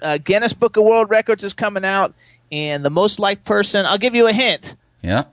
uh, 0.00 0.18
Guinness 0.18 0.52
Book 0.52 0.76
of 0.76 0.84
World 0.84 1.10
Records 1.10 1.42
is 1.42 1.52
coming 1.52 1.84
out, 1.84 2.14
and 2.52 2.84
the 2.84 2.90
most 2.90 3.18
liked 3.18 3.44
person. 3.44 3.84
I'll 3.84 3.98
give 3.98 4.14
you 4.14 4.28
a 4.28 4.32
hint. 4.32 4.76
Yeah. 5.02 5.24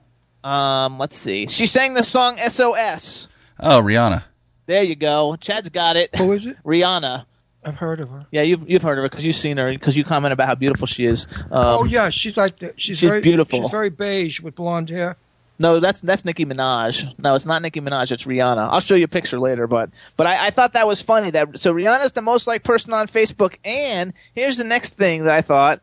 Um, 0.42 0.98
let's 0.98 1.16
see. 1.16 1.46
She 1.46 1.66
sang 1.66 1.94
the 1.94 2.02
song 2.02 2.38
SOS. 2.38 3.28
Oh, 3.60 3.80
Rihanna. 3.80 4.24
There 4.66 4.82
you 4.82 4.96
go. 4.96 5.36
Chad's 5.36 5.68
got 5.68 5.94
it. 5.94 6.16
Who 6.16 6.32
is 6.32 6.46
it? 6.46 6.56
Rihanna. 6.64 7.26
I've 7.64 7.76
heard 7.76 8.00
of 8.00 8.08
her. 8.08 8.26
Yeah, 8.30 8.42
you've 8.42 8.68
you've 8.68 8.82
heard 8.82 8.98
of 8.98 9.02
her 9.02 9.08
because 9.08 9.24
you've 9.24 9.36
seen 9.36 9.58
her 9.58 9.70
because 9.72 9.96
you 9.96 10.04
comment 10.04 10.32
about 10.32 10.46
how 10.46 10.54
beautiful 10.54 10.86
she 10.86 11.04
is. 11.04 11.26
Um, 11.36 11.80
oh 11.80 11.84
yeah, 11.84 12.08
she's 12.08 12.36
like 12.36 12.58
the, 12.58 12.68
she's, 12.76 12.98
she's 12.98 13.00
very 13.00 13.20
beautiful. 13.20 13.62
She's 13.62 13.70
very 13.70 13.90
beige 13.90 14.40
with 14.40 14.54
blonde 14.54 14.88
hair. 14.88 15.16
No, 15.58 15.78
that's 15.78 16.00
that's 16.00 16.24
Nicki 16.24 16.46
Minaj. 16.46 17.18
No, 17.18 17.34
it's 17.34 17.44
not 17.44 17.60
Nicki 17.60 17.82
Minaj. 17.82 18.12
It's 18.12 18.24
Rihanna. 18.24 18.68
I'll 18.70 18.80
show 18.80 18.94
you 18.94 19.04
a 19.04 19.08
picture 19.08 19.38
later. 19.38 19.66
But 19.66 19.90
but 20.16 20.26
I, 20.26 20.46
I 20.46 20.50
thought 20.50 20.72
that 20.72 20.86
was 20.86 21.02
funny. 21.02 21.30
That 21.30 21.58
so 21.58 21.74
Rihanna's 21.74 22.12
the 22.12 22.22
most 22.22 22.46
liked 22.46 22.64
person 22.64 22.94
on 22.94 23.08
Facebook. 23.08 23.56
And 23.62 24.14
here's 24.34 24.56
the 24.56 24.64
next 24.64 24.94
thing 24.94 25.24
that 25.24 25.34
I 25.34 25.42
thought. 25.42 25.80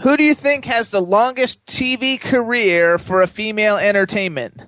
Who 0.00 0.16
do 0.16 0.24
you 0.24 0.34
think 0.34 0.64
has 0.64 0.90
the 0.90 1.00
longest 1.00 1.64
TV 1.66 2.20
career 2.20 2.98
for 2.98 3.22
a 3.22 3.28
female 3.28 3.76
entertainment 3.76 4.64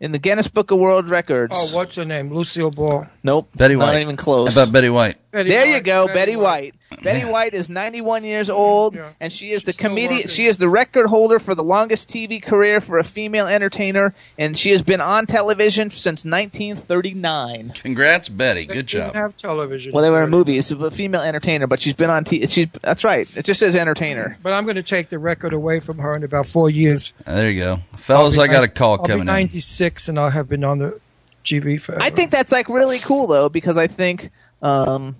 in 0.00 0.12
the 0.12 0.18
Guinness 0.18 0.48
Book 0.48 0.70
of 0.70 0.78
World 0.78 1.10
Records? 1.10 1.52
Oh, 1.54 1.74
what's 1.76 1.94
her 1.94 2.04
name? 2.04 2.32
Lucille 2.32 2.70
Ball. 2.70 3.06
Nope, 3.22 3.48
Betty 3.54 3.76
White. 3.76 3.92
not 3.92 4.00
even 4.02 4.16
close. 4.16 4.54
How 4.54 4.62
about 4.62 4.72
Betty 4.72 4.90
White? 4.90 5.16
Betty 5.34 5.50
there 5.50 5.66
you 5.66 5.80
go, 5.80 6.06
Betty, 6.06 6.36
White. 6.36 6.74
Betty 7.02 7.24
White 7.28 7.52
is 7.54 7.68
91 7.68 8.24
years 8.24 8.48
old, 8.48 8.94
Yeah. 8.94 9.10
and 9.20 9.32
she 9.32 9.50
is 9.52 9.64
the 9.64 9.72
comedian. 9.72 10.26
She 10.28 10.46
is 10.46 10.58
the 10.58 10.68
record 10.68 11.08
holder 11.08 11.38
for 11.38 11.54
the 11.54 11.62
longest 11.64 12.08
TV 12.08 12.40
career 12.42 12.80
for 12.80 12.98
a 12.98 13.04
female 13.04 13.46
entertainer, 13.46 14.14
and 14.38 14.56
she 14.56 14.70
has 14.70 14.80
been 14.80 15.00
on 15.00 15.26
television 15.26 15.90
since 15.90 16.24
1939. 16.24 17.68
Congrats, 17.74 18.28
Betty. 18.28 18.60
They 18.60 18.66
Good 18.74 18.86
didn't 18.86 18.88
job. 18.88 19.14
have 19.14 19.36
television. 19.36 19.92
Well, 19.92 20.02
they 20.02 20.10
were 20.10 20.18
in 20.18 20.24
in 20.24 20.30
movies, 20.30 20.70
a 20.72 20.90
female 20.90 21.20
entertainer, 21.20 21.66
but 21.66 21.80
she's 21.80 21.94
been 21.94 22.10
on. 22.10 22.24
T- 22.24 22.46
she's 22.46 22.68
that's 22.82 23.04
right. 23.04 23.28
It 23.36 23.44
just 23.44 23.60
says 23.60 23.76
entertainer. 23.76 24.38
But 24.42 24.52
I'm 24.52 24.64
going 24.64 24.76
to 24.76 24.82
take 24.82 25.08
the 25.08 25.18
record 25.18 25.52
away 25.52 25.80
from 25.80 25.98
her 25.98 26.14
in 26.16 26.22
about 26.22 26.46
four 26.46 26.70
years. 26.70 27.12
Uh, 27.26 27.34
There 27.34 27.50
you 27.50 27.60
go, 27.60 27.80
fellas. 27.96 28.34
I'll 28.36 28.40
I 28.42 28.46
be 28.46 28.52
got 28.52 28.64
a 28.64 28.66
nine- 28.68 28.74
call 28.74 28.92
I'll 28.92 28.98
coming 28.98 29.16
be 29.18 29.20
in. 29.22 29.26
96 29.26 30.08
and 30.08 30.18
I'll 30.18 30.30
have 30.30 30.48
been 30.48 30.64
on 30.64 30.78
the 30.78 31.00
TV 31.44 31.80
forever. 31.80 32.02
I 32.02 32.10
think 32.10 32.30
that's 32.30 32.52
like 32.52 32.68
really 32.68 32.98
cool 33.00 33.26
though, 33.26 33.48
because 33.48 33.76
I 33.76 33.86
think, 33.86 34.30
um, 34.62 35.16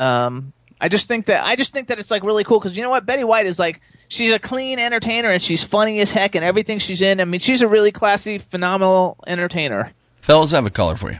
um, 0.00 0.52
I 0.80 0.88
just 0.88 1.08
think 1.08 1.26
that 1.26 1.44
I 1.44 1.56
just 1.56 1.72
think 1.74 1.88
that 1.88 1.98
it's 1.98 2.10
like 2.10 2.24
really 2.24 2.42
cool 2.42 2.58
because 2.58 2.76
you 2.76 2.82
know 2.82 2.90
what, 2.90 3.04
Betty 3.04 3.22
White 3.22 3.46
is 3.46 3.58
like 3.58 3.80
she's 4.08 4.32
a 4.32 4.38
clean 4.38 4.78
entertainer 4.78 5.30
and 5.30 5.42
she's 5.42 5.62
funny 5.62 6.00
as 6.00 6.10
heck 6.10 6.34
and 6.34 6.44
everything 6.44 6.78
she's 6.78 7.02
in. 7.02 7.20
I 7.20 7.24
mean, 7.24 7.40
she's 7.40 7.60
a 7.60 7.68
really 7.68 7.92
classy, 7.92 8.38
phenomenal 8.38 9.18
entertainer. 9.26 9.92
Fellas, 10.20 10.52
I 10.52 10.56
have 10.56 10.66
a 10.66 10.70
caller 10.70 10.96
for 10.96 11.12
you. 11.12 11.18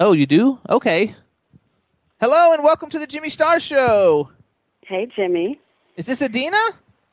Oh, 0.00 0.12
you 0.12 0.26
do? 0.26 0.58
Okay. 0.68 1.14
Hello 2.20 2.52
and 2.52 2.64
welcome 2.64 2.90
to 2.90 2.98
the 2.98 3.06
Jimmy 3.06 3.28
Star 3.28 3.60
Show. 3.60 4.30
Hey, 4.82 5.08
Jimmy. 5.14 5.60
Is 5.96 6.06
this 6.06 6.20
Adina? 6.20 6.58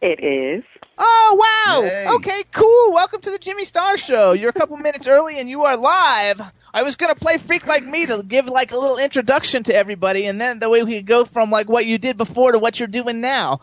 It 0.01 0.23
is. 0.23 0.63
Oh 0.97 1.65
wow! 1.67 1.81
Yay. 1.83 2.07
Okay, 2.15 2.43
cool. 2.53 2.93
Welcome 2.93 3.21
to 3.21 3.31
the 3.31 3.37
Jimmy 3.37 3.65
Star 3.65 3.97
Show. 3.97 4.31
You're 4.33 4.49
a 4.49 4.53
couple 4.53 4.77
minutes 4.77 5.07
early 5.07 5.39
and 5.39 5.49
you 5.49 5.63
are 5.63 5.77
live. 5.77 6.41
I 6.74 6.84
was 6.84 6.95
gonna 6.95 7.15
play 7.15 7.38
"Freak 7.38 7.65
Like 7.68 7.86
Me" 7.86 8.05
to 8.05 8.24
give 8.24 8.47
like 8.49 8.72
a 8.72 8.78
little 8.78 8.97
introduction 8.97 9.63
to 9.63 9.76
everybody, 9.76 10.26
and 10.26 10.39
then 10.39 10.59
the 10.59 10.70
way 10.70 10.84
we 10.84 10.95
could 10.97 11.05
go 11.05 11.26
from 11.26 11.49
like 11.51 11.70
what 11.70 11.86
you 11.86 11.97
did 11.97 12.18
before 12.18 12.51
to 12.51 12.59
what 12.59 12.80
you're 12.80 12.88
doing 12.88 13.22
now. 13.22 13.59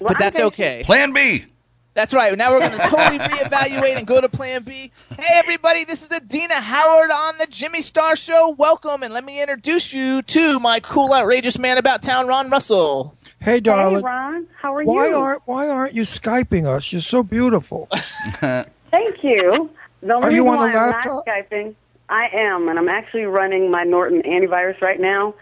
Well, 0.00 0.08
But 0.08 0.18
that's 0.18 0.40
okay. 0.40 0.82
Plan 0.84 1.12
B. 1.12 1.46
That's 1.94 2.12
right. 2.12 2.36
Now 2.36 2.50
we're 2.52 2.60
going 2.60 2.72
to 2.72 2.78
totally 2.90 3.18
reevaluate 3.18 3.96
and 3.96 4.06
go 4.06 4.20
to 4.20 4.28
Plan 4.28 4.62
B. 4.64 4.92
Hey, 5.18 5.24
everybody, 5.32 5.86
this 5.86 6.02
is 6.02 6.12
Adina 6.12 6.56
Howard 6.56 7.10
on 7.10 7.38
the 7.38 7.46
Jimmy 7.46 7.80
Star 7.80 8.14
Show. 8.14 8.50
Welcome, 8.50 9.02
and 9.02 9.14
let 9.14 9.24
me 9.24 9.40
introduce 9.40 9.94
you 9.94 10.20
to 10.20 10.60
my 10.60 10.78
cool, 10.80 11.14
outrageous 11.14 11.58
man 11.58 11.78
about 11.78 12.02
town, 12.02 12.26
Ron 12.26 12.50
Russell. 12.50 13.16
Hey, 13.40 13.60
darling. 13.60 13.96
Hey. 13.96 14.02
Ron. 14.02 14.46
How 14.60 14.74
are 14.76 14.84
why 14.84 15.08
you? 15.08 15.16
aren't 15.16 15.42
Why 15.46 15.68
aren't 15.70 15.94
you 15.94 16.02
skyping 16.02 16.66
us? 16.66 16.92
You're 16.92 17.00
so 17.00 17.22
beautiful. 17.22 17.88
Thank 18.40 19.24
you. 19.24 19.70
The 20.02 20.14
only 20.14 20.26
Are 20.28 20.30
you 20.30 20.44
reason 20.44 20.58
on 20.60 20.68
the 20.68 20.74
laptop? 20.76 21.04
not 21.04 21.26
Skyping, 21.26 21.74
I 22.08 22.28
am, 22.32 22.68
and 22.68 22.78
I'm 22.78 22.88
actually 22.88 23.24
running 23.24 23.70
my 23.70 23.84
Norton 23.84 24.22
antivirus 24.22 24.80
right 24.80 25.00
now, 25.00 25.34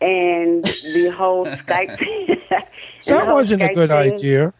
and 0.00 0.64
the 0.64 1.12
whole 1.16 1.46
Skype. 1.46 2.00
and 2.50 2.66
that 3.06 3.26
whole 3.26 3.34
wasn't 3.34 3.62
a 3.62 3.68
good 3.68 3.90
thing- 3.90 4.12
idea. 4.14 4.52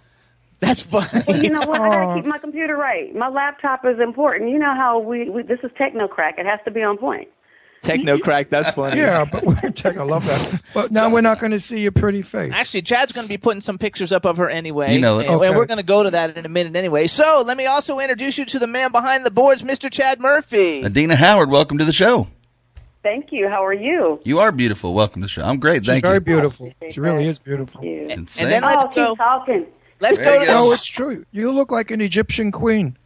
That's 0.61 0.83
funny. 0.83 1.23
Well, 1.27 1.43
you 1.43 1.49
know 1.49 1.61
what? 1.61 1.81
I 1.81 1.89
gotta 1.89 2.15
keep 2.21 2.27
my 2.27 2.37
computer 2.37 2.77
right. 2.77 3.15
My 3.17 3.29
laptop 3.29 3.85
is 3.87 3.99
important. 3.99 4.51
You 4.51 4.59
know 4.59 4.75
how 4.75 4.99
we, 4.99 5.31
we 5.31 5.43
this 5.43 5.59
is 5.63 5.71
techno 5.79 6.07
crack. 6.07 6.39
It 6.39 6.45
has 6.45 6.61
to 6.67 6.71
be 6.71 6.83
on 6.83 6.99
point. 6.99 7.29
Techno 7.83 8.19
crack, 8.19 8.51
that's 8.51 8.71
funny. 8.71 8.99
Yeah, 8.99 9.25
but 9.25 9.45
we're 9.45 9.55
take. 9.71 9.97
I 9.97 10.03
love 10.03 10.27
that. 10.27 10.63
But 10.75 10.93
now 10.93 11.09
we're 11.09 11.23
not 11.23 11.41
going 11.41 11.53
to 11.53 11.61
see 11.61 11.81
your 11.81 11.93
pretty 11.93 12.23
face. 12.23 12.53
Actually, 12.55 12.83
Chad's 12.83 13.13
going 13.13 13.25
to 13.25 13.29
be 13.29 13.39
putting 13.39 13.63
some 13.63 13.79
pictures 13.79 14.13
up 14.13 14.27
of 14.27 14.37
her 14.37 14.51
anyway. 14.51 14.93
You 14.93 15.01
know 15.01 15.19
it. 15.19 15.27
and, 15.27 15.43
and 15.43 15.57
we're 15.57 15.67
going 15.67 15.79
to 15.79 15.83
go 15.83 16.03
to 16.03 16.11
that 16.11 16.37
in 16.37 16.45
a 16.45 16.49
minute 16.49 16.77
anyway. 16.77 17.07
So 17.07 17.43
let 17.47 17.57
me 17.57 17.67
also 17.67 17.99
introduce 17.99 18.37
you 18.37 18.45
to 18.47 18.59
the 18.59 18.67
man 18.67 18.93
behind 18.93 19.25
the 19.25 19.31
boards, 19.31 19.63
Mr. 19.63 19.91
Chad 19.91 20.21
Murphy. 20.21 20.85
Adina 20.85 21.17
Howard, 21.17 21.51
welcome 21.51 21.79
to 21.79 21.85
the 21.85 21.93
show. 21.93 22.29
Thank 23.03 23.33
you. 23.33 23.49
How 23.49 23.65
are 23.65 23.73
you? 23.73 24.21
You 24.25 24.41
are 24.41 24.53
beautiful. 24.53 24.93
Welcome 24.93 25.23
to 25.23 25.25
the 25.25 25.31
show. 25.31 25.43
I'm 25.43 25.59
great. 25.59 25.85
She's 25.85 25.87
Thank 25.87 26.03
very 26.03 26.17
you. 26.17 26.21
Very 26.21 26.41
beautiful. 26.41 26.73
She 26.91 27.01
really 27.01 27.27
is 27.27 27.39
beautiful. 27.39 27.83
You. 27.83 28.07
It's 28.11 28.39
And 28.39 28.51
then 28.51 28.63
let's 28.63 28.85
oh, 28.85 28.93
go. 28.95 29.07
keep 29.09 29.19
talking. 29.19 29.67
Let's 30.01 30.19
There 30.19 30.27
go 30.27 30.41
to 30.41 30.47
go. 30.47 30.53
No, 30.53 30.73
it's 30.73 30.87
true. 30.87 31.25
You 31.31 31.53
look 31.53 31.71
like 31.71 31.91
an 31.91 32.01
Egyptian 32.01 32.51
queen. 32.53 32.97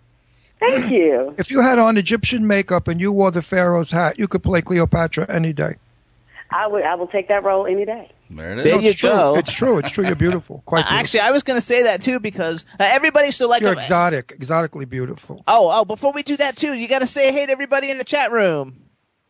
Thank 0.60 0.90
you. 0.90 1.35
If 1.39 1.51
you 1.51 1.60
had 1.60 1.78
on 1.78 1.97
Egyptian 1.97 2.47
makeup 2.47 2.89
and 2.89 3.01
you 3.01 3.12
wore 3.12 3.31
the 3.31 3.43
pharaoh's 3.43 3.90
hat, 3.90 4.18
you 4.18 4.28
could 4.28 4.43
play 4.43 4.62
Cleopatra 4.62 5.26
any 5.28 5.52
day. 5.52 5.76
I 6.51 6.66
would. 6.66 6.85
I 6.85 6.94
will 6.94 7.09
take 7.09 7.28
that 7.28 7.43
role 7.43 7.66
any 7.66 7.85
day. 7.85 8.10
there 8.31 8.52
it 8.52 8.59
is. 8.59 8.64
There 8.64 8.74
No, 8.74 8.81
you 8.81 8.94
true. 8.94 9.10
go. 9.10 9.35
It's 9.36 9.52
true. 9.52 9.78
It's 9.78 9.90
true. 9.90 10.05
You're 10.05 10.14
beautiful. 10.14 10.62
Quite 10.66 10.82
beautiful. 10.85 10.98
Actually, 10.98 11.20
I 11.20 11.31
was 11.32 11.43
going 11.43 11.56
to 11.56 11.60
say 11.60 11.82
that 11.85 12.01
too 12.01 12.20
because 12.20 12.64
uh, 12.78 12.85
everybody's 12.86 13.35
so 13.36 13.48
like. 13.48 13.62
You're 13.62 13.72
exotic, 13.72 14.32
exotically 14.36 14.85
beautiful. 14.85 15.43
Oh, 15.48 15.70
oh! 15.72 15.85
Before 15.85 16.12
we 16.12 16.22
do 16.22 16.36
that 16.36 16.56
too, 16.56 16.74
you 16.74 16.86
got 16.86 17.01
to 17.01 17.06
say 17.06 17.32
hey 17.32 17.47
to 17.47 17.52
everybody 17.52 17.90
in 17.90 17.98
the 17.98 18.05
chat 18.05 18.31
room. 18.31 18.82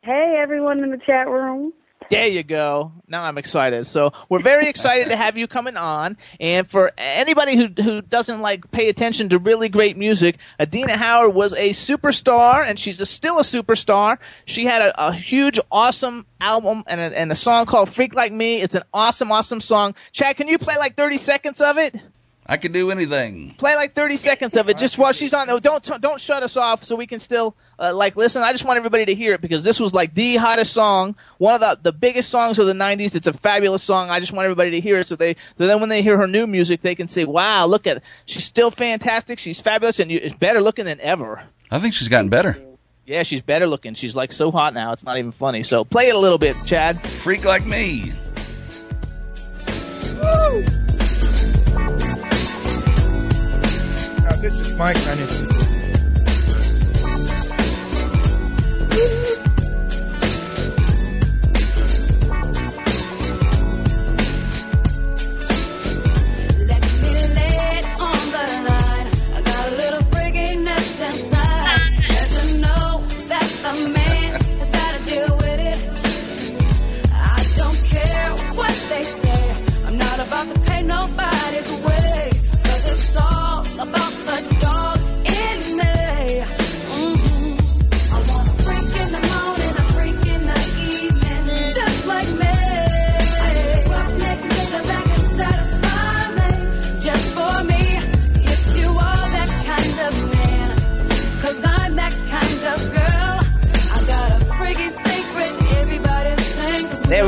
Hey, 0.02 0.38
everyone 0.38 0.82
in 0.82 0.90
the 0.90 0.98
chat 0.98 1.28
room. 1.28 1.72
There 2.10 2.26
you 2.26 2.42
go. 2.42 2.92
Now 3.08 3.24
I'm 3.24 3.38
excited. 3.38 3.86
So 3.86 4.12
we're 4.28 4.42
very 4.42 4.68
excited 4.68 5.08
to 5.08 5.16
have 5.16 5.38
you 5.38 5.46
coming 5.46 5.76
on. 5.76 6.16
And 6.40 6.68
for 6.68 6.92
anybody 6.98 7.56
who 7.56 7.68
who 7.82 8.02
doesn't 8.02 8.40
like 8.40 8.70
pay 8.70 8.88
attention 8.88 9.30
to 9.30 9.38
really 9.38 9.68
great 9.68 9.96
music, 9.96 10.38
Adina 10.60 10.96
Howard 10.96 11.34
was 11.34 11.54
a 11.54 11.70
superstar, 11.70 12.66
and 12.66 12.78
she's 12.78 13.00
a, 13.00 13.06
still 13.06 13.38
a 13.38 13.42
superstar. 13.42 14.18
She 14.44 14.64
had 14.64 14.82
a, 14.82 15.08
a 15.08 15.12
huge, 15.12 15.58
awesome 15.70 16.26
album 16.40 16.84
and 16.86 17.00
a, 17.00 17.18
and 17.18 17.32
a 17.32 17.34
song 17.34 17.66
called 17.66 17.88
"Freak 17.88 18.14
Like 18.14 18.32
Me." 18.32 18.60
It's 18.60 18.74
an 18.74 18.82
awesome, 18.92 19.32
awesome 19.32 19.60
song. 19.60 19.94
Chad, 20.12 20.36
can 20.36 20.48
you 20.48 20.58
play 20.58 20.76
like 20.76 20.96
30 20.96 21.18
seconds 21.18 21.60
of 21.60 21.78
it? 21.78 21.94
I 22.46 22.58
can 22.58 22.72
do 22.72 22.90
anything. 22.90 23.54
Play 23.56 23.74
like 23.74 23.94
30 23.94 24.16
seconds 24.18 24.56
of 24.56 24.68
it 24.68 24.76
just 24.76 24.98
while 24.98 25.12
she's 25.12 25.32
on. 25.32 25.48
Oh, 25.48 25.58
don't 25.58 25.82
don't 26.00 26.20
shut 26.20 26.42
us 26.42 26.56
off 26.56 26.84
so 26.84 26.94
we 26.94 27.06
can 27.06 27.18
still 27.20 27.56
uh, 27.78 27.94
like 27.94 28.16
listen. 28.16 28.42
I 28.42 28.52
just 28.52 28.64
want 28.64 28.76
everybody 28.78 29.06
to 29.06 29.14
hear 29.14 29.32
it 29.32 29.40
because 29.40 29.64
this 29.64 29.80
was 29.80 29.92
like 29.94 30.14
the 30.14 30.36
hottest 30.36 30.72
song, 30.72 31.16
one 31.38 31.54
of 31.54 31.60
the 31.60 31.78
the 31.82 31.92
biggest 31.92 32.30
songs 32.30 32.58
of 32.58 32.66
the 32.66 32.72
90s. 32.72 33.14
It's 33.16 33.26
a 33.26 33.32
fabulous 33.32 33.82
song. 33.82 34.10
I 34.10 34.20
just 34.20 34.32
want 34.32 34.44
everybody 34.44 34.72
to 34.72 34.80
hear 34.80 34.98
it 34.98 35.06
so 35.06 35.16
they 35.16 35.34
so 35.56 35.66
then 35.66 35.80
when 35.80 35.88
they 35.88 36.02
hear 36.02 36.16
her 36.16 36.26
new 36.26 36.46
music, 36.46 36.80
they 36.80 36.94
can 36.94 37.08
say, 37.08 37.24
"Wow, 37.24 37.66
look 37.66 37.86
at 37.86 37.98
it. 37.98 38.02
she's 38.26 38.44
still 38.44 38.70
fantastic. 38.70 39.38
She's 39.38 39.60
fabulous 39.60 39.98
and 40.00 40.10
you, 40.10 40.20
it's 40.22 40.34
better 40.34 40.60
looking 40.60 40.84
than 40.84 41.00
ever." 41.00 41.42
I 41.70 41.78
think 41.78 41.94
she's 41.94 42.08
gotten 42.08 42.28
better. 42.28 42.58
Yeah, 43.06 43.22
she's 43.22 43.42
better 43.42 43.66
looking. 43.66 43.94
She's 43.94 44.16
like 44.16 44.32
so 44.32 44.50
hot 44.50 44.72
now. 44.72 44.92
It's 44.92 45.04
not 45.04 45.18
even 45.18 45.32
funny. 45.32 45.62
So 45.62 45.84
play 45.84 46.08
it 46.08 46.14
a 46.14 46.18
little 46.18 46.38
bit, 46.38 46.56
Chad. 46.64 47.00
Freak 47.00 47.44
like 47.44 47.66
me. 47.66 48.12
Now, 54.22 54.36
this 54.36 54.60
is 54.60 54.74
my 54.78 54.94
kind 54.94 55.20
of 55.20 55.53
nobody's 80.86 81.72
way, 81.86 82.30
cause 82.62 82.84
it's 82.86 83.16
all 83.16 83.53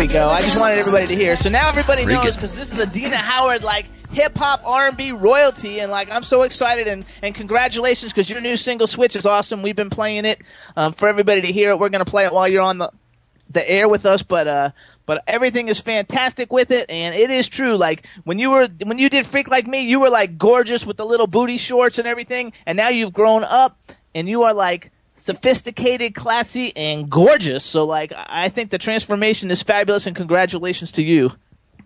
we 0.07 0.13
go. 0.13 0.29
I 0.29 0.41
just 0.43 0.59
wanted 0.59 0.79
everybody 0.79 1.07
to 1.09 1.17
hear. 1.17 1.35
So 1.37 1.49
now 1.49 1.69
everybody 1.69 2.05
Freaking. 2.05 2.25
knows 2.25 2.37
because 2.37 2.55
this 2.55 2.71
is 2.71 2.77
the 2.79 2.87
Dina 2.87 3.17
Howard 3.17 3.65
like 3.65 3.87
hip 4.11 4.37
hop 4.39 4.63
R 4.65 4.89
and 4.89 4.97
B 4.97 5.11
royalty, 5.11 5.81
and 5.81 5.91
like 5.91 6.11
I'm 6.11 6.23
so 6.23 6.43
excited 6.43 6.87
and 6.87 7.05
and 7.23 7.35
congratulations 7.35 8.13
because 8.13 8.31
your 8.31 8.41
new 8.41 8.57
single 8.57 8.87
Switch 8.87 9.17
is 9.17 9.27
awesome. 9.27 9.63
We've 9.63 9.77
been 9.77 9.91
playing 9.91 10.25
it 10.25 10.41
um, 10.77 10.93
for 10.93 11.09
everybody 11.09 11.41
to 11.43 11.53
hear 11.53 11.71
it. 11.71 11.79
We're 11.79 11.89
gonna 11.89 12.05
play 12.05 12.25
it 12.25 12.33
while 12.33 12.47
you're 12.47 12.63
on 12.63 12.79
the 12.79 12.91
the 13.51 13.69
air 13.69 13.89
with 13.89 14.07
us, 14.07 14.23
but 14.23 14.47
uh, 14.47 14.71
but 15.07 15.25
everything 15.27 15.69
is 15.69 15.81
fantastic 15.81 16.53
with 16.53 16.71
it, 16.71 16.89
and 16.89 17.15
it 17.15 17.31
is 17.31 17.49
true. 17.49 17.77
Like 17.77 18.07
when 18.23 18.39
you 18.39 18.51
were 18.51 18.69
when 18.85 18.99
you 18.99 19.09
did 19.09 19.27
Freak 19.27 19.49
Like 19.49 19.67
Me, 19.67 19.81
you 19.81 20.01
were 20.01 20.11
like 20.11 20.39
gorgeous 20.39 20.87
with 20.87 20.97
the 20.97 21.07
little 21.07 21.27
booty 21.27 21.57
shorts 21.57 21.99
and 21.99 22.07
everything, 22.07 22.53
and 22.65 22.77
now 22.77 22.91
you've 22.91 23.13
grown 23.13 23.43
up 23.43 23.79
and 24.15 24.29
you 24.29 24.45
are 24.45 24.55
like 24.55 24.93
sophisticated, 25.17 26.15
classy, 26.15 26.77
and 26.77 27.11
gorgeous. 27.11 27.65
So 27.65 27.85
like 27.85 28.13
I 28.15 28.49
think 28.49 28.71
the 28.71 28.79
transformation 28.79 29.51
is 29.51 29.63
fabulous, 29.63 30.07
and 30.07 30.15
congratulations 30.15 30.93
to 30.93 31.03
you. 31.03 31.33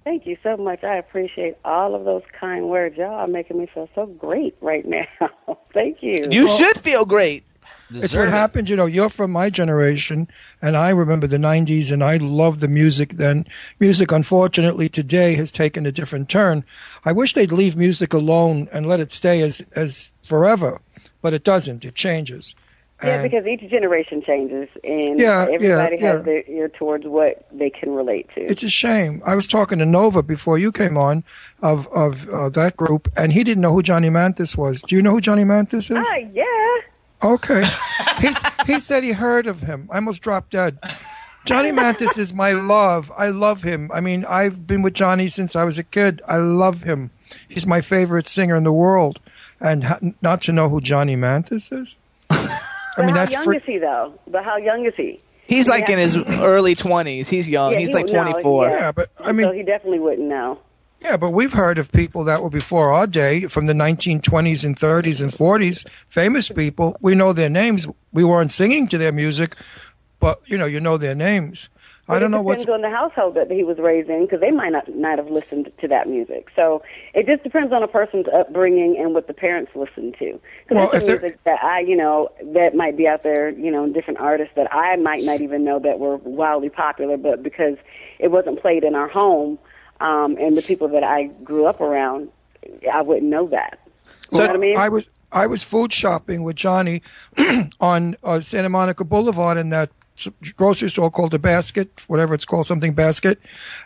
Thank 0.04 0.26
you 0.26 0.36
so 0.42 0.56
much. 0.56 0.82
I 0.82 0.96
appreciate 0.96 1.56
all 1.64 1.94
of 1.94 2.04
those 2.04 2.22
kind 2.38 2.68
words. 2.68 2.96
Y'all 2.96 3.14
are 3.14 3.26
making 3.26 3.58
me 3.58 3.66
feel 3.72 3.88
so 3.94 4.06
great 4.06 4.56
right 4.60 4.86
now. 4.86 5.06
Thank 5.72 6.02
you. 6.02 6.26
You 6.30 6.48
should 6.48 6.78
feel 6.78 7.04
great. 7.04 7.44
It's 7.92 8.14
what 8.14 8.28
happened. 8.28 8.68
You 8.68 8.76
know, 8.76 8.86
you're 8.86 9.08
from 9.08 9.30
my 9.30 9.50
generation, 9.50 10.28
and 10.62 10.76
I 10.76 10.90
remember 10.90 11.26
the 11.26 11.38
90s, 11.38 11.90
and 11.90 12.04
I 12.04 12.16
loved 12.16 12.60
the 12.60 12.68
music 12.68 13.14
then. 13.14 13.46
Music, 13.78 14.12
unfortunately, 14.12 14.88
today 14.88 15.34
has 15.34 15.50
taken 15.50 15.86
a 15.86 15.92
different 15.92 16.28
turn. 16.28 16.64
I 17.04 17.12
wish 17.12 17.34
they'd 17.34 17.52
leave 17.52 17.76
music 17.76 18.12
alone 18.12 18.68
and 18.72 18.86
let 18.86 19.00
it 19.00 19.12
stay 19.12 19.42
as, 19.42 19.60
as 19.74 20.12
forever, 20.22 20.80
but 21.20 21.34
it 21.34 21.44
doesn't. 21.44 21.84
It 21.84 21.94
changes. 21.94 22.54
Yeah, 23.02 23.22
because 23.22 23.46
each 23.46 23.68
generation 23.70 24.22
changes, 24.22 24.68
and 24.84 25.18
Yeah, 25.18 25.46
yeah, 25.48 25.54
everybody 25.54 25.96
has 26.00 26.18
yeah. 26.18 26.22
their 26.22 26.42
ear 26.48 26.68
towards 26.68 27.06
what 27.06 27.46
they 27.52 27.70
can 27.70 27.90
relate 27.94 28.28
to. 28.34 28.40
It's 28.42 28.62
a 28.62 28.68
shame. 28.68 29.22
I 29.24 29.34
was 29.34 29.46
talking 29.46 29.78
to 29.78 29.86
Nova 29.86 30.22
before 30.22 30.58
you 30.58 30.70
came 30.72 30.98
on 30.98 31.24
of 31.62 31.86
of 31.88 32.28
uh, 32.28 32.48
that 32.50 32.76
group, 32.76 33.08
and 33.16 33.32
he 33.32 33.44
didn't 33.44 33.62
know 33.62 33.72
who 33.72 33.82
Johnny 33.82 34.10
Mathis 34.10 34.56
was. 34.56 34.82
Do 34.82 34.94
you 34.94 35.02
know 35.02 35.12
who 35.12 35.20
Johnny 35.20 35.44
Mathis 35.44 35.90
is? 35.90 35.98
Ah, 35.98 36.16
yeah. 36.32 36.80
Okay. 37.22 37.62
He's, 38.20 38.40
he 38.66 38.80
said 38.80 39.02
he 39.02 39.12
heard 39.12 39.46
of 39.46 39.60
him. 39.62 39.88
I 39.92 39.96
almost 39.96 40.22
dropped 40.22 40.50
dead. 40.50 40.78
Johnny 41.44 41.72
Mathis 41.72 42.18
is 42.18 42.32
my 42.34 42.52
love. 42.52 43.10
I 43.16 43.28
love 43.28 43.62
him. 43.62 43.90
I 43.92 44.00
mean, 44.00 44.24
I've 44.26 44.66
been 44.66 44.82
with 44.82 44.94
Johnny 44.94 45.28
since 45.28 45.56
I 45.56 45.64
was 45.64 45.78
a 45.78 45.84
kid. 45.84 46.20
I 46.28 46.36
love 46.36 46.82
him. 46.82 47.10
He's 47.48 47.66
my 47.66 47.80
favorite 47.80 48.26
singer 48.26 48.56
in 48.56 48.64
the 48.64 48.72
world. 48.72 49.20
And 49.60 49.84
ha- 49.84 49.98
not 50.22 50.42
to 50.42 50.52
know 50.52 50.68
who 50.68 50.80
Johnny 50.80 51.16
Mathis 51.16 51.72
is? 51.72 51.96
I 53.02 53.06
mean, 53.06 53.14
how 53.14 53.22
that's 53.22 53.32
young 53.34 53.44
fr- 53.44 53.54
is 53.54 53.62
he 53.64 53.78
though? 53.78 54.14
But 54.28 54.44
how 54.44 54.56
young 54.56 54.86
is 54.86 54.94
he? 54.96 55.18
He's 55.46 55.66
Yeah. 55.66 55.74
like 55.74 55.88
in 55.88 55.98
his 55.98 56.16
early 56.28 56.76
20s. 56.76 57.28
He's 57.28 57.48
young. 57.48 57.72
Yeah, 57.72 57.78
He's 57.80 57.88
he 57.88 57.94
like 57.94 58.06
would 58.06 58.12
know, 58.14 58.22
24. 58.24 58.68
Yeah, 58.68 58.92
but 58.92 59.10
I 59.20 59.26
so 59.26 59.32
mean, 59.32 59.54
he 59.54 59.62
definitely 59.62 59.98
wouldn't 59.98 60.28
know. 60.28 60.58
Yeah, 61.00 61.16
but 61.16 61.30
we've 61.30 61.52
heard 61.54 61.78
of 61.78 61.90
people 61.92 62.24
that 62.24 62.42
were 62.42 62.50
before 62.50 62.92
our 62.92 63.06
day, 63.06 63.46
from 63.46 63.64
the 63.64 63.72
1920s 63.72 64.64
and 64.66 64.78
30s 64.78 65.22
and 65.22 65.30
40s, 65.30 65.86
famous 66.08 66.50
people. 66.50 66.94
We 67.00 67.14
know 67.14 67.32
their 67.32 67.48
names. 67.48 67.86
We 68.12 68.22
weren't 68.22 68.52
singing 68.52 68.86
to 68.88 68.98
their 68.98 69.10
music, 69.10 69.56
but 70.20 70.42
you 70.44 70.58
know, 70.58 70.66
you 70.66 70.78
know 70.78 70.98
their 70.98 71.14
names. 71.14 71.70
I 72.10 72.18
don't 72.18 72.30
know 72.30 72.42
what 72.42 72.52
it 72.52 72.58
what's. 72.58 72.64
depends 72.64 72.84
on 72.84 72.90
the 72.90 72.96
household 72.96 73.34
that 73.36 73.50
he 73.50 73.64
was 73.64 73.78
raised 73.78 74.08
in 74.10 74.22
because 74.22 74.40
they 74.40 74.50
might 74.50 74.72
not 74.72 74.88
not 74.94 75.18
have 75.18 75.30
listened 75.30 75.70
to 75.80 75.88
that 75.88 76.08
music. 76.08 76.48
So 76.54 76.82
it 77.14 77.26
just 77.26 77.42
depends 77.42 77.72
on 77.72 77.82
a 77.82 77.88
person's 77.88 78.26
upbringing 78.32 78.96
and 78.98 79.14
what 79.14 79.26
the 79.26 79.34
parents 79.34 79.72
listen 79.74 80.12
to. 80.18 80.40
Because 80.68 80.76
Well, 80.76 80.90
there's 80.90 81.04
if 81.04 81.22
music 81.22 81.42
that 81.44 81.62
I, 81.62 81.80
you 81.80 81.96
know, 81.96 82.30
that 82.54 82.74
might 82.74 82.96
be 82.96 83.08
out 83.08 83.22
there, 83.22 83.50
you 83.50 83.70
know, 83.70 83.88
different 83.92 84.20
artists 84.20 84.54
that 84.56 84.72
I 84.72 84.96
might 84.96 85.24
not 85.24 85.40
even 85.40 85.64
know 85.64 85.78
that 85.78 85.98
were 85.98 86.16
wildly 86.16 86.70
popular, 86.70 87.16
but 87.16 87.42
because 87.42 87.76
it 88.18 88.30
wasn't 88.30 88.60
played 88.60 88.84
in 88.84 88.94
our 88.94 89.08
home 89.08 89.58
um, 90.00 90.36
and 90.38 90.56
the 90.56 90.62
people 90.62 90.88
that 90.88 91.04
I 91.04 91.24
grew 91.44 91.66
up 91.66 91.80
around, 91.80 92.30
I 92.92 93.02
wouldn't 93.02 93.26
know 93.26 93.48
that. 93.48 93.78
You 94.32 94.40
know 94.40 94.46
what 94.46 94.56
I 94.56 94.58
mean? 94.58 94.76
I 94.78 94.88
was 94.88 95.08
I 95.32 95.46
was 95.46 95.62
food 95.62 95.92
shopping 95.92 96.42
with 96.42 96.56
Johnny 96.56 97.02
on 97.80 98.16
uh, 98.22 98.40
Santa 98.40 98.68
Monica 98.68 99.04
Boulevard 99.04 99.58
in 99.58 99.70
that 99.70 99.90
grocery 100.56 100.90
store 100.90 101.10
called 101.10 101.30
the 101.30 101.38
Basket, 101.38 102.02
whatever 102.06 102.34
it's 102.34 102.44
called, 102.44 102.66
something 102.66 102.92
Basket. 102.92 103.38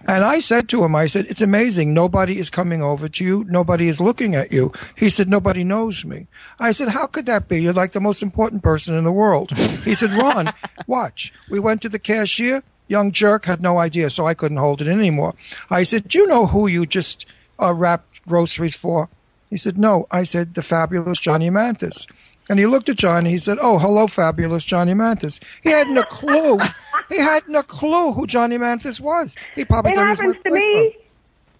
And 0.06 0.24
I 0.24 0.40
said 0.40 0.68
to 0.70 0.84
him, 0.84 0.94
I 0.94 1.06
said, 1.06 1.26
"It's 1.28 1.40
amazing. 1.40 1.94
Nobody 1.94 2.38
is 2.38 2.50
coming 2.50 2.82
over 2.82 3.08
to 3.08 3.24
you. 3.24 3.44
Nobody 3.48 3.88
is 3.88 4.00
looking 4.00 4.34
at 4.34 4.52
you." 4.52 4.72
He 4.96 5.10
said, 5.10 5.28
"Nobody 5.28 5.64
knows 5.64 6.04
me." 6.04 6.26
I 6.58 6.72
said, 6.72 6.88
"How 6.88 7.06
could 7.06 7.26
that 7.26 7.48
be? 7.48 7.62
You're 7.62 7.72
like 7.72 7.92
the 7.92 8.00
most 8.00 8.22
important 8.22 8.62
person 8.62 8.94
in 8.94 9.04
the 9.04 9.12
world." 9.12 9.52
He 9.84 9.94
said, 9.94 10.12
"Ron, 10.12 10.52
watch. 10.86 11.32
We 11.50 11.60
went 11.60 11.82
to 11.82 11.88
the 11.88 11.98
cashier." 11.98 12.62
Young 12.86 13.12
jerk 13.12 13.46
had 13.46 13.62
no 13.62 13.78
idea, 13.78 14.10
so 14.10 14.26
I 14.26 14.34
couldn't 14.34 14.58
hold 14.58 14.82
it 14.82 14.88
in 14.88 14.98
anymore. 14.98 15.34
I 15.70 15.84
said, 15.84 16.08
"Do 16.08 16.18
you 16.18 16.26
know 16.26 16.46
who 16.46 16.66
you 16.66 16.84
just 16.84 17.26
uh, 17.58 17.72
wrapped 17.72 18.26
groceries 18.26 18.76
for?" 18.76 19.08
He 19.54 19.58
said, 19.58 19.78
No. 19.78 20.08
I 20.10 20.24
said, 20.24 20.54
The 20.54 20.62
fabulous 20.62 21.20
Johnny 21.20 21.48
Mathis. 21.48 22.08
And 22.50 22.58
he 22.58 22.66
looked 22.66 22.88
at 22.88 22.96
Johnny. 22.96 23.30
He 23.30 23.38
said, 23.38 23.58
Oh, 23.60 23.78
hello, 23.78 24.06
fabulous 24.06 24.64
Johnny 24.64 24.94
Mathis. 24.94 25.40
He 25.62 25.70
hadn't 25.70 25.96
a 25.96 26.04
clue. 26.04 26.58
he 27.08 27.18
hadn't 27.18 27.54
a 27.54 27.62
clue 27.62 28.12
who 28.12 28.26
Johnny 28.26 28.58
Mathis 28.58 29.00
was. 29.00 29.34
He 29.54 29.64
probably 29.64 29.92
it 29.92 29.94
thought 29.96 30.04
he 30.04 30.10
was 30.10 30.18
happens 30.20 30.36
to 30.44 30.52
me. 30.52 30.96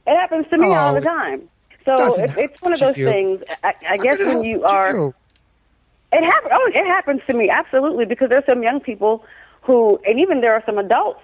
It 0.07 0.17
happens 0.17 0.47
to 0.51 0.59
me 0.59 0.67
all 0.67 0.95
Oh, 0.95 1.01
the 1.01 1.05
time. 1.05 1.49
So 1.85 2.15
it's, 2.23 2.37
it's 2.37 2.63
one 2.63 2.73
of 2.73 2.81
those 2.81 2.97
you. 2.97 3.07
things. 3.07 3.43
I, 3.63 3.75
I 3.91 3.97
guess 3.99 4.19
when 4.19 4.43
you 4.45 4.65
are, 4.65 4.95
you. 4.95 5.15
it 6.13 6.25
happens. 6.25 6.51
Oh, 6.53 6.71
it 6.75 6.87
happens 6.87 7.21
to 7.27 7.35
me 7.35 7.51
absolutely 7.51 8.05
because 8.05 8.29
there's 8.29 8.47
some 8.47 8.63
young 8.63 8.81
people 8.81 9.25
who, 9.63 9.99
and 10.07 10.19
even 10.21 10.41
there 10.41 10.55
are 10.55 10.63
some 10.67 10.79
adults 10.79 11.21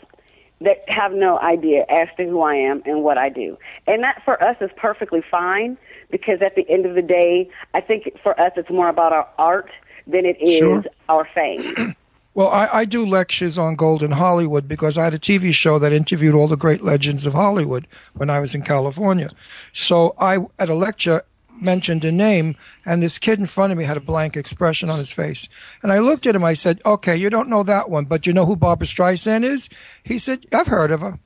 that 0.63 0.87
have 0.89 1.13
no 1.13 1.39
idea 1.39 1.85
as 1.89 2.09
to 2.19 2.25
who 2.25 2.43
I 2.43 2.55
am 2.57 2.83
and 2.85 3.03
what 3.03 3.17
I 3.17 3.29
do, 3.31 3.57
and 3.87 4.03
that 4.03 4.23
for 4.25 4.43
us 4.43 4.57
is 4.61 4.71
perfectly 4.77 5.23
fine 5.31 5.79
because 6.11 6.41
at 6.43 6.55
the 6.55 6.69
end 6.69 6.87
of 6.87 6.95
the 6.95 7.03
day, 7.03 7.49
I 7.75 7.81
think 7.81 8.19
for 8.23 8.39
us 8.41 8.53
it's 8.57 8.71
more 8.71 8.89
about 8.89 9.13
our 9.13 9.29
art 9.39 9.71
than 10.07 10.27
it 10.27 10.41
is 10.41 10.59
Sure. 10.59 10.85
our 11.09 11.27
fame. 11.35 11.95
Well, 12.33 12.49
I, 12.49 12.69
I 12.73 12.85
do 12.85 13.05
lectures 13.05 13.59
on 13.59 13.75
Golden 13.75 14.13
Hollywood 14.13 14.69
because 14.69 14.97
I 14.97 15.03
had 15.03 15.15
a 15.15 15.19
TV 15.19 15.53
show 15.53 15.81
that 15.81 15.93
interviewed 15.93 16.33
all 16.33 16.47
the 16.47 16.57
great 16.57 16.81
legends 16.81 17.27
of 17.27 17.33
Hollywood 17.35 17.89
when 18.15 18.31
I 18.31 18.39
was 18.39 18.55
in 18.55 18.63
California. 18.63 19.31
So 19.73 20.15
I, 20.17 20.39
at 20.57 20.71
a 20.71 20.75
lecture, 20.77 21.23
mentioned 21.61 22.05
a 22.05 22.13
name, 22.13 22.55
and 22.87 23.03
this 23.03 23.19
kid 23.19 23.41
in 23.41 23.47
front 23.47 23.73
of 23.73 23.79
me 23.79 23.85
had 23.85 23.97
a 23.97 24.01
blank 24.01 24.37
expression 24.37 24.89
on 24.89 24.99
his 25.01 25.11
face. 25.11 25.49
And 25.83 25.93
I 25.93 25.99
looked 25.99 26.25
at 26.25 26.37
him. 26.37 26.45
I 26.45 26.55
said, 26.55 26.81
"Okay, 26.87 27.17
you 27.17 27.31
don't 27.31 27.49
know 27.49 27.65
that 27.65 27.91
one, 27.91 28.05
but 28.05 28.29
you 28.29 28.33
know 28.33 28.47
who 28.47 28.55
Barbra 28.55 28.87
Streisand 28.87 29.43
is?" 29.45 29.69
He 30.05 30.17
said, 30.17 30.47
"I've 30.53 30.69
heard 30.69 30.93
of 30.93 31.01
her." 31.01 31.19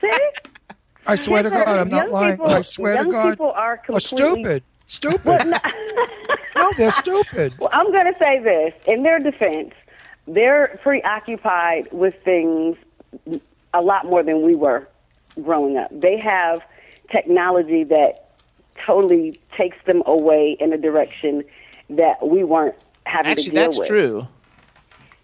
See? 0.00 0.10
I 1.06 1.16
swear 1.16 1.42
to 1.42 1.48
Yes, 1.48 1.64
God, 1.64 1.78
I'm 1.78 1.88
not 1.88 2.10
lying. 2.10 2.32
people- 2.36 2.50
I 2.50 2.62
swear 2.62 2.94
to 2.96 3.00
young 3.02 3.10
God. 3.10 3.30
people 3.30 3.50
are 3.52 3.76
completely 3.78 4.00
stupid. 4.44 4.62
Stupid. 4.86 5.54
no, 6.56 6.70
they're 6.76 6.90
stupid. 6.90 7.54
Well, 7.58 7.70
I'm 7.72 7.90
going 7.92 8.12
to 8.12 8.18
say 8.18 8.38
this 8.40 8.74
in 8.86 9.02
their 9.02 9.18
defense, 9.18 9.72
they're 10.26 10.78
preoccupied 10.82 11.88
with 11.92 12.14
things 12.22 12.76
a 13.72 13.80
lot 13.80 14.06
more 14.06 14.22
than 14.22 14.42
we 14.42 14.54
were 14.54 14.86
growing 15.42 15.76
up. 15.76 15.88
They 15.90 16.18
have 16.18 16.62
technology 17.10 17.84
that 17.84 18.30
totally 18.84 19.38
takes 19.56 19.76
them 19.84 20.02
away 20.06 20.56
in 20.60 20.72
a 20.72 20.78
direction 20.78 21.44
that 21.90 22.26
we 22.26 22.44
weren't 22.44 22.74
having 23.04 23.32
Actually, 23.32 23.44
to 23.44 23.50
deal 23.50 23.62
that's 23.62 23.78
with. 23.78 23.88
true. 23.88 24.28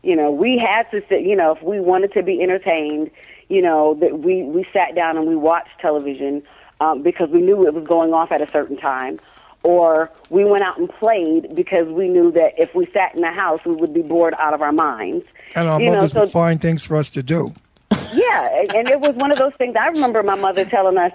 You 0.02 0.16
know, 0.16 0.31
we 0.31 0.59
had 0.59 0.85
to 0.93 1.02
sit. 1.09 1.23
You 1.23 1.36
know, 1.36 1.52
if 1.52 1.62
we 1.62 1.81
wanted 1.81 2.12
to 2.15 2.23
be 2.23 2.43
entertained, 2.43 3.11
you 3.51 3.60
know, 3.60 3.94
that 3.94 4.20
we 4.20 4.44
we 4.44 4.64
sat 4.72 4.94
down 4.94 5.18
and 5.18 5.27
we 5.27 5.35
watched 5.36 5.78
television 5.81 6.43
um, 6.81 7.02
because 7.02 7.28
we 7.28 7.43
knew 7.43 7.66
it 7.66 7.74
was 7.74 7.85
going 7.86 8.14
off 8.14 8.31
at 8.32 8.40
a 8.40 8.48
certain 8.51 8.77
time, 8.77 9.18
or 9.64 10.10
we 10.31 10.44
went 10.44 10.62
out 10.62 10.78
and 10.78 10.89
played 10.89 11.55
because 11.55 11.89
we 11.89 12.09
knew 12.09 12.31
that 12.32 12.55
if 12.56 12.74
we 12.74 12.86
sat 12.94 13.14
in 13.14 13.20
the 13.20 13.32
house, 13.32 13.64
we 13.66 13.74
would 13.74 13.93
be 13.93 14.02
bored 14.02 14.35
out 14.39 14.55
of 14.55 14.62
our 14.62 14.72
minds. 14.72 15.27
And 15.56 15.68
our 15.68 15.81
You 15.81 15.86
know, 15.86 15.94
mothers 15.97 16.12
so- 16.12 16.20
would 16.20 16.31
find 16.31 16.60
things 16.60 16.86
for 16.86 16.97
us 16.97 17.10
to 17.10 17.22
do. 17.22 17.52
Yeah, 18.12 18.62
and- 18.74 18.89
it 18.89 19.01
was 19.01 19.14
one 19.16 19.31
of 19.31 19.39
those 19.39 19.55
things. 19.55 19.77
I 19.77 19.86
remember 19.89 20.22
my 20.24 20.35
mother 20.35 20.64
telling 20.64 20.97
us, 20.98 21.12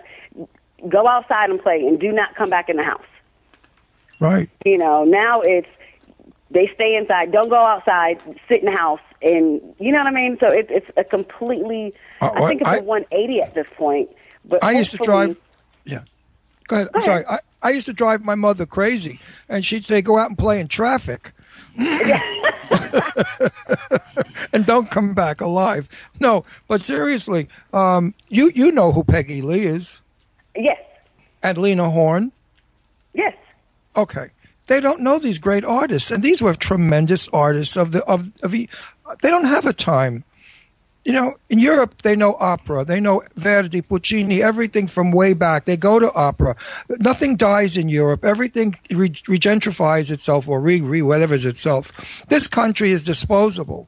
"Go 0.87 1.07
outside 1.07 1.49
and 1.49 1.61
play, 1.61 1.85
and 1.87 1.99
do 1.99 2.11
not 2.11 2.35
come 2.35 2.49
back 2.49 2.69
in 2.69 2.75
the 2.77 2.83
house." 2.83 3.03
Right. 4.19 4.49
You 4.65 4.77
know, 4.77 5.03
now 5.03 5.41
it's 5.41 5.67
they 6.51 6.69
stay 6.73 6.95
inside. 6.95 7.31
Don't 7.31 7.49
go 7.49 7.57
outside. 7.59 8.21
Sit 8.47 8.59
in 8.59 8.65
the 8.65 8.77
house, 8.77 9.01
and 9.21 9.61
you 9.79 9.91
know 9.91 9.97
what 9.99 10.07
I 10.07 10.11
mean. 10.11 10.37
So 10.39 10.47
it's 10.47 10.69
it's 10.71 10.89
a 10.97 11.03
completely. 11.03 11.93
Uh, 12.25 12.43
I 12.43 12.47
think 12.47 12.61
it's 12.61 12.69
I- 12.69 12.77
a 12.77 12.83
180 12.83 13.41
at 13.41 13.53
this 13.53 13.67
point. 13.75 14.09
But 14.43 14.63
I 14.63 14.71
used 14.71 14.91
to 14.91 14.97
drive. 14.97 15.39
Yeah. 15.85 16.01
Go 16.67 16.77
ahead. 16.77 16.89
I'm 16.93 17.01
sorry. 17.03 17.25
I, 17.25 17.39
I 17.61 17.69
used 17.71 17.85
to 17.87 17.93
drive 17.93 18.23
my 18.23 18.35
mother 18.35 18.65
crazy, 18.65 19.19
and 19.49 19.65
she'd 19.65 19.85
say, 19.85 20.01
"Go 20.01 20.17
out 20.17 20.29
and 20.29 20.37
play 20.37 20.59
in 20.59 20.67
traffic." 20.67 21.31
and 24.53 24.65
don't 24.65 24.89
come 24.89 25.13
back 25.13 25.41
alive. 25.41 25.89
No, 26.19 26.45
but 26.67 26.83
seriously, 26.83 27.47
um, 27.73 28.13
you 28.29 28.51
you 28.53 28.71
know 28.71 28.91
who 28.91 29.03
Peggy 29.03 29.41
Lee 29.41 29.65
is? 29.65 30.01
Yes. 30.55 30.79
And 31.43 31.57
Lena 31.57 31.89
Horne. 31.89 32.31
Yes. 33.13 33.35
Okay. 33.95 34.29
They 34.67 34.79
don't 34.79 35.01
know 35.01 35.19
these 35.19 35.37
great 35.37 35.63
artists, 35.63 36.09
and 36.09 36.23
these 36.23 36.41
were 36.41 36.55
tremendous 36.55 37.27
artists 37.29 37.77
of 37.77 37.91
the 37.91 38.03
of 38.05 38.31
of. 38.41 38.51
They 38.51 39.29
don't 39.29 39.45
have 39.45 39.65
a 39.65 39.73
time. 39.73 40.23
You 41.05 41.13
know, 41.13 41.35
in 41.49 41.59
Europe, 41.59 42.01
they 42.01 42.15
know 42.15 42.35
opera. 42.39 42.83
They 42.83 42.99
know 42.99 43.21
Verdi, 43.35 43.83
Puccini, 43.83 44.41
everything 44.41 44.87
from 44.87 45.11
way 45.11 45.33
back. 45.33 45.65
They 45.65 45.77
go 45.77 45.99
to 45.99 46.11
opera. 46.13 46.55
Nothing 46.89 47.35
dies 47.35 47.77
in 47.77 47.89
Europe. 47.89 48.25
Everything 48.25 48.75
re- 48.89 49.09
regentrifies 49.09 50.09
itself 50.09 50.49
or 50.49 50.59
re, 50.59 50.81
re 50.81 51.03
whatever's 51.03 51.45
itself. 51.45 51.91
This 52.27 52.47
country 52.47 52.89
is 52.89 53.03
disposable. 53.03 53.87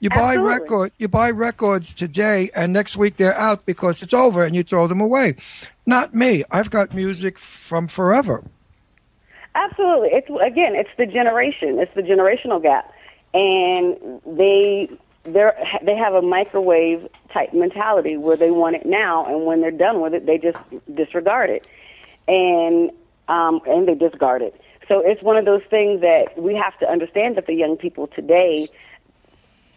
You 0.00 0.10
buy 0.10 0.34
Absolutely. 0.34 0.54
record, 0.54 0.92
you 0.98 1.08
buy 1.08 1.30
records 1.30 1.94
today, 1.94 2.50
and 2.54 2.72
next 2.72 2.96
week 2.96 3.16
they're 3.16 3.36
out 3.36 3.64
because 3.64 4.02
it's 4.02 4.12
over, 4.12 4.44
and 4.44 4.54
you 4.54 4.62
throw 4.62 4.86
them 4.86 5.00
away. 5.00 5.36
Not 5.86 6.14
me. 6.14 6.42
I've 6.50 6.70
got 6.70 6.94
music 6.94 7.38
from 7.38 7.86
forever. 7.86 8.44
Absolutely. 9.54 10.10
It's 10.12 10.28
again, 10.28 10.74
it's 10.74 10.90
the 10.98 11.06
generation. 11.06 11.78
It's 11.78 11.94
the 11.94 12.02
generational 12.02 12.62
gap, 12.62 12.92
and 13.32 14.20
they 14.26 14.90
they 15.26 15.50
they 15.82 15.96
have 15.96 16.14
a 16.14 16.22
microwave 16.22 17.08
type 17.32 17.52
mentality 17.52 18.16
where 18.16 18.36
they 18.36 18.50
want 18.50 18.76
it 18.76 18.86
now, 18.86 19.26
and 19.26 19.44
when 19.44 19.60
they're 19.60 19.70
done 19.70 20.00
with 20.00 20.14
it, 20.14 20.26
they 20.26 20.38
just 20.38 20.58
disregard 20.94 21.50
it, 21.50 21.66
and 22.28 22.90
um, 23.28 23.60
and 23.66 23.88
they 23.88 23.94
discard 23.94 24.42
it. 24.42 24.60
So 24.88 25.00
it's 25.04 25.22
one 25.22 25.36
of 25.36 25.44
those 25.44 25.62
things 25.68 26.00
that 26.02 26.40
we 26.40 26.54
have 26.54 26.78
to 26.78 26.88
understand 26.88 27.36
that 27.36 27.46
the 27.46 27.54
young 27.54 27.76
people 27.76 28.06
today, 28.06 28.68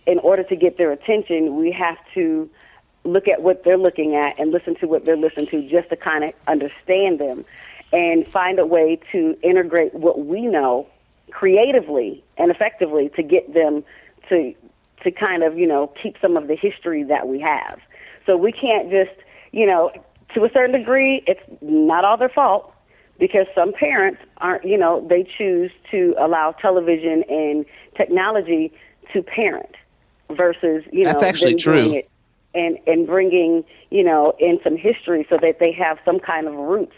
in 0.05 0.19
order 0.19 0.43
to 0.43 0.55
get 0.55 0.77
their 0.77 0.91
attention, 0.91 1.55
we 1.55 1.71
have 1.71 1.97
to 2.13 2.49
look 3.03 3.27
at 3.27 3.41
what 3.41 3.63
they're 3.63 3.77
looking 3.77 4.15
at 4.15 4.39
and 4.39 4.51
listen 4.51 4.75
to 4.75 4.87
what 4.87 5.05
they're 5.05 5.17
listening 5.17 5.47
to 5.47 5.67
just 5.67 5.89
to 5.89 5.95
kind 5.95 6.23
of 6.23 6.33
understand 6.47 7.19
them 7.19 7.43
and 7.91 8.27
find 8.27 8.59
a 8.59 8.65
way 8.65 8.99
to 9.11 9.37
integrate 9.41 9.93
what 9.95 10.25
we 10.25 10.45
know 10.45 10.87
creatively 11.31 12.23
and 12.37 12.51
effectively 12.51 13.09
to 13.15 13.23
get 13.23 13.53
them 13.53 13.83
to 14.27 14.53
to 15.03 15.11
kind 15.11 15.43
of 15.43 15.57
you 15.57 15.67
know 15.67 15.91
keep 16.01 16.15
some 16.21 16.37
of 16.37 16.47
the 16.47 16.55
history 16.55 17.03
that 17.03 17.27
we 17.27 17.39
have 17.39 17.79
so 18.25 18.35
we 18.37 18.51
can't 18.51 18.89
just 18.89 19.11
you 19.51 19.65
know 19.65 19.91
to 20.33 20.43
a 20.43 20.49
certain 20.53 20.77
degree 20.77 21.23
it's 21.27 21.41
not 21.61 22.05
all 22.05 22.17
their 22.17 22.29
fault 22.29 22.73
because 23.19 23.47
some 23.53 23.73
parents 23.73 24.21
aren't 24.37 24.63
you 24.63 24.77
know 24.77 25.05
they 25.09 25.23
choose 25.23 25.71
to 25.91 26.15
allow 26.19 26.51
television 26.51 27.23
and 27.29 27.65
technology 27.95 28.71
to 29.13 29.21
parent 29.21 29.75
versus 30.29 30.83
you 30.91 31.03
know 31.03 31.11
That's 31.11 31.23
actually 31.23 31.55
true. 31.55 31.93
it 31.93 32.09
and 32.53 32.77
and 32.87 33.05
bringing 33.05 33.63
you 33.89 34.03
know 34.03 34.33
in 34.39 34.59
some 34.63 34.77
history 34.77 35.25
so 35.29 35.37
that 35.41 35.59
they 35.59 35.71
have 35.73 35.99
some 36.05 36.19
kind 36.19 36.47
of 36.47 36.53
roots 36.53 36.95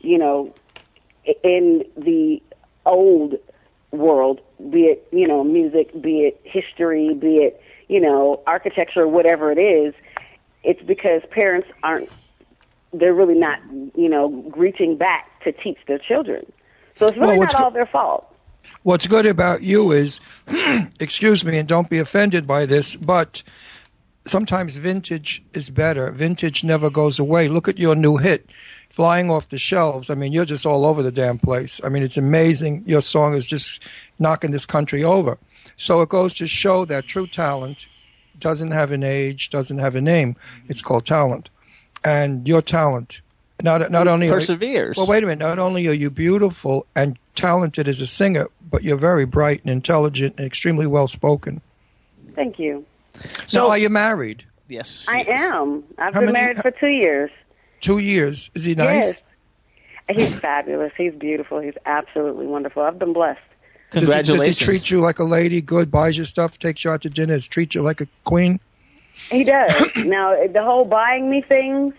you 0.00 0.18
know 0.18 0.54
in 1.42 1.84
the 1.96 2.42
old 2.86 3.34
world 3.90 4.40
be 4.70 4.82
it 4.82 5.06
you 5.12 5.26
know 5.26 5.42
music 5.42 5.90
be 6.00 6.20
it 6.20 6.40
history 6.44 7.14
be 7.14 7.36
it 7.38 7.60
you 7.88 8.00
know 8.00 8.42
architecture 8.46 9.08
whatever 9.08 9.50
it 9.50 9.58
is 9.58 9.94
it's 10.62 10.82
because 10.82 11.22
parents 11.30 11.68
aren't 11.82 12.10
they're 12.92 13.14
really 13.14 13.38
not 13.38 13.58
you 13.94 14.08
know 14.08 14.28
reaching 14.56 14.96
back 14.96 15.30
to 15.42 15.52
teach 15.52 15.78
their 15.86 15.98
children 15.98 16.44
so 16.98 17.06
it's 17.06 17.16
really 17.16 17.38
Well, 17.38 17.46
not 17.46 17.56
go- 17.56 17.64
all 17.64 17.70
their 17.70 17.86
fault 17.86 18.34
What's 18.82 19.06
good 19.06 19.26
about 19.26 19.62
you 19.62 19.92
is, 19.92 20.20
excuse 21.00 21.44
me, 21.44 21.58
and 21.58 21.66
don't 21.68 21.88
be 21.88 21.98
offended 21.98 22.46
by 22.46 22.66
this, 22.66 22.96
but 22.96 23.42
sometimes 24.26 24.76
vintage 24.76 25.42
is 25.52 25.70
better. 25.70 26.10
Vintage 26.10 26.64
never 26.64 26.90
goes 26.90 27.18
away. 27.18 27.48
Look 27.48 27.68
at 27.68 27.78
your 27.78 27.94
new 27.94 28.16
hit, 28.18 28.50
flying 28.90 29.30
off 29.30 29.48
the 29.48 29.58
shelves. 29.58 30.10
I 30.10 30.14
mean, 30.14 30.32
you're 30.32 30.44
just 30.44 30.66
all 30.66 30.84
over 30.84 31.02
the 31.02 31.12
damn 31.12 31.38
place. 31.38 31.80
I 31.84 31.88
mean, 31.88 32.02
it's 32.02 32.16
amazing. 32.16 32.84
Your 32.86 33.02
song 33.02 33.34
is 33.34 33.46
just 33.46 33.82
knocking 34.18 34.50
this 34.50 34.66
country 34.66 35.04
over. 35.04 35.38
So 35.76 36.00
it 36.02 36.08
goes 36.08 36.34
to 36.34 36.46
show 36.46 36.84
that 36.86 37.06
true 37.06 37.26
talent 37.26 37.86
doesn't 38.38 38.70
have 38.72 38.90
an 38.92 39.02
age, 39.02 39.50
doesn't 39.50 39.78
have 39.78 39.94
a 39.94 40.00
name. 40.00 40.36
It's 40.68 40.82
called 40.82 41.06
talent. 41.06 41.50
And 42.04 42.46
your 42.46 42.62
talent, 42.62 43.20
not 43.62 43.90
not 43.90 44.06
only 44.08 44.28
Perseveres. 44.28 44.96
well, 44.96 45.06
wait 45.06 45.22
a 45.24 45.26
minute. 45.26 45.44
Not 45.44 45.58
only 45.58 45.86
are 45.88 45.92
you 45.92 46.10
beautiful 46.10 46.86
and 46.94 47.18
talented 47.34 47.88
as 47.88 48.00
a 48.00 48.06
singer, 48.06 48.46
but 48.70 48.84
you're 48.84 48.96
very 48.96 49.24
bright 49.26 49.60
and 49.62 49.70
intelligent 49.70 50.34
and 50.38 50.46
extremely 50.46 50.86
well 50.86 51.08
spoken. 51.08 51.60
thank 52.34 52.58
you 52.58 52.84
So, 53.46 53.68
are 53.70 53.78
you 53.78 53.88
married? 53.88 54.44
Yes, 54.68 55.06
i 55.08 55.24
am 55.26 55.82
i've 55.98 56.14
How 56.14 56.20
been 56.20 56.32
many- 56.32 56.40
married 56.40 56.58
for 56.58 56.70
two 56.70 56.88
years 56.88 57.30
Two 57.80 57.98
years. 57.98 58.50
Is 58.54 58.64
he 58.64 58.74
nice? 58.74 59.22
Yes. 60.08 60.18
He's 60.18 60.40
fabulous. 60.40 60.92
He's 60.96 61.14
beautiful. 61.14 61.60
He's 61.60 61.76
absolutely 61.84 62.46
wonderful. 62.46 62.82
I've 62.82 62.98
been 62.98 63.12
blessed. 63.12 63.40
Does 63.90 64.12
he, 64.12 64.22
does 64.22 64.44
he 64.44 64.54
treat 64.54 64.90
you 64.90 65.00
like 65.00 65.18
a 65.18 65.24
lady? 65.24 65.60
Good, 65.62 65.90
buys 65.90 66.16
you 66.16 66.24
stuff, 66.24 66.58
takes 66.58 66.84
you 66.84 66.90
out 66.90 67.02
to 67.02 67.10
dinners, 67.10 67.46
treats 67.46 67.74
you 67.74 67.82
like 67.82 68.00
a 68.00 68.06
queen? 68.24 68.60
He 69.30 69.44
does. 69.44 69.70
now, 69.96 70.34
the 70.46 70.62
whole 70.62 70.84
buying 70.84 71.30
me 71.30 71.40
things, 71.42 71.94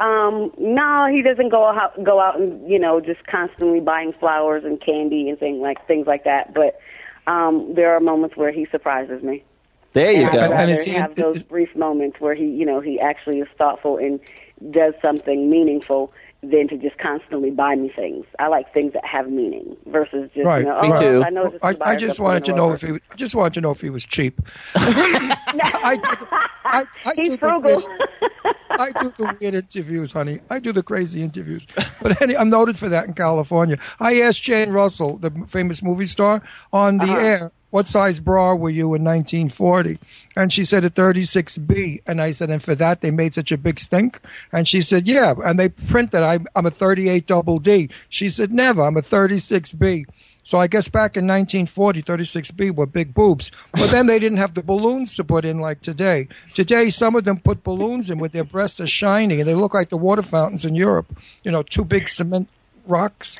um, 0.00 0.52
no, 0.58 1.06
he 1.10 1.22
doesn't 1.22 1.48
go 1.50 1.64
out, 1.64 2.02
go 2.02 2.20
out 2.20 2.40
and, 2.40 2.68
you 2.68 2.78
know, 2.78 3.00
just 3.00 3.24
constantly 3.26 3.80
buying 3.80 4.12
flowers 4.12 4.64
and 4.64 4.80
candy 4.80 5.28
and 5.28 5.38
things 5.38 5.60
like, 5.60 5.84
things 5.86 6.06
like 6.06 6.24
that. 6.24 6.54
But, 6.54 6.80
um, 7.26 7.74
there 7.74 7.94
are 7.94 8.00
moments 8.00 8.36
where 8.36 8.50
he 8.52 8.66
surprises 8.66 9.22
me. 9.22 9.44
There 9.92 10.10
you 10.12 10.22
and 10.24 10.32
go. 10.32 10.38
I'd 10.38 10.50
And 10.52 10.70
is 10.70 10.78
rather 10.78 10.90
he- 10.90 10.96
have 10.96 11.14
those 11.14 11.44
brief 11.44 11.74
moments 11.76 12.20
where 12.20 12.34
he, 12.34 12.52
you 12.56 12.66
know, 12.66 12.80
he 12.80 13.00
actually 13.00 13.38
is 13.40 13.48
thoughtful 13.56 13.96
and 13.96 14.20
does 14.70 14.94
something 15.02 15.48
meaningful 15.50 16.12
than 16.40 16.68
to 16.68 16.76
just 16.78 16.96
constantly 16.98 17.50
buy 17.50 17.74
me 17.74 17.88
things. 17.94 18.24
I 18.38 18.46
like 18.46 18.72
things 18.72 18.92
that 18.92 19.04
have 19.04 19.28
meaning 19.28 19.76
versus 19.86 20.30
just, 20.34 20.46
right. 20.46 20.60
you 20.60 20.66
know, 20.66 20.80
Me 20.82 20.92
oh, 20.92 21.00
too. 21.00 21.24
I 21.24 21.30
know 21.30 21.48
this 21.48 21.60
I, 21.64 21.74
I 21.80 21.96
just 21.96 22.20
wanted 22.20 22.44
to 22.44 22.54
know 22.54 22.72
if 22.72 22.80
he. 22.82 22.92
I 22.92 23.14
just 23.16 23.34
wanted 23.34 23.54
to 23.54 23.60
know 23.60 23.72
if 23.72 23.80
he 23.80 23.90
was 23.90 24.04
cheap. 24.04 24.40
I, 24.76 25.96
do 25.96 26.14
the- 26.16 26.28
I, 26.64 26.84
I 27.06 27.14
do 27.14 27.22
He's 27.22 27.30
the 27.32 27.38
frugal. 27.38 27.76
weird, 27.76 28.56
I 28.70 28.92
do 29.00 29.10
the 29.10 29.36
weird 29.40 29.54
interviews, 29.54 30.12
honey. 30.12 30.38
I 30.50 30.60
do 30.60 30.70
the 30.72 30.82
crazy 30.82 31.22
interviews. 31.22 31.66
But 32.02 32.20
any, 32.22 32.36
I'm 32.36 32.48
noted 32.50 32.76
for 32.78 32.88
that 32.88 33.06
in 33.06 33.14
California. 33.14 33.78
I 33.98 34.20
asked 34.20 34.42
Jane 34.42 34.70
Russell, 34.70 35.16
the 35.16 35.30
famous 35.48 35.82
movie 35.82 36.06
star, 36.06 36.42
on 36.72 36.98
the 36.98 37.04
Uh-huh. 37.04 37.16
air, 37.16 37.50
what 37.70 37.86
size 37.86 38.18
bra 38.18 38.54
were 38.54 38.70
you 38.70 38.94
in 38.94 39.04
1940? 39.04 39.98
And 40.36 40.52
she 40.52 40.64
said 40.64 40.84
a 40.84 40.90
36B. 40.90 42.02
And 42.06 42.20
I 42.20 42.30
said, 42.30 42.50
and 42.50 42.62
for 42.62 42.74
that 42.74 43.00
they 43.00 43.10
made 43.10 43.34
such 43.34 43.52
a 43.52 43.58
big 43.58 43.78
stink? 43.78 44.20
And 44.52 44.66
she 44.66 44.80
said, 44.80 45.06
yeah. 45.06 45.34
And 45.44 45.58
they 45.58 45.68
printed, 45.68 46.22
I'm, 46.22 46.46
I'm 46.56 46.66
a 46.66 46.70
38 46.70 47.26
double 47.26 47.58
D. 47.58 47.90
She 48.08 48.30
said, 48.30 48.52
never. 48.52 48.82
I'm 48.82 48.96
a 48.96 49.02
36B. 49.02 50.06
So 50.48 50.58
I 50.58 50.66
guess 50.66 50.88
back 50.88 51.14
in 51.14 51.26
1940, 51.26 52.02
36B 52.02 52.74
were 52.74 52.86
big 52.86 53.12
boobs. 53.12 53.52
But 53.72 53.90
then 53.90 54.06
they 54.06 54.18
didn't 54.18 54.38
have 54.38 54.54
the 54.54 54.62
balloons 54.62 55.14
to 55.16 55.24
put 55.24 55.44
in 55.44 55.58
like 55.58 55.82
today. 55.82 56.26
Today, 56.54 56.88
some 56.88 57.14
of 57.16 57.24
them 57.24 57.38
put 57.38 57.62
balloons 57.62 58.08
in 58.08 58.18
with 58.18 58.32
their 58.32 58.44
breasts 58.44 58.80
are 58.80 58.86
shiny 58.86 59.40
and 59.40 59.48
they 59.48 59.54
look 59.54 59.74
like 59.74 59.90
the 59.90 59.98
water 59.98 60.22
fountains 60.22 60.64
in 60.64 60.74
Europe. 60.74 61.14
You 61.44 61.50
know, 61.50 61.62
two 61.62 61.84
big 61.84 62.08
cement 62.08 62.48
rocks. 62.86 63.38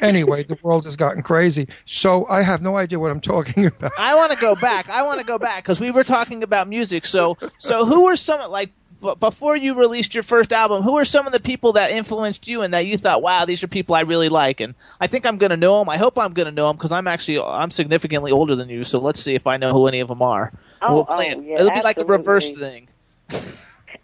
Anyway, 0.00 0.42
the 0.42 0.58
world 0.62 0.84
has 0.84 0.96
gotten 0.96 1.22
crazy. 1.22 1.68
So 1.86 2.26
I 2.26 2.42
have 2.42 2.62
no 2.62 2.76
idea 2.76 2.98
what 2.98 3.10
I'm 3.10 3.20
talking 3.20 3.66
about. 3.78 3.92
I 3.98 4.14
want 4.14 4.32
to 4.32 4.38
go 4.38 4.54
back. 4.54 4.88
I 4.90 5.02
want 5.02 5.18
to 5.20 5.24
go 5.24 5.38
back 5.38 5.64
because 5.64 5.80
we 5.80 5.90
were 5.90 6.04
talking 6.04 6.42
about 6.42 6.68
music. 6.68 7.06
So, 7.06 7.36
so 7.58 7.86
who 7.86 8.04
were 8.04 8.16
some 8.16 8.50
like 8.50 8.70
b- 9.02 9.14
before 9.20 9.56
you 9.56 9.74
released 9.74 10.14
your 10.14 10.22
first 10.22 10.52
album? 10.52 10.82
Who 10.82 10.94
were 10.94 11.04
some 11.04 11.26
of 11.26 11.32
the 11.32 11.40
people 11.40 11.72
that 11.74 11.90
influenced 11.90 12.48
you 12.48 12.62
and 12.62 12.74
that 12.74 12.86
you 12.86 12.96
thought, 12.96 13.22
wow, 13.22 13.44
these 13.44 13.62
are 13.62 13.68
people 13.68 13.94
I 13.94 14.00
really 14.00 14.28
like? 14.28 14.60
And 14.60 14.74
I 15.00 15.06
think 15.06 15.26
I'm 15.26 15.38
going 15.38 15.50
to 15.50 15.56
know 15.56 15.78
them. 15.78 15.88
I 15.88 15.96
hope 15.96 16.18
I'm 16.18 16.32
going 16.32 16.46
to 16.46 16.52
know 16.52 16.68
them 16.68 16.76
because 16.76 16.92
I'm 16.92 17.06
actually 17.06 17.40
I'm 17.40 17.70
significantly 17.70 18.32
older 18.32 18.56
than 18.56 18.68
you. 18.68 18.84
So 18.84 18.98
let's 18.98 19.20
see 19.20 19.34
if 19.34 19.46
I 19.46 19.56
know 19.56 19.72
who 19.72 19.86
any 19.86 20.00
of 20.00 20.08
them 20.08 20.22
are. 20.22 20.52
Oh, 20.82 20.94
we'll 20.94 21.04
play 21.04 21.32
oh, 21.34 21.38
it. 21.38 21.44
yeah, 21.44 21.54
It'll 21.60 21.70
be 21.70 21.82
like 21.82 21.98
a 21.98 22.04
reverse 22.04 22.52
thing. 22.54 22.88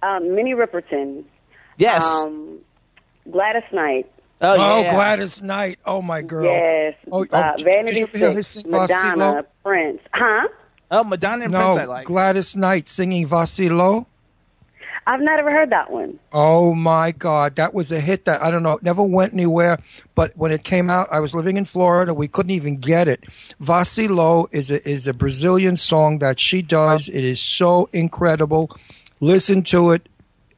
Um, 0.02 0.34
Minnie 0.34 0.54
Riperton. 0.54 1.24
Yes. 1.76 2.06
Um, 2.06 2.58
Gladys 3.30 3.62
Knight. 3.72 4.10
Oh, 4.40 4.80
yeah. 4.80 4.94
Gladys 4.94 5.42
Knight. 5.42 5.78
Oh, 5.84 6.00
my 6.00 6.22
girl. 6.22 6.44
Yes. 6.46 6.94
Oh, 7.12 7.26
oh, 7.30 7.36
uh, 7.36 7.56
did- 7.56 7.64
Vanity 7.64 8.04
did 8.04 8.14
you 8.14 8.26
ever 8.26 8.42
Six, 8.42 8.68
Madonna, 8.68 9.24
Vacilo? 9.24 9.46
Prince. 9.62 10.00
Huh? 10.12 10.48
Oh, 10.90 11.04
Madonna 11.04 11.44
and 11.44 11.52
no, 11.52 11.74
Prince 11.74 11.78
I 11.78 11.84
like. 11.84 12.06
Gladys 12.06 12.56
Knight 12.56 12.88
singing 12.88 13.28
Vasilo. 13.28 14.06
I've 15.06 15.20
not 15.20 15.38
ever 15.38 15.50
heard 15.50 15.70
that 15.70 15.90
one. 15.90 16.18
Oh 16.32 16.74
my 16.74 17.10
God, 17.10 17.56
that 17.56 17.74
was 17.74 17.90
a 17.90 18.00
hit 18.00 18.26
that 18.26 18.42
I 18.42 18.50
don't 18.50 18.62
know, 18.62 18.74
it 18.74 18.82
never 18.82 19.02
went 19.02 19.32
anywhere. 19.32 19.80
But 20.14 20.36
when 20.36 20.52
it 20.52 20.62
came 20.62 20.90
out, 20.90 21.08
I 21.10 21.20
was 21.20 21.34
living 21.34 21.56
in 21.56 21.64
Florida. 21.64 22.12
We 22.14 22.28
couldn't 22.28 22.52
even 22.52 22.76
get 22.76 23.08
it. 23.08 23.24
Vacilo 23.60 24.46
is 24.52 24.70
a 24.70 24.86
is 24.88 25.06
a 25.06 25.14
Brazilian 25.14 25.76
song 25.76 26.18
that 26.20 26.38
she 26.38 26.62
does. 26.62 27.08
It 27.08 27.24
is 27.24 27.40
so 27.40 27.88
incredible. 27.92 28.70
Listen 29.20 29.62
to 29.64 29.92
it. 29.92 30.08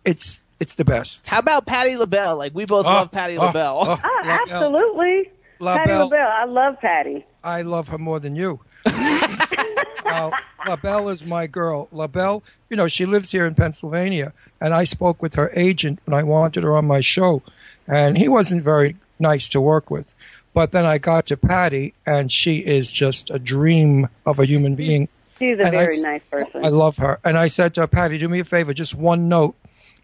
It's 0.05 0.42
it's 0.63 0.75
the 0.77 0.85
best. 0.85 1.27
How 1.27 1.39
about 1.41 1.67
Patti 1.67 1.97
LaBelle? 1.97 2.37
Like 2.39 2.55
we 2.55 2.65
both 2.65 2.87
Oh, 2.87 2.91
love 2.91 3.11
Patti 3.11 3.37
oh, 3.37 3.43
ah, 3.43 3.47
LaBelle. 3.49 3.79
oh. 3.87 4.01
Oh, 4.03 4.21
LaBelle. 4.25 4.39
absolutely. 4.57 5.31
La 5.59 5.77
Patty 5.77 5.91
Belle. 5.91 6.05
LaBelle. 6.05 6.29
I 6.29 6.45
love 6.45 6.81
Patti. 6.81 7.27
I 7.45 7.63
love 7.63 7.89
her 7.89 7.99
more 7.99 8.19
than 8.21 8.37
you. 8.37 8.61
uh, 8.87 10.31
LaBelle 10.67 11.09
is 11.09 11.25
my 11.25 11.47
girl. 11.47 11.89
LaBelle, 11.93 12.43
you 12.71 12.77
know, 12.77 12.89
she 12.89 13.07
lives 13.07 13.31
here 13.33 13.47
in 13.47 13.55
Pennsylvania, 13.55 14.33
and 14.61 14.75
I 14.75 14.85
spoke 14.85 15.23
with 15.23 15.35
her 15.35 15.51
agent 15.55 15.99
when 16.05 16.15
I 16.19 16.23
wanted 16.23 16.63
her 16.65 16.77
on 16.77 16.87
my 16.87 17.01
show, 17.01 17.43
and 17.87 18.17
he 18.17 18.29
wasn't 18.29 18.63
very 18.63 18.97
nice 19.19 19.49
to 19.49 19.61
work 19.61 19.91
with. 19.91 20.15
But 20.55 20.73
then 20.73 20.85
I 20.87 20.99
got 20.99 21.27
to 21.27 21.37
Patti, 21.37 21.95
and 22.07 22.31
she 22.31 22.59
is 22.59 22.93
just 22.93 23.31
a 23.31 23.39
dream 23.39 24.09
of 24.27 24.39
a 24.39 24.45
human 24.45 24.75
being. 24.75 25.09
She's 25.39 25.59
a 25.59 25.63
And 25.63 25.73
very 25.73 25.95
s- 25.95 26.03
nice 26.05 26.23
person. 26.31 26.65
I 26.65 26.69
love 26.69 26.99
her. 26.99 27.19
And 27.25 27.37
I 27.39 27.49
said 27.49 27.75
to 27.75 27.81
her, 27.83 27.87
Patti, 27.87 28.19
do 28.19 28.29
me 28.29 28.41
a 28.41 28.45
favor, 28.45 28.73
just 28.75 28.95
one 28.95 29.29
note. 29.29 29.55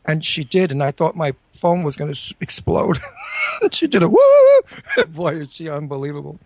And 0.08 0.24
she 0.24 0.42
did, 0.42 0.72
and 0.72 0.82
I 0.82 0.90
thought 0.90 1.14
my 1.16 1.34
phone 1.58 1.82
was 1.82 1.94
going 1.94 2.12
to 2.12 2.34
explode. 2.40 2.98
she 3.72 3.86
did 3.86 4.02
a 4.02 4.08
woo! 4.08 4.60
Boy, 5.08 5.34
is 5.34 5.54
she 5.54 5.68
unbelievable. 5.68 6.40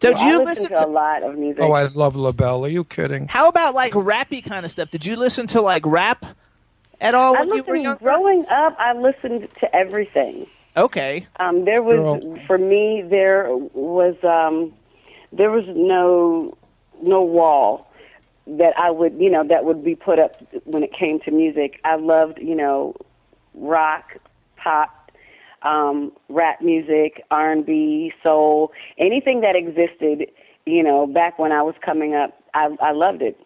Did 0.00 0.14
Well, 0.14 0.24
I 0.24 0.28
you 0.30 0.38
listen 0.38 0.70
listen 0.70 0.76
to 0.78 0.86
a 0.86 0.90
lot 0.90 1.22
of 1.22 1.36
music. 1.36 1.62
Oh, 1.62 1.72
I 1.72 1.84
love 1.88 2.16
LaBelle. 2.16 2.64
Are 2.64 2.68
you 2.68 2.84
kidding? 2.84 3.28
How 3.28 3.48
about 3.48 3.74
like 3.74 3.92
rappy 3.92 4.42
kind 4.42 4.64
of 4.64 4.70
stuff? 4.70 4.90
Did 4.90 5.04
you 5.04 5.16
listen 5.16 5.46
to 5.48 5.60
like 5.60 5.84
rap 5.86 6.24
at 7.02 7.14
all 7.14 7.36
I 7.36 7.40
when 7.40 7.48
you 7.48 7.54
were 7.54 7.58
listened 7.58 7.82
young? 7.84 7.96
growing 7.98 8.46
up. 8.46 8.74
I 8.78 8.94
listened 8.94 9.48
to 9.60 9.76
everything. 9.76 10.46
Okay. 10.76 11.26
Um, 11.36 11.66
there 11.66 11.82
was 11.82 11.96
Girl. 12.22 12.36
for 12.46 12.56
me 12.56 13.02
there 13.02 13.54
was 13.54 14.16
um, 14.24 14.72
there 15.32 15.50
was 15.50 15.64
no 15.68 16.56
no 17.02 17.22
wall 17.22 17.91
that 18.46 18.74
I 18.78 18.90
would 18.90 19.14
you 19.20 19.30
know 19.30 19.46
that 19.48 19.64
would 19.64 19.84
be 19.84 19.96
put 19.96 20.18
up 20.18 20.32
when 20.64 20.82
it 20.82 20.92
came 20.98 21.20
to 21.20 21.30
music. 21.30 21.80
I 21.84 21.96
loved 21.96 22.38
you 22.40 22.56
know 22.56 22.96
rock, 23.54 24.04
pop, 24.56 25.12
um, 25.62 26.12
rap 26.28 26.62
music, 26.62 27.22
R 27.30 27.52
and 27.52 27.66
B, 27.66 28.12
soul, 28.22 28.72
anything 28.98 29.42
that 29.42 29.56
existed. 29.56 30.30
You 30.66 30.82
know, 30.84 31.06
back 31.06 31.38
when 31.38 31.52
I 31.52 31.62
was 31.62 31.74
coming 31.84 32.14
up, 32.14 32.38
I 32.54 32.68
I 32.80 32.92
loved 32.92 33.22
it. 33.22 33.38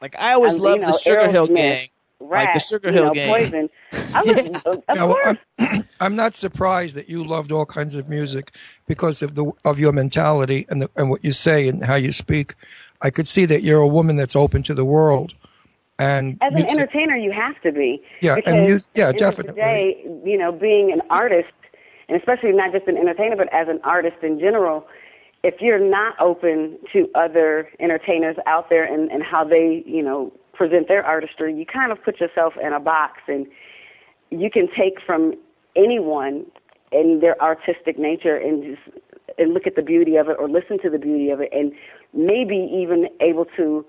Like 0.00 0.16
I 0.18 0.32
always 0.34 0.58
Um, 0.58 0.60
loved 0.60 0.80
you 0.80 0.80
the 0.86 0.92
know, 0.92 0.94
Sugar 0.94 1.28
Hill 1.28 1.48
Aerosmith, 1.48 1.48
Gang. 1.48 1.88
Like 2.32 2.52
the 2.52 2.60
Sugar 2.60 2.92
Hill 2.92 3.10
know, 3.10 3.10
Gang. 3.10 3.48
Poison. 3.50 3.70
I 4.14 4.22
was, 4.22 4.38
of 4.66 4.82
Yeah, 4.92 5.04
well, 5.04 5.20
course. 5.24 5.38
I'm, 5.58 5.84
I'm 6.00 6.16
not 6.16 6.34
surprised 6.34 6.96
that 6.96 7.08
you 7.08 7.24
loved 7.24 7.52
all 7.52 7.66
kinds 7.66 7.94
of 7.94 8.08
music 8.08 8.52
because 8.86 9.22
of 9.22 9.34
the 9.36 9.52
of 9.64 9.78
your 9.78 9.92
mentality 9.92 10.66
and 10.68 10.82
the, 10.82 10.90
and 10.96 11.10
what 11.10 11.24
you 11.24 11.32
say 11.32 11.68
and 11.68 11.84
how 11.84 11.96
you 11.96 12.12
speak. 12.12 12.54
I 13.02 13.10
could 13.10 13.28
see 13.28 13.44
that 13.46 13.62
you're 13.62 13.80
a 13.80 13.86
woman 13.86 14.16
that's 14.16 14.36
open 14.36 14.62
to 14.64 14.74
the 14.74 14.84
world. 14.84 15.34
And 15.98 16.36
As 16.42 16.48
an 16.48 16.54
music- 16.56 16.72
entertainer, 16.72 17.16
you 17.16 17.32
have 17.32 17.60
to 17.62 17.72
be. 17.72 18.02
Yeah, 18.20 18.34
and 18.34 18.44
because 18.44 18.68
mus- 18.68 18.88
yeah, 18.94 19.08
end 19.08 19.14
of 19.14 19.36
the 19.36 19.42
definitely. 19.42 19.60
Day, 19.62 20.02
you 20.24 20.36
know, 20.36 20.52
being 20.52 20.92
an 20.92 21.00
artist, 21.10 21.52
and 22.08 22.18
especially 22.18 22.52
not 22.52 22.72
just 22.72 22.86
an 22.86 22.98
entertainer, 22.98 23.34
but 23.36 23.52
as 23.52 23.68
an 23.68 23.80
artist 23.82 24.16
in 24.22 24.38
general, 24.38 24.86
if 25.42 25.60
you're 25.60 25.78
not 25.78 26.14
open 26.20 26.78
to 26.92 27.08
other 27.14 27.68
entertainers 27.80 28.36
out 28.46 28.68
there 28.68 28.84
and, 28.84 29.10
and 29.10 29.22
how 29.22 29.44
they, 29.44 29.82
you 29.86 30.02
know, 30.02 30.32
present 30.52 30.88
their 30.88 31.04
artistry, 31.04 31.54
you 31.54 31.64
kind 31.64 31.92
of 31.92 32.02
put 32.02 32.20
yourself 32.20 32.54
in 32.62 32.72
a 32.72 32.80
box, 32.80 33.20
and 33.28 33.46
you 34.30 34.50
can 34.50 34.68
take 34.76 35.00
from 35.00 35.34
anyone 35.76 36.44
and 36.92 37.22
their 37.22 37.40
artistic 37.42 37.98
nature 37.98 38.36
and 38.36 38.62
just 38.76 38.98
and 39.38 39.52
look 39.52 39.66
at 39.66 39.76
the 39.76 39.82
beauty 39.82 40.16
of 40.16 40.28
it 40.28 40.36
or 40.38 40.48
listen 40.48 40.78
to 40.78 40.88
the 40.88 40.98
beauty 40.98 41.28
of 41.30 41.40
it 41.40 41.50
and 41.52 41.72
maybe 42.16 42.56
even 42.72 43.08
able 43.20 43.44
to 43.56 43.84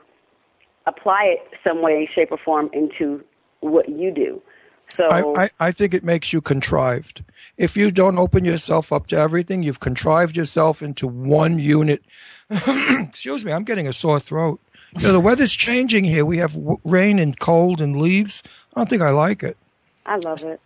apply 0.86 1.24
it 1.26 1.40
some 1.64 1.82
way, 1.82 2.10
shape, 2.14 2.32
or 2.32 2.38
form 2.38 2.70
into 2.74 3.24
what 3.62 3.90
you 3.90 4.12
do. 4.12 4.42
So 4.90 5.06
I, 5.08 5.44
I, 5.44 5.50
I 5.60 5.72
think 5.72 5.94
it 5.94 6.04
makes 6.04 6.32
you 6.32 6.40
contrived. 6.40 7.24
If 7.58 7.76
you 7.76 7.92
don't 7.92 8.18
open 8.18 8.46
yourself 8.46 8.94
up 8.94 9.08
to 9.08 9.18
everything, 9.18 9.62
you've 9.64 9.82
contrived 9.82 10.38
yourself 10.38 10.82
into 10.82 11.08
one 11.08 11.60
unit. 11.60 12.04
Excuse 12.50 13.44
me, 13.44 13.52
I'm 13.52 13.66
getting 13.66 13.88
a 13.88 13.94
sore 13.94 14.20
throat. 14.20 14.62
You 14.98 15.08
know, 15.08 15.12
the 15.14 15.20
weather's 15.20 15.54
changing 15.54 16.06
here. 16.06 16.24
We 16.26 16.38
have 16.38 16.54
w- 16.54 16.80
rain 16.86 17.20
and 17.20 17.38
cold 17.38 17.82
and 17.82 17.98
leaves. 17.98 18.42
I 18.74 18.80
don't 18.80 18.90
think 18.90 19.02
I 19.02 19.10
like 19.10 19.44
it. 19.44 19.58
I 20.06 20.16
love 20.18 20.42
it. 20.44 20.62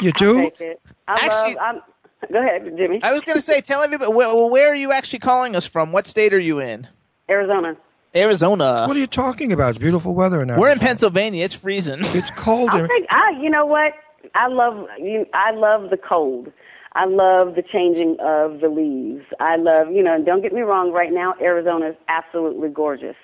You 0.00 0.12
do? 0.18 0.42
Take 0.50 0.60
it. 0.60 0.80
I 1.08 1.14
Actually- 1.14 1.54
love. 1.56 1.82
I'm, 2.22 2.28
go 2.32 2.40
ahead, 2.40 2.76
Jimmy. 2.76 3.02
I 3.02 3.12
was 3.12 3.22
going 3.22 3.36
to 3.36 3.42
say, 3.42 3.60
tell 3.60 3.82
everybody 3.82 4.12
where, 4.12 4.34
where 4.46 4.70
are 4.70 4.76
you 4.76 4.92
actually 4.92 5.20
calling 5.20 5.56
us 5.56 5.66
from? 5.66 5.92
What 5.92 6.06
state 6.06 6.32
are 6.34 6.38
you 6.38 6.60
in? 6.60 6.88
Arizona. 7.28 7.76
Arizona. 8.14 8.86
What 8.86 8.96
are 8.96 9.00
you 9.00 9.06
talking 9.06 9.52
about? 9.52 9.70
It's 9.70 9.78
beautiful 9.78 10.14
weather 10.14 10.44
now. 10.46 10.58
We're 10.58 10.72
in 10.72 10.78
Pennsylvania. 10.78 11.44
It's 11.44 11.54
freezing. 11.54 12.00
It's 12.16 12.30
cold. 12.30 12.70
I 12.70 12.86
think 12.86 13.06
I. 13.10 13.38
You 13.40 13.50
know 13.50 13.66
what? 13.66 13.92
I 14.34 14.48
love 14.48 14.86
you. 14.98 15.26
I 15.34 15.50
love 15.50 15.90
the 15.90 15.96
cold. 15.98 16.52
I 16.94 17.04
love 17.04 17.56
the 17.56 17.62
changing 17.62 18.16
of 18.20 18.60
the 18.60 18.70
leaves. 18.70 19.26
I 19.38 19.56
love, 19.56 19.90
you 19.92 20.02
know, 20.02 20.14
and 20.14 20.24
don't 20.24 20.40
get 20.40 20.54
me 20.54 20.62
wrong, 20.62 20.92
right 20.92 21.12
now 21.12 21.34
Arizona 21.42 21.90
is 21.90 21.96
absolutely 22.08 22.70
gorgeous. 22.70 23.16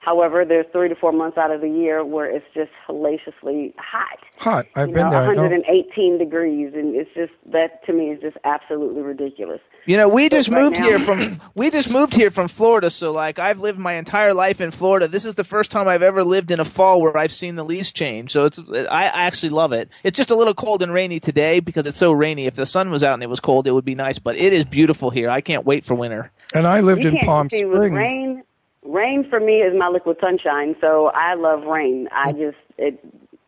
However, 0.00 0.44
there's 0.44 0.66
three 0.72 0.88
to 0.88 0.94
four 0.94 1.12
months 1.12 1.36
out 1.36 1.50
of 1.50 1.60
the 1.60 1.68
year 1.68 2.04
where 2.04 2.26
it's 2.26 2.46
just 2.54 2.70
hellaciously 2.86 3.74
hot. 3.78 4.18
Hot. 4.38 4.66
I've 4.76 4.88
you 4.88 4.94
been 4.94 5.04
know, 5.06 5.10
there. 5.10 5.20
I 5.30 5.34
know. 5.34 5.42
118 5.42 6.18
degrees, 6.18 6.72
and 6.74 6.94
it's 6.94 7.10
just 7.14 7.32
that 7.52 7.84
to 7.86 7.92
me 7.92 8.10
is 8.10 8.20
just 8.20 8.36
absolutely 8.44 9.02
ridiculous. 9.02 9.60
You 9.86 9.96
know, 9.96 10.08
we 10.08 10.28
But 10.28 10.36
just 10.36 10.48
right 10.50 10.62
moved 10.62 10.76
now- 10.78 10.84
here 10.84 10.98
from 10.98 11.38
we 11.54 11.70
just 11.70 11.90
moved 11.90 12.14
here 12.14 12.30
from 12.30 12.48
Florida, 12.48 12.90
so 12.90 13.10
like 13.12 13.38
I've 13.38 13.58
lived 13.60 13.78
my 13.78 13.94
entire 13.94 14.34
life 14.34 14.60
in 14.60 14.70
Florida. 14.70 15.08
This 15.08 15.24
is 15.24 15.34
the 15.34 15.44
first 15.44 15.70
time 15.70 15.88
I've 15.88 16.02
ever 16.02 16.22
lived 16.24 16.50
in 16.50 16.60
a 16.60 16.64
fall 16.64 17.00
where 17.02 17.16
I've 17.16 17.32
seen 17.32 17.56
the 17.56 17.64
leaves 17.64 17.90
change. 17.92 18.32
So 18.32 18.44
it's 18.44 18.60
I 18.90 19.04
I 19.08 19.22
actually 19.26 19.50
love 19.50 19.72
it. 19.72 19.88
It's 20.04 20.16
just 20.16 20.30
a 20.30 20.36
little 20.36 20.54
cold 20.54 20.82
and 20.82 20.92
rainy 20.92 21.20
today 21.20 21.60
because 21.60 21.86
it's 21.86 21.96
so 21.98 22.12
rainy. 22.12 22.46
If 22.46 22.54
the 22.54 22.66
sun 22.66 22.90
was 22.90 23.02
out 23.02 23.14
and 23.14 23.22
it 23.22 23.28
was 23.30 23.40
cold, 23.40 23.66
it 23.66 23.72
would 23.72 23.84
be 23.84 23.94
nice, 23.94 24.18
but 24.18 24.36
it 24.36 24.52
is 24.52 24.64
beautiful 24.64 25.10
here. 25.10 25.28
I 25.30 25.40
can't 25.40 25.64
wait 25.66 25.84
for 25.84 25.94
winter. 25.94 26.30
And 26.54 26.66
I 26.66 26.80
lived 26.80 27.02
you 27.04 27.10
in 27.10 27.16
can't 27.16 27.26
Palm 27.26 27.50
see 27.50 27.64
with 27.64 27.76
Springs. 27.78 27.96
rain. 27.96 28.42
Rain 28.84 29.28
for 29.28 29.40
me 29.40 29.56
is 29.58 29.74
my 29.76 29.88
liquid 29.88 30.16
sunshine, 30.20 30.76
so 30.80 31.10
I 31.14 31.34
love 31.34 31.64
rain. 31.64 32.08
I 32.12 32.32
Mm. 32.32 32.38
just 32.38 32.56
it 32.78 33.04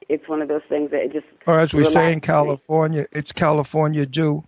it's 0.09 0.29
one 0.29 0.43
of 0.43 0.49
those 0.49 0.63
things 0.69 0.91
that 0.91 1.03
it 1.05 1.13
just 1.13 1.27
Or 1.47 1.59
as 1.61 1.73
we 1.73 1.85
say 1.85 2.13
in. 2.13 2.21
California, 2.21 3.07
it's 3.13 3.31
California 3.33 4.07
dew. 4.07 4.45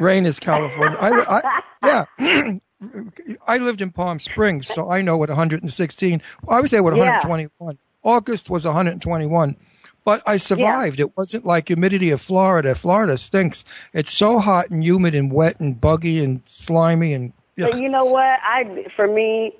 Rain 0.00 0.24
is 0.24 0.38
California. 0.38 0.96
I, 1.00 1.42
I, 1.82 2.06
yeah. 2.18 2.52
I 3.48 3.58
lived 3.58 3.80
in 3.80 3.90
Palm 3.90 4.20
Springs, 4.20 4.68
so 4.68 4.88
I 4.88 5.02
know 5.02 5.16
what 5.16 5.28
116. 5.30 6.22
I 6.48 6.60
was 6.60 6.70
there 6.70 6.82
with 6.84 6.94
Yeah. 6.94 7.18
121. 7.18 7.78
August 8.04 8.50
was 8.50 8.64
121. 8.64 9.56
But 10.04 10.22
I 10.26 10.36
survived. 10.36 11.00
It 11.00 11.16
wasn't 11.16 11.44
like 11.44 11.66
humidity 11.68 12.10
of 12.12 12.20
Florida. 12.20 12.74
Florida 12.76 13.18
stinks. 13.18 13.64
It's 13.92 14.12
so 14.12 14.38
hot 14.38 14.70
and 14.70 14.82
humid 14.82 15.14
and 15.14 15.30
wet 15.32 15.58
and 15.60 15.78
buggy 15.78 16.22
and 16.22 16.40
slimy 16.46 17.12
and 17.12 17.32
yeah. 17.56 17.70
But 17.70 17.80
you 17.80 17.88
know 17.88 18.04
what? 18.04 18.22
I 18.44 18.86
for 18.94 19.08
me, 19.08 19.52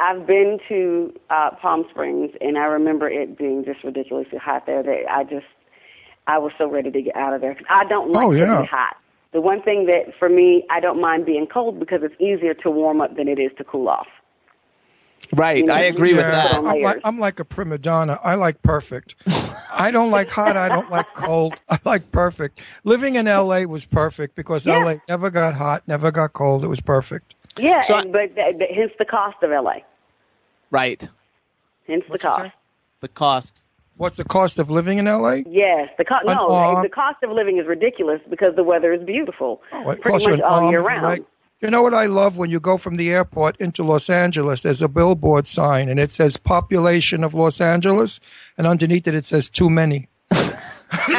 I've 0.00 0.26
been 0.26 0.58
to 0.68 1.12
uh, 1.30 1.50
Palm 1.60 1.84
Springs, 1.90 2.30
and 2.40 2.56
I 2.58 2.64
remember 2.64 3.08
it 3.08 3.36
being 3.38 3.64
just 3.64 3.84
ridiculously 3.84 4.38
hot 4.38 4.66
there. 4.66 4.82
That 4.82 5.04
I 5.10 5.24
just 5.24 5.46
I 6.26 6.38
was 6.38 6.52
so 6.58 6.68
ready 6.68 6.90
to 6.90 7.02
get 7.02 7.14
out 7.16 7.34
of 7.34 7.40
there. 7.40 7.54
'Cause 7.54 7.66
I 7.68 7.84
don't 7.84 8.10
like 8.10 8.26
Oh, 8.26 8.32
to 8.32 8.38
yeah. 8.38 8.60
be 8.62 8.66
hot. 8.66 8.96
The 9.32 9.40
one 9.40 9.62
thing 9.62 9.86
that 9.86 10.14
for 10.18 10.28
me, 10.28 10.64
I 10.70 10.80
don't 10.80 11.00
mind 11.00 11.24
being 11.26 11.46
cold 11.46 11.78
because 11.78 12.02
it's 12.02 12.14
easier 12.20 12.54
to 12.54 12.70
warm 12.70 13.00
up 13.00 13.16
than 13.16 13.28
it 13.28 13.38
is 13.38 13.52
to 13.58 13.64
cool 13.64 13.88
off. 13.88 14.08
Right, 15.32 15.58
You 15.58 15.66
know, 15.66 15.74
I 15.74 15.80
agree 15.82 16.12
with 16.14 16.22
that. 16.22 16.54
I'm 16.54 16.64
like. 16.82 17.00
I'm 17.04 17.18
like 17.20 17.38
a 17.38 17.44
prima 17.44 17.78
donna. 17.78 18.18
I 18.24 18.34
like 18.34 18.62
perfect. 18.62 19.14
I 19.72 19.92
don't 19.92 20.10
like 20.10 20.28
hot. 20.28 20.56
I 20.56 20.68
don't 20.68 20.90
like 20.90 21.12
cold. 21.14 21.60
I 21.70 21.78
like 21.84 22.10
perfect. 22.10 22.60
Living 22.82 23.14
in 23.14 23.26
LA 23.26 23.60
was 23.62 23.84
perfect 23.84 24.34
because 24.34 24.66
Yeah. 24.66 24.78
LA 24.82 24.94
never 25.08 25.30
got 25.30 25.54
hot, 25.54 25.84
never 25.86 26.10
got 26.10 26.32
cold. 26.32 26.64
It 26.64 26.68
was 26.68 26.80
perfect. 26.80 27.34
Yeah, 27.56 27.80
So 27.82 27.94
I- 27.94 28.00
and, 28.02 28.12
but 28.12 28.34
th- 28.34 28.58
th- 28.58 28.70
hence 28.74 28.92
the 28.98 29.04
cost 29.04 29.36
of 29.42 29.50
LA. 29.50 29.74
Right. 30.70 31.08
Hence 31.86 32.04
What's 32.06 32.22
the 32.22 32.28
that 32.28 32.36
cost. 32.38 32.50
The 33.00 33.08
cost. 33.08 33.62
What's 33.96 34.16
the 34.16 34.24
cost 34.24 34.58
of 34.58 34.70
living 34.70 34.98
in 34.98 35.04
LA? 35.06 35.42
Yes, 35.46 35.90
the 35.98 36.04
cost. 36.04 36.24
No, 36.26 36.46
arm- 36.48 36.82
the 36.82 36.88
cost 36.88 37.22
of 37.22 37.30
living 37.30 37.58
is 37.58 37.66
ridiculous 37.66 38.20
because 38.30 38.54
the 38.56 38.62
weather 38.64 38.92
is 38.94 39.02
beautiful, 39.04 39.60
Oh, 39.72 39.84
pretty 39.84 40.02
costs 40.02 40.26
you 40.26 40.30
much 40.32 40.40
an 40.40 40.44
all 40.46 40.60
arm 40.64 40.70
year 40.70 40.80
round. 40.80 41.02
leg. 41.02 41.24
You 41.60 41.70
know 41.70 41.82
what 41.82 41.92
I 41.92 42.06
love 42.06 42.38
when 42.38 42.48
you 42.48 42.58
go 42.60 42.78
from 42.78 42.96
the 42.96 43.10
airport 43.12 43.58
into 43.58 43.82
Los 43.84 44.08
Angeles? 44.08 44.62
There's 44.62 44.80
a 44.80 44.88
billboard 44.88 45.46
sign 45.46 45.90
and 45.90 46.00
it 46.00 46.10
says 46.10 46.38
population 46.38 47.22
of 47.22 47.34
Los 47.34 47.60
Angeles, 47.60 48.18
and 48.56 48.66
underneath 48.66 49.06
it 49.06 49.14
it 49.14 49.26
says 49.26 49.50
too 49.50 49.68
many. 49.68 50.08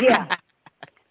yeah, 0.01 0.35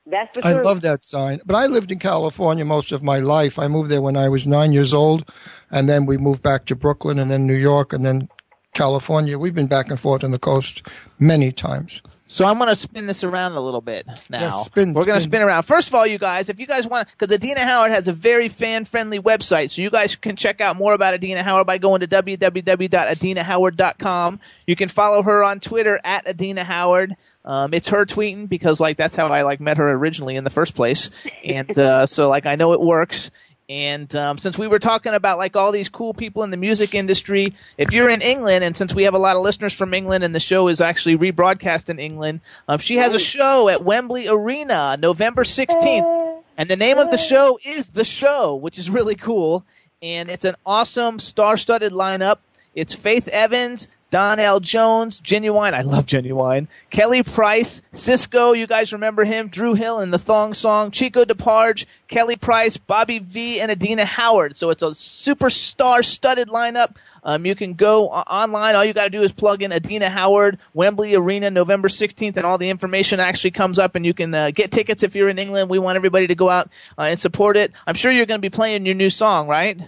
that's 0.06 0.38
the 0.38 0.46
I 0.46 0.52
truth. 0.52 0.64
love 0.64 0.80
that 0.82 1.02
sign. 1.02 1.40
But 1.44 1.56
I 1.56 1.66
lived 1.66 1.90
in 1.92 1.98
California 1.98 2.64
most 2.64 2.92
of 2.92 3.02
my 3.02 3.18
life. 3.18 3.58
I 3.58 3.66
moved 3.68 3.90
there 3.90 4.02
when 4.02 4.16
I 4.16 4.28
was 4.28 4.46
nine 4.46 4.72
years 4.72 4.94
old, 4.94 5.28
and 5.70 5.88
then 5.88 6.06
we 6.06 6.16
moved 6.16 6.42
back 6.42 6.64
to 6.66 6.76
Brooklyn, 6.76 7.18
and 7.18 7.30
then 7.30 7.46
New 7.46 7.54
York, 7.54 7.92
and 7.92 8.04
then 8.04 8.28
California. 8.72 9.38
We've 9.38 9.54
been 9.54 9.66
back 9.66 9.90
and 9.90 9.98
forth 9.98 10.22
on 10.24 10.30
the 10.30 10.38
coast 10.38 10.82
many 11.18 11.52
times. 11.52 12.00
So 12.26 12.46
I'm 12.46 12.58
going 12.58 12.68
to 12.68 12.76
spin 12.76 13.06
this 13.06 13.24
around 13.24 13.54
a 13.54 13.60
little 13.60 13.80
bit 13.80 14.06
now. 14.30 14.42
Yes, 14.42 14.66
spin, 14.66 14.92
We're 14.92 15.04
going 15.04 15.16
to 15.16 15.20
spin. 15.20 15.30
spin 15.32 15.42
around. 15.42 15.64
First 15.64 15.88
of 15.88 15.96
all, 15.96 16.06
you 16.06 16.16
guys, 16.16 16.48
if 16.48 16.60
you 16.60 16.66
guys 16.68 16.86
want, 16.86 17.08
because 17.10 17.34
Adina 17.34 17.64
Howard 17.64 17.90
has 17.90 18.06
a 18.06 18.12
very 18.12 18.48
fan-friendly 18.48 19.18
website, 19.18 19.70
so 19.70 19.82
you 19.82 19.90
guys 19.90 20.14
can 20.14 20.36
check 20.36 20.60
out 20.60 20.76
more 20.76 20.92
about 20.94 21.12
Adina 21.12 21.42
Howard 21.42 21.66
by 21.66 21.78
going 21.78 22.00
to 22.02 22.06
www.adinahoward.com. 22.06 24.40
You 24.66 24.76
can 24.76 24.88
follow 24.88 25.22
her 25.22 25.42
on 25.42 25.58
Twitter 25.58 25.98
at 26.04 26.28
Adina 26.28 26.62
Howard. 26.62 27.16
Um, 27.44 27.72
it's 27.72 27.88
her 27.88 28.04
tweeting 28.04 28.48
because 28.48 28.80
like 28.80 28.96
that's 28.96 29.16
how 29.16 29.28
I 29.28 29.42
like 29.42 29.60
met 29.60 29.78
her 29.78 29.90
originally 29.90 30.36
in 30.36 30.44
the 30.44 30.50
first 30.50 30.74
place, 30.74 31.10
and 31.44 31.76
uh, 31.78 32.06
so 32.06 32.28
like 32.28 32.46
I 32.46 32.56
know 32.56 32.72
it 32.72 32.80
works. 32.80 33.30
And 33.70 34.14
um, 34.16 34.36
since 34.36 34.58
we 34.58 34.66
were 34.66 34.80
talking 34.80 35.14
about 35.14 35.38
like 35.38 35.54
all 35.54 35.70
these 35.70 35.88
cool 35.88 36.12
people 36.12 36.42
in 36.42 36.50
the 36.50 36.56
music 36.56 36.92
industry, 36.92 37.54
if 37.78 37.92
you're 37.92 38.10
in 38.10 38.20
England, 38.20 38.64
and 38.64 38.76
since 38.76 38.92
we 38.92 39.04
have 39.04 39.14
a 39.14 39.18
lot 39.18 39.36
of 39.36 39.42
listeners 39.42 39.72
from 39.72 39.94
England, 39.94 40.24
and 40.24 40.34
the 40.34 40.40
show 40.40 40.66
is 40.66 40.80
actually 40.80 41.16
rebroadcast 41.16 41.88
in 41.88 42.00
England, 42.00 42.40
um, 42.66 42.80
she 42.80 42.96
has 42.96 43.14
a 43.14 43.18
show 43.20 43.68
at 43.68 43.84
Wembley 43.84 44.26
Arena, 44.26 44.96
November 44.98 45.44
16th, 45.44 46.42
and 46.58 46.68
the 46.68 46.74
name 46.74 46.98
of 46.98 47.12
the 47.12 47.16
show 47.16 47.60
is 47.64 47.90
The 47.90 48.04
Show, 48.04 48.56
which 48.56 48.76
is 48.76 48.90
really 48.90 49.14
cool, 49.14 49.64
and 50.02 50.28
it's 50.28 50.44
an 50.44 50.56
awesome 50.66 51.20
star-studded 51.20 51.92
lineup. 51.92 52.38
It's 52.74 52.92
Faith 52.92 53.28
Evans, 53.28 53.86
Donell 54.10 54.60
Jones, 54.60 55.20
Ginuwine. 55.20 55.72
I 55.72 55.82
love 55.82 56.06
Ginuwine. 56.06 56.66
Kelly 56.90 57.22
Price, 57.22 57.80
Sisqó. 57.92 58.56
You 58.56 58.66
guys 58.66 58.92
remember 58.92 59.24
him? 59.24 59.48
Dru 59.48 59.74
Hill 59.74 60.00
in 60.00 60.10
the 60.10 60.18
Thong 60.18 60.52
Song. 60.52 60.90
Chico 60.90 61.24
DeBarge, 61.24 61.86
Kelly 62.08 62.36
Price, 62.36 62.76
Bobby 62.76 63.20
V, 63.20 63.60
and 63.60 63.70
Adina 63.70 64.04
Howard. 64.04 64.56
So 64.56 64.70
it's 64.70 64.82
a 64.82 64.86
superstar 64.86 66.04
studded 66.04 66.48
lineup. 66.48 66.96
Um, 67.22 67.46
you 67.46 67.54
can 67.54 67.74
go 67.74 68.08
online. 68.08 68.74
All 68.74 68.84
you 68.84 68.92
got 68.92 69.04
to 69.04 69.10
do 69.10 69.22
is 69.22 69.32
plug 69.32 69.62
in 69.62 69.72
Adina 69.72 70.08
Howard, 70.08 70.58
Wembley 70.74 71.14
Arena, 71.14 71.50
November 71.50 71.88
16th, 71.88 72.36
and 72.36 72.46
all 72.46 72.58
the 72.58 72.70
information 72.70 73.20
actually 73.20 73.52
comes 73.52 73.78
up. 73.78 73.94
And 73.94 74.04
you 74.04 74.14
can 74.14 74.34
uh, 74.34 74.50
get 74.50 74.72
tickets 74.72 75.02
if 75.02 75.14
you're 75.14 75.28
in 75.28 75.38
England. 75.38 75.70
We 75.70 75.78
want 75.78 75.96
everybody 75.96 76.26
to 76.26 76.34
go 76.34 76.48
out 76.48 76.68
uh, 76.98 77.02
and 77.02 77.18
support 77.18 77.56
it. 77.56 77.72
I'm 77.86 77.94
sure 77.94 78.10
you're 78.10 78.26
going 78.26 78.40
to 78.40 78.42
be 78.42 78.50
playing 78.50 78.86
your 78.86 78.94
new 78.94 79.10
song, 79.10 79.48
right? 79.48 79.80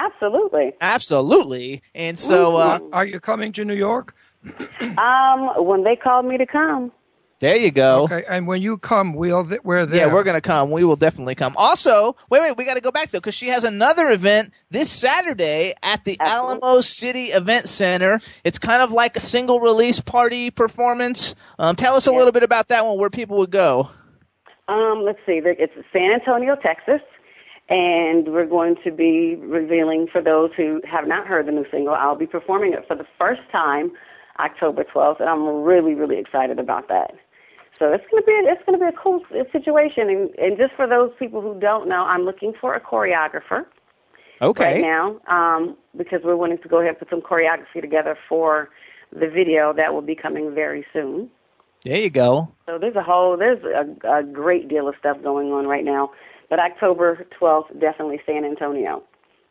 Absolutely. 0.00 0.72
Absolutely. 0.80 1.82
And 1.94 2.18
so 2.18 2.56
uh, 2.56 2.78
are 2.92 3.04
you 3.04 3.20
coming 3.20 3.52
to 3.52 3.64
New 3.64 3.74
York? 3.74 4.14
Um, 4.96 5.64
when 5.66 5.84
they 5.84 5.96
called 5.96 6.24
me 6.24 6.38
to 6.38 6.46
come. 6.46 6.90
there 7.40 7.56
you 7.56 7.70
go. 7.70 8.04
Okay, 8.04 8.22
and 8.28 8.46
when 8.46 8.62
you 8.62 8.78
come, 8.78 9.12
we'll 9.14 9.46
th- 9.46 9.60
we're 9.64 9.84
there. 9.84 10.06
Yeah, 10.06 10.14
we're 10.14 10.22
gonna 10.24 10.40
come. 10.40 10.70
We 10.70 10.84
will 10.84 10.96
definitely 10.96 11.34
come. 11.34 11.54
Also, 11.58 12.16
wait, 12.30 12.40
wait, 12.40 12.56
we 12.56 12.64
got 12.64 12.74
to 12.74 12.80
go 12.80 12.90
back 12.90 13.10
though 13.10 13.18
because 13.18 13.34
she 13.34 13.48
has 13.48 13.64
another 13.64 14.08
event 14.08 14.52
this 14.70 14.90
Saturday 14.90 15.74
at 15.82 16.04
the 16.04 16.16
Alamo 16.20 16.80
City 16.80 17.26
Event 17.26 17.68
Center. 17.68 18.20
It's 18.44 18.58
kind 18.58 18.82
of 18.82 18.92
like 18.92 19.16
a 19.16 19.20
single 19.20 19.60
release 19.60 20.00
party 20.00 20.50
performance. 20.50 21.34
Um, 21.58 21.76
tell 21.76 21.94
us 21.96 22.06
a 22.06 22.12
little 22.12 22.32
bit 22.32 22.42
about 22.42 22.68
that 22.68 22.86
one, 22.86 22.98
where 22.98 23.10
people 23.10 23.36
would 23.38 23.50
go. 23.50 23.90
Um, 24.68 25.02
let's 25.04 25.18
see. 25.26 25.40
It's 25.44 25.72
San 25.92 26.12
Antonio, 26.12 26.54
Texas, 26.56 27.00
and 27.70 28.28
we're 28.28 28.46
going 28.46 28.76
to 28.84 28.90
be 28.90 29.36
revealing 29.36 30.08
for 30.10 30.20
those 30.20 30.50
who 30.56 30.80
have 30.84 31.06
not 31.06 31.26
heard 31.26 31.46
the 31.46 31.52
new 31.52 31.64
single. 31.70 31.94
I'll 31.94 32.16
be 32.16 32.26
performing 32.26 32.72
it 32.72 32.86
for 32.86 32.96
the 32.96 33.06
first 33.18 33.42
time, 33.52 33.92
October 34.40 34.84
12th, 34.84 35.20
and 35.20 35.28
I'm 35.28 35.46
really, 35.62 35.94
really 35.94 36.18
excited 36.18 36.58
about 36.58 36.88
that. 36.88 37.14
So 37.78 37.92
it's 37.92 38.04
going 38.10 38.22
to 38.22 38.26
be 38.26 38.32
it's 38.32 38.62
going 38.66 38.78
to 38.78 38.84
be 38.84 38.94
a 38.94 39.00
cool 39.00 39.24
situation, 39.52 40.10
and, 40.10 40.30
and 40.36 40.58
just 40.58 40.74
for 40.74 40.86
those 40.86 41.12
people 41.18 41.40
who 41.40 41.58
don't 41.58 41.88
know, 41.88 42.02
I'm 42.02 42.22
looking 42.22 42.52
for 42.60 42.74
a 42.74 42.80
choreographer 42.80 43.64
Okay. 44.42 44.64
right 44.64 44.82
now 44.82 45.20
um, 45.28 45.76
because 45.96 46.20
we're 46.22 46.36
wanting 46.36 46.58
to 46.58 46.68
go 46.68 46.78
ahead 46.78 46.90
and 46.90 46.98
put 46.98 47.08
some 47.08 47.22
choreography 47.22 47.80
together 47.80 48.18
for 48.28 48.68
the 49.12 49.28
video 49.28 49.72
that 49.72 49.94
will 49.94 50.02
be 50.02 50.14
coming 50.14 50.54
very 50.54 50.84
soon. 50.92 51.30
There 51.84 51.96
you 51.96 52.10
go. 52.10 52.52
So 52.66 52.78
there's 52.78 52.96
a 52.96 53.02
whole 53.02 53.36
there's 53.38 53.62
a, 53.64 54.18
a 54.18 54.22
great 54.22 54.68
deal 54.68 54.86
of 54.88 54.94
stuff 54.98 55.22
going 55.22 55.50
on 55.52 55.66
right 55.66 55.84
now. 55.84 56.10
But 56.50 56.58
October 56.58 57.26
12th, 57.40 57.80
definitely 57.80 58.20
San 58.26 58.44
Antonio. 58.44 59.04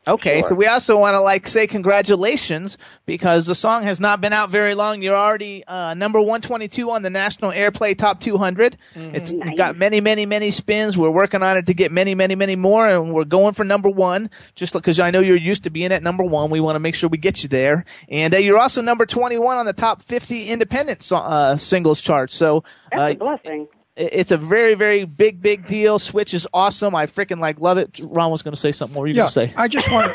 Okay, 0.08 0.40
so 0.40 0.54
we 0.54 0.66
also 0.66 0.96
want 0.96 1.14
to 1.14 1.20
like 1.20 1.46
say 1.46 1.66
congratulations 1.66 2.78
because 3.04 3.44
the 3.44 3.54
song 3.54 3.82
has 3.82 4.00
not 4.00 4.22
been 4.22 4.32
out 4.32 4.48
very 4.48 4.74
long. 4.74 5.02
You're 5.02 5.14
already 5.14 5.62
uh, 5.66 5.92
number 5.92 6.18
122 6.18 6.90
on 6.90 7.02
the 7.02 7.10
National 7.10 7.50
Airplay 7.50 7.96
Top 7.98 8.18
200. 8.18 8.78
It's 8.94 9.30
we've 9.30 9.58
got 9.58 9.76
many, 9.76 10.00
many, 10.00 10.24
many 10.24 10.52
spins. 10.52 10.96
We're 10.96 11.10
working 11.10 11.42
on 11.42 11.58
it 11.58 11.66
to 11.66 11.74
get 11.74 11.92
many, 11.92 12.14
many, 12.14 12.34
many 12.34 12.56
more, 12.56 12.88
and 12.88 13.12
we're 13.12 13.24
going 13.24 13.52
for 13.52 13.62
number 13.62 13.90
one. 13.90 14.30
Just 14.54 14.72
because 14.72 14.98
I 14.98 15.10
know 15.10 15.20
you're 15.20 15.36
used 15.36 15.64
to 15.64 15.70
being 15.70 15.92
at 15.92 16.02
number 16.02 16.24
one, 16.24 16.48
we 16.48 16.60
want 16.60 16.76
to 16.76 16.80
make 16.80 16.94
sure 16.94 17.10
we 17.10 17.18
get 17.18 17.42
you 17.42 17.50
there. 17.50 17.84
And 18.08 18.34
uh, 18.34 18.38
you're 18.38 18.58
also 18.58 18.80
number 18.80 19.04
21 19.04 19.58
on 19.58 19.66
the 19.66 19.74
top 19.74 20.00
50 20.00 20.48
independent 20.48 21.02
so- 21.02 21.18
uh, 21.18 21.58
singles 21.58 22.00
chart. 22.00 22.30
So 22.32 22.64
That's 22.90 23.02
uh, 23.02 23.04
a 23.04 23.16
blessing. 23.16 23.68
It- 23.96 24.10
it's 24.12 24.32
a 24.32 24.36
very, 24.36 24.74
very 24.74 25.04
big, 25.04 25.42
big 25.42 25.66
deal. 25.66 25.98
Switch 25.98 26.32
is 26.32 26.46
awesome. 26.54 26.94
I 26.94 27.06
freaking 27.06 27.40
like 27.40 27.60
love 27.60 27.78
it. 27.78 28.00
Ron 28.02 28.30
was 28.30 28.42
going 28.42 28.54
to 28.54 28.60
say 28.60 28.72
something. 28.72 28.96
What 28.96 29.02
were 29.02 29.08
you 29.08 29.14
yeah, 29.14 29.22
going 29.22 29.28
to 29.28 29.32
say? 29.32 29.54
I 29.56 29.68
just 29.68 29.90
want 29.90 30.06
to 30.12 30.14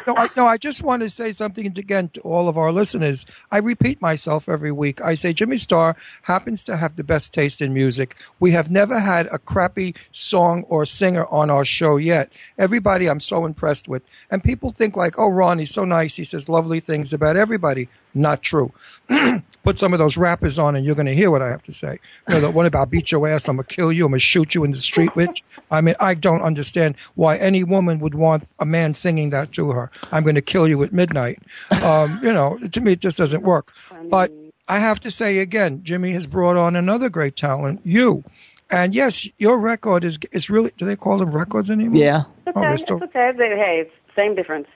no, 0.06 0.16
I, 0.16 0.28
no, 0.36 0.46
I 0.46 0.56
just 0.56 0.82
want 0.82 1.02
to 1.02 1.10
say 1.10 1.32
something 1.32 1.66
again 1.66 2.08
to 2.10 2.20
all 2.20 2.48
of 2.48 2.56
our 2.56 2.72
listeners. 2.72 3.26
I 3.50 3.58
repeat 3.58 4.00
myself 4.00 4.48
every 4.48 4.72
week. 4.72 5.00
I 5.02 5.14
say 5.14 5.32
Jimmy 5.32 5.56
Star 5.56 5.96
happens 6.22 6.62
to 6.64 6.76
have 6.76 6.96
the 6.96 7.04
best 7.04 7.34
taste 7.34 7.60
in 7.60 7.74
music. 7.74 8.16
We 8.38 8.52
have 8.52 8.70
never 8.70 9.00
had 9.00 9.26
a 9.32 9.38
crappy 9.38 9.94
song 10.12 10.64
or 10.68 10.86
singer 10.86 11.26
on 11.26 11.50
our 11.50 11.64
show 11.64 11.96
yet. 11.96 12.32
Everybody 12.58 13.08
I'm 13.08 13.20
so 13.20 13.44
impressed 13.44 13.88
with. 13.88 14.02
And 14.30 14.42
people 14.44 14.70
think 14.70 14.96
like, 14.96 15.18
oh, 15.18 15.28
Ron, 15.28 15.58
he's 15.58 15.74
so 15.74 15.84
nice. 15.84 16.16
He 16.16 16.24
says 16.24 16.48
lovely 16.48 16.80
things 16.80 17.12
about 17.12 17.36
everybody. 17.36 17.88
Not 18.16 18.42
true. 18.42 18.72
Put 19.62 19.78
some 19.78 19.92
of 19.92 19.98
those 19.98 20.16
rappers 20.16 20.58
on 20.58 20.76
and 20.76 20.84
you're 20.86 20.94
going 20.94 21.06
to 21.06 21.14
hear 21.14 21.30
what 21.30 21.42
I 21.42 21.48
have 21.48 21.62
to 21.64 21.72
say. 21.72 21.98
You 22.28 22.34
know, 22.34 22.40
the 22.40 22.50
one 22.50 22.66
about 22.66 22.88
beat 22.90 23.10
your 23.10 23.26
ass, 23.28 23.48
I'm 23.48 23.56
going 23.56 23.66
to 23.66 23.74
kill 23.74 23.92
you, 23.92 24.04
I'm 24.04 24.12
going 24.12 24.20
to 24.20 24.24
shoot 24.24 24.54
you 24.54 24.62
in 24.64 24.70
the 24.70 24.80
street, 24.80 25.14
which, 25.16 25.42
I 25.70 25.80
mean, 25.80 25.96
I 26.00 26.14
don't 26.14 26.40
understand 26.42 26.94
why 27.16 27.36
any 27.36 27.64
woman 27.64 27.98
would 27.98 28.14
want 28.14 28.44
a 28.60 28.64
man 28.64 28.94
singing 28.94 29.30
that 29.30 29.52
to 29.52 29.70
her. 29.72 29.90
I'm 30.12 30.22
going 30.22 30.36
to 30.36 30.42
kill 30.42 30.66
you 30.68 30.82
at 30.84 30.92
midnight. 30.92 31.42
Um, 31.84 32.18
you 32.22 32.32
know, 32.32 32.58
to 32.58 32.80
me, 32.80 32.92
it 32.92 33.00
just 33.00 33.18
doesn't 33.18 33.42
work. 33.42 33.72
But 34.08 34.32
I 34.68 34.78
have 34.78 35.00
to 35.00 35.10
say 35.10 35.38
again, 35.38 35.80
Jimmy 35.82 36.12
has 36.12 36.26
brought 36.26 36.56
on 36.56 36.76
another 36.76 37.08
great 37.10 37.36
talent, 37.36 37.80
you. 37.84 38.24
And 38.70 38.94
yes, 38.94 39.28
your 39.38 39.58
record 39.58 40.02
is 40.02 40.18
is 40.32 40.50
really. 40.50 40.72
Do 40.76 40.84
they 40.84 40.96
call 40.96 41.18
them 41.18 41.30
records 41.30 41.70
anymore? 41.70 42.02
Yeah. 42.02 42.24
It's 42.48 42.56
Oh, 42.56 42.60
okay. 42.60 42.66
they're 42.66 42.74
it's 42.74 42.90
okay. 42.90 43.30
They- 43.36 43.56
Hey, 43.56 43.88
same 44.16 44.34
difference. 44.34 44.66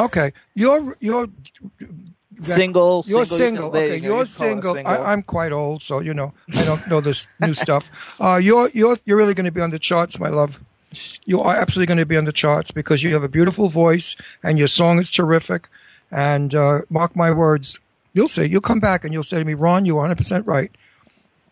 Okay, 0.00 0.32
your 0.54 0.96
your 1.00 1.26
Single, 2.40 3.04
You're 3.06 3.24
single, 3.26 3.36
single. 3.36 3.70
there 3.70 3.84
Okay, 3.84 3.96
you 3.96 4.00
go, 4.02 4.06
you're 4.08 4.18
you 4.20 4.26
can 4.26 4.34
call 4.36 4.52
it 4.54 4.58
a 4.58 4.62
single. 4.62 4.74
single. 4.74 4.92
I, 4.92 5.12
I'm 5.12 5.22
quite 5.22 5.52
old, 5.52 5.82
so 5.82 6.00
you 6.00 6.14
know 6.14 6.32
I 6.54 6.64
don't 6.64 6.86
know 6.88 7.00
this 7.00 7.26
new 7.40 7.54
stuff. 7.54 7.90
Uh, 8.20 8.36
you're 8.36 8.68
you're 8.70 8.96
you're 9.06 9.16
really 9.16 9.34
going 9.34 9.46
to 9.46 9.52
be 9.52 9.60
on 9.60 9.70
the 9.70 9.78
charts, 9.78 10.18
my 10.20 10.28
love. 10.28 10.60
You 11.26 11.40
are 11.40 11.54
absolutely 11.56 11.86
going 11.86 11.98
to 11.98 12.06
be 12.06 12.16
on 12.16 12.24
the 12.24 12.32
charts 12.32 12.70
because 12.70 13.02
you 13.02 13.12
have 13.12 13.22
a 13.22 13.28
beautiful 13.28 13.68
voice 13.68 14.16
and 14.42 14.58
your 14.58 14.68
song 14.68 14.98
is 14.98 15.10
terrific. 15.10 15.68
And 16.10 16.54
uh, 16.54 16.80
mark 16.88 17.14
my 17.14 17.30
words, 17.30 17.78
you'll 18.14 18.28
see. 18.28 18.44
You'll 18.46 18.62
come 18.62 18.80
back 18.80 19.04
and 19.04 19.12
you'll 19.12 19.22
say 19.22 19.38
to 19.38 19.44
me, 19.44 19.52
Ron, 19.52 19.84
you 19.84 19.94
are 19.98 20.02
100 20.02 20.16
percent 20.16 20.46
right. 20.46 20.70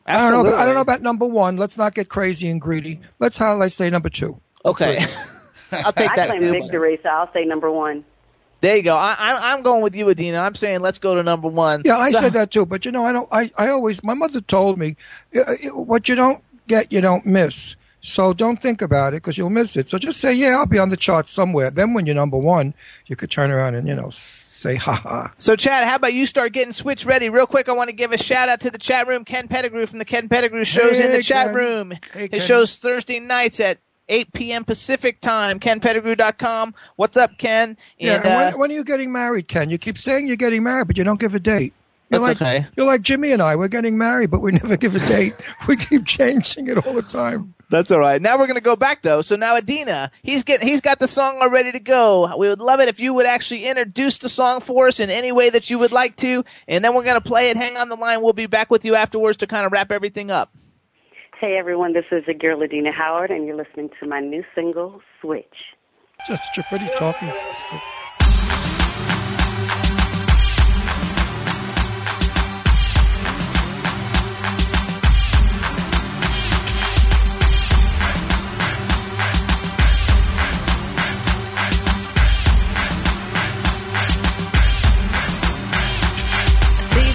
I 0.07 0.17
don't 0.17 0.33
know. 0.33 0.41
About, 0.49 0.61
I 0.61 0.65
don't 0.65 0.75
know 0.75 0.81
about 0.81 1.03
number 1.03 1.27
one. 1.27 1.57
Let's 1.57 1.77
not 1.77 1.95
get 1.95 2.09
crazy 2.09 2.49
and 2.49 2.61
greedy. 2.61 3.01
Let's 3.19 3.37
how 3.39 3.55
let's 3.57 3.75
say 3.75 3.91
number 3.91 4.09
two. 4.09 4.41
Okay. 4.65 5.05
I'll 5.73 5.93
take 5.93 6.15
that. 6.15 6.31
I 6.31 6.37
claim 6.39 6.41
too. 6.41 6.61
victory, 6.61 6.99
so 7.03 7.09
I'll 7.09 7.33
say 7.33 7.45
number 7.45 7.71
one. 7.71 8.05
There 8.61 8.77
you 8.77 8.83
go. 8.83 8.97
I, 8.97 9.13
I, 9.19 9.53
I'm 9.53 9.63
going 9.63 9.83
with 9.83 9.95
you, 9.95 10.09
Adina. 10.09 10.39
I'm 10.39 10.55
saying 10.55 10.81
let's 10.81 10.99
go 10.99 11.15
to 11.15 11.23
number 11.23 11.49
one. 11.49 11.83
Yeah, 11.85 11.99
I 11.99 12.11
So- 12.11 12.21
said 12.21 12.33
that 12.33 12.51
too. 12.51 12.67
But 12.67 12.85
you 12.85 12.93
know, 12.93 13.05
I 13.05 13.13
don't. 13.13 13.29
I, 13.33 13.51
I 13.57 13.69
always. 13.69 14.03
My 14.03 14.15
mother 14.15 14.41
told 14.41 14.79
me, 14.79 14.97
uh, 15.37 15.41
uh, 15.41 15.55
what 15.75 16.09
you 16.09 16.15
don't 16.15 16.43
get, 16.67 16.93
you 16.93 17.01
don't 17.01 17.27
miss. 17.27 17.77
So 18.01 18.33
don't 18.33 18.63
think 18.63 18.83
about 18.83 19.15
it 19.15 19.17
because 19.17 19.37
you'll 19.37 19.51
miss 19.51 19.77
it. 19.77 19.89
So 19.89 19.99
just 19.99 20.21
say, 20.21 20.33
yeah, 20.33 20.57
I'll 20.57 20.67
be 20.67 20.79
on 20.79 20.91
the 20.91 20.97
chart 20.97 21.29
somewhere. 21.29 21.71
Then 21.71 21.93
when 21.93 22.07
you're 22.07 22.15
number 22.15 22.39
one, 22.39 22.73
you 23.07 23.17
could 23.17 23.31
turn 23.33 23.51
around 23.51 23.75
and 23.75 23.89
you 23.89 23.95
know 23.97 24.11
say, 24.11 24.77
ha 24.77 24.95
ha. 24.95 25.33
So, 25.37 25.55
Chad, 25.57 25.85
how 25.87 25.97
about 25.97 26.15
you 26.15 26.25
start 26.25 26.53
getting 26.53 26.73
Switch 26.73 27.05
ready? 27.05 27.29
Real 27.29 27.47
quick, 27.49 27.69
I 27.69 27.73
want 27.73 27.91
to 27.91 27.97
give 27.97 28.13
a 28.13 28.19
shout 28.19 28.49
out 28.49 28.61
to 28.61 28.71
the 28.71 28.79
chat 28.79 29.07
room. 29.09 29.25
Ken 29.25 29.49
Pettigrew 29.49 29.87
from 29.87 29.99
the 29.99 30.05
Ken 30.05 30.29
Pettigrew 30.29 30.65
shows 30.65 30.99
in 31.01 31.11
the 31.11 31.17
Hey, 31.19 31.23
chat 31.23 31.55
room. 31.55 31.93
Hey, 32.13 32.29
His 32.31 32.43
Ken. 32.43 32.49
show's 32.49 32.77
Thursday 32.79 33.19
nights 33.19 33.59
at 33.61 33.79
8 34.09 34.33
p.m. 34.33 34.65
Pacific 34.65 35.21
time. 35.21 35.61
KenPettigrew.com. 35.61 36.75
What's 36.97 37.17
up, 37.17 37.39
Ken? 37.39 37.77
Yeah. 37.99 38.17
And, 38.17 38.25
and 38.25 38.35
uh, 38.35 38.37
when, 38.37 38.59
when 38.61 38.71
are 38.71 38.75
you 38.75 38.85
getting 38.85 39.13
married, 39.13 39.49
Ken? 39.49 39.71
You 39.71 39.79
keep 39.79 39.99
saying 39.99 40.27
you're 40.27 40.37
getting 40.37 40.63
married, 40.63 40.87
but 40.87 40.99
you 40.99 41.05
don't 41.05 41.21
give 41.21 41.35
a 41.35 41.41
date. 41.41 41.73
You're 42.11 42.21
That's 42.21 42.41
like, 42.41 42.61
okay. 42.61 42.67
You're 42.77 42.87
like 42.87 43.03
Jimmy 43.03 43.33
and 43.33 43.43
I. 43.43 43.57
We're 43.57 43.67
getting 43.67 43.99
married, 43.99 44.31
but 44.31 44.41
we 44.41 44.53
never 44.53 44.77
give 44.77 44.95
a 44.95 45.05
date. 45.07 45.35
we 45.69 45.77
keep 45.77 46.07
changing 46.07 46.69
it 46.69 46.87
all 46.87 46.95
the 46.95 47.03
time. 47.03 47.55
That's 47.69 47.91
all 47.91 47.99
right. 47.99 48.23
Now 48.23 48.39
we're 48.39 48.47
going 48.47 48.59
to 48.59 48.63
go 48.63 48.77
back 48.77 49.03
though. 49.03 49.23
So 49.23 49.35
now 49.35 49.57
Adina, 49.57 50.13
he's 50.23 50.45
get 50.45 50.63
he's 50.63 50.81
got 50.81 51.01
the 51.01 51.09
song 51.09 51.39
all 51.41 51.51
ready 51.51 51.73
to 51.73 51.81
go. 51.81 52.37
We 52.37 52.49
would 52.49 52.61
love 52.61 52.79
it 52.79 52.89
if 52.89 53.01
you 53.01 53.13
would 53.15 53.27
actually 53.27 53.65
introduce 53.65 54.19
the 54.19 54.29
song 54.29 54.61
for 54.61 54.87
us 54.87 55.01
in 55.01 55.11
any 55.11 55.33
way 55.33 55.51
that 55.51 55.69
you 55.69 55.81
would 55.81 55.91
like 55.91 56.15
to, 56.19 56.45
and 56.69 56.85
then 56.85 56.95
we're 56.95 57.03
going 57.03 57.21
to 57.21 57.29
play 57.29 57.51
it. 57.51 57.57
Hang 57.57 57.77
on 57.77 57.89
the 57.89 57.97
line. 57.97 58.23
We'll 58.23 58.35
be 58.35 58.47
back 58.47 58.71
with 58.71 58.85
you 58.85 58.95
afterwards 58.95 59.39
to 59.39 59.49
kind 59.49 59.67
of 59.67 59.73
wrap 59.73 59.91
everything 59.91 60.31
up. 60.31 60.53
Hey 61.39 61.59
everyone, 61.59 61.93
this 61.93 62.07
is 62.11 62.25
your 62.27 62.33
girl 62.35 62.63
Adina 62.63 62.91
Howard, 62.93 63.31
and 63.31 63.47
you're 63.47 63.57
listening 63.57 63.91
to 64.01 64.07
my 64.09 64.21
new 64.21 64.43
single, 64.55 65.03
Switch. 65.21 65.45
Just 66.27 66.47
such 66.47 66.57
a 66.57 66.63
pretty 66.63 66.87
talking. 66.87 67.29
See, 67.29 67.77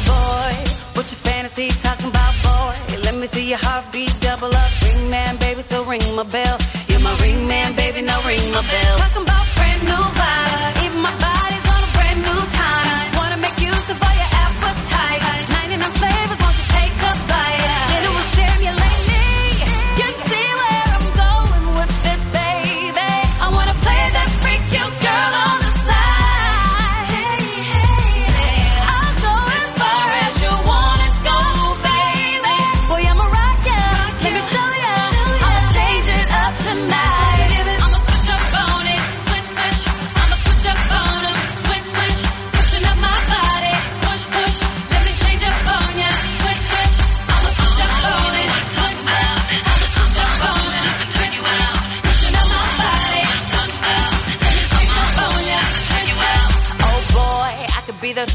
boy, 0.05 0.53
what 0.93 1.09
your 1.09 1.21
fantasy 1.25 1.69
talking 1.81 2.09
about, 2.09 2.35
boy? 2.43 2.99
Let 3.01 3.15
me 3.15 3.25
see 3.25 3.49
your 3.49 3.57
heartbeat 3.57 3.90
ring 5.91 6.15
my 6.15 6.23
bell. 6.23 6.57
You're 6.87 7.01
my 7.01 7.13
ring 7.21 7.47
man, 7.47 7.75
baby, 7.75 8.01
now 8.01 8.25
ring 8.25 8.49
my 8.51 8.61
bell. 8.61 9.40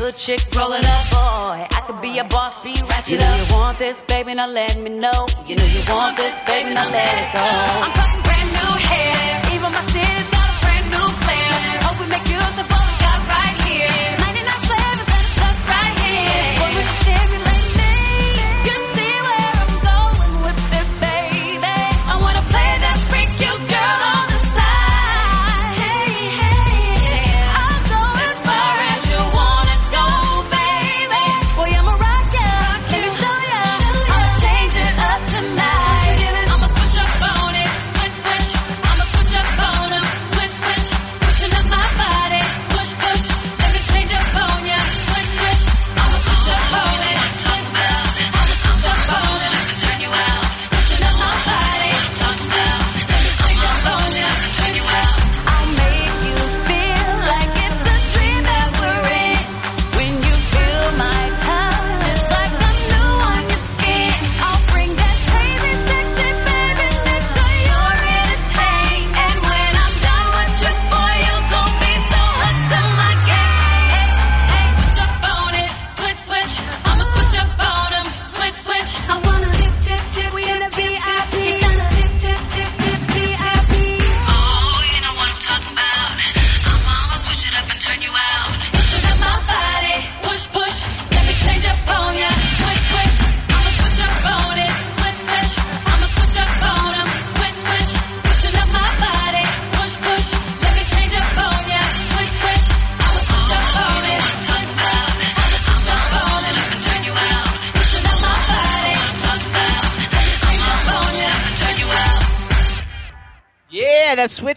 Could 0.07 0.15
be 0.15 0.27
the 0.27 0.37
hood 0.37 0.41
chick, 0.41 0.55
roll 0.55 0.73
it 0.73 0.85
up, 0.85 1.11
boy. 1.11 1.67
I 1.71 1.83
could 1.87 2.01
be 2.01 2.19
a 2.19 2.25
boss, 2.25 2.63
be 2.63 2.75
ratchet 2.89 3.13
you 3.13 3.19
know 3.19 3.27
up. 3.27 3.49
You 3.49 3.55
want 3.55 3.79
this, 3.79 4.03
baby? 4.03 4.35
Now 4.35 4.47
let 4.47 4.79
me 4.79 4.91
know. 4.91 5.27
You 5.47 5.57
know 5.57 5.65
you 5.65 5.81
want 5.89 6.17
this, 6.17 6.43
baby? 6.45 6.75
Now 6.75 6.91
let 6.91 8.17
it 8.17 8.23
go. 8.23 8.26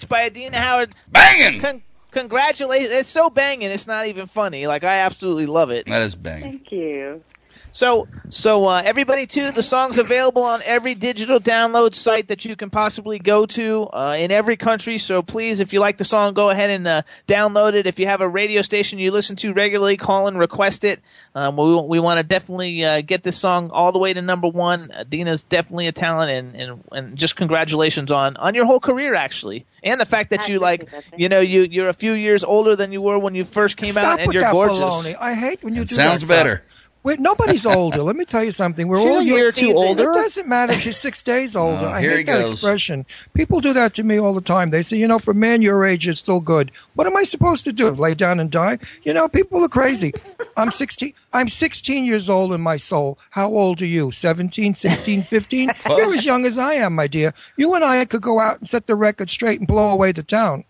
Yeah, 0.02 0.08
that 0.08 0.08
switch 0.08 0.10
by 0.10 0.26
Adina 0.26 0.58
Howard. 0.58 0.96
Banging! 1.10 1.60
Con- 1.62 1.82
congratulations. 2.12 2.92
It's 2.94 3.10
so 3.10 3.30
banging, 3.30 3.72
it's 3.72 3.88
not 3.88 4.08
even 4.08 4.26
funny. 4.26 4.68
Like, 4.68 4.84
I 4.84 5.00
absolutely 5.00 5.46
love 5.46 5.72
it. 5.72 5.86
That 5.88 6.02
is 6.02 6.16
banging. 6.16 6.42
Thank 6.44 6.72
you. 6.72 7.24
So, 7.72 8.08
so 8.30 8.66
uh, 8.66 8.82
everybody 8.84 9.28
too. 9.28 9.52
The 9.52 9.64
song's 9.64 9.98
available 9.98 10.44
on 10.44 10.62
every 10.66 10.96
digital 10.96 11.40
download 11.40 11.94
site 11.94 12.28
that 12.30 12.46
you 12.46 12.56
can 12.56 12.70
possibly 12.70 13.20
go 13.20 13.46
to 13.46 13.84
uh, 13.94 14.16
in 14.20 14.32
every 14.32 14.58
country. 14.58 14.98
So 14.98 15.22
please, 15.22 15.60
if 15.60 15.72
you 15.74 15.80
like 15.80 15.98
the 15.98 16.04
song, 16.04 16.34
go 16.34 16.50
ahead 16.50 16.70
and 16.70 16.88
uh, 16.88 17.02
download 17.28 17.74
it. 17.74 17.86
If 17.86 18.00
you 18.00 18.08
have 18.08 18.22
a 18.22 18.28
radio 18.28 18.62
station 18.62 19.00
you 19.00 19.12
listen 19.12 19.36
to 19.38 19.54
regularly, 19.54 19.98
call 19.98 20.28
and 20.28 20.38
request 20.38 20.84
it. 20.84 21.00
Um, 21.36 21.58
we 21.58 21.82
we 21.82 22.00
want 22.00 22.18
to 22.18 22.24
definitely 22.24 22.84
uh, 22.84 23.02
get 23.02 23.24
this 23.24 23.38
song 23.38 23.70
all 23.72 23.91
the 23.91 24.00
way 24.00 24.14
to 24.14 24.22
number 24.22 24.48
one. 24.48 24.91
Uh, 24.91 25.04
Dina's 25.04 25.44
definitely 25.44 25.88
a 25.88 25.91
talent, 25.91 26.32
and, 26.32 26.56
and 26.56 26.84
and 26.91 27.18
just 27.18 27.36
congratulations 27.36 28.12
on 28.12 28.36
on 28.38 28.56
your 28.56 28.66
whole 28.66 28.80
career 28.80 29.14
actually, 29.14 29.66
and 29.84 30.02
the 30.02 30.06
fact 30.06 30.32
that 30.32 30.50
you 30.50 30.60
like 30.60 30.90
you 31.16 31.30
know 31.30 31.40
you 31.40 31.68
you're 31.70 31.90
a 31.90 31.94
few 31.94 32.14
years 32.14 32.44
older 32.44 32.76
than 32.76 32.91
you 32.91 33.02
were 33.02 33.20
when 33.20 33.36
you 33.36 33.44
first 33.44 33.78
came 33.78 33.91
Stop 33.91 34.04
out, 34.04 34.20
and 34.20 34.28
with 34.28 34.34
you're 34.34 34.44
that 34.44 34.52
gorgeous. 34.52 34.80
baloney. 34.80 35.16
I 35.20 35.34
hate 35.36 35.64
when 35.64 35.76
you 35.76 35.86
do 35.86 35.96
sounds 35.96 36.22
that. 36.22 36.28
better. 36.28 36.64
Wait, 37.04 37.20
nobody's 37.20 37.66
older. 37.78 38.04
Let 38.04 38.16
me 38.16 38.26
tell 38.26 38.44
you 38.44 38.52
something. 38.52 38.88
We're 38.88 38.98
She's 38.98 39.06
all 39.06 39.20
a 39.20 39.24
year 39.24 39.48
or 39.48 39.52
two 39.52 39.74
older. 39.74 40.12
It 40.12 40.14
doesn't 40.14 40.48
matter. 40.48 40.74
If 40.74 40.82
she's 40.82 40.98
six 40.98 41.22
days 41.22 41.56
oh, 41.56 41.62
older. 41.62 41.86
Oh, 41.86 41.92
I 41.92 42.02
hate 42.02 42.26
that 42.26 42.42
goes. 42.42 42.52
expression. 42.52 43.06
People 43.34 43.62
do 43.62 43.74
that 43.74 43.94
to 43.96 44.04
me 44.04 44.20
all 44.20 44.34
the 44.34 44.42
time. 44.42 44.70
They 44.70 44.84
say, 44.84 44.98
you 44.98 45.08
know, 45.08 45.20
for 45.20 45.32
a 45.32 45.36
man 45.36 45.62
your 45.62 45.86
age, 45.86 46.08
it's 46.08 46.20
still 46.20 46.40
good. 46.40 46.72
What 46.96 47.08
am 47.08 47.16
I 47.16 47.24
supposed 47.24 47.64
to 47.66 47.74
do? 47.74 47.90
Lay 47.92 48.16
down 48.16 48.40
and 48.40 48.52
die? 48.52 48.80
You 49.04 49.14
know, 49.14 49.28
people 49.28 49.64
are 49.64 49.70
crazy. 49.70 50.14
I'm 50.58 50.72
16. 50.72 51.14
I'm 51.32 51.48
16 51.48 52.06
years 52.06 52.30
old 52.30 52.54
in 52.54 52.62
my 52.62 52.78
soul. 52.78 53.18
How 53.32 53.48
old 53.48 53.82
are 53.82 53.86
you? 53.86 54.12
17, 54.12 54.74
16, 54.76 55.22
15? 55.22 55.72
You're 55.90 56.14
as 56.14 56.26
young 56.26 56.46
as 56.46 56.58
I 56.58 56.74
am, 56.74 56.96
my 56.96 57.08
dear. 57.08 57.34
You 57.56 57.74
and 57.76 57.84
I 57.84 58.04
could 58.06 58.22
go 58.22 58.40
out 58.40 58.60
and 58.60 58.68
set 58.68 58.88
the 58.88 58.96
record 58.96 59.30
straight 59.30 59.60
and 59.60 59.68
blow 59.68 59.90
away 59.90 60.12
the 60.12 60.24
town. 60.24 60.66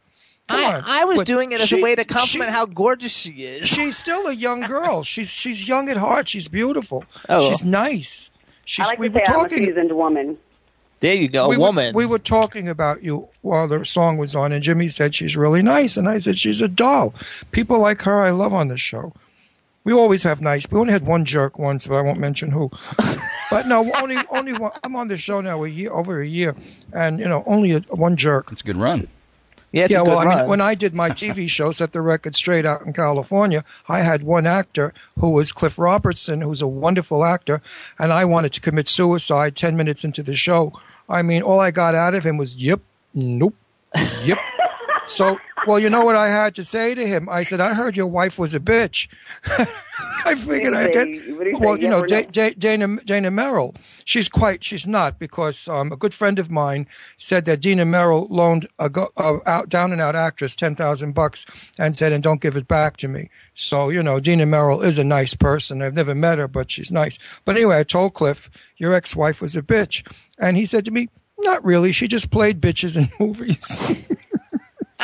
Come 0.49 0.63
on. 0.63 0.83
I, 0.85 1.01
I 1.01 1.03
was 1.05 1.19
But 1.19 1.27
doing 1.27 1.51
it 1.51 1.61
as 1.61 1.69
she- 1.69 1.79
a 1.79 1.83
way 1.83 1.95
to 1.95 2.03
compliment 2.03 2.51
how 2.51 2.65
gorgeous 2.65 3.11
she 3.13 3.31
is. 3.43 3.67
She's 3.67 3.95
still 3.97 4.27
a 4.27 4.33
young 4.33 4.61
girl. 4.61 5.03
She's 5.13 5.29
she's 5.29 5.67
young 5.67 5.89
at 5.89 5.97
heart. 5.97 6.27
She's 6.27 6.47
beautiful. 6.47 7.05
Oh. 7.29 7.49
She's 7.49 7.63
nice. 7.63 8.31
She's, 8.65 8.85
I 8.85 8.89
like 8.89 8.99
we 8.99 9.09
to 9.09 9.13
were 9.13 9.19
say 9.25 9.31
I'm 9.33 9.39
a 9.39 9.43
talking. 9.43 9.65
seasoned 9.65 9.91
woman. 9.95 10.37
There 11.01 11.13
you 11.15 11.29
go, 11.29 11.47
we 11.47 11.55
a 11.55 11.59
were- 11.59 11.65
woman. 11.65 11.95
we 11.95 12.05
were 12.05 12.19
talking 12.19 12.67
about 12.67 13.03
you 13.03 13.29
while 13.41 13.67
the 13.69 13.85
song 13.85 14.17
was 14.17 14.35
on, 14.35 14.51
and 14.51 14.61
Jimmy 14.61 14.89
said 14.89 15.15
she's 15.15 15.37
really 15.37 15.61
nice, 15.61 15.95
and 15.95 16.09
I 16.09 16.17
said 16.17 16.37
she's 16.37 16.59
a 16.61 16.67
doll. 16.67 17.13
People 17.51 17.79
like 17.79 18.01
her, 18.01 18.21
I 18.21 18.31
love 18.31 18.53
on 18.53 18.67
this 18.67 18.81
show. 18.81 19.13
We 19.85 19.93
always 19.93 20.23
have 20.23 20.41
nice. 20.41 20.69
We 20.69 20.77
only 20.77 20.91
had 20.91 21.05
one 21.07 21.23
jerk 21.23 21.57
once, 21.57 21.87
but 21.87 21.95
I 21.95 22.01
won't 22.01 22.19
mention 22.19 22.51
who. 22.51 22.69
but 23.49 23.65
no, 23.65 23.89
only 24.01 24.17
only 24.29 24.53
one. 24.53 24.71
I'm 24.83 24.95
on 24.97 25.07
the 25.07 25.17
show 25.17 25.39
now 25.41 25.63
a 25.63 25.69
year 25.69 25.91
over 25.91 26.19
a 26.21 26.27
year, 26.27 26.53
and 26.91 27.19
you 27.19 27.27
know 27.29 27.43
only 27.45 27.71
a, 27.71 27.79
one 27.89 28.17
jerk. 28.17 28.51
It's 28.51 28.61
a 28.61 28.65
good 28.65 28.75
run. 28.77 29.07
Yeah, 29.71 29.83
it's 29.83 29.91
yeah, 29.91 30.01
a 30.01 30.03
good 30.03 30.09
well, 30.09 30.27
I 30.27 30.35
mean, 30.35 30.47
when 30.47 30.61
I 30.61 30.75
did 30.75 30.93
my 30.93 31.09
TV 31.11 31.49
show, 31.49 31.71
Set 31.71 31.91
the 31.91 32.01
Record 32.01 32.35
Straight 32.35 32.65
out 32.65 32.85
in 32.85 32.93
California, 32.93 33.63
I 33.87 33.99
had 33.99 34.23
one 34.23 34.47
actor 34.47 34.93
who 35.19 35.29
was 35.29 35.51
Cliff 35.51 35.77
Robertson, 35.77 36.41
who's 36.41 36.61
a 36.61 36.67
wonderful 36.67 37.23
actor, 37.23 37.61
and 37.97 38.11
I 38.11 38.25
wanted 38.25 38.53
to 38.53 38.61
commit 38.61 38.89
suicide 38.89 39.55
10 39.55 39.77
minutes 39.77 40.03
into 40.03 40.23
the 40.23 40.35
show. 40.35 40.73
I 41.07 41.21
mean, 41.21 41.41
all 41.41 41.59
I 41.59 41.71
got 41.71 41.95
out 41.95 42.15
of 42.15 42.25
him 42.25 42.37
was, 42.37 42.55
yep, 42.55 42.81
nope, 43.13 43.55
yep. 44.23 44.39
so, 45.05 45.39
well, 45.67 45.79
you 45.79 45.89
know 45.89 46.03
what 46.05 46.15
I 46.15 46.29
had 46.29 46.55
to 46.55 46.63
say 46.63 46.95
to 46.95 47.07
him? 47.07 47.27
I 47.29 47.43
said, 47.43 47.59
I 47.59 47.73
heard 47.73 47.97
your 47.97 48.07
wife 48.07 48.37
was 48.39 48.53
a 48.53 48.59
bitch. 48.59 49.07
I 50.25 50.35
figured 50.35 50.73
I 50.73 50.89
get. 50.89 51.05
did 51.05 51.07
he 51.07 51.19
say? 51.19 51.31
What 51.31 51.43
did 51.45 51.55
he 51.55 51.61
Well, 51.61 51.79
you 51.79 51.87
know, 51.87 52.01
no? 52.01 52.05
Da- 52.05 52.53
Dana 52.53 52.97
Dana 52.97 53.31
Merrill. 53.31 53.75
She's 54.05 54.27
quite. 54.29 54.63
She's 54.63 54.85
not 54.85 55.19
because 55.19 55.67
um, 55.67 55.91
a 55.91 55.95
good 55.95 56.13
friend 56.13 56.39
of 56.39 56.51
mine 56.51 56.87
said 57.17 57.45
that 57.45 57.61
Dina 57.61 57.85
Merrill 57.85 58.27
loaned 58.29 58.67
a, 58.77 58.89
go, 58.89 59.09
out, 59.17 59.69
down 59.69 59.91
and 59.91 60.01
out 60.01 60.15
actress 60.15 60.55
ten 60.55 60.75
thousand 60.75 61.13
bucks 61.13 61.45
and 61.77 61.95
said, 61.95 62.11
"And 62.11 62.23
don't 62.23 62.41
give 62.41 62.57
it 62.57 62.67
back 62.67 62.97
to 62.97 63.07
me." 63.07 63.29
So 63.55 63.89
you 63.89 64.03
know, 64.03 64.19
Dina 64.19 64.45
Merrill 64.45 64.81
is 64.81 64.97
a 64.97 65.03
nice 65.03 65.33
person. 65.33 65.81
I've 65.81 65.95
never 65.95 66.15
met 66.15 66.37
her, 66.37 66.47
but 66.47 66.69
she's 66.71 66.91
nice. 66.91 67.17
But 67.45 67.55
anyway, 67.55 67.79
I 67.79 67.83
told 67.83 68.13
Cliff, 68.13 68.49
"Your 68.77 68.93
ex-wife 68.93 69.41
was 69.41 69.55
a 69.55 69.61
bitch," 69.61 70.05
and 70.37 70.57
he 70.57 70.65
said 70.65 70.85
to 70.85 70.91
me, 70.91 71.09
"Not 71.39 71.63
really. 71.63 71.91
She 71.91 72.07
just 72.07 72.29
played 72.29 72.61
bitches 72.61 72.97
in 72.97 73.09
movies." 73.19 73.79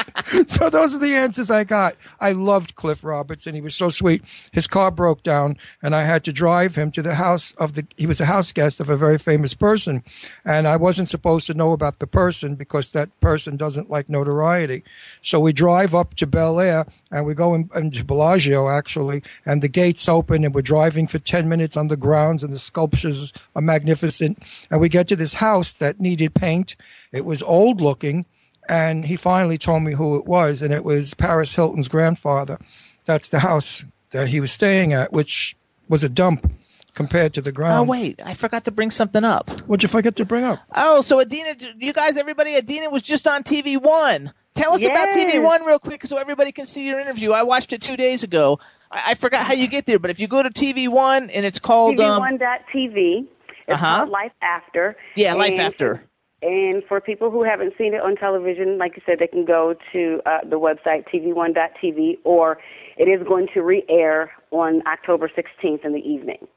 so 0.48 0.70
those 0.70 0.96
are 0.96 1.00
the 1.00 1.16
answers 1.16 1.50
I 1.50 1.64
got. 1.64 1.96
I 2.20 2.32
loved 2.34 2.76
Cliff 2.76 3.04
Robertson. 3.04 3.56
He 3.56 3.62
was 3.62 3.76
so 3.76 3.90
sweet. 3.90 4.24
His 4.52 4.68
car 4.68 4.92
broke 4.92 5.24
down, 5.24 5.58
and 5.82 5.96
I 5.96 6.04
had 6.04 6.24
to 6.26 6.34
drive 6.34 6.76
him 6.76 6.92
to 6.92 7.02
the 7.02 7.16
house 7.16 7.54
of 7.54 7.74
the. 7.74 7.86
He 7.98 8.08
was 8.08 8.20
a 8.20 8.26
house 8.26 8.52
guest 8.52 8.80
of 8.80 8.90
a 8.90 8.98
very 8.98 9.18
famous 9.18 9.54
person, 9.54 10.04
and 10.44 10.68
I 10.68 10.76
wasn't 10.76 11.10
supposed 11.10 11.48
to 11.48 11.54
know 11.54 11.72
about 11.72 12.00
the 12.00 12.08
person 12.08 12.56
because 12.56 12.92
that 12.92 13.18
person 13.20 13.58
doesn't 13.58 13.90
like 13.90 14.10
notoriety. 14.10 14.84
So 15.22 15.40
we 15.40 15.54
drive 15.54 15.96
up 15.96 16.16
to 16.16 16.28
Bel 16.28 16.60
Air, 16.60 16.86
and 17.12 17.26
we 17.26 17.34
go 17.34 17.54
in, 17.54 17.70
into 17.74 18.04
Bellagio 18.04 18.68
actually, 18.70 19.24
and 19.46 19.62
the 19.62 19.68
gates 19.68 20.10
open, 20.10 20.44
and 20.44 20.54
we're 20.54 20.62
driving 20.62 21.08
for 21.08 21.20
ten 21.20 21.48
minutes 21.48 21.78
on 21.78 21.88
the 21.88 21.98
grounds, 21.98 22.44
and 22.44 22.52
the 22.52 22.60
sculptures 22.60 23.32
are 23.56 23.62
magnificent, 23.62 24.42
and 24.70 24.82
we 24.82 24.90
get 24.90 25.08
to 25.08 25.16
this 25.16 25.36
house 25.36 25.72
that 25.74 26.00
needed 26.00 26.34
paint. 26.34 26.76
It 27.12 27.24
was 27.24 27.42
old 27.42 27.80
looking 27.80 28.26
and 28.70 29.06
he 29.06 29.16
finally 29.16 29.58
told 29.58 29.84
me 29.84 29.94
who 29.94 30.18
it 30.18 30.26
was, 30.26 30.62
and 30.62 30.74
it 30.74 30.84
was 30.84 31.14
Paris 31.14 31.54
Hilton's 31.56 31.88
grandfather. 31.88 32.58
That's 33.06 33.30
the 33.30 33.40
house 33.40 33.84
that 34.12 34.30
he 34.30 34.40
was 34.40 34.52
staying 34.52 34.94
at, 34.94 35.12
which 35.14 35.56
was 35.90 36.04
a 36.04 36.10
dump 36.10 36.52
compared 36.94 37.34
to 37.34 37.42
the 37.42 37.52
ground. 37.52 37.80
oh 37.88 37.92
wait, 37.92 38.22
I 38.26 38.34
forgot 38.34 38.64
to 38.66 38.72
bring 38.72 38.90
something 38.92 39.24
up. 39.24 39.50
What'd 39.68 39.84
you 39.84 39.90
forget 39.90 40.16
to 40.16 40.26
bring 40.26 40.44
up? 40.46 40.60
Oh, 40.76 41.02
so 41.02 41.20
Adina, 41.20 41.56
you 41.78 41.92
guys, 41.94 42.16
everybody, 42.18 42.56
Adina 42.56 42.90
was 42.90 43.02
just 43.02 43.28
on 43.28 43.44
TV 43.44 43.82
One 43.82 44.34
Tell 44.56 44.74
us 44.74 44.82
about 44.86 45.10
TV 45.10 45.44
One 45.44 45.66
real 45.66 45.80
quick 45.80 46.06
so 46.06 46.18
everybody 46.18 46.54
can 46.54 46.66
see 46.66 46.88
your 46.88 46.98
interview. 47.00 47.32
I 47.34 47.44
watched 47.44 47.74
it 47.74 47.82
two 47.82 47.98
days 47.98 48.24
ago. 48.24 48.58
I, 48.90 49.12
I 49.12 49.14
forgot 49.16 49.46
how 49.46 49.54
you 49.54 49.68
get 49.68 49.86
there, 49.86 50.00
but 50.00 50.10
if 50.10 50.20
you 50.22 50.28
go 50.30 50.42
to 50.42 50.50
TV 50.50 50.88
One 50.88 51.30
and 51.30 51.46
it's 51.46 51.60
called 51.60 51.98
TV 51.98 52.06
um, 52.06 52.22
TV1.tv. 52.40 53.28
It's 53.68 53.74
Uh-huh. 53.74 53.98
called 53.98 54.10
Life 54.10 54.32
After. 54.42 54.96
yeah, 55.16 55.34
Life 55.34 55.60
After. 55.60 56.06
And 56.46 56.84
for 56.88 57.02
people 57.02 57.32
who 57.32 57.44
haven't 57.44 57.74
seen 57.76 57.96
it 57.96 58.02
on 58.02 58.16
television, 58.16 58.78
like 58.78 58.96
you 58.96 59.02
said, 59.06 59.18
they 59.20 59.28
can 59.28 59.46
go 59.46 59.76
to 59.94 60.22
uh, 60.28 60.40
the 60.48 60.60
website 60.60 61.06
tv1.tv, 61.12 62.20
or 62.24 62.60
it 62.98 63.06
is 63.06 63.26
going 63.28 63.48
to 63.56 63.62
re-air 63.62 64.32
on 64.52 64.86
October 64.86 65.28
16th 65.28 65.84
in 65.84 65.94
the 65.94 66.08
evening. 66.08 66.48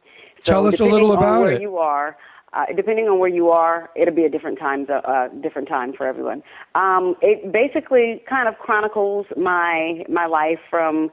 So 0.45 0.53
Tell 0.53 0.67
us 0.67 0.81
a 0.81 0.85
little 0.85 1.13
about 1.13 1.41
where 1.41 1.53
it. 1.53 1.63
You 1.63 1.79
are 1.79 2.19
uh, 2.53 2.65
depending 2.75 3.07
on 3.07 3.19
where 3.19 3.29
you 3.29 3.51
are, 3.51 3.91
it'll 3.95 4.15
be 4.15 4.25
a 4.25 4.31
different 4.31 4.59
time, 4.59 4.87
uh, 4.89 5.29
different 5.43 5.69
time 5.69 5.93
for 5.93 6.07
everyone. 6.07 6.43
Um, 6.75 7.15
it 7.21 7.53
basically 7.53 8.23
kind 8.29 8.49
of 8.49 8.59
chronicles 8.59 9.27
my 9.37 10.05
my 10.09 10.27
life 10.27 10.59
from 10.71 11.11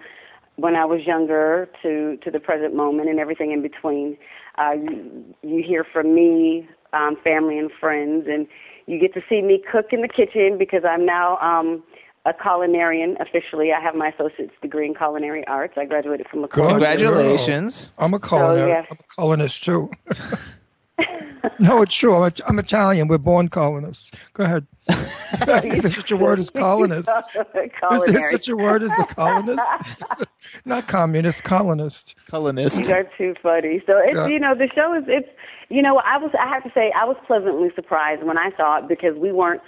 when 0.56 0.76
I 0.76 0.86
was 0.86 1.02
younger 1.06 1.70
to 1.84 2.18
to 2.24 2.32
the 2.32 2.40
present 2.40 2.74
moment 2.74 3.10
and 3.10 3.20
everything 3.20 3.52
in 3.52 3.62
between. 3.62 4.18
Uh, 4.58 4.72
you, 4.72 5.36
you 5.44 5.64
hear 5.66 5.84
from 5.84 6.16
me, 6.16 6.70
um, 6.94 7.18
family 7.24 7.58
and 7.58 7.72
friends, 7.80 8.26
and 8.28 8.48
you 8.88 9.00
get 9.00 9.14
to 9.14 9.22
see 9.30 9.42
me 9.42 9.62
cook 9.72 9.88
in 9.92 10.02
the 10.02 10.08
kitchen 10.08 10.58
because 10.58 10.84
I'm 10.88 11.06
now 11.06 11.38
um, 11.38 11.84
a 12.26 12.34
culinarian 12.34 13.20
officially. 13.22 13.72
I 13.72 13.82
have 13.82 13.96
my 13.96 14.10
associate's 14.10 14.54
degree 14.62 14.86
in 14.88 14.96
culinary 14.96 15.46
arts. 15.48 15.74
I 15.78 15.86
graduated 15.86 16.28
from 16.28 16.44
a 16.44 16.48
Good 16.48 16.68
Congratulations. 16.68 17.92
girl. 17.98 18.06
I'm 18.06 18.14
a 18.14 18.20
culinary. 18.20 18.70
yes. 18.70 18.88
I'm 18.90 18.98
a 19.00 19.16
colonist 19.16 19.64
too. 19.64 19.92
no, 21.60 21.82
it's 21.82 21.96
true. 21.96 22.16
I'm, 22.24 22.32
I'm 22.48 22.60
Italian. 22.60 23.08
We're 23.08 23.18
born 23.18 23.50
colonists. 23.50 24.12
Go 24.34 24.44
ahead. 24.44 24.66
There's 25.46 25.96
such 25.96 26.12
a 26.12 26.18
word 26.18 26.40
as 26.40 26.50
colonist. 26.50 27.10
Is 27.92 28.04
there 28.06 28.32
such 28.32 28.48
a 28.48 28.56
word 28.56 28.84
as 28.84 28.92
a 29.00 29.06
colonist? 29.06 29.68
Not 30.66 30.88
communist, 30.88 31.44
colonist. 31.44 32.16
Colonist. 32.28 32.88
You're 32.88 33.10
too 33.18 33.34
funny. 33.42 33.82
So 33.88 33.98
it's 33.98 34.16
Yeah. 34.16 34.28
you 34.28 34.40
know 34.40 34.54
the 34.56 34.70
show 34.76 34.94
is 34.94 35.04
it's 35.08 35.30
you 35.70 35.82
know 35.82 35.98
I 35.98 36.18
was 36.18 36.32
I 36.40 36.48
have 36.48 36.64
to 36.64 36.72
say 36.74 36.92
I 36.96 37.06
was 37.06 37.18
pleasantly 37.26 37.70
surprised 37.76 38.24
when 38.24 38.38
I 38.38 38.52
saw 38.56 38.78
it 38.78 38.88
because 38.88 39.18
we 39.18 39.32
weren't 39.32 39.62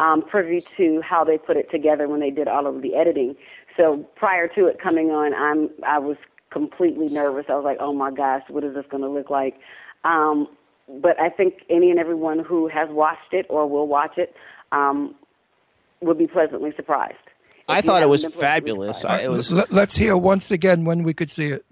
um, 0.00 0.22
privy 0.22 0.62
to 0.76 1.00
how 1.02 1.24
they 1.24 1.38
put 1.38 1.56
it 1.56 1.70
together 1.70 2.08
when 2.08 2.20
they 2.20 2.30
did 2.30 2.48
all 2.48 2.66
of 2.66 2.82
the 2.82 2.94
editing. 2.96 3.36
So 3.76 4.04
prior 4.16 4.48
to 4.48 4.66
it 4.66 4.80
coming 4.82 5.10
on, 5.10 5.34
I'm 5.34 5.70
I 5.86 5.98
was 6.00 6.16
completely 6.50 7.06
nervous. 7.08 7.46
I 7.48 7.54
was 7.54 7.64
like, 7.64 7.78
oh 7.80 7.92
my 7.92 8.10
gosh, 8.10 8.42
what 8.48 8.64
is 8.64 8.74
this 8.74 8.84
going 8.90 9.02
to 9.02 9.08
look 9.08 9.30
like? 9.30 9.54
Um, 10.04 10.48
but 10.88 11.18
I 11.20 11.28
think 11.28 11.62
any 11.70 11.90
and 11.90 11.98
everyone 11.98 12.40
who 12.40 12.68
has 12.68 12.88
watched 12.90 13.32
it 13.32 13.46
or 13.48 13.68
will 13.68 13.86
watch 13.86 14.18
it 14.18 14.34
um, 14.72 15.14
will 16.00 16.14
be 16.14 16.26
pleasantly 16.26 16.72
surprised. 16.76 17.16
I 17.68 17.78
If 17.78 17.84
you 17.84 17.90
thought 17.90 18.02
it 18.02 18.08
was 18.08 18.26
fabulous. 18.26 19.04
I, 19.04 19.20
it 19.20 19.30
was 19.30 19.50
Let, 19.50 19.72
let's 19.72 19.96
hear 19.96 20.16
once 20.16 20.50
again 20.50 20.84
when 20.84 21.02
we 21.02 21.14
could 21.14 21.30
see 21.30 21.48
it. 21.48 21.64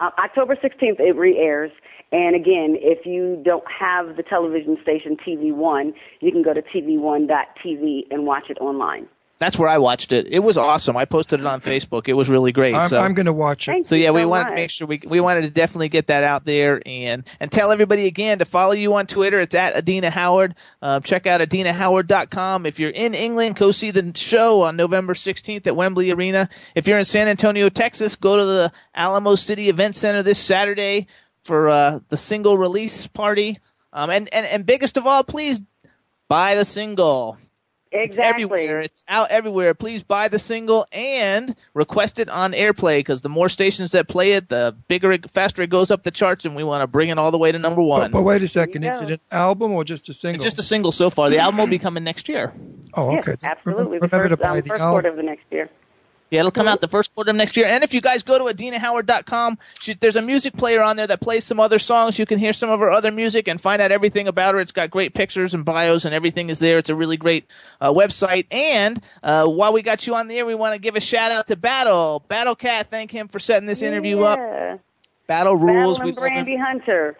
Uh, 0.00 0.10
October 0.18 0.56
16th, 0.56 1.00
it 1.00 1.16
re-airs. 1.16 1.72
And 2.12 2.36
again, 2.36 2.76
if 2.80 3.06
you 3.06 3.42
don't 3.44 3.64
have 3.68 4.16
the 4.16 4.22
television 4.22 4.76
station 4.82 5.16
TV 5.16 5.52
One, 5.52 5.94
you 6.20 6.30
can 6.30 6.42
go 6.42 6.54
to 6.54 6.62
TV1.tv 6.62 8.02
and 8.10 8.26
watch 8.26 8.44
it 8.48 8.58
online. 8.58 9.08
That's 9.38 9.58
where 9.58 9.68
I 9.68 9.78
watched 9.78 10.12
it. 10.12 10.26
It 10.30 10.38
was 10.38 10.56
awesome. 10.56 10.96
I 10.96 11.04
posted 11.04 11.40
it 11.40 11.46
on 11.46 11.60
Facebook. 11.60 12.08
It 12.08 12.12
was 12.14 12.28
really 12.30 12.52
great. 12.52 12.74
I'm, 12.74 12.88
so. 12.88 13.00
I'm 13.00 13.14
going 13.14 13.26
to 13.26 13.32
watch 13.32 13.68
it. 13.68 13.72
Thank 13.72 13.86
So 13.86 13.94
you 13.96 14.04
yeah, 14.04 14.10
we 14.10 14.22
so 14.22 14.28
wanted 14.28 14.44
much. 14.44 14.50
to 14.52 14.54
make 14.56 14.70
sure 14.70 14.86
we 14.86 15.00
we 15.06 15.20
wanted 15.20 15.42
to 15.42 15.50
definitely 15.50 15.88
get 15.88 16.06
that 16.06 16.22
out 16.24 16.44
there 16.44 16.80
and 16.86 17.24
and 17.40 17.50
tell 17.50 17.72
everybody 17.72 18.06
again 18.06 18.38
to 18.38 18.44
follow 18.44 18.72
you 18.72 18.94
on 18.94 19.06
Twitter. 19.06 19.40
It's 19.40 19.54
at 19.54 19.74
Adina 19.76 20.10
Howard. 20.10 20.54
Uh, 20.80 21.00
check 21.00 21.26
out 21.26 21.40
adinahoward.com. 21.40 22.66
If 22.66 22.78
you're 22.80 22.90
in 22.90 23.14
England, 23.14 23.56
go 23.56 23.70
see 23.70 23.90
the 23.90 24.12
show 24.16 24.62
on 24.62 24.76
November 24.76 25.14
16th 25.14 25.66
at 25.66 25.76
Wembley 25.76 26.10
Arena. 26.10 26.48
If 26.74 26.86
you're 26.86 26.98
in 26.98 27.04
San 27.04 27.28
Antonio, 27.28 27.68
Texas, 27.68 28.16
go 28.16 28.36
to 28.36 28.44
the 28.44 28.72
Alamo 28.94 29.34
City 29.34 29.68
Event 29.68 29.94
Center 29.96 30.22
this 30.22 30.38
Saturday 30.38 31.06
for 31.42 31.68
uh, 31.68 32.00
the 32.08 32.16
single 32.16 32.56
release 32.56 33.06
party. 33.06 33.58
Um, 33.92 34.10
and, 34.10 34.32
and 34.32 34.46
and 34.46 34.66
biggest 34.66 34.96
of 34.96 35.06
all, 35.06 35.22
please 35.24 35.60
buy 36.28 36.54
the 36.54 36.64
single. 36.64 37.38
It's 37.96 38.02
Exactly. 38.16 38.42
everywhere. 38.44 38.80
It's 38.82 39.04
out 39.08 39.30
everywhere. 39.30 39.72
Please 39.72 40.02
buy 40.02 40.26
the 40.26 40.38
single 40.40 40.84
and 40.90 41.54
request 41.74 42.18
it 42.18 42.28
on 42.28 42.50
AirPlay 42.52 42.98
because 42.98 43.22
the 43.22 43.28
more 43.28 43.48
stations 43.48 43.92
that 43.92 44.08
play 44.08 44.32
it, 44.32 44.48
the 44.48 44.74
bigger, 44.88 45.12
it, 45.12 45.30
faster 45.30 45.62
it 45.62 45.70
goes 45.70 45.92
up 45.92 46.02
the 46.02 46.10
charts, 46.10 46.44
and 46.44 46.56
we 46.56 46.64
want 46.64 46.82
to 46.82 46.88
bring 46.88 47.08
it 47.08 47.18
all 47.18 47.30
the 47.30 47.38
way 47.38 47.52
to 47.52 47.58
number 47.58 47.82
one. 47.82 48.10
but 48.10 48.22
wait 48.22 48.42
a 48.42 48.48
second. 48.48 48.82
you 48.82 48.90
Is 48.90 49.00
it 49.00 49.10
an 49.12 49.20
album 49.30 49.70
or 49.70 49.84
just 49.84 50.08
a 50.08 50.12
single? 50.12 50.34
it's 50.36 50.44
just 50.44 50.58
a 50.58 50.62
single 50.64 50.90
so 50.90 51.08
far. 51.08 51.30
The 51.30 51.38
album 51.38 51.58
will 51.58 51.66
be 51.68 51.78
coming 51.78 52.02
next 52.02 52.28
year. 52.28 52.52
oh, 52.94 53.12
Yes, 53.12 53.28
okay. 53.28 53.36
absolutely. 53.46 53.98
The 53.98 54.08
Remember 54.08 54.28
first, 54.28 54.30
to 54.30 54.36
buy 54.38 54.48
um, 54.50 54.56
the 54.56 54.62
first 54.68 54.80
album. 54.80 54.92
quarter 54.92 55.08
of 55.10 55.16
the 55.16 55.22
next 55.22 55.44
year. 55.52 55.70
Yeah, 56.34 56.40
it'll 56.40 56.50
come 56.50 56.66
out 56.66 56.80
the 56.80 56.88
first 56.88 57.14
quarter 57.14 57.30
of 57.30 57.36
next 57.36 57.56
year. 57.56 57.64
And 57.64 57.84
if 57.84 57.94
you 57.94 58.00
guys 58.00 58.24
go 58.24 58.38
to 58.38 58.52
adinahoward.com, 58.52 59.56
she, 59.78 59.94
there's 59.94 60.16
a 60.16 60.22
music 60.22 60.56
player 60.56 60.82
on 60.82 60.96
there 60.96 61.06
that 61.06 61.20
plays 61.20 61.44
some 61.44 61.60
other 61.60 61.78
songs. 61.78 62.18
You 62.18 62.26
can 62.26 62.40
hear 62.40 62.52
some 62.52 62.70
of 62.70 62.80
her 62.80 62.90
other 62.90 63.12
music 63.12 63.46
and 63.46 63.60
find 63.60 63.80
out 63.80 63.92
everything 63.92 64.26
about 64.26 64.54
her. 64.54 64.60
It's 64.60 64.72
got 64.72 64.90
great 64.90 65.14
pictures 65.14 65.54
and 65.54 65.64
bios 65.64 66.04
and 66.04 66.12
everything 66.12 66.50
is 66.50 66.58
there. 66.58 66.78
It's 66.78 66.90
a 66.90 66.96
really 66.96 67.16
great 67.16 67.46
uh, 67.80 67.92
website. 67.92 68.46
And 68.50 69.00
uh, 69.22 69.46
while 69.46 69.72
we 69.72 69.82
got 69.82 70.08
you 70.08 70.16
on 70.16 70.26
the 70.26 70.36
air, 70.36 70.44
we 70.44 70.56
want 70.56 70.74
to 70.74 70.80
give 70.80 70.96
a 70.96 71.00
shout 71.00 71.30
out 71.30 71.46
to 71.46 71.56
Battle. 71.56 72.24
Battle 72.26 72.56
Cat, 72.56 72.88
thank 72.90 73.12
him 73.12 73.28
for 73.28 73.38
setting 73.38 73.66
this 73.66 73.80
interview 73.80 74.22
up. 74.22 74.40
Battle 75.28 75.54
rules. 75.54 75.98
Battle 75.98 76.08
and. 76.08 76.16
Brandy 76.16 76.56
Hunter. 76.56 77.16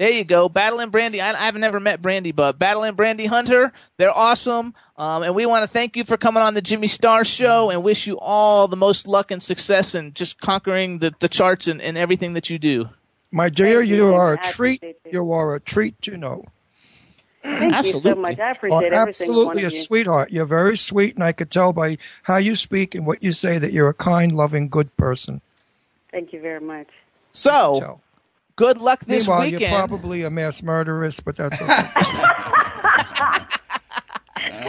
There 0.00 0.08
you 0.08 0.24
go. 0.24 0.48
Battle 0.48 0.80
and 0.80 0.90
Brandy. 0.90 1.20
I, 1.20 1.46
I've 1.46 1.56
never 1.56 1.78
met 1.78 2.00
Brandy, 2.00 2.32
but 2.32 2.58
Battle 2.58 2.84
and 2.84 2.96
Brandy 2.96 3.26
Hunter, 3.26 3.70
they're 3.98 4.16
awesome. 4.16 4.72
Um, 4.96 5.22
and 5.22 5.34
we 5.34 5.44
want 5.44 5.62
to 5.62 5.68
thank 5.68 5.94
you 5.94 6.04
for 6.04 6.16
coming 6.16 6.42
on 6.42 6.54
the 6.54 6.62
Jimmy 6.62 6.86
Star 6.86 7.22
Show 7.22 7.68
and 7.68 7.82
wish 7.82 8.06
you 8.06 8.18
all 8.18 8.66
the 8.66 8.78
most 8.78 9.06
luck 9.06 9.30
and 9.30 9.42
success 9.42 9.94
and 9.94 10.14
just 10.14 10.40
conquering 10.40 11.00
the, 11.00 11.14
the 11.18 11.28
charts 11.28 11.66
and, 11.66 11.82
and 11.82 11.98
everything 11.98 12.32
that 12.32 12.48
you 12.48 12.58
do. 12.58 12.88
My 13.30 13.50
dear, 13.50 13.82
you 13.82 14.06
you. 14.06 14.14
are 14.14 14.32
a 14.32 14.38
treat. 14.38 14.82
you. 14.82 14.94
You 15.12 15.32
are 15.32 15.54
a 15.54 15.60
treat 15.60 16.00
to 16.00 16.16
know. 16.16 16.46
Thank 17.42 17.60
you 17.64 17.78
Absolutely. 17.78 18.12
so 18.12 18.20
much. 18.20 18.38
I 18.38 18.50
appreciate 18.52 18.92
every 18.94 19.12
single 19.12 19.42
absolutely 19.42 19.64
a 19.64 19.66
you. 19.66 19.70
sweetheart. 19.70 20.32
You're 20.32 20.46
very 20.46 20.78
sweet, 20.78 21.14
and 21.14 21.22
I 21.22 21.32
could 21.32 21.50
tell 21.50 21.74
by 21.74 21.98
how 22.22 22.38
you 22.38 22.56
speak 22.56 22.94
and 22.94 23.04
what 23.04 23.22
you 23.22 23.32
say 23.32 23.58
that 23.58 23.74
you're 23.74 23.90
a 23.90 23.94
kind, 23.94 24.32
loving, 24.32 24.70
good 24.70 24.96
person. 24.96 25.42
Thank 26.10 26.32
you 26.32 26.40
very 26.40 26.60
much. 26.60 26.88
So, 27.28 27.78
Tell. 27.78 28.00
Good 28.60 28.78
luck 28.78 29.00
this 29.06 29.26
Meanwhile, 29.26 29.40
weekend. 29.46 29.62
you're 29.62 29.70
probably 29.70 30.22
a 30.22 30.28
mass 30.28 30.62
murderess, 30.62 31.18
but 31.18 31.34
that's 31.34 31.58
okay. 31.62 31.88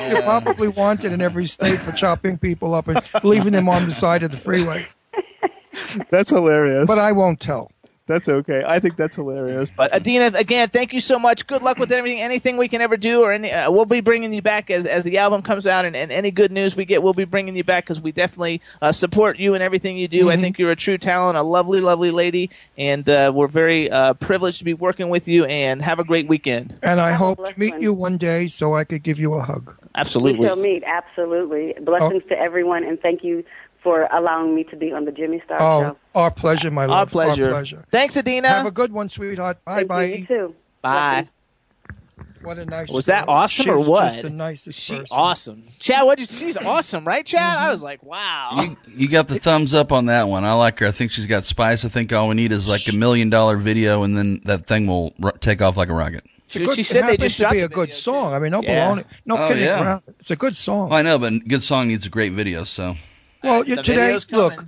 you're 0.10 0.22
probably 0.22 0.70
wanted 0.70 1.12
in 1.12 1.20
every 1.22 1.46
state 1.46 1.78
for 1.78 1.92
chopping 1.92 2.38
people 2.38 2.74
up 2.74 2.88
and 2.88 3.02
leaving 3.22 3.52
them 3.52 3.68
on 3.68 3.84
the 3.86 3.92
side 3.92 4.24
of 4.24 4.32
the 4.32 4.38
freeway. 4.38 4.86
That's 6.10 6.30
hilarious. 6.30 6.88
But 6.88 7.00
I 7.00 7.12
won't 7.12 7.42
tell. 7.42 7.70
That's 8.08 8.28
okay. 8.28 8.64
I 8.66 8.80
think 8.80 8.98
that's 8.98 9.16
hilarious. 9.16 9.72
But 9.76 9.94
Adina, 9.94 10.32
again, 10.36 10.70
thank 10.70 10.92
you 10.92 11.00
so 11.00 11.20
much. 11.20 11.46
Good 11.48 11.62
luck 11.62 11.78
with 11.78 11.92
everything. 11.92 12.20
Anything 12.20 12.58
we 12.58 12.68
can 12.68 12.82
ever 12.82 12.98
do, 12.98 13.22
or 13.22 13.32
any, 13.32 13.52
uh, 13.52 13.72
we'll 13.72 13.86
be 13.86 14.02
bringing 14.02 14.34
you 14.34 14.42
back 14.42 14.70
as 14.72 14.86
as 14.86 15.04
the 15.04 15.20
album 15.20 15.44
comes 15.44 15.68
out, 15.68 15.86
and, 15.86 15.96
and 15.96 16.12
any 16.12 16.32
good 16.32 16.52
news 16.52 16.76
we 16.76 16.84
get, 16.86 17.04
we'll 17.04 17.14
be 17.14 17.26
bringing 17.26 17.56
you 17.56 17.64
back 17.64 17.86
because 17.86 18.02
we 18.02 18.12
definitely 18.12 18.62
uh, 18.82 18.92
support 18.92 19.38
you 19.38 19.54
and 19.54 19.64
everything 19.64 19.98
you 19.98 20.08
do. 20.08 20.30
I 20.30 20.38
think 20.38 20.58
you're 20.58 20.72
a 20.72 20.76
true 20.76 20.98
talent, 20.98 21.38
a 21.38 21.44
lovely, 21.44 21.80
lovely 21.80 22.12
lady, 22.12 22.50
and 22.78 23.08
uh, 23.08 23.32
we're 23.34 23.48
very 23.48 23.90
uh, 23.90 24.16
privileged 24.16 24.60
to 24.60 24.66
be 24.66 24.74
working 24.74 25.10
with 25.10 25.28
you. 25.28 25.46
And 25.46 25.82
have 25.82 26.00
a 26.00 26.04
great 26.04 26.28
weekend. 26.28 26.78
And 26.82 27.00
I 27.00 27.12
Have 27.12 27.20
hope 27.20 27.48
to 27.48 27.60
meet 27.60 27.74
one. 27.74 27.82
you 27.82 27.94
one 27.94 28.18
day 28.18 28.48
so 28.48 28.76
I 28.76 28.84
could 28.84 29.04
give 29.04 29.20
you 29.20 29.36
a 29.36 29.44
hug. 29.44 29.78
Absolutely. 29.94 30.40
We 30.40 30.46
Absolutely. 30.46 30.48
shall 30.48 30.74
meet. 30.74 30.84
Absolutely. 30.86 31.76
Blessings 31.82 32.26
to 32.26 32.40
everyone, 32.40 32.84
and 32.84 33.00
thank 33.00 33.24
you 33.24 33.44
for 33.82 34.08
allowing 34.12 34.54
me 34.56 34.64
to 34.66 34.76
be 34.76 34.92
on 34.92 35.06
the 35.06 35.12
Jimmy 35.12 35.42
Star 35.46 35.58
Oh, 35.62 35.82
Show. 35.90 35.98
our 36.16 36.32
pleasure, 36.32 36.70
my 36.72 36.84
Our 36.84 36.88
love. 36.88 37.12
pleasure. 37.12 37.46
Our 37.46 37.50
pleasure. 37.52 37.86
Thanks, 37.92 38.16
Adina. 38.18 38.48
Have 38.48 38.66
a 38.66 38.72
good 38.72 38.92
one, 38.92 39.10
sweetheart. 39.10 39.64
Bye 39.66 39.84
bye. 39.84 40.04
you, 40.06 40.16
you 40.18 40.26
too. 40.26 40.56
Bye. 40.82 41.28
What 42.44 42.58
a 42.58 42.66
nice. 42.66 42.92
Was 42.92 43.06
that 43.06 43.28
girl. 43.28 43.36
awesome 43.36 43.70
or 43.70 43.84
what? 43.84 44.04
Just 44.12 44.24
the 44.24 44.30
nicest 44.32 44.80
She 44.80 44.94
person. 44.98 45.08
awesome. 45.16 45.64
Chad, 45.78 46.06
what? 46.06 46.20
She's 46.20 46.58
awesome, 46.58 47.06
right, 47.06 47.24
Chad? 47.24 47.40
I 47.58 47.62
mm-hmm. 47.64 47.72
was 47.72 47.84
like, 47.84 48.02
wow. 48.04 48.50
You, 48.62 48.76
you 48.96 49.08
got 49.08 49.28
the 49.28 49.38
thumbs 49.38 49.76
up 49.76 49.92
on 49.92 50.08
that 50.08 50.28
one. 50.28 50.44
I 50.44 50.54
like 50.54 50.80
her. 50.80 50.88
I 50.88 50.92
think 50.92 51.12
she's 51.12 51.28
got 51.28 51.46
spice. 51.46 51.86
I 51.86 51.90
think 51.90 52.12
all 52.12 52.28
we 52.30 52.36
need 52.36 52.52
is 52.52 52.68
like 52.68 52.88
a 52.92 52.96
million 52.96 53.30
dollar 53.30 53.58
video, 53.58 54.02
and 54.04 54.18
then 54.18 54.42
that 54.46 54.66
thing 54.66 54.88
will 54.88 55.14
r- 55.22 55.34
take 55.34 55.62
off 55.62 55.78
like 55.78 55.90
a 55.90 55.94
rocket. 55.94 56.24
It's 56.46 56.56
a 56.56 56.60
She- 56.60 56.66
good, 56.66 56.76
she 56.78 56.82
it 56.82 56.86
said 56.88 57.08
they 57.08 57.18
just 57.18 57.38
to 57.38 57.44
shot 57.44 57.52
be 57.52 57.60
a 57.60 57.68
good 57.70 57.90
video, 57.90 57.96
song. 57.96 58.34
I 58.34 58.40
mean, 58.40 58.52
no 58.52 58.64
Yeah. 58.64 58.88
baloney, 58.90 59.06
no 59.26 59.38
Oh, 59.38 59.48
kidding 59.48 59.64
yeah. 59.64 59.84
around. 59.84 60.02
It's 60.20 60.32
a 60.32 60.36
good 60.36 60.58
song. 60.58 60.90
Well, 60.90 60.98
I 60.98 61.04
know, 61.04 61.20
but 61.20 61.34
a 61.34 61.40
good 61.40 61.62
song 61.62 61.90
needs 61.90 62.08
a 62.08 62.10
great 62.10 62.32
video. 62.34 62.64
So 62.64 62.98
Well, 63.44 63.62
Uh, 63.62 63.82
today, 63.82 64.18
look, 64.32 64.66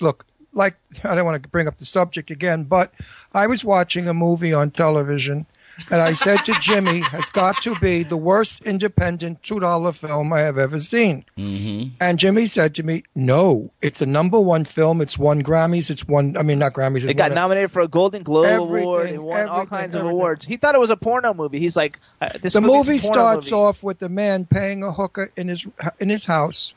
look, 0.00 0.26
like 0.52 0.76
I 1.04 1.14
don't 1.14 1.24
want 1.24 1.42
to 1.42 1.48
bring 1.48 1.68
up 1.68 1.78
the 1.78 1.84
subject 1.84 2.30
again, 2.30 2.64
but 2.64 2.92
I 3.32 3.46
was 3.46 3.64
watching 3.64 4.08
a 4.08 4.14
movie 4.14 4.52
on 4.54 4.70
television, 4.70 5.44
and 5.90 6.00
I 6.00 6.14
said 6.14 6.38
to 6.46 6.54
Jimmy, 6.60 7.00
"Has 7.00 7.28
got 7.28 7.60
to 7.62 7.78
be 7.78 8.02
the 8.02 8.16
worst 8.16 8.62
independent 8.62 9.42
two 9.42 9.60
dollar 9.60 9.92
film 9.92 10.32
I 10.32 10.40
have 10.40 10.56
ever 10.56 10.80
seen." 10.80 11.26
Mm-hmm. 11.36 11.96
And 12.00 12.18
Jimmy 12.18 12.46
said 12.46 12.74
to 12.76 12.82
me, 12.82 13.02
"No, 13.14 13.70
it's 13.82 14.00
a 14.00 14.06
number 14.06 14.40
one 14.40 14.64
film. 14.64 15.02
It's 15.02 15.18
won 15.18 15.42
Grammys. 15.42 15.90
It's 15.90 16.08
won. 16.08 16.36
I 16.38 16.42
mean, 16.42 16.58
not 16.58 16.72
Grammys. 16.72 17.06
It 17.06 17.14
got 17.14 17.32
nominated 17.32 17.70
for 17.70 17.82
a 17.82 17.88
Golden 17.88 18.22
Globe 18.22 18.46
Everything, 18.46 18.82
award 18.82 19.10
and 19.10 19.22
won 19.24 19.48
all 19.48 19.56
everything, 19.60 19.78
kinds 19.78 19.94
of 19.94 20.06
awards. 20.06 20.46
He 20.46 20.56
thought 20.56 20.74
it 20.74 20.80
was 20.80 20.90
a 20.90 20.96
porno 20.96 21.34
movie. 21.34 21.60
He's 21.60 21.76
like, 21.76 22.00
uh, 22.22 22.30
this 22.40 22.54
the 22.54 22.62
movie 22.62 22.98
starts 22.98 23.50
movie. 23.50 23.62
off 23.62 23.82
with 23.82 23.98
the 23.98 24.08
man 24.08 24.46
paying 24.46 24.82
a 24.82 24.90
hooker 24.92 25.30
in 25.36 25.48
his 25.48 25.66
in 26.00 26.08
his 26.08 26.24
house 26.24 26.72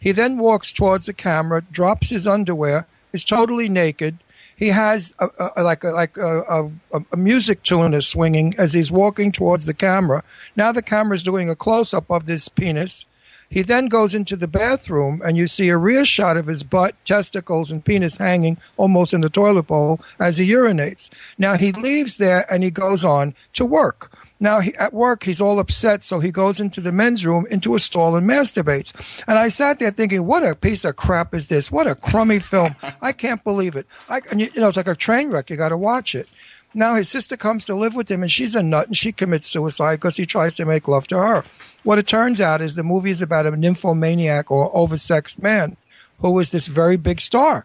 He 0.00 0.12
then 0.12 0.38
walks 0.38 0.72
towards 0.72 1.06
the 1.06 1.12
camera, 1.12 1.62
drops 1.70 2.08
his 2.08 2.26
underwear, 2.26 2.86
is 3.12 3.22
totally 3.22 3.68
naked. 3.68 4.18
He 4.56 4.68
has 4.68 5.14
a, 5.18 5.28
a, 5.56 5.62
like 5.62 5.84
a, 5.84 5.90
like 5.90 6.16
a, 6.16 6.70
a, 6.92 7.16
music 7.16 7.62
tune 7.62 7.94
is 7.94 8.06
swinging 8.06 8.54
as 8.58 8.72
he's 8.72 8.90
walking 8.90 9.30
towards 9.30 9.66
the 9.66 9.74
camera. 9.74 10.24
Now 10.56 10.72
the 10.72 10.82
camera's 10.82 11.22
doing 11.22 11.48
a 11.48 11.56
close 11.56 11.92
up 11.92 12.10
of 12.10 12.26
this 12.26 12.48
penis. 12.48 13.04
He 13.50 13.62
then 13.62 13.86
goes 13.86 14.14
into 14.14 14.36
the 14.36 14.46
bathroom, 14.46 15.20
and 15.24 15.36
you 15.36 15.48
see 15.48 15.70
a 15.70 15.76
rear 15.76 16.04
shot 16.04 16.36
of 16.36 16.46
his 16.46 16.62
butt, 16.62 16.94
testicles, 17.04 17.72
and 17.72 17.84
penis 17.84 18.18
hanging 18.18 18.58
almost 18.76 19.12
in 19.12 19.22
the 19.22 19.28
toilet 19.28 19.66
bowl 19.66 20.00
as 20.20 20.38
he 20.38 20.48
urinates. 20.48 21.10
Now 21.36 21.56
he 21.56 21.72
leaves 21.72 22.16
there 22.18 22.50
and 22.52 22.62
he 22.62 22.70
goes 22.70 23.04
on 23.04 23.34
to 23.54 23.66
work. 23.66 24.12
Now 24.40 24.60
he, 24.60 24.74
at 24.76 24.94
work, 24.94 25.24
he's 25.24 25.40
all 25.40 25.58
upset, 25.58 26.02
so 26.02 26.18
he 26.18 26.32
goes 26.32 26.58
into 26.58 26.80
the 26.80 26.92
men's 26.92 27.26
room, 27.26 27.46
into 27.50 27.74
a 27.74 27.78
stall, 27.78 28.16
and 28.16 28.28
masturbates. 28.28 28.92
And 29.28 29.38
I 29.38 29.48
sat 29.48 29.78
there 29.78 29.90
thinking, 29.90 30.24
what 30.26 30.46
a 30.46 30.54
piece 30.54 30.84
of 30.84 30.96
crap 30.96 31.34
is 31.34 31.48
this? 31.48 31.70
What 31.70 31.86
a 31.86 31.94
crummy 31.94 32.38
film! 32.38 32.74
I 33.02 33.12
can't 33.12 33.44
believe 33.44 33.76
it. 33.76 33.86
I, 34.08 34.22
and 34.30 34.40
you, 34.40 34.48
you 34.54 34.62
know, 34.62 34.68
it's 34.68 34.78
like 34.78 34.86
a 34.88 34.94
train 34.94 35.30
wreck. 35.30 35.50
You 35.50 35.56
got 35.56 35.68
to 35.68 35.76
watch 35.76 36.14
it. 36.14 36.30
Now 36.72 36.94
his 36.94 37.08
sister 37.08 37.36
comes 37.36 37.64
to 37.66 37.74
live 37.74 37.94
with 37.94 38.10
him, 38.10 38.22
and 38.22 38.32
she's 38.32 38.54
a 38.54 38.62
nut, 38.62 38.86
and 38.86 38.96
she 38.96 39.12
commits 39.12 39.48
suicide 39.48 39.96
because 39.96 40.16
he 40.16 40.24
tries 40.24 40.54
to 40.54 40.64
make 40.64 40.88
love 40.88 41.06
to 41.08 41.18
her. 41.18 41.44
What 41.82 41.98
it 41.98 42.06
turns 42.06 42.40
out 42.40 42.62
is 42.62 42.74
the 42.74 42.82
movie 42.82 43.10
is 43.10 43.20
about 43.20 43.46
a 43.46 43.56
nymphomaniac 43.56 44.50
or 44.50 44.72
oversexed 44.72 45.42
man 45.42 45.76
who 46.20 46.30
was 46.30 46.50
this 46.50 46.66
very 46.66 46.96
big 46.96 47.20
star, 47.20 47.64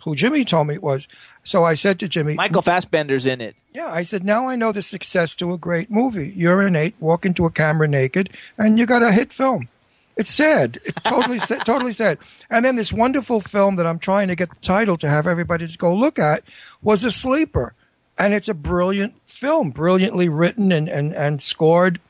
who 0.00 0.14
Jimmy 0.14 0.44
told 0.44 0.66
me 0.68 0.74
it 0.74 0.82
was. 0.82 1.08
So 1.44 1.64
I 1.64 1.74
said 1.74 1.98
to 2.00 2.08
Jimmy, 2.08 2.34
Michael 2.34 2.62
Fassbender's 2.62 3.26
in 3.26 3.40
it. 3.40 3.56
yeah, 3.74 3.88
I 3.88 4.02
said, 4.02 4.24
now 4.24 4.48
I 4.48 4.56
know 4.56 4.72
the 4.72 4.82
success 4.82 5.34
to 5.36 5.52
a 5.52 5.58
great 5.58 5.90
movie. 5.90 6.32
Urinate, 6.36 6.94
walk 7.00 7.24
into 7.26 7.46
a 7.46 7.50
camera 7.50 7.88
naked, 7.88 8.30
and 8.58 8.78
you 8.78 8.86
got 8.86 9.02
a 9.02 9.12
hit 9.12 9.32
film. 9.32 9.68
It's 10.16 10.30
sad. 10.30 10.78
It's 10.84 11.00
totally 11.02 11.38
sad, 11.38 11.60
totally 11.64 11.92
sad. 11.92 12.18
And 12.50 12.64
then 12.64 12.76
this 12.76 12.92
wonderful 12.92 13.40
film 13.40 13.76
that 13.76 13.86
I'm 13.86 13.98
trying 13.98 14.28
to 14.28 14.36
get 14.36 14.50
the 14.50 14.60
title 14.60 14.96
to 14.98 15.08
have 15.08 15.26
everybody 15.26 15.66
to 15.66 15.78
go 15.78 15.94
look 15.94 16.18
at 16.18 16.44
was 16.82 17.04
a 17.04 17.10
sleeper. 17.10 17.74
And 18.18 18.34
it's 18.34 18.48
a 18.48 18.54
brilliant 18.54 19.14
film, 19.26 19.70
brilliantly 19.70 20.28
written 20.28 20.72
and, 20.72 20.88
and, 20.90 21.14
and 21.14 21.40
scored. 21.40 22.00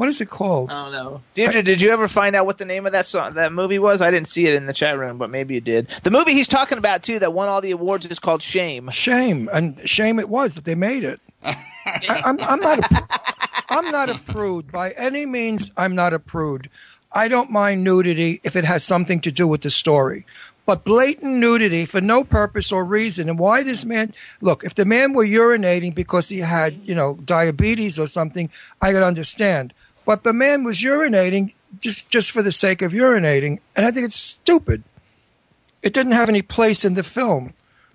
What 0.00 0.08
is 0.08 0.18
it 0.22 0.30
called? 0.30 0.70
I 0.70 0.84
don't 0.84 0.92
know. 0.92 1.20
Deirdre, 1.34 1.62
did 1.62 1.82
you 1.82 1.90
ever 1.90 2.08
find 2.08 2.34
out 2.34 2.46
what 2.46 2.56
the 2.56 2.64
name 2.64 2.86
of 2.86 2.92
that 2.92 3.04
song, 3.04 3.34
that 3.34 3.52
movie 3.52 3.78
was? 3.78 4.00
I 4.00 4.10
didn't 4.10 4.28
see 4.28 4.46
it 4.46 4.54
in 4.54 4.64
the 4.64 4.72
chat 4.72 4.98
room, 4.98 5.18
but 5.18 5.28
maybe 5.28 5.52
you 5.52 5.60
did. 5.60 5.88
The 6.04 6.10
movie 6.10 6.32
he's 6.32 6.48
talking 6.48 6.78
about 6.78 7.02
too, 7.02 7.18
that 7.18 7.34
won 7.34 7.50
all 7.50 7.60
the 7.60 7.72
awards, 7.72 8.06
is 8.06 8.18
called 8.18 8.40
Shame. 8.40 8.88
Shame, 8.88 9.50
and 9.52 9.86
shame 9.86 10.18
it 10.18 10.30
was 10.30 10.54
that 10.54 10.64
they 10.64 10.74
made 10.74 11.04
it. 11.04 11.20
I, 11.44 11.54
I'm, 12.24 12.40
I'm 12.40 12.60
not. 12.60 12.78
A, 12.78 13.08
I'm 13.68 13.90
not 13.90 14.08
a 14.08 14.14
prude 14.20 14.72
by 14.72 14.92
any 14.92 15.26
means. 15.26 15.70
I'm 15.76 15.94
not 15.94 16.14
a 16.14 16.18
prude. 16.18 16.70
I 17.12 17.28
don't 17.28 17.50
mind 17.50 17.84
nudity 17.84 18.40
if 18.42 18.56
it 18.56 18.64
has 18.64 18.82
something 18.82 19.20
to 19.20 19.30
do 19.30 19.46
with 19.46 19.60
the 19.60 19.70
story. 19.70 20.24
But 20.64 20.84
blatant 20.84 21.34
nudity 21.34 21.84
for 21.84 22.00
no 22.00 22.22
purpose 22.22 22.70
or 22.70 22.84
reason, 22.84 23.28
and 23.28 23.38
why 23.38 23.64
this 23.64 23.84
man? 23.84 24.14
Look, 24.40 24.64
if 24.64 24.74
the 24.74 24.84
man 24.84 25.12
were 25.12 25.26
urinating 25.26 25.94
because 25.94 26.28
he 26.28 26.38
had, 26.38 26.76
you 26.84 26.94
know, 26.94 27.18
diabetes 27.24 27.98
or 27.98 28.06
something, 28.06 28.48
I 28.80 28.92
could 28.92 29.02
understand. 29.02 29.74
But 30.10 30.24
the 30.24 30.32
man 30.32 30.64
was 30.64 30.78
urinating 30.82 31.52
just 31.78 32.10
just 32.10 32.32
for 32.32 32.42
the 32.42 32.50
sake 32.50 32.82
of 32.82 32.90
urinating, 32.90 33.60
and 33.76 33.86
I 33.86 33.92
think 33.92 34.06
it's 34.06 34.16
stupid. 34.16 34.82
It 35.84 35.92
didn't 35.92 36.14
have 36.18 36.28
any 36.28 36.42
place 36.42 36.84
in 36.84 36.94
the 36.94 37.04
film. 37.04 37.54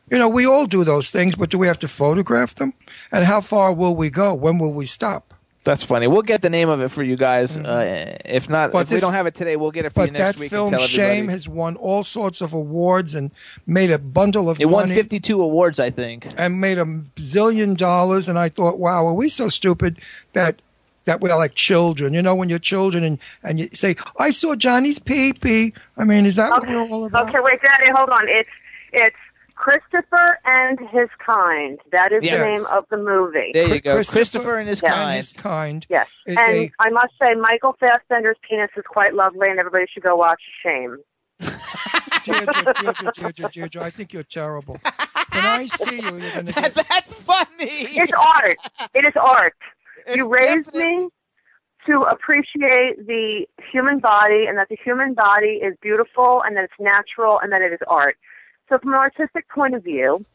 You 0.09 0.19
know, 0.19 0.29
we 0.29 0.45
all 0.45 0.65
do 0.65 0.85
those 0.85 1.09
things, 1.09 1.35
but 1.35 1.49
do 1.49 1.57
we 1.57 1.67
have 1.67 1.79
to 1.79 1.89
photograph 1.89 2.55
them? 2.55 2.71
And 3.11 3.25
how 3.25 3.41
far 3.41 3.73
will 3.73 3.93
we 3.97 4.09
go? 4.09 4.33
When 4.33 4.59
will 4.59 4.71
we 4.71 4.85
stop? 4.85 5.33
That's 5.65 5.83
funny. 5.83 6.07
We'll 6.07 6.21
get 6.21 6.41
the 6.41 6.49
name 6.49 6.69
of 6.69 6.79
it 6.79 6.87
for 6.87 7.03
you 7.03 7.17
guys. 7.17 7.57
Uh, 7.57 8.17
if 8.23 8.49
not, 8.49 8.71
But 8.71 8.83
if 8.83 8.91
we 8.91 9.01
don't 9.01 9.11
have 9.11 9.27
it 9.27 9.35
today, 9.35 9.57
we'll 9.57 9.71
get 9.71 9.83
it 9.83 9.91
for 9.91 10.05
you 10.05 10.11
next 10.11 10.35
that 10.35 10.39
week. 10.39 10.51
film, 10.51 10.73
Shame, 10.77 11.27
has 11.27 11.49
won 11.49 11.75
all 11.75 12.05
sorts 12.05 12.39
of 12.39 12.53
awards 12.53 13.13
and 13.13 13.29
made 13.67 13.91
a 13.91 13.99
bundle 13.99 14.49
of 14.49 14.61
It 14.61 14.69
won 14.69 14.87
52 14.87 15.41
awards, 15.41 15.81
I 15.81 15.89
think. 15.89 16.29
and 16.37 16.61
made 16.61 16.77
a 16.77 16.85
zillion 17.17 17.75
dollars. 17.75 18.29
And 18.29 18.39
I 18.39 18.47
thought, 18.47 18.79
wow, 18.79 19.05
are 19.05 19.13
we 19.13 19.27
so 19.27 19.49
stupid 19.49 19.99
that 20.31 20.61
that 21.05 21.21
we're 21.21 21.35
like 21.35 21.55
children? 21.55 22.13
You 22.13 22.21
know, 22.21 22.35
when 22.35 22.49
you're 22.49 22.59
children 22.59 23.03
and, 23.03 23.19
and 23.43 23.59
you 23.59 23.69
say, 23.73 23.95
I 24.19 24.31
saw 24.31 24.55
Johnny's 24.55 24.99
pee 24.99 25.33
pee. 25.33 25.73
I 25.97 26.03
mean, 26.05 26.25
is 26.25 26.35
that 26.35 26.49
what 26.51 26.67
we're 26.67 26.77
all 26.79 27.05
about? 27.05 27.29
Okay, 27.29 27.39
wait, 27.41 27.61
Daddy, 27.61 27.91
hold 27.95 28.09
on. 28.09 28.27
It's 28.27 28.49
it's 28.93 29.15
Christopher 29.55 30.37
and 30.45 30.77
His 30.91 31.09
Kind. 31.25 31.79
That 31.91 32.11
is 32.11 32.23
Yes. 32.23 32.37
the 32.39 32.43
name 32.45 32.65
of 32.77 32.85
the 32.89 32.97
movie. 32.97 33.51
There 33.53 33.73
you 33.73 33.81
go. 33.81 33.95
Christopher 33.95 34.15
Christopher 34.17 34.57
and 34.57 34.67
his 34.69 34.81
Yeah. 34.83 34.93
kind. 34.93 35.17
His 35.17 35.33
kind. 35.33 35.85
Yes, 35.89 36.07
is 36.25 36.37
and 36.37 36.51
a 36.55 36.71
I 36.79 36.89
must 36.89 37.13
say, 37.21 37.33
Michael 37.35 37.75
Fassbender's 37.79 38.37
penis 38.47 38.69
is 38.75 38.83
quite 38.87 39.13
lovely, 39.13 39.47
and 39.49 39.57
everybody 39.59 39.85
should 39.91 40.03
go 40.03 40.15
watch 40.17 40.41
Shame. 40.61 40.97
Deirdre, 42.23 42.73
Deirdre, 42.81 43.11
Deirdre, 43.13 43.49
Deirdre, 43.51 43.83
I 43.83 43.89
think 43.89 44.11
you're 44.13 44.23
terrible. 44.23 44.79
When 44.83 45.45
I 45.45 45.65
see 45.67 45.95
you, 45.97 46.01
you're 46.01 46.33
going 46.33 46.45
to 46.47 46.53
get. 46.53 46.73
That's 46.75 47.13
funny. 47.13 47.45
It's 47.59 48.11
art. 48.13 48.57
It 48.93 49.05
is 49.05 49.15
art. 49.15 49.53
You 50.13 50.29
raised 50.29 50.73
me 50.73 51.09
to 51.87 52.01
appreciate 52.01 53.05
the 53.05 53.45
human 53.71 53.99
body, 53.99 54.45
and 54.47 54.57
that 54.57 54.69
the 54.69 54.77
human 54.83 55.13
body 55.13 55.61
is 55.63 55.75
beautiful, 55.81 56.41
and 56.43 56.55
that 56.57 56.63
it's 56.63 56.73
natural, 56.79 57.39
and 57.39 57.51
that 57.51 57.61
it 57.61 57.73
is 57.73 57.79
art. 57.87 58.17
So, 58.69 58.79
from 58.79 58.93
an 58.93 58.99
artistic 58.99 59.47
point 59.49 59.75
of 59.75 59.83
view, 59.83 60.25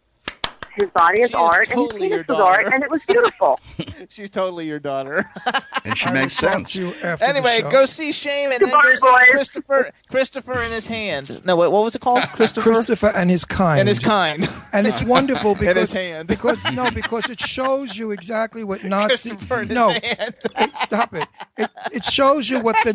his 0.81 0.90
body 0.90 1.20
is 1.23 1.31
She 1.31 1.35
is 1.35 1.40
art, 1.40 1.66
and 1.69 1.74
totally 1.77 2.01
his 2.01 2.09
penis 2.11 2.28
was 2.28 2.36
art, 2.39 2.65
daughter. 2.65 2.74
and 2.74 2.85
it 2.85 2.90
was 2.90 3.02
beautiful. 3.07 3.61
She's 4.09 4.31
totally 4.31 4.66
your 4.66 4.78
daughter. 4.81 5.28
And 5.82 5.97
she 5.97 6.11
makes 6.11 6.35
sense. 6.36 6.77
Anyway, 6.77 7.62
go 7.62 7.86
see 7.86 8.12
Shame 8.12 8.52
and 8.52 8.61
then 8.61 8.69
Goodbye, 8.69 8.82
go 8.82 8.94
see 8.97 9.01
boys. 9.01 9.31
Christopher. 9.31 9.90
Christopher 10.11 10.62
in 10.62 10.73
his 10.73 10.86
hand. 10.86 11.40
No, 11.47 11.57
wait, 11.57 11.70
what 11.73 11.82
was 11.85 11.94
it 11.94 12.02
called? 12.02 12.23
Christopher. 12.35 12.70
Christopher 12.73 13.07
and 13.16 13.31
his 13.31 13.47
kind. 13.47 13.81
and 13.81 13.89
his 13.89 13.98
kind. 13.98 14.47
and 14.74 14.86
it's 14.86 15.02
wonderful 15.02 15.52
In 15.52 15.59
because 15.61 15.77
his 15.78 15.93
hand. 15.94 16.28
because 16.28 16.62
no 16.74 16.90
because 16.90 17.31
it 17.31 17.40
shows 17.40 17.97
you 17.97 18.11
exactly 18.11 18.62
what 18.62 18.85
Nazi 18.85 19.31
Christopher 19.31 19.62
in 19.62 19.69
his 19.69 19.74
no 19.74 19.89
hand. 19.89 20.35
it- 20.59 20.78
stop 20.81 21.15
it. 21.15 21.27
it 21.57 21.70
it 21.94 22.05
shows 22.05 22.51
you 22.51 22.61
what 22.61 22.77
the 22.85 22.93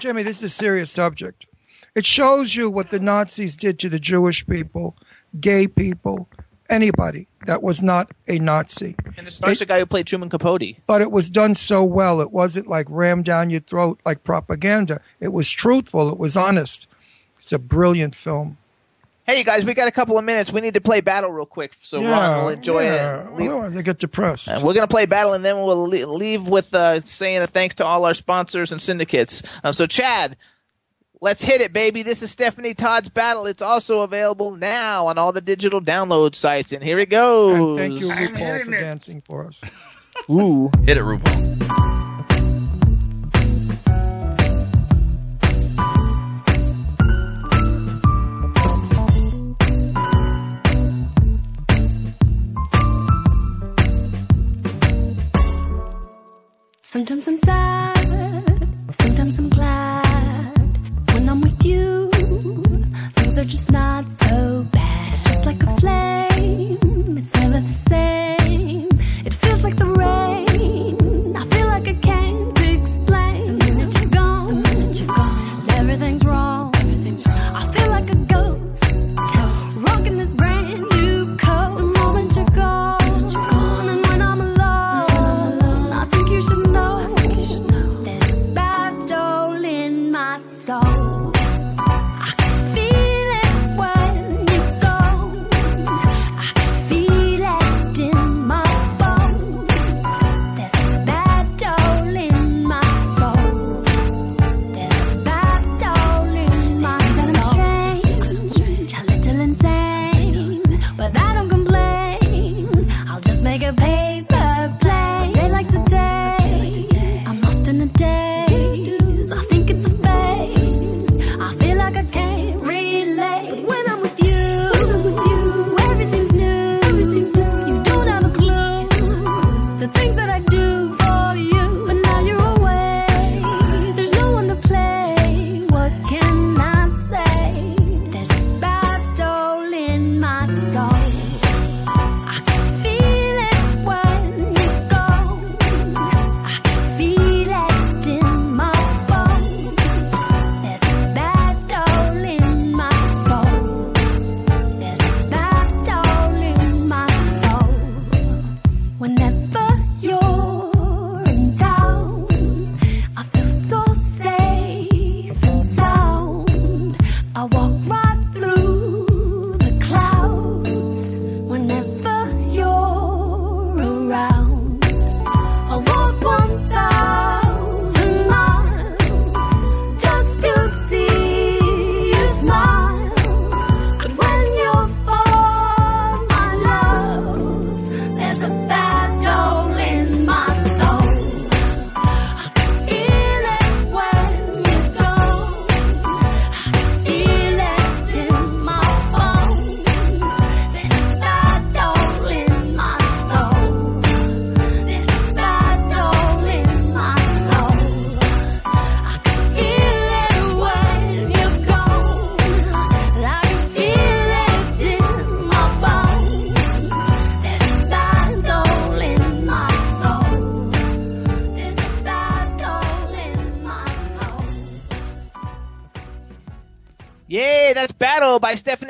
Jimmy 0.00 0.22
this 0.22 0.38
is 0.38 0.44
a 0.44 0.48
serious 0.48 0.90
subject 0.90 1.44
it 1.94 2.06
shows 2.06 2.54
you 2.56 2.70
what 2.70 2.88
the 2.90 2.98
Nazis 3.00 3.56
did 3.56 3.78
to 3.80 3.88
the 3.90 3.98
Jewish 3.98 4.46
people 4.46 4.96
gay 5.38 5.66
people 5.66 6.30
anybody 6.70 7.26
that 7.46 7.62
was 7.62 7.82
not 7.82 8.10
a 8.26 8.38
Nazi 8.38 8.94
And 9.16 9.26
it 9.26 9.30
stars 9.30 9.58
the 9.58 9.66
guy 9.66 9.78
who 9.78 9.86
played 9.86 10.06
Truman 10.06 10.28
Capote. 10.28 10.76
but 10.86 11.00
it 11.00 11.10
was 11.10 11.30
done 11.30 11.54
so 11.54 11.82
well 11.84 12.20
it 12.20 12.30
wasn't 12.32 12.66
like 12.66 12.86
rammed 12.90 13.24
down 13.24 13.50
your 13.50 13.60
throat 13.60 14.00
like 14.04 14.24
propaganda 14.24 15.00
it 15.20 15.32
was 15.32 15.50
truthful 15.50 16.10
it 16.10 16.18
was 16.18 16.36
honest 16.36 16.86
it's 17.38 17.52
a 17.52 17.58
brilliant 17.58 18.14
film 18.14 18.56
Hey, 19.28 19.36
you 19.36 19.44
guys, 19.44 19.62
we 19.62 19.74
got 19.74 19.88
a 19.88 19.92
couple 19.92 20.16
of 20.16 20.24
minutes. 20.24 20.50
We 20.50 20.62
need 20.62 20.72
to 20.72 20.80
play 20.80 21.02
Battle 21.02 21.30
real 21.30 21.44
quick, 21.44 21.76
so 21.82 22.02
Ron 22.02 22.44
will 22.44 22.48
enjoy 22.48 22.84
yeah. 22.84 23.28
it. 23.28 23.32
Otherwise 23.34 23.76
I 23.76 23.82
get 23.82 23.98
depressed 23.98 24.48
And 24.48 24.62
we're 24.62 24.72
going 24.72 24.88
to 24.88 24.90
play 24.90 25.04
Battle, 25.04 25.34
and 25.34 25.44
then 25.44 25.56
we'll 25.56 25.86
leave 25.86 26.48
with 26.48 26.74
uh, 26.74 27.00
saying 27.02 27.42
a 27.42 27.46
thanks 27.46 27.74
to 27.74 27.84
all 27.84 28.06
our 28.06 28.14
sponsors 28.14 28.72
and 28.72 28.80
syndicates. 28.80 29.42
Uh, 29.62 29.70
so, 29.72 29.86
Chad, 29.86 30.38
let's 31.20 31.42
hit 31.42 31.60
it, 31.60 31.72
baby. 31.72 32.02
This 32.02 32.22
is 32.22 32.30
Stephanie 32.30 32.74
Todd's 32.74 33.08
Battle. 33.08 33.46
It's 33.46 33.62
also 33.62 34.02
available 34.02 34.52
now 34.52 35.06
on 35.06 35.18
all 35.18 35.32
the 35.32 35.40
digital 35.40 35.80
download 35.80 36.34
sites, 36.34 36.72
and 36.72 36.82
here 36.82 36.98
it 36.98 37.10
goes. 37.10 37.54
And 37.54 37.76
thank 37.76 38.00
you, 38.00 38.08
RuPaul, 38.08 38.64
for 38.64 38.70
dancing 38.70 39.22
for 39.22 39.46
us. 39.46 39.60
Ooh. 40.30 40.70
Hit 40.84 40.96
it, 40.96 41.02
RuPaul. 41.02 41.48
Sometimes 56.82 57.28
I'm 57.28 57.36
sad, 57.36 58.68
sometimes 58.92 59.38
I'm 59.38 59.50
glad. 59.50 59.57
Are 63.38 63.44
just 63.44 63.70
not 63.70 64.10
so 64.10 64.66
bad. 64.72 65.10
It's 65.10 65.22
just 65.22 65.46
like 65.46 65.62
a 65.62 65.76
flame, 65.76 67.18
it's 67.18 67.32
never 67.34 67.60
the 67.60 67.68
same. 67.68 68.88
It 69.24 69.32
feels 69.32 69.62
like 69.62 69.76
the 69.76 69.86
rain. 69.86 70.27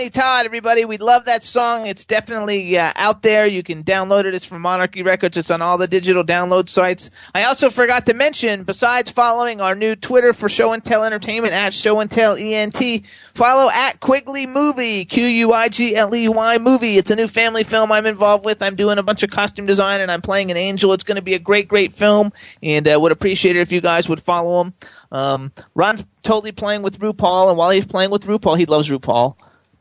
Todd, 0.08 0.46
everybody. 0.46 0.84
We 0.84 0.96
love 0.96 1.24
that 1.26 1.42
song. 1.42 1.86
It's 1.86 2.04
definitely 2.04 2.76
uh, 2.76 2.92
out 2.96 3.22
there. 3.22 3.46
You 3.46 3.62
can 3.62 3.84
download 3.84 4.24
it. 4.24 4.34
It's 4.34 4.44
from 4.44 4.62
Monarchy 4.62 5.02
Records. 5.02 5.36
It's 5.36 5.50
on 5.50 5.62
all 5.62 5.78
the 5.78 5.88
digital 5.88 6.24
download 6.24 6.68
sites. 6.68 7.10
I 7.34 7.44
also 7.44 7.70
forgot 7.70 8.06
to 8.06 8.14
mention, 8.14 8.64
besides 8.64 9.10
following 9.10 9.60
our 9.60 9.74
new 9.74 9.96
Twitter 9.96 10.32
for 10.32 10.48
Show 10.48 10.72
and 10.72 10.84
Tell 10.84 11.04
Entertainment 11.04 11.52
at 11.52 11.72
Show 11.72 12.00
and 12.00 12.10
Tell 12.10 12.36
ENT, 12.36 13.04
follow 13.34 13.70
at 13.70 14.00
Quigley 14.00 14.46
Movie, 14.46 15.04
Q-U-I-G-L-E-Y 15.04 16.58
Movie. 16.58 16.98
It's 16.98 17.10
a 17.10 17.16
new 17.16 17.28
family 17.28 17.64
film 17.64 17.92
I'm 17.92 18.06
involved 18.06 18.44
with. 18.44 18.62
I'm 18.62 18.76
doing 18.76 18.98
a 18.98 19.02
bunch 19.02 19.22
of 19.22 19.30
costume 19.30 19.66
design 19.66 20.00
and 20.00 20.10
I'm 20.10 20.22
playing 20.22 20.50
an 20.50 20.56
angel. 20.56 20.92
It's 20.92 21.04
going 21.04 21.16
to 21.16 21.22
be 21.22 21.34
a 21.34 21.38
great, 21.38 21.68
great 21.68 21.92
film 21.92 22.32
and 22.62 22.86
uh, 22.88 22.98
would 23.00 23.12
appreciate 23.12 23.56
it 23.56 23.60
if 23.60 23.72
you 23.72 23.80
guys 23.80 24.08
would 24.08 24.20
follow 24.20 24.62
him. 24.62 24.74
Um, 25.10 25.52
Ron's 25.74 26.04
totally 26.22 26.52
playing 26.52 26.82
with 26.82 26.98
RuPaul, 26.98 27.48
and 27.48 27.56
while 27.56 27.70
he's 27.70 27.86
playing 27.86 28.10
with 28.10 28.26
RuPaul, 28.26 28.58
he 28.58 28.66
loves 28.66 28.90
RuPaul. 28.90 29.36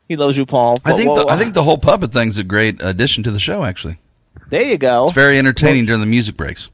He 0.08 0.16
loves 0.16 0.38
RuPaul. 0.38 0.78
I 0.84 0.94
think 0.94 1.10
Whoa, 1.10 1.18
the, 1.18 1.24
whoa, 1.26 1.32
I 1.34 1.36
think 1.36 1.54
the 1.54 1.62
whole 1.62 1.78
puppet 1.78 2.12
thing's 2.12 2.38
a 2.38 2.44
great 2.44 2.80
addition 2.82 3.22
to 3.24 3.30
the 3.30 3.38
show. 3.38 3.64
Actually, 3.64 3.98
there 4.48 4.62
you 4.62 4.78
go. 4.78 5.04
it's 5.04 5.14
very 5.14 5.38
entertaining 5.38 5.84
during 5.84 6.00
the 6.00 6.06
music 6.06 6.36
breaks. 6.36 6.70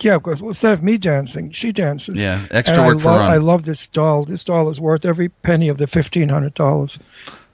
Yeah, 0.00 0.14
of 0.14 0.22
course. 0.22 0.40
Well, 0.40 0.50
instead 0.50 0.72
of 0.72 0.82
me 0.82 0.96
dancing, 0.96 1.50
she 1.50 1.72
dances. 1.72 2.20
Yeah, 2.20 2.46
extra 2.50 2.82
And 2.82 2.98
I 2.98 3.02
for 3.02 3.10
lo- 3.10 3.18
Ron. 3.18 3.30
I 3.32 3.36
love 3.36 3.64
this 3.64 3.86
doll. 3.88 4.24
This 4.24 4.44
doll 4.44 4.68
is 4.70 4.80
worth 4.80 5.04
every 5.04 5.28
penny 5.28 5.68
of 5.68 5.78
the 5.78 5.86
fifteen 5.86 6.28
hundred 6.30 6.54
dollars. 6.54 6.98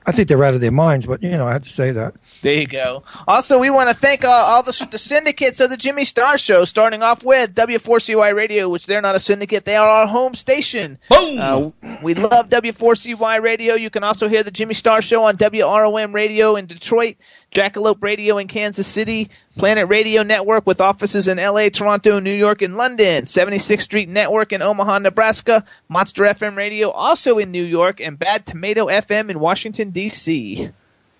I 0.06 0.12
think 0.12 0.28
they're 0.28 0.44
out 0.44 0.54
of 0.54 0.60
their 0.60 0.70
minds, 0.70 1.06
but 1.06 1.22
you 1.22 1.30
know, 1.30 1.46
I 1.46 1.52
had 1.52 1.64
to 1.64 1.70
say 1.70 1.90
that. 1.92 2.14
There 2.42 2.54
you 2.54 2.66
go. 2.66 3.04
Also, 3.26 3.58
we 3.58 3.70
want 3.70 3.88
to 3.88 3.94
thank 3.94 4.24
uh, 4.24 4.28
all 4.28 4.62
the, 4.62 4.88
the 4.90 4.98
syndicates 4.98 5.60
of 5.60 5.70
the 5.70 5.78
Jimmy 5.78 6.04
Star 6.04 6.36
Show, 6.36 6.66
starting 6.66 7.02
off 7.02 7.24
with 7.24 7.54
W4CY 7.54 8.34
Radio, 8.34 8.68
which 8.68 8.86
they're 8.86 9.00
not 9.00 9.14
a 9.14 9.20
syndicate; 9.20 9.64
they 9.64 9.76
are 9.76 9.88
our 9.88 10.06
home 10.06 10.34
station. 10.34 10.98
Boom! 11.08 11.38
Uh, 11.38 11.70
we 12.02 12.14
love 12.14 12.50
W4CY 12.50 13.40
Radio. 13.40 13.74
You 13.74 13.88
can 13.88 14.04
also 14.04 14.28
hear 14.28 14.42
the 14.42 14.50
Jimmy 14.50 14.74
Star 14.74 15.00
Show 15.00 15.24
on 15.24 15.36
WROM 15.38 16.14
Radio 16.14 16.56
in 16.56 16.66
Detroit, 16.66 17.16
Jackalope 17.54 18.02
Radio 18.02 18.38
in 18.38 18.48
Kansas 18.48 18.86
City, 18.86 19.30
Planet 19.56 19.88
Radio 19.88 20.24
Network 20.24 20.66
with 20.66 20.80
offices 20.80 21.28
in 21.28 21.38
LA, 21.38 21.68
Toronto, 21.68 22.18
New 22.18 22.34
York, 22.34 22.62
and 22.62 22.76
London, 22.76 23.24
76th 23.24 23.82
Street 23.82 24.08
Network 24.08 24.52
in 24.52 24.60
Omaha, 24.60 24.98
Nebraska, 24.98 25.64
Monster 25.88 26.24
FM 26.24 26.56
Radio 26.56 26.90
also 26.90 27.38
in 27.38 27.52
New 27.52 27.62
York, 27.62 28.00
and 28.00 28.18
Bad 28.18 28.44
Tomato 28.44 28.86
FM 28.86 29.30
in 29.30 29.38
Washington, 29.38 29.90
D.C. 29.90 30.68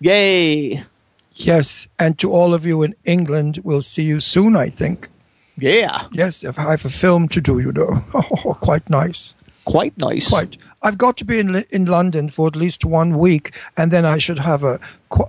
Yay! 0.01 0.83
Yes, 1.31 1.87
and 1.97 2.19
to 2.19 2.31
all 2.31 2.53
of 2.53 2.65
you 2.65 2.83
in 2.83 2.95
England, 3.05 3.59
we'll 3.63 3.81
see 3.81 4.03
you 4.03 4.19
soon. 4.19 4.57
I 4.57 4.69
think. 4.69 5.07
Yeah. 5.57 6.07
Yes, 6.11 6.43
I 6.43 6.51
have 6.51 6.83
a 6.85 6.89
film 6.89 7.29
to 7.29 7.41
do, 7.41 7.59
you 7.59 7.71
know. 7.71 8.03
Oh, 8.13 8.57
quite 8.59 8.89
nice. 8.89 9.35
Quite 9.63 9.97
nice. 9.97 10.29
Quite. 10.29 10.57
I've 10.85 10.97
got 10.97 11.17
to 11.17 11.25
be 11.25 11.39
in 11.39 11.55
in 11.71 11.85
London 11.85 12.29
for 12.29 12.47
at 12.47 12.55
least 12.55 12.85
one 12.85 13.17
week, 13.17 13.51
and 13.75 13.91
then 13.91 14.05
I 14.05 14.19
should 14.19 14.39
have 14.39 14.63
a, 14.63 14.79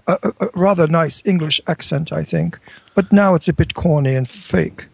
a, 0.07 0.19
a- 0.41 0.51
rather 0.55 0.87
nice 0.87 1.23
English 1.25 1.61
accent, 1.67 2.13
I 2.13 2.23
think. 2.25 2.59
But 2.95 3.11
now 3.13 3.35
it's 3.35 3.49
a 3.49 3.53
bit 3.53 3.75
corny 3.75 4.15
and 4.15 4.29
fake. 4.29 4.87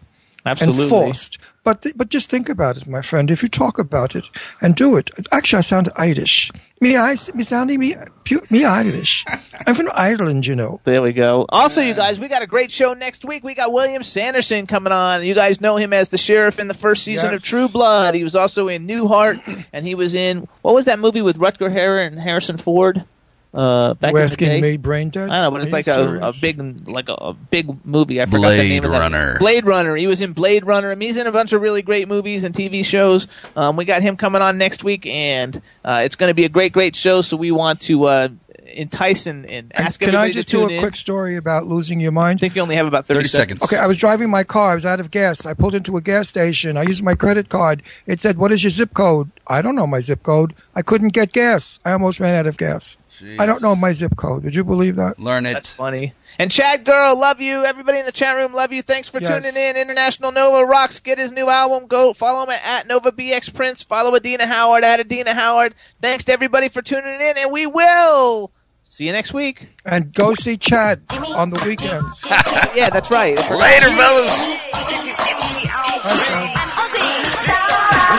Absolutely. 0.45 0.81
And 0.83 0.89
forced. 0.89 1.37
But 1.63 1.81
th- 1.81 1.95
but 1.97 2.09
just 2.13 2.29
think 2.29 2.49
about 2.49 2.77
it, 2.77 2.87
my 2.87 3.01
friend. 3.01 3.29
If 3.31 3.43
you 3.43 3.49
talk 3.49 3.79
about 3.79 4.15
it 4.15 4.25
and 4.61 4.75
do 4.75 4.97
it, 4.97 5.09
actually, 5.31 5.59
I 5.59 5.61
sound 5.61 5.89
Irish. 5.95 6.51
Me, 6.83 6.97
I, 6.97 7.15
me 7.33 7.43
sounding 7.43 7.79
me, 7.79 7.95
pu- 8.25 8.43
me 8.49 8.65
Irish. 8.65 9.23
I'm 9.65 9.73
from 9.73 9.89
Ireland, 9.93 10.45
you 10.45 10.53
know. 10.53 10.81
There 10.83 11.01
we 11.01 11.13
go. 11.13 11.45
Also, 11.47 11.81
you 11.81 11.93
guys, 11.93 12.19
we 12.19 12.27
got 12.27 12.41
a 12.41 12.47
great 12.47 12.71
show 12.71 12.93
next 12.93 13.23
week. 13.23 13.41
We 13.41 13.53
got 13.55 13.71
William 13.71 14.03
Sanderson 14.03 14.67
coming 14.67 14.91
on. 14.91 15.23
You 15.23 15.33
guys 15.33 15.61
know 15.61 15.77
him 15.77 15.93
as 15.93 16.09
the 16.09 16.17
sheriff 16.17 16.59
in 16.59 16.67
the 16.67 16.73
first 16.73 17.03
season 17.03 17.31
Yes. 17.31 17.39
of 17.39 17.45
True 17.45 17.69
Blood. 17.69 18.15
He 18.15 18.23
was 18.23 18.35
also 18.35 18.67
in 18.67 18.85
Newhart, 18.85 19.65
and 19.71 19.85
he 19.85 19.95
was 19.95 20.13
in 20.13 20.45
what 20.61 20.75
was 20.75 20.83
that 20.85 20.99
movie 20.99 21.21
with 21.21 21.37
Rutger 21.37 21.69
Hauer 21.73 22.05
and 22.05 22.19
Harrison 22.19 22.57
Ford? 22.57 23.05
Uh, 23.53 23.93
back 23.93 24.13
You're 24.13 24.21
in 24.21 24.27
the 24.27 24.31
asking 24.31 24.47
day. 24.47 24.61
me, 24.61 24.77
brain 24.77 25.09
dead. 25.09 25.29
I 25.29 25.41
know, 25.41 25.51
but 25.51 25.61
it's 25.61 25.71
Are 25.71 25.77
like 25.77 25.87
a, 25.87 26.29
a 26.29 26.33
big, 26.41 26.87
like 26.87 27.07
a, 27.09 27.13
a 27.13 27.33
big 27.33 27.85
movie. 27.85 28.19
I 28.19 28.25
forgot 28.25 28.37
the 28.49 28.57
Blade 28.57 28.69
name 28.69 28.85
of 28.85 28.91
that. 28.91 28.99
Runner. 28.99 29.37
Blade 29.39 29.65
Runner. 29.65 29.95
He 29.95 30.07
was 30.07 30.21
in 30.21 30.33
Blade 30.33 30.65
Runner. 30.65 30.89
I 30.91 30.95
mean, 30.95 31.09
he's 31.09 31.17
in 31.17 31.27
a 31.27 31.31
bunch 31.31 31.53
of 31.53 31.61
really 31.61 31.83
great 31.83 32.07
movies 32.07 32.43
and 32.43 32.55
TV 32.55 32.83
shows. 32.83 33.27
Um, 33.55 33.75
we 33.75 33.85
got 33.85 34.01
him 34.01 34.17
coming 34.17 34.41
on 34.41 34.57
next 34.57 34.83
week, 34.83 35.05
and 35.05 35.61
uh, 35.85 36.01
it's 36.03 36.15
going 36.15 36.31
to 36.31 36.33
be 36.33 36.45
a 36.45 36.49
great, 36.49 36.73
great 36.73 36.95
show. 36.95 37.21
So 37.21 37.37
we 37.37 37.51
want 37.51 37.81
to 37.81 38.05
uh, 38.05 38.27
entice 38.65 39.27
and, 39.27 39.45
and 39.45 39.71
And 39.75 39.85
ask 39.85 39.99
can 39.99 40.15
I 40.15 40.31
just 40.31 40.47
to 40.49 40.57
do 40.57 40.65
a 40.65 40.69
in. 40.69 40.79
quick 40.79 40.95
story 40.95 41.37
about 41.37 41.67
losing 41.67 41.99
your 41.99 42.11
mind? 42.11 42.39
I 42.39 42.41
think 42.41 42.55
you 42.55 42.61
only 42.63 42.75
have 42.75 42.87
about 42.87 43.05
30, 43.05 43.19
30 43.19 43.29
seconds. 43.29 43.63
Okay, 43.63 43.77
I 43.77 43.85
was 43.85 43.97
driving 43.97 44.31
my 44.31 44.43
car. 44.43 44.71
I 44.71 44.73
was 44.75 44.85
out 44.85 44.99
of 44.99 45.11
gas. 45.11 45.45
I 45.45 45.53
pulled 45.53 45.75
into 45.75 45.95
a 45.95 46.01
gas 46.01 46.27
station. 46.27 46.75
I 46.75 46.81
used 46.83 47.03
my 47.03 47.13
credit 47.13 47.49
card. 47.49 47.83
It 48.07 48.19
said, 48.19 48.37
"What 48.37 48.51
is 48.51 48.63
your 48.63 48.71
zip 48.71 48.95
code?" 48.95 49.29
I 49.45 49.61
don't 49.61 49.75
know 49.75 49.85
my 49.85 49.99
zip 49.99 50.23
code. 50.23 50.55
I 50.75 50.81
couldn't 50.81 51.09
get 51.09 51.33
gas. 51.33 51.79
I 51.85 51.91
almost 51.91 52.19
ran 52.19 52.33
out 52.35 52.47
of 52.47 52.57
gas. 52.57 52.97
I 53.39 53.45
don't 53.45 53.61
know 53.61 53.75
my 53.75 53.91
zip 53.93 54.15
code. 54.15 54.43
Would 54.43 54.55
you 54.55 54.63
believe 54.63 54.95
that? 54.97 55.19
Learn 55.19 55.45
it. 55.45 55.53
That's 55.53 55.69
funny. 55.71 56.13
And 56.39 56.49
Chad 56.49 56.83
Girl, 56.83 57.17
love 57.19 57.39
you. 57.41 57.63
Everybody 57.63 57.99
in 57.99 58.05
the 58.05 58.11
chat 58.11 58.35
room, 58.35 58.53
love 58.53 58.73
you. 58.73 58.81
Thanks 58.81 59.07
for 59.07 59.19
Yes. 59.19 59.29
tuning 59.29 59.55
in. 59.55 59.77
International 59.77 60.31
Nova 60.31 60.65
rocks. 60.65 60.99
Get 60.99 61.17
his 61.19 61.31
new 61.31 61.47
album. 61.49 61.87
Go 61.87 62.13
follow 62.13 62.43
him 62.43 62.49
at, 62.49 62.61
at 62.63 62.87
Nova 62.87 63.11
BX 63.11 63.53
Prince. 63.53 63.83
Follow 63.83 64.15
Adina 64.15 64.45
Howard 64.47 64.83
at 64.83 64.99
Adina 64.99 65.33
Howard. 65.33 65.75
Thanks 66.01 66.23
to 66.25 66.33
everybody 66.33 66.69
for 66.69 66.81
tuning 66.81 67.21
in, 67.21 67.37
and 67.37 67.51
we 67.51 67.65
will 67.67 68.51
see 68.83 69.05
you 69.05 69.11
next 69.11 69.33
week. 69.33 69.67
And 69.85 70.13
go 70.13 70.33
see 70.33 70.57
Chad 70.57 71.03
on 71.11 71.51
the 71.51 71.63
weekends. 71.65 72.23
yeah, 72.75 72.89
that's 72.89 73.11
right. 73.11 73.37
Later, 73.37 73.89
fellas. 73.91 74.31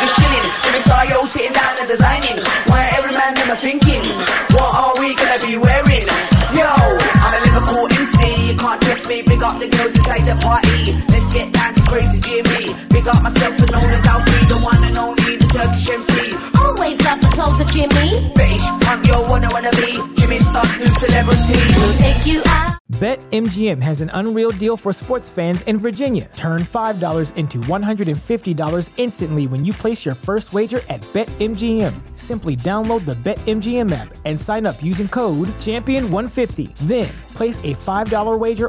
Just 0.04 0.20
chilling, 0.20 0.50
Jimmy 0.64 0.80
Star, 0.80 1.06
yo, 1.06 1.24
sitting 1.24 1.52
down 1.52 1.76
and 1.80 1.88
designing. 1.88 2.36
Where 2.68 2.88
every 2.92 3.12
man 3.16 3.32
are 3.48 3.56
thinking, 3.56 4.04
what 4.52 4.70
are 4.74 4.92
we 5.00 5.14
gonna 5.14 5.40
be 5.40 5.56
wearing? 5.56 6.04
Yo, 6.52 6.68
I'm 6.68 7.32
a 7.32 7.40
Liverpool 7.40 7.88
MC, 7.88 8.52
you 8.52 8.54
can't 8.54 8.83
trust 8.94 9.08
me. 9.08 9.22
Big 9.22 9.42
up 9.42 9.58
the 9.58 9.68
girls 9.68 9.96
inside 9.96 10.24
the 10.24 10.36
party. 10.40 10.92
Let's 11.08 11.32
get 11.32 11.52
down 11.52 11.74
to 11.74 11.82
crazy 11.82 12.20
Jimmy. 12.20 12.72
Big 12.90 13.06
up 13.08 13.22
myself 13.22 13.58
and 13.58 13.70
known 13.72 13.90
as 13.90 14.06
Alfie, 14.06 14.46
the 14.46 14.58
one 14.58 14.82
and 14.84 14.96
only, 14.98 15.36
the 15.36 15.46
Turkish 15.46 15.88
MC. 15.88 16.36
Always 16.58 17.00
love 17.04 17.20
the 17.20 17.28
clothes 17.28 17.60
of 17.60 17.70
Jimmy. 17.72 18.32
British, 18.34 18.62
I'm 18.62 19.04
your 19.04 19.28
one 19.28 19.44
I 19.44 19.52
wanna 19.52 19.70
be. 19.72 19.92
Jimmy 20.20 20.38
Star's 20.40 20.78
new 20.78 20.86
celebrity. 20.86 21.54
We'll 21.76 21.98
take 21.98 22.26
you 22.26 22.42
out. 22.46 22.74
BetMGM 22.94 23.82
has 23.82 24.02
an 24.02 24.10
unreal 24.14 24.52
deal 24.52 24.76
for 24.76 24.92
sports 24.92 25.28
fans 25.28 25.62
in 25.62 25.78
Virginia. 25.78 26.30
Turn 26.36 26.60
$5 26.60 27.34
into 27.36 27.58
$150 27.58 28.90
instantly 28.96 29.48
when 29.48 29.64
you 29.64 29.72
place 29.72 30.06
your 30.06 30.14
first 30.14 30.52
wager 30.52 30.78
at 30.88 31.00
BetMGM. 31.12 31.92
Simply 32.16 32.54
download 32.54 33.04
the 33.04 33.16
BetMGM 33.16 33.90
app 33.90 34.14
and 34.24 34.40
sign 34.40 34.64
up 34.64 34.80
using 34.80 35.08
code 35.08 35.48
Champion150. 35.58 36.76
Then, 36.86 37.08
place 37.34 37.58
a 37.58 37.74
$5 37.74 38.38
wager 38.38 38.68